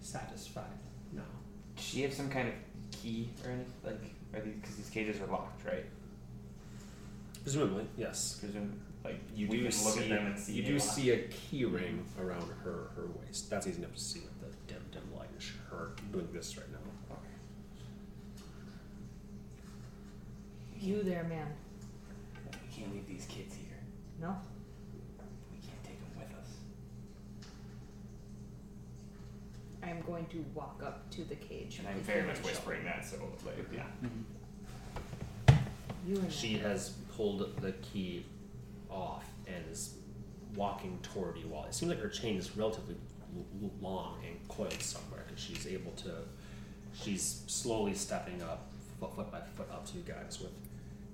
satisfied 0.00 0.64
now. 1.12 1.22
Does 1.76 1.84
she 1.84 2.02
have 2.02 2.12
some 2.12 2.28
kind 2.30 2.48
of 2.48 2.54
key 2.90 3.30
or 3.44 3.50
anything? 3.50 3.72
Like, 3.84 4.00
are 4.34 4.40
these 4.40 4.54
because 4.54 4.76
these 4.76 4.90
cages 4.90 5.20
are 5.20 5.26
locked, 5.26 5.64
right? 5.64 5.86
Presumably, 7.42 7.86
yes. 7.96 8.38
Presume 8.40 8.80
like 9.04 9.20
You 9.34 9.48
we 9.48 9.56
do 9.58 9.68
can 9.68 9.84
look 9.84 9.94
see 9.94 10.02
at 10.02 10.08
them 10.10 10.26
and 10.26 10.38
see 10.38 10.52
you 10.52 10.62
do 10.62 10.78
see 10.78 11.10
a 11.10 11.18
key 11.28 11.64
ring 11.64 12.04
around 12.20 12.48
her 12.64 12.90
her 12.94 13.06
waist. 13.18 13.48
That's 13.50 13.66
easy 13.66 13.78
enough 13.78 13.94
to 13.94 14.00
see 14.00 14.20
her 15.70 15.92
doing 16.12 16.28
this 16.32 16.56
right 16.56 16.70
now? 16.70 16.78
You 20.78 21.02
there, 21.02 21.24
man. 21.24 21.46
We 22.52 22.74
can't 22.74 22.92
leave 22.94 23.06
these 23.06 23.26
kids 23.26 23.54
here. 23.54 23.76
No? 24.20 24.34
We 25.52 25.58
can't 25.58 25.82
take 25.84 25.98
them 26.00 26.10
with 26.18 26.38
us. 26.38 26.48
I 29.82 29.90
am 29.90 30.00
going 30.02 30.24
to 30.26 30.42
walk 30.54 30.80
up 30.84 31.10
to 31.10 31.24
the 31.24 31.34
cage. 31.34 31.78
And 31.80 31.88
I'm 31.88 31.98
the 31.98 32.00
very 32.04 32.20
human 32.20 32.28
much 32.34 32.36
shell. 32.38 32.46
whispering 32.52 32.84
that, 32.84 33.04
so 33.04 33.16
like 33.44 33.58
yeah. 33.74 33.82
Mm-hmm. 34.02 35.52
You 36.08 36.16
and 36.16 36.32
She 36.32 36.58
I. 36.58 36.68
has 36.68 36.90
pulled 37.14 37.60
the 37.60 37.72
key 37.72 38.24
off 38.88 39.26
and 39.46 39.62
is 39.70 39.96
walking 40.54 40.98
toward 41.02 41.36
you 41.36 41.52
all. 41.54 41.64
It 41.66 41.74
seems 41.74 41.90
like 41.90 42.00
her 42.00 42.08
chain 42.08 42.36
is 42.38 42.56
relatively 42.56 42.94
l- 43.36 43.44
l- 43.64 43.70
long 43.82 44.16
and 44.26 44.48
coiled 44.48 44.80
somewhere 44.80 45.09
she's 45.36 45.66
able 45.66 45.92
to. 45.92 46.12
She's 46.92 47.44
slowly 47.46 47.94
stepping 47.94 48.42
up, 48.42 48.72
foot, 48.98 49.14
foot 49.14 49.30
by 49.30 49.40
foot, 49.56 49.70
up 49.70 49.86
to 49.86 49.96
you 49.96 50.02
guys 50.02 50.40
with 50.40 50.52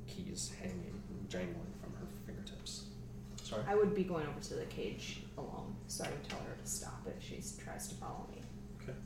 keys 0.06 0.52
hanging, 0.58 1.02
and 1.10 1.28
jangling 1.28 1.74
from 1.82 1.92
her 1.94 2.06
fingertips. 2.26 2.84
Sorry. 3.42 3.62
I 3.68 3.74
would 3.74 3.94
be 3.94 4.02
going 4.04 4.26
over 4.26 4.40
to 4.40 4.54
the 4.54 4.64
cage 4.64 5.22
alone, 5.36 5.76
so 5.86 6.04
I 6.04 6.08
would 6.08 6.28
tell 6.28 6.38
her 6.40 6.56
to 6.60 6.66
stop 6.68 7.06
if 7.06 7.22
she 7.22 7.42
tries 7.62 7.88
to 7.88 7.94
follow 7.96 8.26
me. 8.34 8.40
Okay. 8.82 8.96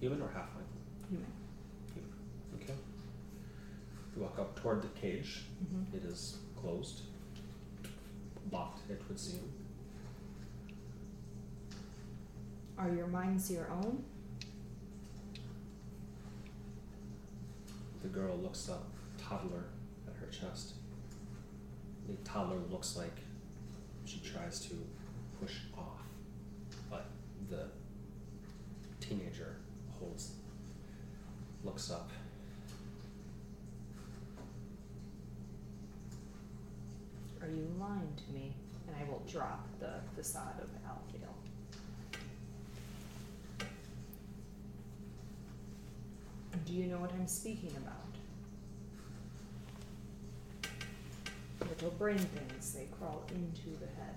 Human 0.00 0.20
or 0.22 0.28
halfling? 0.28 0.66
Human. 1.10 1.26
Human. 1.94 2.10
Okay. 2.62 2.74
You 4.16 4.22
walk 4.22 4.38
up 4.38 4.58
toward 4.60 4.82
the 4.82 4.88
cage. 5.00 5.42
Mm-hmm. 5.62 5.96
It 5.96 6.04
is 6.10 6.38
closed. 6.60 7.02
Locked, 8.50 8.90
it 8.90 9.02
would 9.08 9.18
seem. 9.18 9.52
Are 12.78 12.90
your 12.94 13.06
minds 13.06 13.50
your 13.50 13.70
own? 13.70 14.04
The 18.06 18.20
girl 18.20 18.36
looks 18.36 18.68
up, 18.68 18.84
toddler 19.18 19.64
at 20.06 20.14
her 20.20 20.28
chest. 20.28 20.74
The 22.06 22.14
toddler 22.18 22.60
looks 22.70 22.96
like 22.96 23.16
she 24.04 24.20
tries 24.20 24.60
to 24.68 24.74
push 25.40 25.54
off, 25.76 26.02
but 26.88 27.06
the 27.50 27.64
teenager 29.00 29.56
holds, 29.98 30.34
looks 31.64 31.90
up. 31.90 32.08
Are 37.42 37.48
you 37.48 37.66
lying 37.80 38.14
to 38.24 38.32
me? 38.32 38.54
And 38.86 38.94
I 38.96 39.10
will 39.10 39.24
drop 39.28 39.66
the 39.80 39.94
facade 40.14 40.60
of 40.60 40.68
Alfil. 40.88 41.35
Do 46.64 46.72
you 46.72 46.86
know 46.86 46.98
what 46.98 47.12
I'm 47.12 47.26
speaking 47.28 47.72
about? 47.76 47.92
Little 51.68 51.90
brain 51.90 52.18
things, 52.18 52.72
they 52.72 52.86
crawl 52.98 53.24
into 53.28 53.78
the 53.78 53.86
head. 53.86 54.14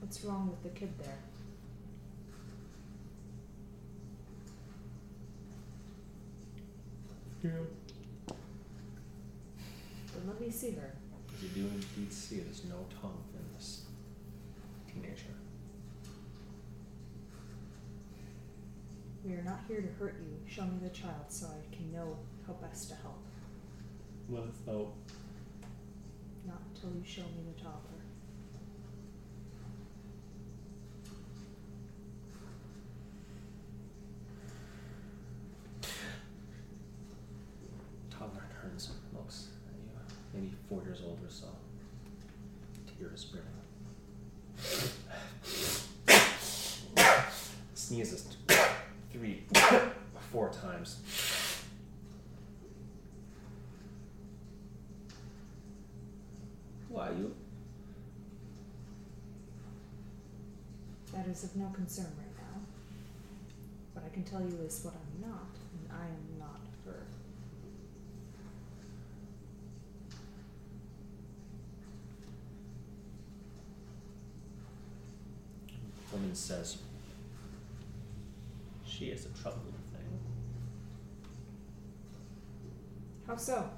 What's 0.00 0.24
wrong 0.24 0.50
with 0.50 0.62
the 0.62 0.78
kid 0.78 0.92
there? 0.98 1.18
Yeah. 7.44 7.50
Then 10.12 10.26
let 10.26 10.40
me 10.40 10.50
see 10.50 10.72
her. 10.72 10.94
You 11.40 11.48
do 11.48 11.60
indeed 11.60 12.12
see 12.12 12.40
there's 12.40 12.64
no 12.64 12.84
tongue 13.00 13.16
in 13.28 13.29
this 13.29 13.29
teenager. 14.92 15.34
We 19.24 19.34
are 19.34 19.42
not 19.42 19.60
here 19.68 19.80
to 19.80 19.88
hurt 19.98 20.16
you. 20.20 20.36
Show 20.46 20.62
me 20.62 20.78
the 20.82 20.88
child 20.90 21.26
so 21.28 21.46
I 21.46 21.74
can 21.74 21.92
know 21.92 22.16
how 22.46 22.54
best 22.54 22.88
to 22.88 22.94
help. 22.96 23.18
Let 24.28 24.44
us 24.44 24.54
Without 24.66 24.92
Not 26.46 26.62
until 26.74 26.90
you 26.98 27.04
show 27.04 27.22
me 27.22 27.44
the 27.54 27.60
toddler. 27.60 28.00
toddler 38.10 38.44
turns 38.60 38.90
and 38.90 39.18
looks 39.18 39.48
at 39.68 39.74
you, 39.74 40.14
maybe 40.34 40.54
four 40.68 40.82
years 40.82 41.00
old 41.04 41.18
or 41.24 41.30
so. 41.30 41.46
Tears 42.98 43.24
brimming. 43.24 43.69
Sneezes 47.74 48.36
three, 49.12 49.42
four 50.30 50.50
times. 50.50 50.98
Why 56.88 57.10
you? 57.10 57.34
That 61.12 61.26
is 61.26 61.44
of 61.44 61.56
no 61.56 61.68
concern 61.74 62.06
right 62.18 62.36
now. 62.36 62.60
What 63.94 64.04
I 64.04 64.14
can 64.14 64.22
tell 64.24 64.40
you 64.40 64.58
is 64.64 64.80
what 64.84 64.94
I'm 64.94 65.30
not, 65.30 65.50
and 65.72 65.90
I 65.92 66.04
am 66.04 66.38
not 66.38 66.60
her. 66.86 67.02
Woman 76.30 76.38
says, 76.38 76.78
She 78.86 79.06
is 79.06 79.26
a 79.26 79.30
troubling 79.30 79.74
thing. 79.92 80.20
How 83.26 83.34
so? 83.34 83.68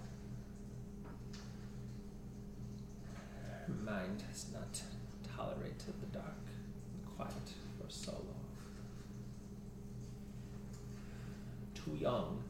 Her 3.66 3.72
mind 3.82 4.22
has 4.28 4.48
not 4.52 4.82
tolerated 5.34 5.94
the 6.02 6.18
dark 6.18 6.44
and 6.92 7.16
quiet 7.16 7.32
for 7.80 7.88
so 7.88 8.12
long. 8.12 8.44
Too 11.74 11.96
young, 11.98 12.44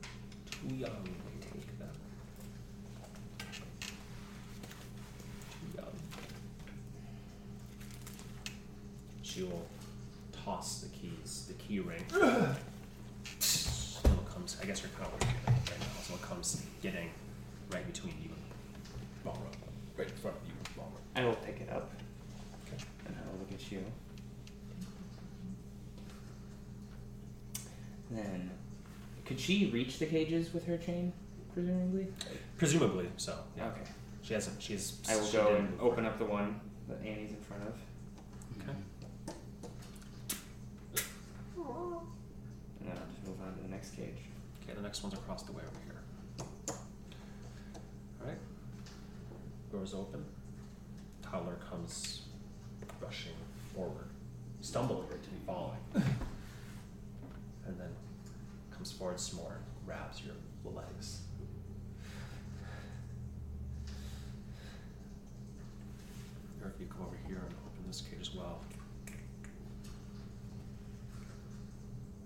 too 0.51 0.75
young 0.75 1.05
they 1.05 1.47
take 1.47 1.79
them. 1.79 1.95
Too 3.39 3.47
young. 5.77 5.95
She 9.23 9.45
will 9.45 9.65
toss 10.45 10.81
the 10.81 10.89
keys, 10.89 11.47
the 11.49 11.55
key 11.73 11.81
ring. 11.81 12.05
Someone 13.39 14.25
comes, 14.27 14.59
I 14.63 14.67
guess 14.67 14.83
you're 14.83 14.91
kind 14.91 15.07
of 15.07 15.13
looking 15.15 15.29
at 15.47 15.55
it 15.55 15.71
right 15.71 15.81
now. 15.81 15.87
Someone 16.03 16.23
comes 16.23 16.63
getting 16.83 17.09
right 17.71 17.87
between 17.91 18.15
you 18.23 18.29
and 18.31 19.25
Balrog. 19.25 19.39
Right 19.97 20.09
in 20.09 20.15
front 20.17 20.37
of 20.37 20.43
you, 20.47 20.53
Balrog. 20.79 21.01
I 21.17 21.25
will 21.25 21.37
pick 21.37 21.61
it 21.63 21.71
up 21.73 21.91
Okay. 22.67 22.83
and 23.07 23.17
I 23.17 23.31
will 23.33 23.39
look 23.39 23.53
at 23.53 23.73
you. 23.73 23.83
Then, 28.11 28.51
could 29.25 29.41
she 29.41 29.71
reach 29.73 29.99
the 29.99 30.05
cages 30.07 30.53
with 30.53 30.67
her 30.67 30.77
chain, 30.77 31.15
presumably? 31.55 32.09
Presumably 32.59 33.09
so. 33.17 33.39
Yeah. 33.57 33.69
Okay. 33.69 33.91
She 34.21 34.35
hasn't. 34.35 34.61
She's. 34.61 35.01
I 35.09 35.17
will 35.17 35.25
she 35.25 35.37
go 35.39 35.45
didn't 35.45 35.57
and 35.61 35.71
before. 35.79 35.93
open 35.93 36.05
up 36.07 36.19
the 36.19 36.27
one 36.27 36.61
that 36.89 36.99
Annie's 37.01 37.31
in 37.31 37.41
front 37.41 37.63
of, 37.63 37.75
Okay. 38.61 38.77
and 42.81 42.89
then 42.89 42.97
I'll 42.97 43.07
just 43.11 43.27
move 43.27 43.41
on 43.47 43.55
to 43.57 43.63
the 43.63 43.69
next 43.83 43.97
cage. 43.97 44.31
Okay. 44.63 44.75
The 44.77 44.83
next 44.83 45.03
one's 45.03 45.15
across 45.15 45.43
the 45.43 45.51
way 45.51 45.63
over 45.63 45.81
here. 45.85 46.01
All 48.21 48.29
right. 48.29 48.39
Doors 49.73 49.93
open. 49.93 50.25
Toddler 51.21 51.59
comes 51.69 52.23
rushing 53.01 53.33
forward, 53.75 54.07
stumbling 54.61 55.09
and 55.11 55.47
falling, 55.47 55.81
and 55.95 57.81
then 57.81 57.89
comes 58.71 58.93
forward 58.93 59.19
some 59.19 59.41
more, 59.41 59.55
and 59.55 59.65
grabs 59.85 60.23
your 60.23 60.35
legs. 60.65 61.23
If 66.65 66.81
you 66.81 66.87
come 66.87 67.07
over 67.07 67.19
here 67.27 67.39
and 67.45 67.55
open 67.67 67.85
this 67.89 68.01
cage 68.03 68.21
as 68.21 68.33
well. 68.35 68.61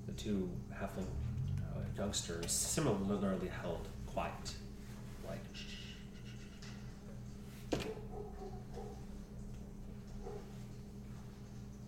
The 0.06 0.12
two 0.12 0.50
halfling 0.74 1.06
youngsters 1.96 2.50
similarly 2.52 3.48
held 3.48 3.88
quiet, 4.06 4.54
like 5.26 5.40
shh. 5.52 5.62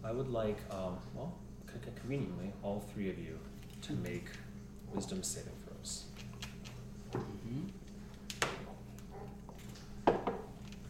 I 0.05 0.12
would 0.12 0.30
like, 0.30 0.59
um, 0.70 0.97
well, 1.14 1.35
c- 1.66 1.74
c- 1.85 1.90
conveniently, 2.01 2.52
all 2.62 2.80
three 2.94 3.10
of 3.10 3.18
you 3.18 3.39
to 3.82 3.93
make 3.94 4.28
wisdom 4.94 5.22
saving 5.22 5.52
throws. 5.66 6.05
Mm-hmm. 7.12 7.66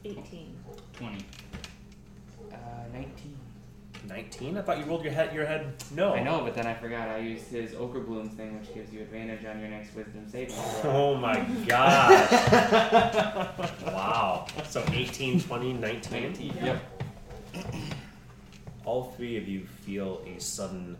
18. 0.05 0.57
20. 0.93 1.25
Uh, 2.53 2.57
19. 2.93 3.37
19? 4.09 4.57
I 4.57 4.63
thought 4.63 4.79
you 4.79 4.85
rolled 4.85 5.05
your 5.05 5.13
head, 5.13 5.35
your 5.35 5.45
head, 5.45 5.75
no. 5.95 6.15
I 6.15 6.23
know, 6.23 6.41
but 6.43 6.55
then 6.55 6.67
I 6.67 6.75
forgot 6.75 7.09
I 7.09 7.19
used 7.19 7.49
his 7.49 7.75
Ochre 7.75 8.01
Bloom 8.01 8.29
thing, 8.31 8.59
which 8.59 8.73
gives 8.75 8.93
you 8.93 9.01
advantage 9.01 9.45
on 9.45 9.61
your 9.61 9.69
next 9.69 9.95
wisdom 9.95 10.27
saving 10.29 10.55
throw. 10.55 10.91
Oh 10.99 11.15
my 11.15 11.41
gosh. 11.67 12.33
wow. 13.87 14.47
So 14.69 14.83
18, 14.91 15.41
20, 15.41 15.73
19? 15.75 16.23
19. 16.23 16.55
Yep. 16.63 17.05
all 18.85 19.13
three 19.17 19.37
of 19.37 19.47
you 19.47 19.67
feel 19.67 20.23
a 20.27 20.41
sudden, 20.41 20.97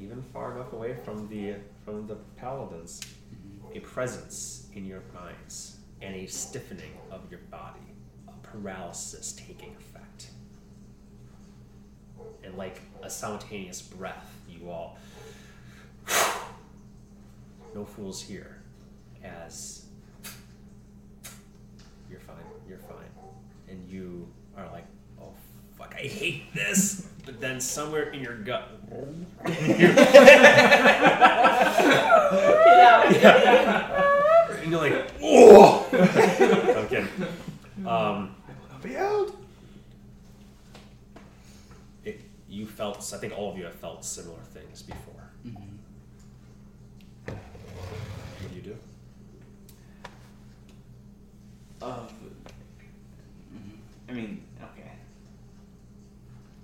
even 0.00 0.22
far 0.22 0.54
enough 0.54 0.72
away 0.72 0.94
from 1.04 1.28
the 1.28 1.56
from 1.84 2.06
the 2.06 2.16
paladins, 2.36 3.00
mm-hmm. 3.00 3.76
a 3.76 3.80
presence 3.80 4.68
in 4.74 4.86
your 4.86 5.02
minds 5.14 5.76
and 6.02 6.14
a 6.14 6.26
stiffening 6.26 6.92
of 7.10 7.20
your 7.30 7.40
body, 7.50 7.80
a 8.28 8.46
paralysis 8.46 9.32
taking 9.32 9.74
effect, 9.78 9.89
and 12.44 12.56
like 12.56 12.80
a 13.02 13.10
simultaneous 13.10 13.82
breath, 13.82 14.34
you 14.48 14.70
all. 14.70 14.98
No 17.72 17.84
fools 17.84 18.20
here, 18.20 18.56
as 19.22 19.84
you're 22.10 22.18
fine, 22.18 22.36
you're 22.68 22.78
fine, 22.78 23.06
and 23.68 23.88
you 23.88 24.26
are 24.56 24.68
like, 24.72 24.86
oh 25.22 25.32
fuck, 25.78 25.94
I 25.96 26.02
hate 26.02 26.52
this. 26.52 27.06
But 27.24 27.40
then 27.40 27.60
somewhere 27.60 28.10
in 28.10 28.22
your 28.22 28.38
gut, 28.38 28.64
yeah. 29.46 30.16
and 34.62 34.70
you're 34.70 34.80
like, 34.80 35.10
oh. 35.22 35.86
I'm 36.76 36.88
kidding. 36.88 37.08
Um, 37.86 38.34
Be 38.82 38.96
out. 38.96 39.34
it, 42.04 42.20
you 42.50 42.66
felt. 42.66 42.96
I 43.14 43.18
think 43.18 43.32
all 43.36 43.50
of 43.50 43.56
you 43.56 43.64
have 43.64 43.74
felt 43.74 44.04
similar 44.04 44.40
things 44.52 44.82
before. 44.82 45.30
Mm-hmm. 45.46 45.62
What 47.26 48.50
do 48.50 48.56
you 48.56 48.62
do? 48.62 48.76
Of. 51.80 52.12
I 54.08 54.12
mean, 54.12 54.42
okay. 54.60 54.90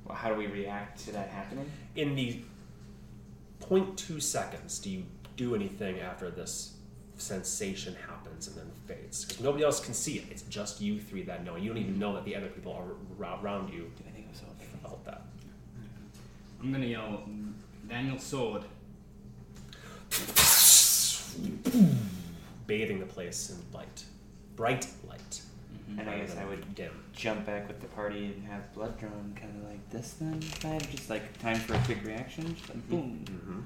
Well, 0.04 0.16
how 0.16 0.30
do 0.30 0.34
we 0.34 0.48
react 0.48 1.04
to 1.04 1.12
that 1.12 1.28
happening? 1.28 1.70
In 1.94 2.16
the 2.16 2.40
0.2 3.60 4.20
seconds, 4.20 4.80
do 4.80 4.90
you 4.90 5.04
do 5.36 5.54
anything 5.54 6.00
after 6.00 6.28
this 6.28 6.74
sensation 7.18 7.96
happens 8.08 8.48
and 8.48 8.56
then 8.56 8.70
fades? 8.88 9.24
Because 9.24 9.40
nobody 9.40 9.62
else 9.62 9.78
can 9.78 9.94
see 9.94 10.18
it. 10.18 10.24
It's 10.30 10.42
just 10.42 10.80
you 10.80 11.00
three 11.00 11.22
that 11.22 11.44
know. 11.44 11.54
You 11.54 11.68
don't 11.68 11.78
even 11.78 11.92
mm-hmm. 11.92 12.00
know 12.00 12.14
that 12.14 12.24
the 12.24 12.34
other 12.34 12.48
people 12.48 12.72
are 12.72 13.40
around 13.40 13.72
you 13.72 13.90
Do 13.96 14.04
I 14.08 14.10
think 14.10 14.26
it 14.26 14.30
was 14.32 14.42
all 14.44 14.56
felt 14.82 15.04
that. 15.04 15.22
I'm 16.66 16.72
gonna 16.72 16.86
yell, 16.86 17.22
Daniel 17.88 18.18
Sword. 18.18 18.64
Bathing 22.66 22.98
the 22.98 23.06
place 23.06 23.50
in 23.50 23.56
light, 23.72 24.02
bright 24.56 24.88
light. 25.08 25.40
Mm-hmm. 25.90 26.00
And 26.00 26.10
I 26.10 26.18
guess 26.18 26.36
I 26.36 26.44
would 26.44 26.74
dim. 26.74 26.90
jump 27.12 27.46
back 27.46 27.68
with 27.68 27.80
the 27.80 27.86
party 27.86 28.24
and 28.24 28.44
have 28.48 28.74
blood 28.74 28.98
drawn, 28.98 29.32
kind 29.40 29.56
of 29.62 29.70
like 29.70 29.88
this 29.90 30.14
then. 30.20 30.40
Vibe, 30.40 30.90
just 30.90 31.08
like 31.08 31.38
time 31.40 31.54
for 31.54 31.74
a 31.74 31.78
quick 31.84 32.04
reaction, 32.04 32.56
just 32.56 32.68
like 32.68 32.88
boom, 32.88 33.24
Mm-hmm. 33.26 33.60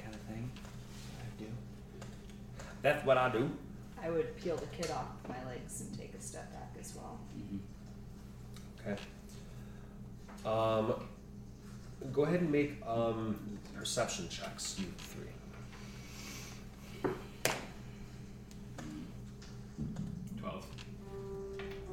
kind 0.00 0.14
of 0.14 0.20
thing. 0.22 0.50
I'd 1.20 1.38
do. 1.38 1.46
That's 2.80 3.04
what 3.04 3.18
I 3.18 3.28
do. 3.30 3.50
I 4.02 4.08
would 4.08 4.34
peel 4.38 4.56
the 4.56 4.64
kid 4.68 4.90
off 4.90 5.04
my 5.28 5.44
legs 5.50 5.82
and 5.82 5.98
take 5.98 6.14
a 6.14 6.20
step 6.22 6.50
back 6.54 6.72
as 6.80 6.94
well. 6.96 7.18
Mm-hmm. 7.38 7.58
Okay. 8.90 8.98
Um, 10.44 10.94
go 12.12 12.24
ahead 12.24 12.40
and 12.40 12.50
make 12.52 12.74
um, 12.86 13.58
perception 13.74 14.28
checks, 14.28 14.78
you 14.78 14.86
three. 14.98 15.24
Twelve. 20.38 20.66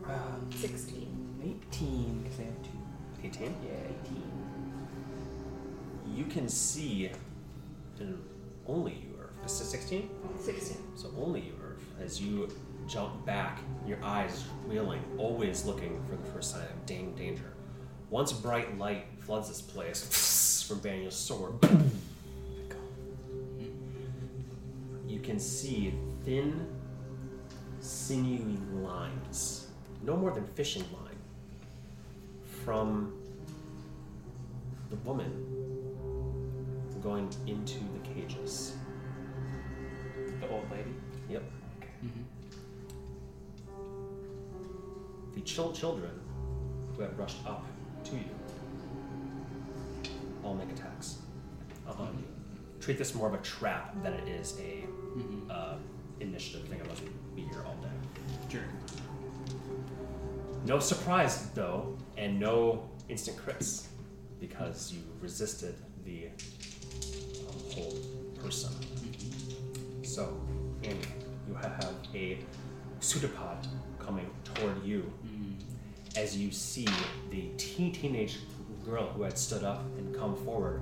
Um, 0.06 0.50
Sixteen. 0.54 1.12
18, 1.72 2.24
because 2.24 2.40
I 2.40 2.44
have 2.44 2.64
two. 2.64 2.70
18. 3.24 3.56
Yeah, 3.64 3.72
18. 4.06 4.24
You 6.16 6.26
can 6.26 6.48
see, 6.50 7.12
and 8.00 8.24
only 8.68 8.94
you, 8.94 9.16
Irv. 9.22 9.30
This 9.44 9.62
is 9.62 9.70
16? 9.70 10.10
Sixteen. 10.40 10.78
So 10.96 11.12
only 11.20 11.42
you, 11.42 11.54
Irv, 11.64 11.84
as 12.04 12.22
you 12.22 12.50
jump 12.88 13.26
back, 13.26 13.60
your 13.86 14.02
eyes 14.04 14.46
wheeling, 14.68 15.04
always 15.18 15.66
looking 15.66 16.02
for 16.06 16.16
the 16.16 16.26
first 16.32 16.52
sign 16.52 16.64
of 16.64 16.86
dang 16.86 17.14
danger. 17.16 17.55
Once 18.10 18.32
bright 18.32 18.78
light 18.78 19.06
floods 19.20 19.48
this 19.48 19.62
place 19.62 20.64
from 20.68 20.80
Daniel's 20.80 21.16
sword, 21.16 21.54
you 25.08 25.20
can 25.20 25.40
see 25.40 25.94
thin, 26.24 26.68
sinewy 27.80 28.58
lines, 28.74 29.68
no 30.04 30.16
more 30.16 30.32
than 30.32 30.46
fishing 30.48 30.84
line, 30.94 31.18
from 32.64 33.14
the 34.90 34.96
woman 34.98 35.56
going 37.06 37.30
into 37.46 37.78
the 37.80 38.00
cages. 38.16 38.76
The 40.42 40.50
old 40.50 40.70
lady. 40.72 40.96
Yep. 41.30 41.44
Mm-hmm. 42.04 42.24
The 45.36 45.42
chil- 45.42 45.72
children 45.72 46.20
who 46.96 47.04
had 47.04 47.16
rushed 47.20 47.46
up 47.46 47.64
to 48.06 48.16
you 48.16 48.24
all 50.44 50.54
make 50.56 50.70
attacks 50.72 51.18
on 51.88 52.16
you. 52.20 52.28
Treat 52.80 52.98
this 52.98 53.16
more 53.16 53.28
of 53.28 53.34
a 53.34 53.38
trap 53.44 53.96
than 54.04 54.14
it 54.14 54.28
is 54.28 54.58
a 54.60 54.86
Mm-hmm. 55.16 55.50
uh, 55.50 55.76
initiative 56.20 56.68
thing. 56.68 56.82
Otherwise, 56.82 57.02
we'd 57.02 57.36
be 57.38 57.42
here 57.44 57.64
all 57.66 57.76
day. 57.76 57.88
Sure. 58.52 58.62
No 60.66 60.78
surprise 60.80 61.50
though, 61.52 61.98
and 62.18 62.38
no 62.38 62.90
instant 63.08 63.38
crits 63.38 63.88
because 64.42 64.92
you 64.92 65.00
resisted 65.22 65.76
the 66.04 66.28
um, 67.48 67.60
whole 67.74 67.94
person. 68.44 68.74
So, 70.04 70.38
Andy, 70.84 71.08
you 71.48 71.54
have 71.56 71.96
a 72.14 72.40
pseudopod 73.00 73.66
coming 74.00 74.30
toward 74.44 74.84
you 74.84 75.10
Mm-hmm. 75.26 75.45
As 76.18 76.38
you 76.38 76.52
see 76.52 76.88
the 77.30 77.50
teen 77.58 77.92
teenage 77.92 78.38
girl 78.84 79.08
who 79.08 79.24
had 79.24 79.38
stood 79.38 79.64
up 79.64 79.84
and 79.98 80.16
come 80.16 80.36
forward, 80.38 80.82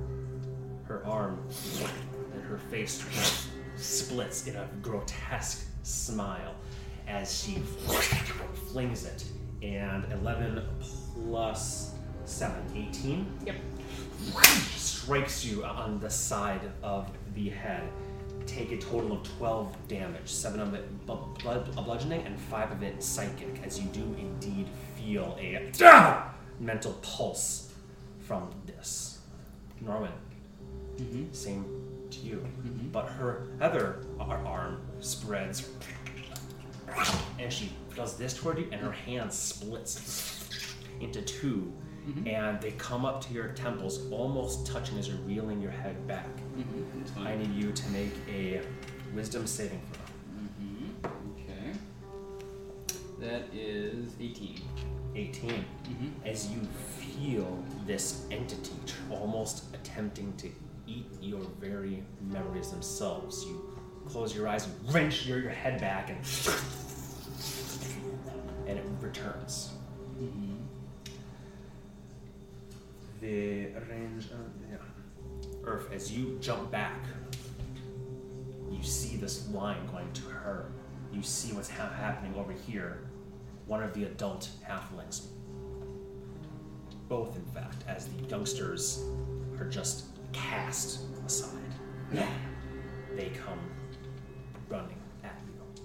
her 0.86 1.06
arm 1.06 1.42
and 2.34 2.44
her 2.44 2.58
face 2.58 3.04
splits 3.76 4.48
in 4.48 4.56
a 4.56 4.68
grotesque 4.82 5.66
smile 5.84 6.56
as 7.08 7.44
she 7.44 7.56
flings 8.70 9.06
it. 9.06 9.24
And 9.62 10.06
11 10.12 10.62
plus 11.16 11.94
7, 12.26 12.56
18 12.76 13.26
Yep. 13.46 13.56
strikes 14.76 15.46
you 15.46 15.64
on 15.64 16.00
the 16.00 16.10
side 16.10 16.62
of 16.82 17.10
the 17.34 17.50
head. 17.50 17.84
Take 18.46 18.74
a 18.74 18.78
total 18.78 19.14
of 19.14 19.24
12 19.38 19.88
damage, 19.88 20.28
7 20.30 20.60
of 20.60 20.74
it 20.74 21.06
blood, 21.06 21.74
bludgeoning, 21.76 22.26
and 22.26 22.38
5 22.38 22.72
of 22.74 22.84
it 22.84 23.02
psychic, 23.02 23.62
as 23.66 23.80
you 23.80 23.88
do 23.90 24.04
indeed 24.20 24.68
feel 25.04 25.38
a 25.40 25.70
mental 26.60 26.94
pulse 27.02 27.72
from 28.26 28.50
this. 28.66 29.20
Norman, 29.82 30.12
Mm-hmm. 30.98 31.34
same 31.34 31.66
to 32.12 32.20
you. 32.20 32.46
Mhm. 32.64 32.92
But 32.92 33.08
her 33.10 33.48
other 33.60 34.06
arm 34.20 34.80
spreads, 35.00 35.68
and 37.40 37.52
she 37.52 37.72
does 37.96 38.16
this 38.16 38.36
toward 38.36 38.60
you, 38.60 38.68
and 38.72 38.80
her 38.80 38.92
hand 38.92 39.34
splits 39.34 40.46
into 41.02 41.22
2 41.24 41.74
Mhm. 42.08 42.28
and 42.28 42.62
they 42.62 42.72
come 42.72 43.06
up 43.06 43.22
to 43.26 43.34
your 43.34 43.50
temples, 43.50 44.10
almost 44.12 44.68
touching 44.68 44.98
as 45.00 45.08
you're 45.08 45.18
reeling 45.26 45.62
your 45.62 45.72
head 45.72 46.06
back. 46.08 46.28
Mm-hmm. 46.58 47.26
I 47.28 47.36
need 47.38 47.52
you 47.56 47.72
to 47.72 47.90
make 47.90 48.14
a 48.30 48.62
wisdom 49.16 49.48
saving 49.48 49.82
throw. 49.92 50.06
Mm-hmm. 50.44 51.32
Okay. 51.34 51.72
That 53.20 53.54
is 53.54 54.14
18. 54.20 54.62
18. 55.16 55.50
Mm-hmm. 55.50 56.08
As 56.26 56.50
you 56.50 56.60
feel 56.98 57.64
this 57.86 58.26
entity 58.32 58.72
almost 59.12 59.74
attempting 59.74 60.34
to 60.38 60.50
eat 60.88 61.06
your 61.22 61.42
very 61.60 62.04
memories 62.22 62.72
themselves, 62.72 63.44
you 63.46 63.74
close 64.08 64.36
your 64.36 64.48
eyes 64.48 64.68
and 64.68 64.94
wrench 64.94 65.26
your, 65.26 65.40
your 65.40 65.52
head 65.52 65.80
back, 65.80 66.10
and 66.10 66.20
and 68.68 68.78
it 68.80 68.86
returns. 69.02 69.72
Mm-hmm. 70.20 70.56
The 73.22 73.68
range 73.90 74.26
of 74.26 74.40
yeah. 74.70 74.78
Earth, 75.64 75.88
as 75.94 76.12
you 76.12 76.38
jump 76.42 76.72
back, 76.72 77.06
you 78.70 78.84
see 78.84 79.16
this 79.18 79.48
line 79.50 79.86
going 79.92 80.12
to 80.12 80.24
her. 80.24 80.72
You 81.14 81.22
see 81.22 81.54
what's 81.54 81.70
ha- 81.70 81.90
happening 81.90 82.36
over 82.36 82.52
here. 82.52 83.00
One 83.68 83.82
of 83.84 83.94
the 83.94 84.04
adult 84.06 84.50
halflings. 84.68 85.28
Both, 87.08 87.36
in 87.36 87.46
fact, 87.46 87.84
as 87.88 88.08
the 88.08 88.26
youngsters 88.28 89.04
are 89.60 89.66
just 89.66 90.06
cast 90.32 91.02
aside. 91.26 91.50
They 93.16 93.30
come 93.30 93.60
running 94.70 94.98
at 95.24 95.40
you 95.46 95.84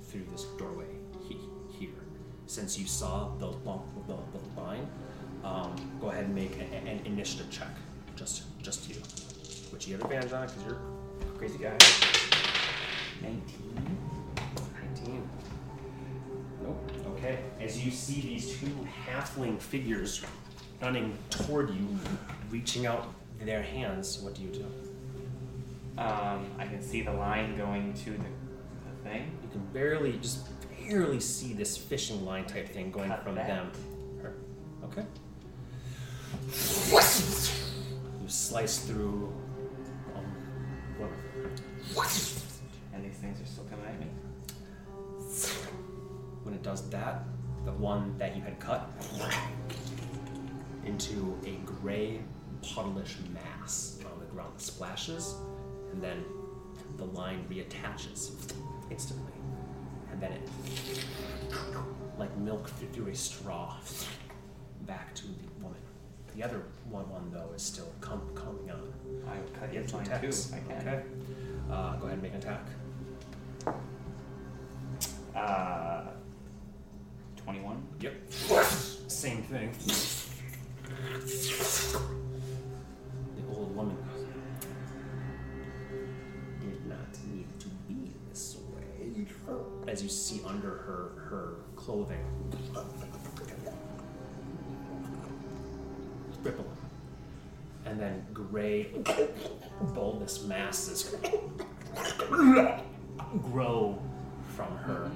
through 0.00 0.24
this 0.32 0.44
doorway 0.58 0.86
he- 1.28 1.38
here. 1.78 1.90
Since 2.46 2.78
you 2.78 2.86
saw 2.86 3.28
the 3.38 3.48
lump, 3.48 3.84
the, 4.06 4.16
the 4.32 4.60
line, 4.60 4.88
um, 5.44 5.74
go 6.00 6.08
ahead 6.08 6.24
and 6.24 6.34
make 6.34 6.56
a- 6.58 6.74
an 6.74 7.04
initiative 7.06 7.50
check. 7.50 7.68
Just, 8.16 8.44
just 8.62 8.88
you. 8.88 8.96
Which 9.72 9.86
you 9.86 9.94
have 9.96 10.04
advantage 10.04 10.32
on 10.32 10.46
because 10.46 10.64
you're 10.64 10.78
a 11.34 11.38
crazy 11.38 11.58
guy. 11.58 11.76
19. 13.22 14.09
As 17.70 17.84
you 17.84 17.92
see 17.92 18.20
these 18.20 18.58
two 18.58 18.66
halfling 19.06 19.60
figures 19.60 20.24
running 20.82 21.16
toward 21.30 21.70
you, 21.70 21.86
reaching 22.50 22.84
out 22.84 23.14
their 23.38 23.62
hands, 23.62 24.18
what 24.18 24.34
do 24.34 24.42
you 24.42 24.48
do? 24.48 24.64
Um, 25.96 26.46
I 26.58 26.66
can 26.66 26.82
see 26.82 27.02
the 27.02 27.12
line 27.12 27.56
going 27.56 27.94
to 27.94 28.10
the, 28.10 28.18
the 28.18 29.08
thing. 29.08 29.30
You 29.44 29.48
can 29.52 29.60
barely, 29.72 30.14
just 30.14 30.48
barely 30.84 31.20
see 31.20 31.52
this 31.52 31.76
fishing 31.76 32.24
line 32.24 32.44
type 32.44 32.68
thing 32.70 32.90
going 32.90 33.08
Cut 33.08 33.22
from 33.22 33.36
that. 33.36 33.46
them. 33.46 33.70
Her. 34.20 34.34
Okay. 34.86 35.04
You 38.20 38.28
slice 38.28 38.80
through 38.80 39.32
um, 40.16 40.24
one 40.98 41.08
of 41.08 41.16
them. 41.36 41.52
And 42.94 43.04
these 43.04 43.14
things 43.18 43.40
are 43.40 43.46
still 43.46 43.62
coming 43.70 43.86
at 43.86 44.00
me. 44.00 44.06
When 46.42 46.52
it 46.52 46.64
does 46.64 46.90
that, 46.90 47.22
the 47.64 47.72
one 47.72 48.16
that 48.18 48.36
you 48.36 48.42
had 48.42 48.58
cut 48.58 48.90
into 50.84 51.38
a 51.44 51.52
gray, 51.66 52.20
puddlish 52.62 53.16
mass 53.32 53.98
on 54.12 54.18
the 54.18 54.26
ground 54.26 54.52
that 54.56 54.60
splashes, 54.60 55.34
and 55.92 56.02
then 56.02 56.24
the 56.96 57.04
line 57.04 57.44
reattaches 57.50 58.52
instantly. 58.90 59.32
And 60.10 60.20
then 60.20 60.32
it, 60.32 60.48
like 62.18 62.34
milk 62.38 62.68
through- 62.68 63.08
a 63.08 63.14
straw, 63.14 63.76
back 64.86 65.14
to 65.14 65.26
the 65.26 65.32
woman. 65.62 65.78
The 66.36 66.42
other 66.42 66.62
one, 66.90 67.08
one 67.10 67.30
though, 67.32 67.50
is 67.54 67.62
still 67.62 67.88
com- 68.00 68.28
coming 68.34 68.70
on. 68.70 68.92
I 69.28 69.36
will 69.38 69.48
cut 69.58 69.72
You 69.72 69.82
two 69.84 69.96
line 69.96 70.06
attacks. 70.06 70.46
too. 70.46 70.56
I 70.56 70.58
can. 70.60 70.88
Okay. 70.88 71.02
Uh, 71.70 71.96
go 71.96 72.06
ahead 72.06 72.14
and 72.14 72.22
make 72.22 72.32
an 72.34 72.38
attack. 72.38 72.66
Uh, 75.34 76.10
21. 77.44 77.82
Yep. 78.00 78.14
Same 79.08 79.42
thing. 79.42 79.72
The 83.36 83.42
old 83.56 83.74
woman 83.74 83.96
did 86.60 86.86
not 86.86 86.98
need 87.28 87.46
to 87.60 87.68
be 87.88 88.12
this 88.28 88.56
way. 88.74 89.26
As 89.88 90.02
you 90.02 90.08
see 90.08 90.40
under 90.46 90.68
her 90.68 91.12
her 91.28 91.54
clothing. 91.76 92.24
Rippling. 96.42 96.66
And 97.86 98.00
then 98.00 98.26
gray 98.32 98.88
bulbous 99.94 100.44
masses 100.44 101.14
grow 103.42 103.98
from 104.56 104.76
her 104.78 105.10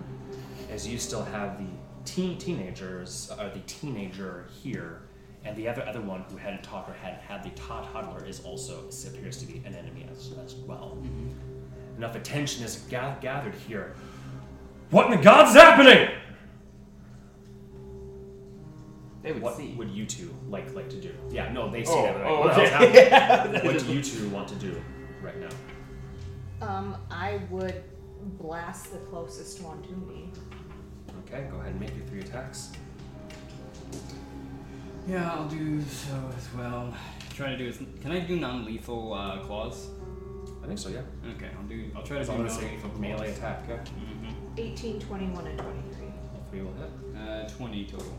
as 0.70 0.86
you 0.86 0.98
still 0.98 1.24
have 1.24 1.58
the 1.58 1.66
teen 2.04 2.38
teenagers 2.38 3.30
uh, 3.38 3.48
the 3.54 3.60
teenager 3.60 4.46
here 4.62 5.02
and 5.44 5.56
the 5.56 5.66
other 5.68 5.82
other 5.86 6.00
one 6.00 6.22
who 6.30 6.36
hadn't 6.36 6.62
taught 6.62 6.88
or 6.88 6.92
hadn't 6.94 7.20
had 7.20 7.42
the 7.42 7.50
tot 7.50 7.90
toddler 7.92 8.24
is 8.24 8.40
also 8.44 8.84
appears 9.06 9.36
to 9.38 9.46
be 9.46 9.62
an 9.66 9.74
enemy 9.74 10.06
as, 10.10 10.32
as 10.44 10.54
well 10.54 10.98
enough 11.96 12.14
attention 12.16 12.64
is 12.64 12.76
ga- 12.90 13.16
gathered 13.20 13.54
here 13.68 13.94
what 14.90 15.06
in 15.10 15.16
the 15.18 15.22
god's 15.24 15.54
happening 15.54 16.08
They 19.22 19.32
would 19.32 19.42
what 19.42 19.56
see. 19.56 19.72
would 19.78 19.90
you 19.90 20.04
two 20.04 20.34
like 20.50 20.74
like 20.74 20.88
to 20.90 20.96
do 21.00 21.14
yeah 21.30 21.50
no 21.52 21.70
they 21.70 21.84
see 21.84 21.92
Oh, 21.94 22.02
that 22.02 22.14
like, 22.16 22.24
oh, 22.26 22.40
what 22.40 22.58
okay. 22.58 23.08
happening? 23.08 23.64
what 23.64 23.78
do 23.78 23.92
you 23.92 24.02
two 24.02 24.28
want 24.28 24.48
to 24.48 24.54
do 24.56 24.82
right 25.22 25.38
now 25.40 25.48
Um, 26.66 26.96
I 27.10 27.40
would 27.50 27.82
blast 28.38 28.90
the 28.92 28.98
closest 28.98 29.60
one 29.62 29.82
to 29.82 29.92
me. 29.92 30.30
Okay 31.34 31.50
go 31.50 31.56
ahead 31.58 31.72
and 31.72 31.80
make 31.80 31.94
your 31.96 32.04
three 32.06 32.20
attacks 32.20 32.72
Yeah, 35.06 35.32
I'll 35.34 35.48
do 35.48 35.82
so 35.82 36.14
as 36.36 36.48
well. 36.56 36.94
Try 37.34 37.50
to 37.50 37.56
do 37.58 37.66
is 37.68 37.78
can 38.00 38.12
I 38.12 38.20
do 38.20 38.36
non-lethal 38.36 39.12
uh, 39.12 39.38
claws? 39.40 39.88
i 40.62 40.66
think 40.66 40.78
so 40.78 40.88
yeah 40.88 41.02
Okay, 41.36 41.50
I'll 41.58 41.66
do. 41.68 41.90
I'll 41.94 42.02
try 42.02 42.16
to 42.16 42.20
As 42.22 42.28
do 42.28 42.32
long 42.34 42.46
as 42.46 42.54
it's 42.54 42.62
non-lethal 42.62 43.00
melee 43.00 43.16
claws. 43.26 43.38
attack, 43.38 43.64
okay? 43.68 43.80
Mm-hmm. 44.00 44.58
18, 44.58 45.00
21, 45.00 45.46
and 45.46 45.58
23. 45.58 46.06
All 46.06 46.42
three 46.50 46.62
will 46.62 46.72
hit. 46.74 46.90
Uh, 47.20 47.48
twenty 47.48 47.84
total. 47.84 48.16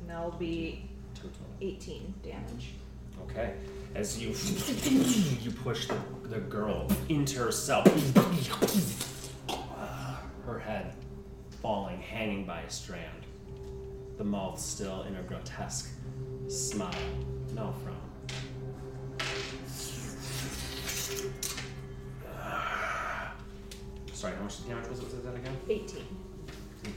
And 0.00 0.10
that'll 0.10 0.32
be 0.32 0.84
total. 1.14 1.30
18 1.62 2.14
damage. 2.22 2.72
Okay. 3.22 3.54
As 3.94 4.20
you 4.20 4.28
you 5.44 5.50
push 5.52 5.86
the, 5.86 5.96
the 6.24 6.40
girl 6.40 6.86
into 7.08 7.38
herself, 7.38 7.86
her 10.46 10.58
head 10.58 10.94
falling, 11.60 12.00
hanging 12.00 12.44
by 12.44 12.60
a 12.60 12.70
strand, 12.70 13.26
the 14.16 14.24
mouth 14.24 14.58
still 14.58 15.02
in 15.02 15.16
a 15.16 15.22
grotesque 15.22 15.90
smile, 16.48 16.94
no 17.54 17.74
frown. 17.84 17.96
Sorry, 24.12 24.34
how 24.34 24.42
much 24.42 24.66
damage 24.66 24.88
was 24.88 24.98
it? 25.00 25.04
Was 25.04 25.14
that 25.22 25.34
again? 25.34 25.56
18. 25.68 26.04
18. 26.82 26.94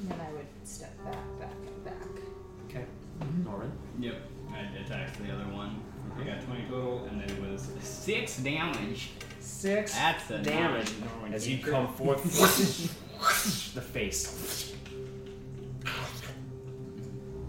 And 0.00 0.10
then 0.10 0.20
I 0.20 0.32
would 0.32 0.46
step 0.64 0.96
back, 1.04 1.38
back, 1.38 1.54
and 1.66 1.84
back. 1.84 2.08
Okay. 2.68 2.84
Mm-hmm. 3.20 3.44
Norman. 3.44 3.72
Yep. 3.98 4.16
I 4.52 4.60
attacked 4.80 5.18
the 5.18 5.32
other 5.32 5.46
one. 5.52 5.80
I 6.18 6.24
got 6.24 6.40
twenty 6.42 6.64
total, 6.68 7.04
and 7.10 7.20
then 7.20 7.30
it 7.30 7.50
was 7.50 7.70
six 7.80 8.38
damage. 8.38 9.10
Six 9.40 9.94
That's 9.94 10.30
a 10.30 10.38
damage 10.38 10.90
non-Norman 11.00 11.34
as 11.34 11.48
you 11.48 11.58
come 11.58 11.92
forth. 11.94 12.22
the 13.74 13.80
face. 13.80 14.74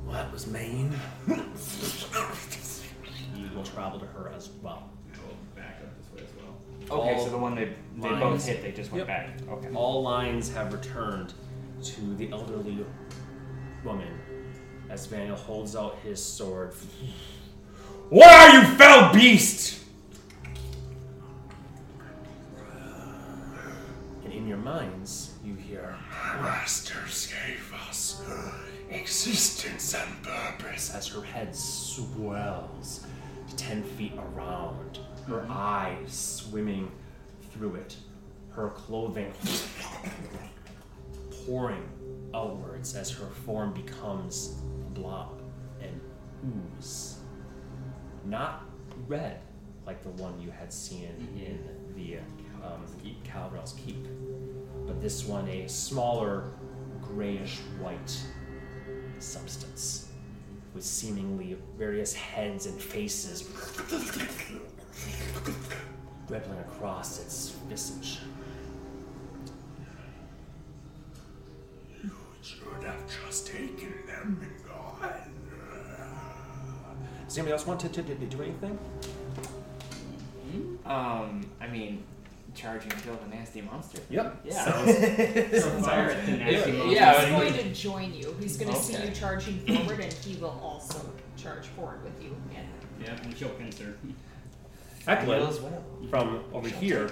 Well, 0.05 0.13
that 0.13 0.31
was 0.31 0.47
mean. 0.47 0.91
You 3.35 3.49
will 3.55 3.63
travel 3.63 3.99
to 3.99 4.05
her 4.07 4.31
as 4.35 4.49
well. 4.61 4.89
I 5.13 5.17
will 5.27 5.35
back 5.55 5.81
up 5.81 5.97
this 5.97 6.11
way 6.13 6.27
as 6.27 6.35
well. 6.35 6.99
Okay, 7.01 7.13
All 7.15 7.23
so 7.25 7.29
the 7.31 7.37
one 7.37 7.55
they 7.55 7.73
they 7.97 8.09
lines. 8.09 8.19
both 8.21 8.45
hit, 8.45 8.61
they 8.61 8.71
just 8.71 8.91
went 8.91 9.07
Yep. 9.07 9.07
back. 9.07 9.29
Okay. 9.49 9.69
All 9.73 10.01
lines 10.03 10.53
have 10.53 10.73
returned 10.73 11.33
to 11.83 12.15
the 12.15 12.31
elderly 12.31 12.85
woman 13.83 14.19
as 14.89 15.07
Vaniel 15.07 15.35
holds 15.37 15.75
out 15.75 15.97
his 16.03 16.23
sword. 16.23 16.73
What 18.11 18.29
are 18.29 18.59
you, 18.59 18.67
fell 18.75 19.13
beast? 19.13 19.79
And 24.25 24.33
in 24.33 24.49
your 24.49 24.57
minds, 24.57 25.35
you 25.45 25.53
hear 25.53 25.95
Masters 26.41 27.31
gave 27.31 27.73
us 27.87 28.21
existence 28.89 29.95
and 29.95 30.23
purpose 30.23 30.93
as 30.93 31.07
her 31.07 31.21
head 31.21 31.55
swells 31.55 33.05
to 33.47 33.55
10 33.55 33.81
feet 33.81 34.11
around, 34.17 34.99
her 35.27 35.43
hmm. 35.43 35.51
eyes 35.53 36.11
swimming 36.11 36.91
through 37.53 37.75
it, 37.75 37.95
her 38.49 38.71
clothing 38.71 39.31
pouring 41.45 41.87
outwards 42.33 42.93
as 42.93 43.09
her 43.09 43.27
form 43.45 43.73
becomes 43.73 44.61
a 44.85 44.89
blob 44.89 45.41
and 45.81 46.01
ooze. 46.77 47.10
Not 48.25 48.65
red 49.07 49.39
like 49.85 50.03
the 50.03 50.09
one 50.09 50.39
you 50.39 50.51
had 50.51 50.71
seen 50.71 51.09
in 51.35 51.59
the 51.95 52.17
um, 52.63 52.85
Keep, 53.85 54.07
but 54.85 55.01
this 55.01 55.25
one 55.25 55.47
a 55.47 55.67
smaller 55.67 56.51
grayish 57.01 57.57
white 57.79 58.17
substance 59.19 60.09
with 60.73 60.83
seemingly 60.83 61.57
various 61.77 62.13
heads 62.13 62.65
and 62.65 62.79
faces 62.79 63.49
rippling 66.29 66.59
across 66.59 67.19
its 67.19 67.49
visage. 67.67 68.19
You 72.03 72.11
should 72.41 72.83
have 72.83 73.03
just 73.25 73.47
taken 73.47 73.93
them 74.07 74.39
and 74.41 74.65
gone. 74.65 75.40
Does 77.31 77.37
anybody 77.37 77.53
else 77.53 77.65
want 77.65 77.79
to, 77.79 77.87
to, 77.87 78.03
to 78.03 78.13
do 78.13 78.41
anything? 78.41 78.77
Um, 80.85 81.49
I 81.61 81.67
mean, 81.71 82.03
charge 82.53 82.83
and 82.83 82.91
kill 83.03 83.15
the 83.15 83.33
nasty 83.33 83.61
monster. 83.61 83.99
Yep. 84.09 84.41
Yeah. 84.43 84.65
Throw 84.65 85.81
fire 85.81 86.09
at 86.11 86.25
the 86.25 86.33
nasty 86.33 86.71
Yeah, 86.71 86.77
monster. 86.77 86.93
yeah. 86.93 87.21
He's 87.21 87.53
going 87.53 87.53
to 87.53 87.73
join 87.73 88.13
you. 88.13 88.35
He's 88.41 88.57
going 88.57 88.73
to 88.73 88.77
see 88.77 89.01
you 89.01 89.11
charging 89.11 89.59
forward, 89.59 90.01
and 90.01 90.11
he 90.11 90.35
will 90.41 90.59
also 90.61 90.99
charge 91.37 91.67
forward 91.67 92.03
with 92.03 92.21
you. 92.21 92.35
And 92.53 92.67
Yep, 93.07 93.23
and 93.23 93.37
she'll 93.37 93.47
pincer. 93.51 93.95
Eklund 95.07 95.43
as 95.47 95.61
well. 95.61 95.81
from 96.09 96.43
over 96.51 96.67
here 96.67 97.05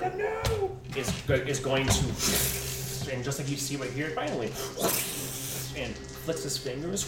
is 0.98 1.10
go- 1.28 1.34
is 1.36 1.60
going 1.62 1.88
to, 1.88 2.04
and 3.14 3.24
just 3.24 3.40
like 3.40 3.50
you 3.50 3.56
see 3.56 3.78
right 3.78 3.90
here, 3.92 4.10
finally, 4.10 4.48
and 5.78 5.96
flicks 6.26 6.44
his 6.44 6.58
fingers, 6.58 7.04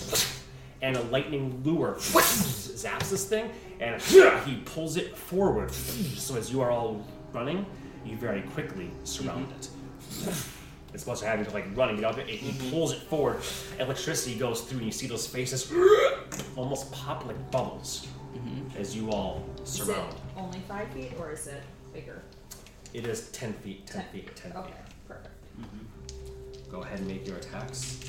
and 0.82 0.98
a 0.98 1.02
lightning 1.03 1.62
lure 1.64 1.95
zaps 1.99 3.10
this 3.10 3.26
thing, 3.26 3.49
and 3.80 4.02
he 4.45 4.58
pulls 4.66 4.98
it 4.98 5.18
forward. 5.18 5.72
So 6.22 6.38
as 6.38 6.52
you 6.52 6.62
are 6.62 6.72
all 6.72 7.06
running, 7.34 7.66
you 8.06 8.16
very 8.16 8.41
quickly 8.41 8.91
surround 9.03 9.48
mm-hmm. 9.48 10.30
it. 10.30 10.36
It's 10.94 11.03
supposed 11.03 11.22
to 11.22 11.28
have 11.28 11.40
you 11.40 11.45
to 11.45 11.52
like 11.52 11.66
running, 11.76 12.03
out 12.06 12.18
it. 12.18 12.22
and 12.22 12.30
He 12.30 12.52
mm-hmm. 12.52 12.70
pulls 12.70 12.94
it 12.94 12.99
forward. 13.03 13.38
Electricity 13.80 14.38
goes 14.38 14.62
through, 14.62 14.78
and 14.80 14.86
you 14.88 14.91
see 14.91 15.08
those 15.08 15.28
faces 15.28 15.72
almost 16.56 16.91
pop 16.91 17.26
like 17.26 17.52
bubbles 17.52 18.08
mm-hmm. 18.36 18.78
as 18.80 18.95
you 18.95 19.10
all 19.12 19.44
is 19.64 19.80
it 19.80 19.86
surround. 19.86 20.16
only 20.38 20.60
five 20.68 20.88
feet, 20.90 21.14
or 21.20 21.32
is 21.32 21.48
it 21.48 21.64
bigger? 21.94 22.22
It 22.94 23.08
is 23.08 23.30
10 23.32 23.53
feet, 23.53 23.88
10 23.88 24.02
Ten. 24.02 24.12
feet, 24.12 24.36
10 24.36 24.52
Okay, 24.53 24.68
feet. 24.68 24.76
perfect. 25.08 25.36
Go 26.72 26.82
ahead 26.82 26.99
and 26.99 27.08
make 27.08 27.26
your 27.28 27.38
attacks. 27.38 27.99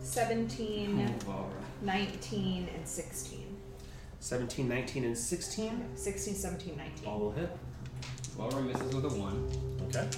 17, 0.00 1.18
Valra. 1.20 1.46
19, 1.82 2.68
and 2.74 2.86
16. 2.86 3.56
17, 4.20 4.68
19, 4.68 5.04
and 5.04 5.16
16. 5.16 5.84
16, 5.94 6.34
17, 6.34 6.76
19. 6.76 7.06
All 7.06 7.18
will 7.20 7.30
hit. 7.32 7.50
Valra 8.36 8.66
misses 8.66 8.94
with 8.94 9.04
a 9.04 9.08
one. 9.08 9.48
Okay. 9.88 10.08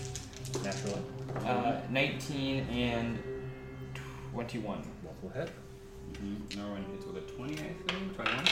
Naturally. 0.63 1.03
Uh, 1.47 1.81
19 1.91 2.61
and 2.69 3.19
21. 4.33 4.83
Both 5.03 5.23
will 5.23 5.31
hit. 5.31 5.51
Mm-hmm. 6.13 6.61
Norman 6.61 6.85
hits 6.93 7.07
with 7.07 7.17
a 7.17 7.21
twenty, 7.21 7.55
I 7.55 7.57
think. 7.57 8.15
Twenty-one. 8.15 8.45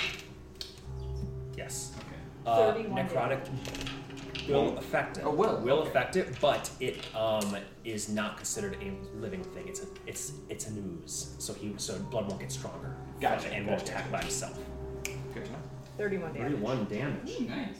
Yes. 1.57 1.93
Okay. 1.98 2.07
Uh, 2.47 2.73
31 2.73 3.07
necrotic 3.09 3.44
will 4.48 4.76
affect 4.78 5.18
it. 5.18 5.24
Oh, 5.24 5.30
will, 5.30 5.56
Will 5.60 5.78
okay. 5.80 5.88
affect 5.90 6.16
it, 6.16 6.28
but 6.40 6.70
it 6.80 6.98
um 7.14 7.56
is 7.84 8.08
not 8.08 8.36
considered 8.36 8.76
a 8.82 8.92
living 9.16 9.42
thing. 9.44 9.66
It's 9.68 9.82
a 9.82 9.86
it's 10.06 10.32
it's 10.48 10.68
a 10.68 10.70
ooze. 10.72 11.34
So 11.38 11.52
he 11.54 11.74
so 11.76 11.98
blood 12.10 12.28
won't 12.28 12.40
get 12.40 12.52
stronger. 12.52 12.94
Gotcha, 13.20 13.48
And 13.52 13.66
won't 13.66 13.82
attack 13.82 14.10
by 14.10 14.20
himself. 14.20 14.58
Good 15.04 15.44
to 15.44 15.50
know. 15.52 15.58
31 15.98 16.32
damage. 16.32 16.52
31 16.52 16.84
damage. 16.86 17.30
Ooh, 17.40 17.44
nice. 17.44 17.76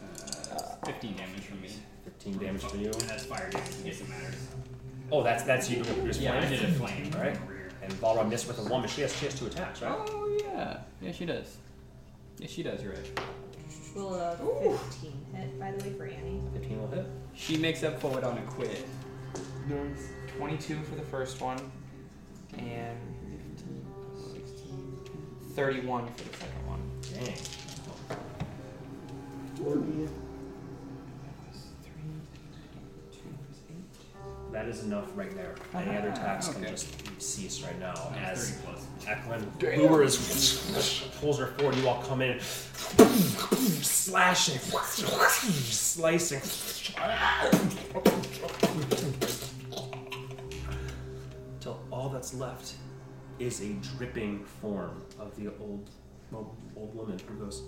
Uh, 0.00 0.76
fifteen 0.86 1.14
damage 1.16 1.40
from 1.42 1.60
me. 1.62 1.68
15 2.04 2.38
damage 2.38 2.62
for 2.62 2.76
you. 2.76 2.86
And 2.86 3.00
that's 3.02 3.24
fire 3.24 3.50
damage. 3.50 3.68
I 3.80 3.88
guess 3.88 4.00
it 4.00 4.08
matters. 4.08 4.34
Oh, 5.10 5.22
that's 5.22 5.42
that's 5.44 5.68
you. 5.70 5.82
You're 6.02 6.12
Yeah, 6.12 6.38
I 6.38 6.46
flame. 6.46 6.60
did 6.60 6.68
a 6.68 6.72
flame. 6.74 7.10
All 7.14 7.20
right. 7.20 7.36
Over 7.42 7.52
here. 7.54 7.68
And 7.82 7.92
Valra 7.94 8.28
missed 8.28 8.46
with 8.48 8.58
a 8.58 8.62
one, 8.70 8.80
but 8.82 8.90
she 8.90 9.02
has 9.02 9.14
she 9.16 9.26
has 9.26 9.38
two 9.38 9.46
attacks, 9.46 9.82
right? 9.82 9.92
Oh 9.92 10.38
yeah, 10.42 10.78
yeah 11.00 11.12
she 11.12 11.26
does. 11.26 11.56
Yeah, 12.38 12.46
she 12.48 12.62
does. 12.62 12.82
You're 12.82 12.92
right. 12.92 13.20
Will 13.94 14.14
uh, 14.14 14.36
a 14.40 14.78
15 14.78 15.26
hit, 15.34 15.60
by 15.60 15.70
the 15.72 15.84
way, 15.84 15.92
for 15.96 16.06
Annie? 16.06 16.40
15 16.54 16.80
will 16.80 16.88
hit. 16.88 17.06
She 17.34 17.58
makes 17.58 17.82
up 17.82 18.00
for 18.00 18.16
it 18.18 18.24
on 18.24 18.38
a 18.38 18.42
quit. 18.42 18.86
Nice. 19.68 20.08
22 20.38 20.82
for 20.82 20.94
the 20.94 21.02
first 21.02 21.40
one. 21.40 21.58
And 22.58 22.98
15, 23.56 23.84
16, 24.34 25.00
31 25.54 26.06
for 26.06 26.24
the 26.24 26.36
second 26.36 26.66
one. 26.66 26.80
Dang. 27.12 27.34
That 34.52 34.68
is 34.68 34.84
enough 34.84 35.08
right 35.14 35.34
there. 35.34 35.54
Any 35.74 35.96
other 35.96 36.10
ah, 36.10 36.12
attacks 36.12 36.48
can 36.48 36.62
just 36.64 36.86
cease 37.20 37.62
right 37.62 37.78
now. 37.80 38.12
As 38.22 38.50
30 38.50 38.66
plus. 38.66 38.86
Eklund 39.08 39.46
Uber 39.62 40.02
is 40.02 41.08
pulls 41.20 41.38
her 41.38 41.46
forward, 41.46 41.76
you 41.76 41.88
all 41.88 42.02
come 42.02 42.20
in, 42.20 42.38
slashing, 42.40 44.58
slicing. 44.58 46.40
Till 51.60 51.80
all 51.90 52.10
that's 52.10 52.34
left 52.34 52.74
is 53.38 53.62
a 53.62 53.72
dripping 53.96 54.44
form 54.44 55.02
of 55.18 55.34
the 55.36 55.50
old, 55.60 55.88
old, 56.32 56.54
old 56.76 56.94
woman 56.94 57.18
who 57.26 57.44
goes. 57.44 57.62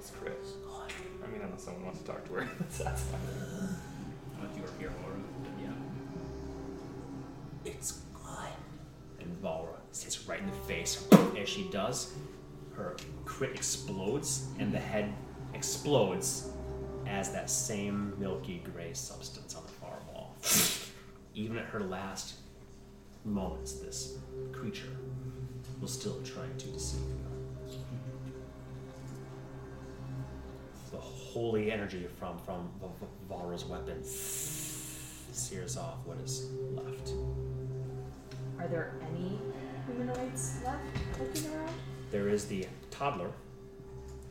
Valra's 0.00 0.12
Chris. 0.18 0.54
I 1.22 1.30
mean, 1.30 1.42
unless 1.42 1.64
someone 1.64 1.84
wants 1.84 2.00
to 2.00 2.06
talk 2.06 2.26
to 2.26 2.34
her. 2.34 2.48
That's 2.60 3.02
fine. 3.02 3.20
Unless 4.38 4.56
you 4.56 4.62
were 4.62 4.70
here, 4.78 4.92
Laura. 5.02 5.16
But 5.42 5.52
yeah. 5.62 5.72
It's 7.72 8.00
good. 8.14 8.54
And 9.20 9.42
Valra 9.42 9.76
hits 9.88 10.26
right 10.26 10.40
in 10.40 10.46
the 10.46 10.52
face. 10.52 11.06
As 11.38 11.48
she 11.48 11.68
does, 11.70 12.14
her 12.74 12.96
crit 13.24 13.54
explodes, 13.54 14.46
and 14.58 14.72
the 14.72 14.78
head 14.78 15.12
explodes 15.54 16.50
as 17.06 17.32
that 17.32 17.50
same 17.50 18.18
milky 18.18 18.62
gray 18.72 18.92
substance 18.94 19.54
on 19.54 19.62
the 19.64 19.72
far 19.72 19.98
wall. 20.12 20.36
Even 21.34 21.58
at 21.58 21.66
her 21.66 21.80
last 21.80 22.36
moments, 23.24 23.74
this 23.74 24.16
creature 24.52 24.96
was 25.80 25.92
still 25.92 26.20
trying 26.22 26.56
to 26.56 26.66
deceive 26.68 27.00
you. 27.00 27.29
Holy 31.32 31.70
energy 31.70 32.06
from 32.18 32.38
from 32.38 32.68
V- 32.80 32.86
V- 33.00 33.06
Valra's 33.28 33.64
weapon 33.64 34.02
sears 34.04 35.76
off 35.76 35.98
what 36.04 36.18
is 36.18 36.50
left. 36.72 37.12
Are 38.58 38.66
there 38.68 38.94
any 39.12 39.38
humanoids 39.86 40.56
left 40.64 40.82
looking 41.18 41.54
around? 41.54 41.70
There 42.10 42.28
is 42.28 42.46
the 42.46 42.66
toddler, 42.90 43.30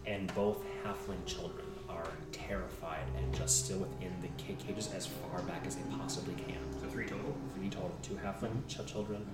and 0.05 0.33
both 0.35 0.57
halfling 0.83 1.25
children 1.25 1.65
are 1.89 2.07
terrified 2.33 3.05
and 3.17 3.33
just 3.33 3.65
still 3.65 3.79
within 3.79 4.13
the 4.21 4.27
cages 4.43 4.89
as 4.93 5.07
far 5.07 5.41
back 5.43 5.65
as 5.65 5.75
they 5.77 5.83
possibly 5.97 6.35
can. 6.35 6.59
So 6.81 6.87
three 6.89 7.05
total. 7.07 7.33
Three 7.55 7.69
total, 7.69 7.95
two 8.01 8.15
halfling 8.15 8.67
ch- 8.67 8.85
children. 8.91 9.25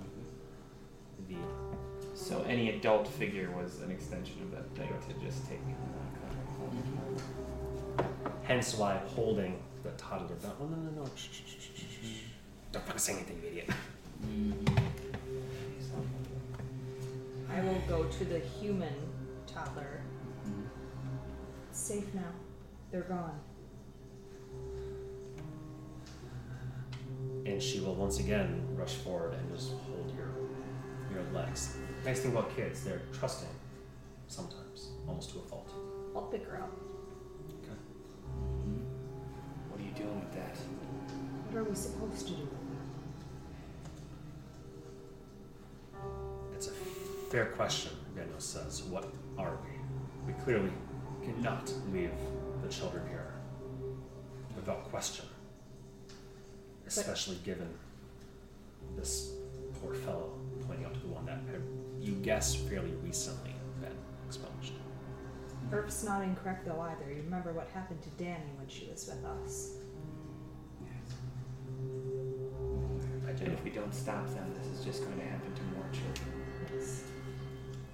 The 1.28 1.36
So 2.14 2.42
any 2.48 2.70
adult 2.70 3.08
figure 3.08 3.50
was 3.50 3.80
an 3.80 3.90
extension 3.90 4.40
of 4.42 4.50
that 4.52 4.68
thing 4.76 4.88
to 5.08 5.26
just 5.26 5.46
take. 5.48 5.58
Hence 8.46 8.74
why 8.74 9.00
holding 9.14 9.58
the 9.82 9.90
toddler 9.92 10.36
down. 10.36 10.52
Oh 10.60 10.66
no 10.66 10.76
no 10.76 11.02
no! 11.02 11.10
Shh, 11.14 11.28
shh, 11.30 11.42
shh, 11.46 11.58
shh, 11.58 11.80
shh, 11.80 12.06
shh. 12.06 12.22
Don't 12.72 12.84
fucking 12.84 12.98
say 12.98 13.12
anything, 13.14 13.40
you 13.42 13.48
idiot. 13.48 13.70
Mm-hmm. 14.24 14.76
I 17.50 17.60
will 17.60 17.82
go 17.88 18.04
to 18.04 18.24
the 18.24 18.38
human 18.38 18.94
toddler. 19.46 20.00
It's 21.70 21.80
safe 21.80 22.12
now. 22.14 22.32
They're 22.90 23.02
gone. 23.02 23.38
And 27.46 27.62
she 27.62 27.80
will 27.80 27.94
once 27.94 28.18
again 28.20 28.66
rush 28.74 28.94
forward 28.94 29.34
and 29.34 29.56
just 29.56 29.70
hold 29.70 30.12
your 30.16 30.28
your 31.12 31.24
legs. 31.32 31.76
Nice 32.04 32.20
thing 32.20 32.32
about 32.32 32.54
kids, 32.54 32.84
they're 32.84 33.02
trusting 33.12 33.48
sometimes, 34.28 34.90
almost 35.08 35.30
to 35.30 35.38
a 35.38 35.42
fault. 35.42 35.70
I'll 36.14 36.22
pick 36.22 36.44
her 36.46 36.56
up. 36.56 36.85
What 39.96 40.04
are 40.04 40.14
with 40.14 40.32
that? 40.34 40.56
What 41.48 41.58
are 41.58 41.64
we 41.64 41.74
supposed 41.74 42.26
to 42.26 42.32
do? 42.34 42.42
With 42.42 42.50
that? 45.94 46.54
It's 46.54 46.68
a 46.68 46.72
fair 47.30 47.46
question, 47.46 47.92
Daniel 48.14 48.38
says. 48.38 48.82
What 48.84 49.10
are 49.38 49.56
we? 49.64 50.32
We 50.32 50.38
clearly 50.42 50.72
cannot 51.24 51.72
leave 51.92 52.12
the 52.62 52.68
children 52.68 53.08
here 53.08 53.32
without 54.54 54.84
question. 54.90 55.24
Especially 56.86 57.36
given 57.44 57.72
this 58.96 59.32
poor 59.80 59.94
fellow 59.94 60.32
pointing 60.66 60.84
out 60.84 60.94
to 60.94 61.00
the 61.00 61.08
one 61.08 61.24
that 61.26 61.40
you 62.00 62.12
guess 62.16 62.54
fairly 62.54 62.92
recently 63.02 63.54
been 63.80 63.96
expunged. 64.26 64.74
Earth's 65.72 66.04
not 66.04 66.22
incorrect 66.22 66.66
though 66.66 66.80
either. 66.80 67.10
You 67.10 67.22
remember 67.22 67.52
what 67.52 67.68
happened 67.74 68.02
to 68.02 68.10
Danny 68.22 68.52
when 68.56 68.68
she 68.68 68.88
was 68.90 69.06
with 69.06 69.24
us. 69.24 69.72
I 73.26 73.30
And 73.30 73.52
if 73.52 73.62
we 73.64 73.70
don't 73.70 73.94
stop 73.94 74.26
them, 74.28 74.54
this 74.56 74.78
is 74.78 74.84
just 74.84 75.04
going 75.04 75.18
to 75.18 75.24
happen 75.24 75.52
to 75.54 75.62
more 75.74 75.86
children. 75.92 76.36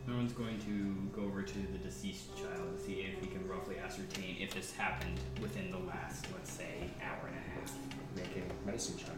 No 0.07 0.17
one's 0.17 0.33
going 0.33 0.59
to 0.61 0.97
go 1.15 1.27
over 1.27 1.43
to 1.43 1.55
the 1.55 1.79
deceased 1.79 2.37
child 2.37 2.77
to 2.77 2.83
see 2.83 3.01
if 3.03 3.21
he 3.21 3.29
can 3.29 3.47
roughly 3.49 3.77
ascertain 3.79 4.37
if 4.41 4.53
this 4.53 4.73
happened 4.73 5.19
within 5.41 5.71
the 5.71 5.79
last, 5.79 6.27
let's 6.33 6.53
say, 6.53 6.91
hour 7.03 7.29
and 7.29 7.37
a 7.37 7.61
half. 7.61 7.73
Make 8.17 8.45
a 8.45 8.67
medicine 8.67 8.97
check. 8.99 9.17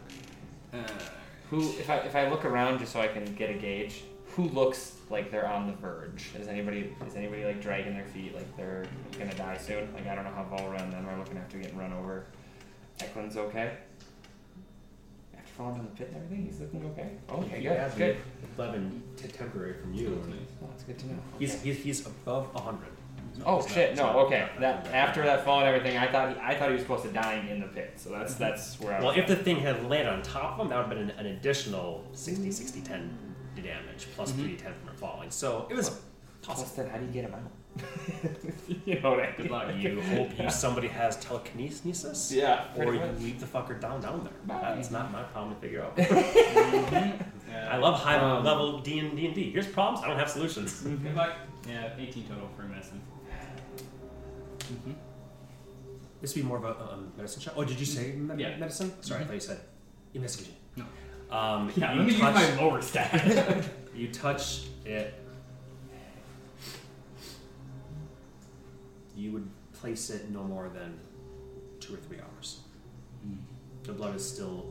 Uh, 0.73 1.03
Who, 1.49 1.61
if 1.71 1.89
I 1.89 1.97
if 1.97 2.15
I 2.15 2.29
look 2.29 2.45
around 2.45 2.79
just 2.79 2.93
so 2.93 3.01
I 3.01 3.07
can 3.07 3.25
get 3.35 3.49
a 3.49 3.53
gauge, 3.53 4.03
who 4.35 4.49
looks 4.49 4.97
like 5.09 5.31
they're 5.31 5.47
on 5.47 5.67
the 5.67 5.73
verge? 5.73 6.29
Is 6.39 6.47
anybody 6.47 6.95
is 7.07 7.15
anybody 7.15 7.45
like 7.45 7.61
dragging 7.61 7.93
their 7.93 8.05
feet 8.05 8.35
like 8.35 8.55
they're 8.57 8.85
gonna 9.17 9.33
die 9.35 9.57
soon? 9.57 9.91
Like 9.93 10.07
I 10.07 10.15
don't 10.15 10.23
know 10.23 10.31
how 10.31 10.43
Valra 10.43 10.81
and 10.81 10.93
them 10.93 11.07
are 11.09 11.17
looking 11.17 11.37
after 11.37 11.57
getting 11.57 11.77
run 11.77 11.93
over. 11.93 12.25
Eklund's 12.99 13.37
okay. 13.37 13.77
Falling 15.57 15.75
down 15.75 15.85
the 15.85 15.91
pit 15.97 16.09
and 16.13 16.17
everything, 16.23 16.45
he's 16.45 16.59
looking 16.59 16.85
okay. 16.91 17.11
Okay, 17.29 17.61
good, 17.63 17.77
had 17.77 17.95
good. 17.97 18.17
Eleven 18.57 19.01
t- 19.15 19.27
temporary 19.29 19.73
from 19.73 19.93
you. 19.93 20.21
that's 20.61 20.83
good 20.83 20.99
to 20.99 21.07
know. 21.07 21.17
He's, 21.39 21.61
he's 21.61 21.77
he's 21.77 22.05
above 22.05 22.53
hundred. 22.53 22.89
Oh 23.45 23.65
shit! 23.65 23.95
No, 23.95 24.19
okay. 24.25 24.49
That 24.59 24.87
after 24.87 25.23
that 25.23 25.45
fall 25.45 25.59
and 25.59 25.67
everything, 25.67 25.97
I 25.97 26.11
thought 26.11 26.33
he, 26.35 26.39
I 26.41 26.55
thought 26.55 26.69
he 26.69 26.73
was 26.73 26.81
supposed 26.81 27.03
to 27.03 27.11
die 27.11 27.45
in 27.49 27.59
the 27.61 27.67
pit. 27.67 27.93
So 27.95 28.09
that's 28.09 28.35
that's 28.35 28.79
where 28.81 28.93
I 28.95 28.99
Well, 28.99 29.09
was. 29.09 29.17
if 29.17 29.27
the 29.27 29.35
thing 29.37 29.57
had 29.59 29.81
landed 29.89 30.11
on 30.11 30.21
top 30.23 30.59
of 30.59 30.65
him, 30.65 30.69
that 30.69 30.75
would 30.77 30.97
have 30.97 31.07
been 31.07 31.17
an, 31.17 31.25
an 31.25 31.37
additional 31.37 32.03
60, 32.13 32.51
60, 32.51 32.81
10 32.81 33.17
damage, 33.55 34.07
plus 34.15 34.31
Mhm. 34.33 34.43
3 34.43 34.55
10 34.57 34.73
from 34.85 34.95
falling. 34.97 35.31
So 35.31 35.67
it 35.69 35.75
was 35.75 35.89
Plus, 36.41 36.59
toss 36.59 36.71
then 36.73 36.89
how 36.89 36.97
do 36.97 37.05
you 37.05 37.11
get 37.11 37.23
him 37.25 37.33
out? 37.33 37.51
you 38.85 38.99
know 39.01 39.11
what 39.11 39.19
I 39.19 39.25
mean? 39.27 39.33
Good 39.37 39.51
luck. 39.51 39.67
You 39.77 40.01
hope 40.01 40.39
you 40.39 40.49
somebody 40.65 40.87
has 40.87 41.17
telekinesis, 41.17 42.31
Yeah. 42.31 42.65
or 42.75 42.83
pretty 42.85 42.99
you 42.99 43.05
much. 43.05 43.19
leave 43.19 43.39
the 43.39 43.45
fucker 43.45 43.79
down 43.79 44.01
down 44.01 44.23
there. 44.23 44.33
Bye. 44.45 44.75
That's 44.75 44.91
not 44.91 45.11
my 45.11 45.23
problem 45.23 45.55
to 45.55 45.61
figure 45.61 45.83
out. 45.83 45.95
mhm. 45.97 47.25
Yeah. 47.49 47.69
I 47.71 47.77
love 47.77 47.95
high 47.99 48.17
Um, 48.17 48.43
level 48.43 48.79
D 48.79 48.99
and 48.99 49.15
D 49.17 49.25
and 49.27 49.35
D. 49.35 49.51
Here's 49.51 49.67
problems. 49.67 50.03
I 50.03 50.07
don't 50.07 50.17
have 50.17 50.29
solutions. 50.29 50.81
Good 50.81 51.15
luck. 51.15 51.33
Yeah, 51.67 51.89
18 51.97 52.27
total 52.27 52.47
for 52.55 52.63
medicine. 52.63 53.01
Mm-hmm. 54.59 54.91
This 56.21 56.33
would 56.35 56.41
be 56.41 56.47
more 56.47 56.57
of 56.57 56.63
a, 56.63 56.67
a 56.69 56.97
medicine 57.17 57.41
check. 57.41 57.53
Oh, 57.57 57.63
did 57.63 57.79
you 57.79 57.85
say 57.85 58.13
med- 58.13 58.39
Yeah. 58.39 58.57
medicine? 58.57 58.91
Sorry, 59.01 59.21
I 59.21 59.23
Mhm. 59.23 59.27
thought 59.27 59.33
you 59.33 59.39
said 59.41 59.59
investigation. 60.13 60.55
No. 60.77 60.85
Um, 61.29 61.71
Yeah, 61.75 61.91
you 61.93 61.97
let 61.99 62.05
me 62.07 62.11
use 62.13 62.21
touch, 62.21 62.35
my 62.35 62.61
lower 62.61 62.81
stat. 62.81 63.65
You 63.93 64.07
touch 64.11 64.67
it. 64.85 65.13
Place 69.79 70.09
it 70.09 70.29
no 70.29 70.43
more 70.43 70.69
than 70.69 70.99
two 71.79 71.93
or 71.93 71.97
three 71.97 72.17
hours. 72.19 72.59
The 73.83 73.93
blood 73.93 74.15
is 74.15 74.27
still 74.27 74.65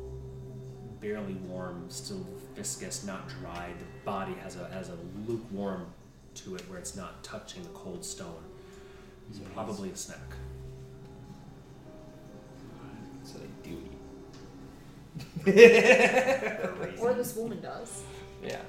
barely 1.01 1.35
warm, 1.35 1.85
still 1.89 2.27
viscous, 2.57 3.05
not 3.05 3.29
dry. 3.29 3.71
The 3.79 3.85
body 4.05 4.35
has 4.43 4.57
a 4.57 4.69
has 4.71 4.89
a 4.89 4.97
lukewarm 5.27 5.87
to 6.37 6.57
it 6.57 6.63
where 6.69 6.79
it's 6.79 6.97
not 6.97 7.23
touching 7.23 7.63
the 7.63 7.69
cold 7.71 8.05
stone. 8.05 8.43
It's 9.31 9.39
probably 9.55 9.91
a 9.91 9.97
snack. 9.97 10.19
So 13.23 13.39
they 13.39 13.71
do 13.71 13.79
eat. 13.79 13.91
Or 17.01 17.13
this 17.15 17.37
woman 17.37 17.61
does. 17.61 18.03
Yeah. 18.43 18.63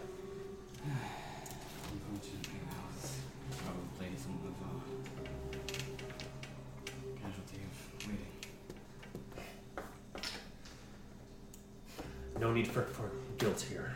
Need 12.56 12.68
for, 12.68 12.84
for 12.84 13.12
guilt 13.38 13.64
here. 13.70 13.94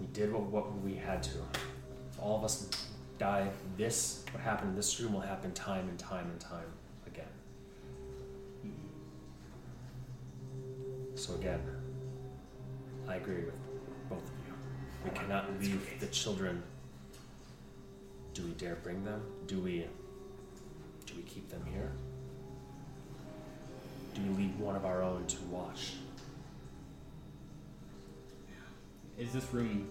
We 0.00 0.06
did 0.06 0.32
what, 0.32 0.42
what 0.42 0.80
we 0.80 0.94
had 0.94 1.22
to. 1.24 1.38
If 2.10 2.20
all 2.20 2.38
of 2.38 2.44
us 2.44 2.68
die, 3.18 3.48
this, 3.76 4.24
what 4.32 4.42
happened 4.42 4.70
in 4.70 4.76
this 4.76 4.98
room 5.00 5.12
will 5.12 5.20
happen 5.20 5.52
time 5.52 5.88
and 5.88 5.98
time 5.98 6.30
and 6.30 6.40
time 6.40 6.72
again. 7.06 7.24
So 11.16 11.34
again, 11.34 11.60
I 13.08 13.16
agree 13.16 13.44
with 13.44 13.54
both 14.08 14.18
of 14.18 14.30
you. 14.46 14.54
We 15.04 15.10
cannot 15.10 15.60
leave 15.60 15.98
the 15.98 16.06
children. 16.06 16.62
Do 18.34 18.44
we 18.44 18.50
dare 18.52 18.76
bring 18.76 19.04
them? 19.04 19.22
Do 19.46 19.58
we 19.58 19.86
do 21.06 21.14
we 21.16 21.22
keep 21.22 21.48
them 21.48 21.64
here? 21.72 21.92
Do 24.14 24.20
we 24.22 24.44
leave 24.44 24.60
one 24.60 24.76
of 24.76 24.84
our 24.84 25.02
own 25.02 25.26
to 25.26 25.36
watch? 25.44 25.94
Is 29.18 29.32
this 29.32 29.52
room 29.52 29.88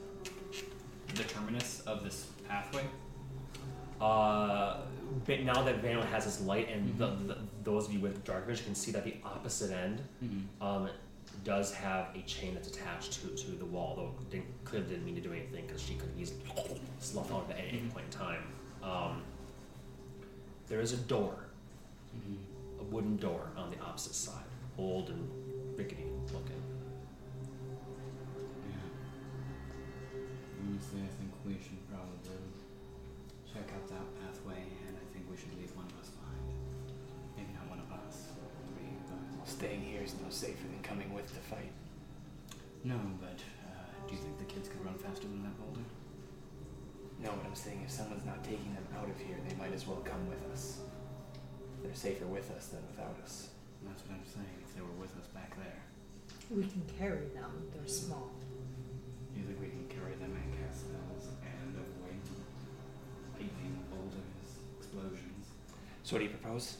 the 1.15 1.23
terminus 1.23 1.81
of 1.81 2.03
this 2.03 2.27
pathway? 2.47 2.83
Uh, 3.99 4.81
but 5.25 5.41
now 5.43 5.63
that 5.63 5.81
Vano 5.81 6.01
has 6.01 6.25
his 6.25 6.41
light, 6.41 6.69
and 6.69 6.97
the, 6.97 7.07
Mhm. 7.07 7.27
the, 7.27 7.37
those 7.63 7.87
of 7.87 7.93
you 7.93 7.99
with 7.99 8.23
dark 8.25 8.45
vision 8.45 8.65
can 8.65 8.75
see 8.75 8.91
that 8.91 9.03
the 9.03 9.15
opposite 9.23 9.71
end 9.71 10.01
Mm-hmm. 10.23 10.63
um, 10.63 10.89
does 11.43 11.73
have 11.73 12.09
a 12.15 12.21
chain 12.23 12.53
that's 12.53 12.67
attached 12.67 13.13
to, 13.21 13.27
to 13.29 13.51
the 13.51 13.65
wall, 13.65 13.95
though 13.95 14.13
didn't, 14.29 14.45
clearly 14.65 14.87
didn't 14.89 15.05
mean 15.05 15.15
to 15.15 15.21
do 15.21 15.31
anything 15.31 15.65
because 15.65 15.81
she 15.81 15.95
could 15.95 16.09
easily 16.19 16.41
sloughed 16.99 17.31
out 17.31 17.49
at 17.49 17.57
any 17.57 17.79
Mhm. 17.79 17.91
point 17.93 18.05
in 18.05 18.11
time. 18.11 18.43
Um, 18.83 19.21
there 20.67 20.81
is 20.81 20.91
a 20.93 20.97
door, 20.97 21.45
Mm-hmm. 22.15 22.81
a 22.81 22.83
wooden 22.83 23.17
door 23.17 23.49
on 23.57 23.69
the 23.71 23.79
opposite 23.79 24.13
side, 24.15 24.45
old 24.77 25.09
and 25.09 25.77
rickety 25.77 26.05
looking. 26.33 26.61
Honestly, 30.65 31.01
I 31.05 31.11
think 31.21 31.29
we 31.45 31.53
should 31.61 31.77
probably 31.93 32.17
check 33.45 33.69
out 33.69 33.85
that 33.87 34.07
pathway, 34.17 34.65
and 34.89 34.97
I 34.97 35.05
think 35.13 35.29
we 35.29 35.37
should 35.37 35.53
leave 35.61 35.69
one 35.77 35.85
of 35.85 35.95
us 36.01 36.09
behind. 36.09 36.41
Maybe 37.37 37.53
not 37.53 37.69
one 37.69 37.79
of 37.85 37.89
us, 37.93 38.33
three, 38.73 38.89
but. 39.05 39.45
Staying 39.45 39.85
here 39.85 40.01
is 40.01 40.17
no 40.17 40.29
safer 40.33 40.65
than 40.65 40.81
coming 40.81 41.13
with 41.13 41.29
the 41.29 41.43
fight. 41.45 41.69
No, 42.83 42.97
but 43.21 43.37
uh, 43.69 43.85
do 44.09 44.17
you 44.17 44.21
think 44.21 44.37
the 44.41 44.49
kids 44.49 44.67
could 44.67 44.81
run 44.83 44.97
faster 44.97 45.29
than 45.29 45.45
that 45.45 45.53
boulder? 45.61 45.85
No, 47.21 47.29
what 47.37 47.45
I'm 47.45 47.55
saying, 47.55 47.81
if 47.85 47.91
someone's 47.93 48.25
not 48.25 48.43
taking 48.43 48.73
them 48.73 48.85
out 48.97 49.07
of 49.09 49.17
here, 49.21 49.37
they 49.47 49.55
might 49.55 49.73
as 49.73 49.85
well 49.85 50.01
come 50.01 50.25
with 50.27 50.41
us. 50.51 50.81
They're 51.85 51.93
safer 51.93 52.25
with 52.25 52.49
us 52.57 52.73
than 52.73 52.81
without 52.89 53.15
us. 53.23 53.53
That's 53.85 54.01
what 54.09 54.17
I'm 54.17 54.25
saying. 54.25 54.57
If 54.65 54.73
they 54.73 54.81
were 54.81 54.97
with 54.97 55.13
us 55.21 55.27
back 55.29 55.53
there, 55.61 55.79
We 56.49 56.65
can 56.65 56.81
carry 56.97 57.29
them. 57.33 57.69
They're 57.73 57.87
small. 57.87 58.33
Do 59.35 59.41
you 59.41 59.45
think 59.51 59.59
we 59.59 59.67
can 59.67 59.83
carry 59.91 60.15
them 60.15 60.31
and 60.31 60.47
cast 60.55 60.87
spells 60.87 61.27
and 61.43 61.75
avoid 61.75 62.23
lightning, 63.35 63.75
boulders, 63.91 64.47
explosions? 64.79 65.51
So 66.03 66.15
what 66.15 66.19
do 66.19 66.25
you 66.25 66.31
propose? 66.31 66.77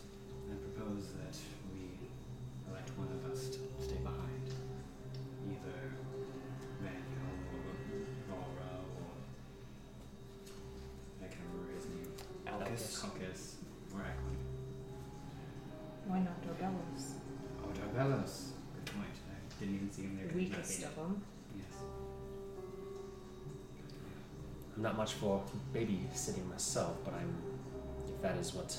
I 0.48 0.56
propose 0.56 1.12
that 1.20 1.36
we 1.76 2.00
elect 2.72 2.90
one 2.96 3.12
of 3.12 3.28
us 3.28 3.50
to 3.52 3.60
stay 3.84 4.00
behind. 4.00 4.48
Either 5.52 5.92
Daniel 6.80 7.36
or 7.52 7.68
Laura 8.32 8.72
or 9.04 9.12
I 11.20 11.28
can't 11.28 11.44
remember 11.52 11.76
his 11.76 11.86
name. 11.92 12.08
Alcus? 12.48 13.04
Alcus 13.04 13.56
or 13.94 14.00
Eklund. 14.00 14.40
Why 16.08 16.20
not 16.24 16.40
Dorbelos? 16.40 17.20
Oh, 17.64 17.70
Darbelos. 17.76 18.56
Good 18.80 18.88
point. 18.96 19.16
I 19.28 19.60
didn't 19.60 19.76
even 19.76 19.92
see 19.92 20.04
him 20.04 20.16
there. 20.18 20.28
The 20.28 20.34
'cause 20.34 20.40
he's 20.40 20.52
not 20.52 20.58
weakest 20.64 20.84
of 20.86 20.96
them. 20.96 21.24
I'm 24.76 24.82
not 24.82 24.98
much 24.98 25.14
for 25.14 25.42
babysitting 25.74 26.48
myself, 26.50 26.98
but 27.06 27.14
I'm, 27.14 27.34
if 28.08 28.22
that 28.22 28.38
is 28.38 28.54
what, 28.54 28.76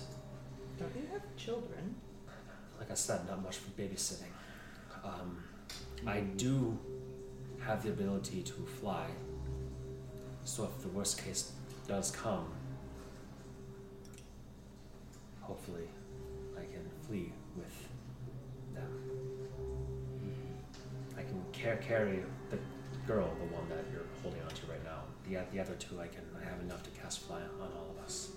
Don't 0.79 0.95
you 0.95 1.09
have 1.13 1.23
children? 1.37 1.95
like 2.79 2.91
I 2.91 2.95
said, 2.95 3.27
not 3.27 3.43
much 3.43 3.57
for 3.57 3.71
babysitting. 3.71 4.33
Um, 5.03 5.43
I 6.07 6.21
do 6.21 6.79
have 7.61 7.83
the 7.83 7.89
ability 7.89 8.43
to 8.43 8.53
fly, 8.53 9.07
so 10.45 10.65
if 10.65 10.83
the 10.83 10.89
worst 10.89 11.23
case 11.23 11.53
does 11.89 12.11
come, 12.11 12.47
hopefully 15.41 15.89
I 16.57 16.61
can 16.65 16.85
flee 17.07 17.33
with 17.57 17.89
them. 18.75 18.91
I 21.17 21.23
can 21.23 21.43
care 21.53 21.77
carry 21.79 22.23
the 22.51 22.59
girl, 23.07 23.31
the 23.41 23.55
one 23.57 23.67
that 23.71 23.85
you're 23.91 24.03
The, 25.29 25.39
the 25.53 25.61
other 25.61 25.75
two, 25.75 26.01
I 26.01 26.07
can. 26.07 26.23
I 26.41 26.45
have 26.49 26.61
enough 26.61 26.83
to 26.85 26.91
cast 26.91 27.21
fly 27.21 27.41
on 27.61 27.69
all 27.77 27.95
of 27.97 28.05
us. 28.05 28.31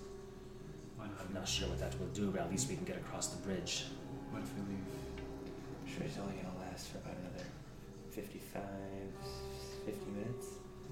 I'm 1.30 1.34
not 1.34 1.46
sure 1.46 1.68
what 1.68 1.78
that 1.78 1.98
will 2.00 2.08
do, 2.08 2.30
but 2.30 2.40
at 2.42 2.50
least 2.50 2.68
we 2.68 2.74
can 2.74 2.84
get 2.84 2.96
across 2.96 3.28
the 3.28 3.38
bridge. 3.46 3.84
what 4.30 4.42
if 4.42 4.52
we 4.54 4.60
leave? 4.62 4.82
I'm 4.82 5.92
sure 5.92 6.02
it's 6.04 6.18
only 6.18 6.34
gonna 6.34 6.58
last 6.58 6.88
for 6.88 6.98
about 6.98 7.14
another 7.20 7.46
55, 8.10 8.62
50 9.86 10.10
minutes. 10.10 10.46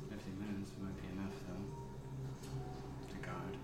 50 0.08 0.30
minutes 0.38 0.70
might 0.80 0.96
be 1.02 1.08
enough, 1.18 1.34
though. 1.48 1.66
To 3.10 3.16
guard. 3.26 3.54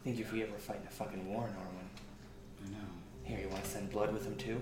I 0.00 0.04
think 0.04 0.18
if 0.18 0.32
we 0.32 0.42
ever 0.42 0.58
fight 0.58 0.80
in 0.80 0.86
a 0.86 0.90
fucking 0.90 1.24
war, 1.32 1.48
Norman. 1.54 1.88
I 2.66 2.70
know. 2.70 2.88
Here, 3.22 3.38
you 3.38 3.48
wanna 3.48 3.64
send 3.64 3.90
blood 3.90 4.12
with 4.12 4.26
him 4.26 4.36
too? 4.36 4.60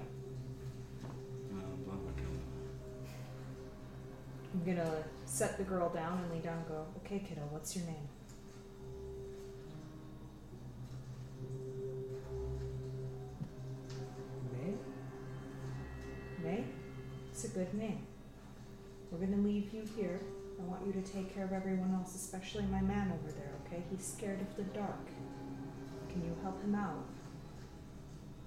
I'm 4.52 4.64
gonna 4.64 5.04
set 5.26 5.56
the 5.58 5.64
girl 5.64 5.88
down 5.88 6.18
and 6.18 6.32
lay 6.32 6.40
down 6.40 6.58
and 6.58 6.68
go, 6.68 6.86
okay, 6.98 7.20
kiddo, 7.20 7.42
what's 7.50 7.76
your 7.76 7.84
name? 7.86 8.08
May? 16.42 16.50
May? 16.50 16.64
It's 17.30 17.44
a 17.44 17.48
good 17.48 17.72
name. 17.74 18.06
We're 19.10 19.24
gonna 19.24 19.42
leave 19.42 19.72
you 19.72 19.84
here. 19.96 20.20
I 20.58 20.62
want 20.64 20.86
you 20.86 20.92
to 20.92 21.02
take 21.02 21.34
care 21.34 21.44
of 21.44 21.52
everyone 21.52 21.94
else, 21.94 22.14
especially 22.14 22.64
my 22.64 22.80
man 22.80 23.12
over 23.12 23.32
there, 23.32 23.52
okay? 23.66 23.82
He's 23.90 24.04
scared 24.04 24.40
of 24.40 24.56
the 24.56 24.64
dark. 24.78 25.06
Can 26.10 26.22
you 26.24 26.36
help 26.42 26.60
him 26.62 26.74
out? 26.74 27.04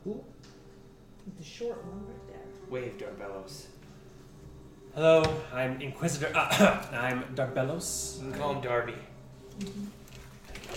Who? 0.04 0.24
The 1.38 1.44
short 1.44 1.84
one 1.86 2.06
right 2.06 2.28
there. 2.28 2.46
Wave, 2.70 2.98
Darbelos. 2.98 3.68
Hello, 4.95 5.24
I'm 5.52 5.82
Inquisitor. 5.82 6.32
Uh, 6.36 6.86
I'm 6.91 7.24
Darbelos. 7.34 8.22
You 8.22 8.30
can 8.30 8.40
call 8.40 8.53
him 8.53 8.61
Darby. 8.61 8.94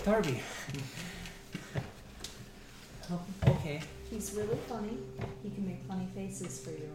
Darby. 0.03 0.41
oh, 3.11 3.21
okay. 3.45 3.79
He's 4.09 4.33
really 4.35 4.57
funny. 4.67 4.97
He 5.43 5.51
can 5.51 5.67
make 5.67 5.83
funny 5.87 6.07
faces 6.15 6.61
for 6.61 6.71
you. 6.71 6.89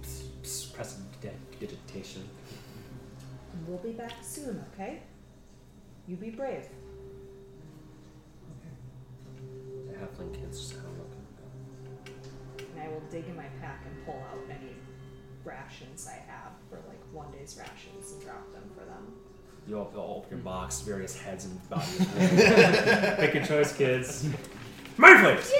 Psst, 0.00 0.22
psst, 0.42 0.72
Press 0.72 0.98
digitation. 1.60 2.26
And 3.52 3.68
we'll 3.68 3.76
be 3.76 3.92
back 3.92 4.14
soon, 4.22 4.64
okay? 4.72 5.02
You 6.08 6.16
be 6.16 6.30
brave. 6.30 6.70
The 9.88 9.92
halfling 9.98 10.32
kids 10.32 10.58
just 10.58 10.76
kind 10.76 10.86
of 10.86 10.98
looking. 11.00 11.26
And 12.72 12.82
I 12.82 12.88
will 12.88 13.02
dig 13.10 13.26
in 13.26 13.36
my 13.36 13.48
pack 13.60 13.84
and 13.84 14.06
pull 14.06 14.14
out 14.14 14.38
any 14.48 14.72
rations 15.44 16.06
I 16.08 16.18
have 16.30 16.52
for 16.70 16.76
like 16.88 17.00
one 17.12 17.30
day's 17.32 17.58
rations 17.58 18.12
and 18.12 18.22
drop 18.22 18.52
them 18.52 18.64
for 18.76 18.84
them. 18.84 19.12
You 19.68 19.78
open, 19.78 19.98
open 20.00 20.30
your 20.30 20.38
box, 20.40 20.80
various 20.80 21.16
heads 21.16 21.44
and 21.44 21.68
bodies. 21.70 22.06
Pick 23.18 23.34
your 23.34 23.44
choice, 23.44 23.76
kids. 23.76 24.28
Mind 24.96 25.20
flames! 25.20 25.50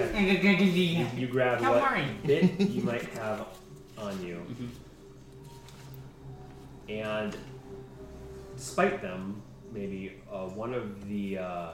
Okay. 0.00 0.66
You, 0.70 1.06
you 1.16 1.26
grab 1.28 1.60
How 1.60 1.74
what 1.74 1.82
are 1.82 1.98
you? 1.98 2.12
bit 2.24 2.60
you 2.60 2.82
might 2.82 3.04
have 3.14 3.46
on 3.96 4.22
you, 4.24 4.42
Mm-hmm. 4.50 4.66
and 6.90 7.36
despite 8.56 9.00
them, 9.02 9.42
maybe 9.72 10.14
uh, 10.30 10.46
one 10.48 10.74
of 10.74 11.08
the 11.08 11.38
uh, 11.38 11.70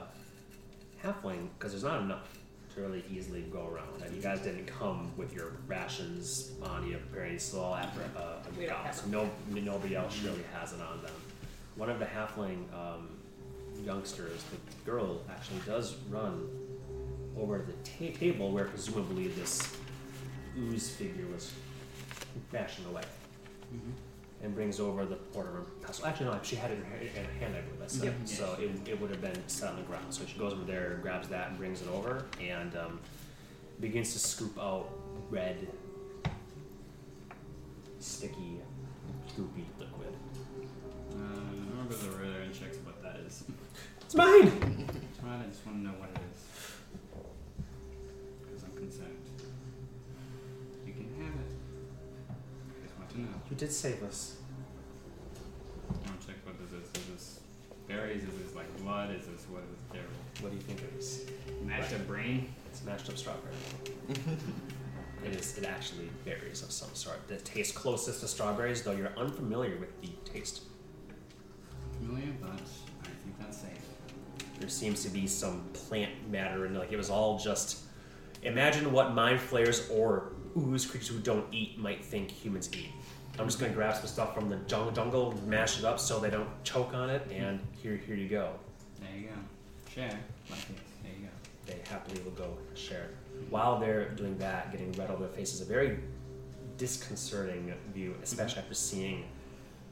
halfling, 1.02 1.48
because 1.58 1.72
there's 1.72 1.84
not 1.84 2.00
enough 2.02 2.28
to 2.74 2.80
really 2.80 3.04
easily 3.10 3.42
go 3.52 3.68
around, 3.68 4.02
and 4.04 4.14
you 4.14 4.22
guys 4.22 4.40
didn't 4.40 4.66
come 4.66 5.10
with 5.16 5.34
your 5.34 5.52
rations 5.66 6.52
on 6.62 6.86
you 6.86 6.96
preparing, 6.96 7.38
so 7.38 7.60
all 7.60 7.74
after 7.74 8.00
uh, 8.16 8.42
a 8.46 8.58
We 8.58 8.66
don't 8.66 8.76
have 8.76 8.94
so 8.94 9.06
no, 9.08 9.30
nobody 9.50 9.94
else 9.94 10.20
really 10.22 10.44
has 10.54 10.72
it 10.72 10.80
on 10.80 11.02
them. 11.02 11.12
One 11.76 11.90
of 11.90 11.98
the 11.98 12.06
halfling 12.06 12.72
um, 12.74 13.08
youngsters, 13.84 14.42
the 14.44 14.90
girl, 14.90 15.22
actually 15.30 15.60
does 15.66 15.96
run 16.10 16.48
over 17.38 17.58
to 17.58 17.64
the 17.66 17.72
ta- 17.84 18.18
table 18.18 18.50
where 18.52 18.66
presumably 18.66 19.28
this 19.28 19.74
ooze 20.58 20.90
figure 20.90 21.26
was 21.32 21.52
bashing 22.50 22.84
away 22.86 23.02
Mm-hmm. 23.74 23.90
And 24.42 24.52
brings 24.56 24.80
over 24.80 25.04
the 25.04 25.18
mortar 25.32 25.58
and 25.58 25.82
pestle. 25.82 26.04
Actually, 26.04 26.26
no, 26.26 26.40
she 26.42 26.56
had 26.56 26.72
it 26.72 26.78
in 26.78 26.84
her, 26.84 26.96
in 26.96 27.24
her 27.24 27.32
hand, 27.38 27.54
I 27.56 27.60
believe. 27.60 27.82
I 27.82 27.86
said. 27.86 28.04
Yep. 28.04 28.14
So 28.24 28.56
it, 28.58 28.88
it 28.88 29.00
would 29.00 29.10
have 29.10 29.20
been 29.20 29.40
set 29.46 29.70
on 29.70 29.76
the 29.76 29.82
ground. 29.82 30.06
So 30.10 30.24
she 30.26 30.36
goes 30.36 30.52
over 30.52 30.64
there, 30.64 30.98
grabs 31.00 31.28
that, 31.28 31.50
and 31.50 31.58
brings 31.58 31.80
it 31.80 31.88
over, 31.88 32.24
and 32.40 32.74
um, 32.76 32.98
begins 33.80 34.12
to 34.14 34.18
scoop 34.18 34.58
out 34.58 34.88
red, 35.30 35.68
sticky, 38.00 38.60
goopy 39.38 39.64
liquid. 39.78 40.14
Uh, 41.12 41.16
remember 41.70 41.94
the 41.94 42.10
radar 42.10 42.40
and 42.40 42.52
checks 42.52 42.78
what 42.84 43.00
that 43.02 43.20
is. 43.24 43.44
It's 44.00 44.14
mine. 44.16 44.81
You 53.52 53.58
did 53.58 53.70
save 53.70 54.02
us. 54.02 54.36
I 55.90 56.08
want 56.08 56.20
to 56.22 56.26
check 56.26 56.36
what 56.46 56.58
this 56.58 56.72
is. 56.72 57.02
Is 57.02 57.08
this 57.12 57.40
berries? 57.86 58.22
Is 58.22 58.30
this 58.42 58.54
like 58.56 58.74
blood? 58.78 59.10
Is 59.10 59.26
this 59.26 59.44
what 59.50 59.62
is 59.62 59.68
this 59.68 59.92
terrible? 59.92 60.14
What 60.40 60.52
do 60.52 60.56
you 60.56 60.62
think 60.62 60.80
it 60.80 60.98
is? 60.98 61.26
Mashed 61.62 61.92
up 61.92 62.06
brain? 62.06 62.48
It's 62.70 62.82
mashed 62.82 63.10
up 63.10 63.18
strawberry. 63.18 63.52
it 64.08 65.34
is. 65.36 65.58
It 65.58 65.66
actually 65.66 66.08
berries 66.24 66.62
of 66.62 66.72
some 66.72 66.88
sort. 66.94 67.28
The 67.28 67.36
taste 67.36 67.74
closest 67.74 68.20
to 68.20 68.28
strawberries, 68.28 68.84
though 68.84 68.92
you're 68.92 69.12
unfamiliar 69.18 69.76
with 69.78 70.00
the 70.00 70.08
taste. 70.24 70.62
Familiar, 71.98 72.32
but 72.40 72.52
I 72.52 73.06
think 73.22 73.38
that's 73.38 73.58
safe. 73.58 74.48
There 74.60 74.70
seems 74.70 75.02
to 75.02 75.10
be 75.10 75.26
some 75.26 75.62
plant 75.74 76.10
matter, 76.30 76.64
and 76.64 76.78
like 76.78 76.90
it 76.90 76.96
was 76.96 77.10
all 77.10 77.38
just. 77.38 77.80
Imagine 78.44 78.90
what 78.90 79.14
mind 79.14 79.38
flayers 79.38 79.88
or 79.90 80.32
ooze 80.56 80.86
creatures 80.86 81.08
who 81.08 81.20
don't 81.20 81.46
eat 81.52 81.78
might 81.78 82.04
think 82.04 82.30
humans 82.30 82.68
eat. 82.72 82.90
I'm 83.38 83.46
just 83.46 83.58
gonna 83.58 83.72
grab 83.72 83.96
some 83.96 84.06
stuff 84.06 84.34
from 84.34 84.50
the 84.50 84.56
jungle, 84.66 85.34
mash 85.46 85.78
it 85.78 85.84
up 85.84 85.98
so 85.98 86.20
they 86.20 86.30
don't 86.30 86.48
choke 86.64 86.92
on 86.94 87.08
it, 87.08 87.26
and 87.32 87.60
here, 87.82 87.96
here 87.96 88.14
you 88.14 88.28
go. 88.28 88.52
There 89.00 89.18
you 89.18 89.28
go. 89.28 89.34
Share. 89.94 90.18
Like. 90.50 90.66
There 91.02 91.12
you 91.18 91.26
go. 91.26 91.30
They 91.66 91.78
happily 91.88 92.20
will 92.22 92.32
go 92.32 92.58
share. 92.74 93.08
While 93.48 93.80
they're 93.80 94.10
doing 94.10 94.36
that, 94.38 94.70
getting 94.70 94.92
red 94.92 95.10
over 95.10 95.24
their 95.24 95.32
faces, 95.32 95.60
a 95.62 95.64
very 95.64 95.98
disconcerting 96.76 97.72
view, 97.94 98.14
especially 98.22 98.60
after 98.60 98.74
seeing 98.74 99.24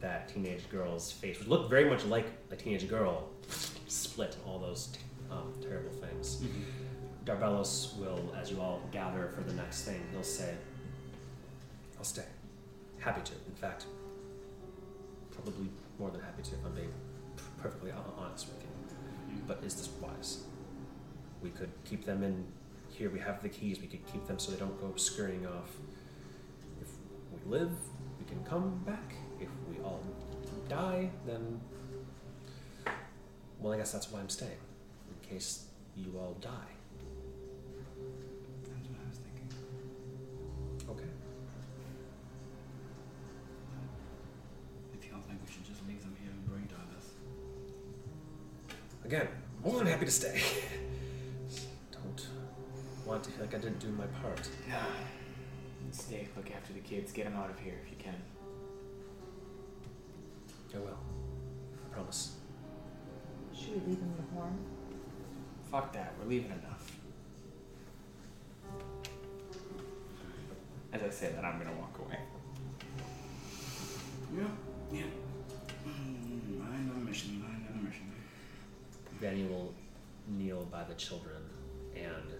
that 0.00 0.28
teenage 0.28 0.68
girl's 0.70 1.10
face, 1.12 1.38
which 1.38 1.48
looked 1.48 1.70
very 1.70 1.88
much 1.88 2.04
like 2.04 2.26
a 2.50 2.56
teenage 2.56 2.88
girl, 2.88 3.28
split 3.88 4.36
all 4.46 4.58
those 4.58 4.88
t- 4.88 5.00
um, 5.30 5.52
terrible 5.62 5.90
things. 5.90 6.42
Darbelos 7.24 7.96
will, 7.98 8.34
as 8.40 8.50
you 8.50 8.60
all 8.60 8.80
gather 8.92 9.30
for 9.34 9.42
the 9.42 9.52
next 9.54 9.82
thing, 9.82 10.00
he'll 10.12 10.22
say, 10.22 10.54
I'll 11.98 12.04
stay. 12.04 12.24
Happy 13.00 13.22
to. 13.22 13.32
In 13.48 13.54
fact, 13.54 13.86
probably 15.32 15.68
more 15.98 16.10
than 16.10 16.20
happy 16.20 16.42
to, 16.42 16.50
if 16.50 16.64
I'm 16.64 16.74
being 16.74 16.92
perfectly 17.58 17.90
honest 18.18 18.48
with 18.48 18.62
you. 18.62 18.68
Mm-hmm. 18.68 19.46
But 19.46 19.62
is 19.64 19.74
this 19.74 19.88
wise? 20.00 20.44
We 21.42 21.50
could 21.50 21.70
keep 21.84 22.04
them 22.04 22.22
in 22.22 22.44
here. 22.90 23.10
We 23.10 23.18
have 23.20 23.42
the 23.42 23.48
keys. 23.48 23.80
We 23.80 23.86
could 23.86 24.06
keep 24.12 24.26
them 24.26 24.38
so 24.38 24.52
they 24.52 24.58
don't 24.58 24.78
go 24.80 24.94
scurrying 24.96 25.46
off. 25.46 25.70
If 26.80 26.88
we 27.32 27.50
live, 27.50 27.72
we 28.18 28.26
can 28.26 28.44
come 28.44 28.82
back. 28.86 29.14
If 29.40 29.48
we 29.70 29.82
all 29.82 30.02
die, 30.68 31.10
then. 31.26 31.60
Well, 33.58 33.72
I 33.72 33.78
guess 33.78 33.92
that's 33.92 34.10
why 34.10 34.20
I'm 34.20 34.28
staying. 34.28 34.52
In 35.08 35.28
case 35.28 35.64
you 35.96 36.14
all 36.18 36.36
die. 36.40 36.79
To 50.10 50.16
stay. 50.16 50.42
don't 51.92 52.26
want 53.06 53.22
to 53.22 53.30
feel 53.30 53.46
like 53.46 53.54
I 53.54 53.58
didn't 53.58 53.78
do 53.78 53.88
my 53.90 54.06
part. 54.06 54.48
Nah. 54.68 54.76
Stay, 55.92 56.28
look 56.36 56.50
after 56.50 56.72
the 56.72 56.80
kids, 56.80 57.12
get 57.12 57.26
them 57.26 57.36
out 57.36 57.50
of 57.50 57.58
here 57.60 57.74
if 57.84 57.90
you 57.90 57.96
can. 57.96 58.14
I 60.74 60.78
will. 60.78 60.98
I 61.84 61.94
promise. 61.94 62.36
Should 63.54 63.86
we 63.86 63.92
leave 63.92 63.98
him 63.98 64.14
the 64.16 64.34
horn? 64.34 64.58
Fuck 65.70 65.92
that, 65.92 66.14
we're 66.18 66.28
leaving 66.28 66.50
enough. 66.50 66.96
As 70.92 71.02
I 71.02 71.10
say 71.10 71.32
that, 71.32 71.44
I'm 71.44 71.58
gonna 71.58 71.76
walk 71.78 71.96
away. 72.04 72.18
Children 81.00 81.42
and 81.96 82.34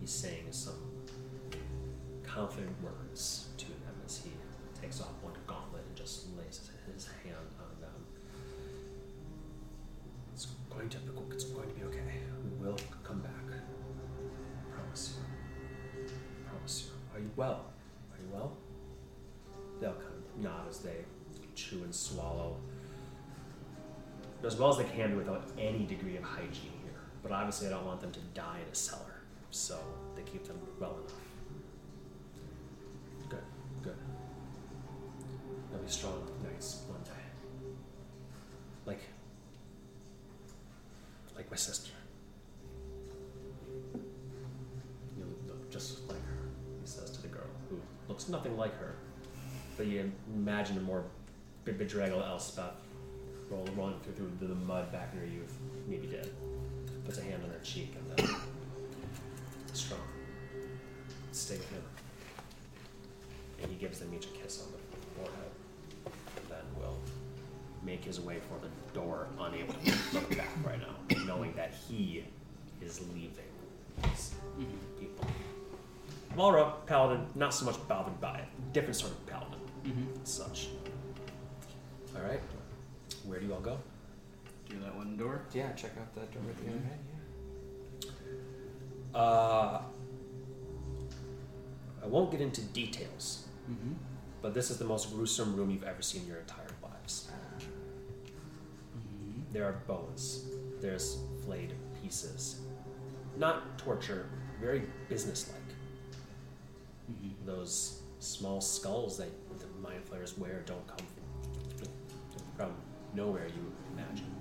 he's 0.00 0.10
saying 0.10 0.46
some 0.50 0.74
confident 2.24 2.74
words 2.82 3.48
to 3.56 3.66
them 3.66 3.94
as 4.04 4.18
he 4.18 4.30
takes 4.80 5.00
off 5.00 5.12
one 5.22 5.34
gauntlet 5.46 5.84
and 5.86 5.96
just 5.96 6.26
lays 6.36 6.68
his 6.92 7.06
hand 7.22 7.36
on 7.60 7.80
them. 7.80 8.04
It's 10.32 10.48
going 10.68 10.88
to 10.88 10.98
be, 10.98 11.10
it's 11.30 11.44
going 11.44 11.68
to 11.68 11.74
be 11.74 11.84
okay. 11.84 12.18
We 12.42 12.66
will 12.66 12.76
come 13.04 13.20
back. 13.20 13.30
I 13.48 14.74
promise 14.76 15.14
you. 15.16 16.04
I 16.04 16.48
promise 16.50 16.86
you. 16.86 17.16
Are 17.16 17.20
you 17.20 17.30
well? 17.36 17.66
Are 18.12 18.18
you 18.20 18.28
well? 18.32 18.56
They'll 19.80 19.92
kind 19.92 20.06
of 20.06 20.42
nod 20.42 20.68
as 20.68 20.80
they 20.80 21.04
chew 21.54 21.84
and 21.84 21.94
swallow 21.94 22.56
as 24.44 24.56
well 24.56 24.70
as 24.70 24.76
they 24.76 24.84
can 24.84 25.16
without 25.16 25.48
any 25.56 25.84
degree 25.84 26.16
of 26.16 26.24
hygiene. 26.24 26.83
But 27.24 27.32
obviously, 27.32 27.68
I 27.68 27.70
don't 27.70 27.86
want 27.86 28.02
them 28.02 28.12
to 28.12 28.20
die 28.34 28.58
in 28.64 28.70
a 28.70 28.74
cellar, 28.74 29.22
so 29.50 29.78
they 30.14 30.22
keep 30.22 30.46
them 30.46 30.58
well 30.78 30.98
enough. 30.98 31.12
Good, 33.30 33.42
good. 33.82 33.96
They'll 35.72 35.80
be 35.80 35.90
strong 35.90 36.30
knights 36.44 36.82
one 36.86 37.02
day. 37.02 37.10
Like, 38.84 39.00
like 41.34 41.50
my 41.50 41.56
sister. 41.56 41.92
You 45.16 45.34
look 45.48 45.70
just 45.70 46.06
like 46.06 46.22
her, 46.26 46.42
he 46.82 46.86
says 46.86 47.10
to 47.12 47.22
the 47.22 47.28
girl, 47.28 47.48
who 47.70 47.80
looks 48.06 48.28
nothing 48.28 48.58
like 48.58 48.78
her. 48.78 48.96
But 49.78 49.86
you 49.86 50.12
imagine 50.34 50.76
a 50.76 50.82
more 50.82 51.04
be- 51.64 51.72
bedraggled 51.72 52.22
Elspeth 52.22 52.74
roll, 53.48 53.66
rolling 53.74 53.98
through 54.00 54.30
the 54.46 54.54
mud 54.54 54.92
back 54.92 55.14
in 55.14 55.20
her 55.20 55.26
youth, 55.26 55.56
maybe 55.88 56.06
dead. 56.06 56.30
Puts 57.04 57.18
a 57.18 57.22
hand 57.22 57.42
on 57.44 57.50
her 57.50 57.58
cheek 57.62 57.94
and 57.98 58.18
then 58.26 58.36
strong. 59.72 60.00
Stay 61.32 61.56
with 61.56 61.70
him. 61.70 61.82
And 63.62 63.70
he 63.70 63.76
gives 63.76 63.98
them 63.98 64.12
each 64.14 64.24
a 64.26 64.28
kiss 64.28 64.62
on 64.62 64.72
the 64.72 64.78
forehead. 65.16 65.50
And 66.36 66.46
then 66.50 66.64
will 66.80 66.98
make 67.84 68.04
his 68.04 68.20
way 68.20 68.38
for 68.48 68.58
the 68.64 68.70
door, 68.98 69.26
unable 69.38 69.74
to 69.74 69.92
look 70.14 70.36
back 70.36 70.48
right 70.66 70.78
now, 70.80 71.24
knowing 71.26 71.52
that 71.54 71.72
he 71.88 72.24
is 72.80 73.00
leaving 73.14 73.30
these 74.02 74.34
people. 74.98 75.26
Valra, 76.36 76.72
paladin, 76.86 77.26
not 77.34 77.54
so 77.54 77.64
much 77.66 77.76
bothered 77.86 78.20
by 78.20 78.38
it. 78.38 78.72
Different 78.72 78.96
sort 78.96 79.12
of 79.12 79.26
paladin, 79.26 79.58
Mm-hmm. 79.84 80.04
such. 80.24 80.68
All 82.16 82.22
right, 82.22 82.40
where 83.24 83.38
do 83.38 83.46
you 83.46 83.52
all 83.54 83.60
go? 83.60 83.78
Do 84.74 84.80
that 84.84 84.96
one 84.96 85.16
door. 85.16 85.42
Yeah, 85.52 85.72
check 85.72 85.92
out 86.00 86.12
that 86.16 86.32
door 86.32 86.42
at 86.50 86.56
the 86.58 86.70
other 86.70 86.76
end, 86.78 86.88
yeah. 89.14 89.18
Uh, 89.20 89.82
I 92.02 92.06
won't 92.06 92.30
get 92.32 92.40
into 92.40 92.60
details, 92.62 93.46
Mm-hmm. 93.70 93.92
but 94.42 94.52
this 94.52 94.70
is 94.70 94.76
the 94.78 94.84
most 94.84 95.10
gruesome 95.14 95.56
room 95.56 95.70
you've 95.70 95.84
ever 95.84 96.02
seen 96.02 96.22
in 96.22 96.28
your 96.28 96.38
entire 96.38 96.66
lives. 96.82 97.30
Mm-hmm. 98.98 99.52
There 99.54 99.64
are 99.64 99.72
bones. 99.86 100.44
There's 100.82 101.16
flayed 101.46 101.72
pieces. 102.02 102.60
Not 103.38 103.78
torture, 103.78 104.26
very 104.60 104.82
businesslike. 105.08 105.56
Mm-hmm. 107.10 107.46
Those 107.46 108.00
small 108.18 108.60
skulls 108.60 109.16
that 109.18 109.30
the 109.58 109.66
mind 109.88 110.04
flayers 110.04 110.36
wear 110.36 110.62
don't 110.66 110.86
come 110.86 111.06
from, 111.78 111.88
from 112.56 112.72
nowhere, 113.14 113.46
you 113.46 113.72
imagine. 113.94 114.33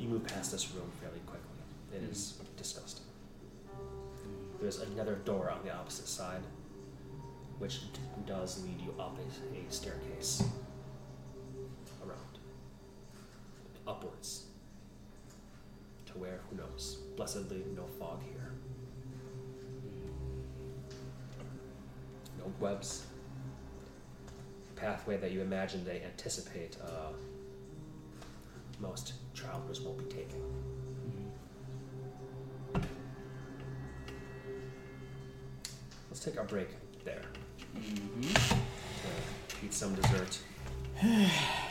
You 0.00 0.08
move 0.08 0.26
past 0.26 0.50
this 0.50 0.72
room 0.72 0.90
fairly 0.98 1.20
quickly. 1.26 1.46
It 1.94 2.10
is 2.10 2.38
disgusting. 2.56 3.04
There's 4.58 4.80
another 4.80 5.16
door 5.16 5.50
on 5.50 5.62
the 5.62 5.74
opposite 5.74 6.08
side, 6.08 6.40
which 7.58 7.80
does 8.26 8.62
lead 8.64 8.80
you 8.80 8.94
up 8.98 9.18
a, 9.18 9.58
a 9.58 9.70
staircase 9.70 10.42
around, 12.02 12.38
upwards, 13.86 14.44
to 16.06 16.12
where, 16.18 16.40
who 16.48 16.56
knows. 16.56 16.98
Blessedly, 17.16 17.62
no 17.76 17.84
fog 17.98 18.22
here. 18.22 18.52
No 22.38 22.50
webs. 22.58 23.04
Pathway 24.76 25.18
that 25.18 25.30
you 25.30 25.42
imagine 25.42 25.84
they 25.84 26.00
anticipate 26.02 26.78
uh, 26.82 27.12
most 28.78 29.12
travelers 29.40 29.80
won't 29.80 29.98
be 29.98 30.04
taking. 30.04 30.42
Let's 36.10 36.24
take 36.24 36.38
our 36.38 36.44
break 36.44 36.68
there 37.04 37.22
Mm-hmm. 37.76 38.22
to 38.22 39.56
eat 39.64 39.72
some 39.72 39.94
dessert. 39.94 40.38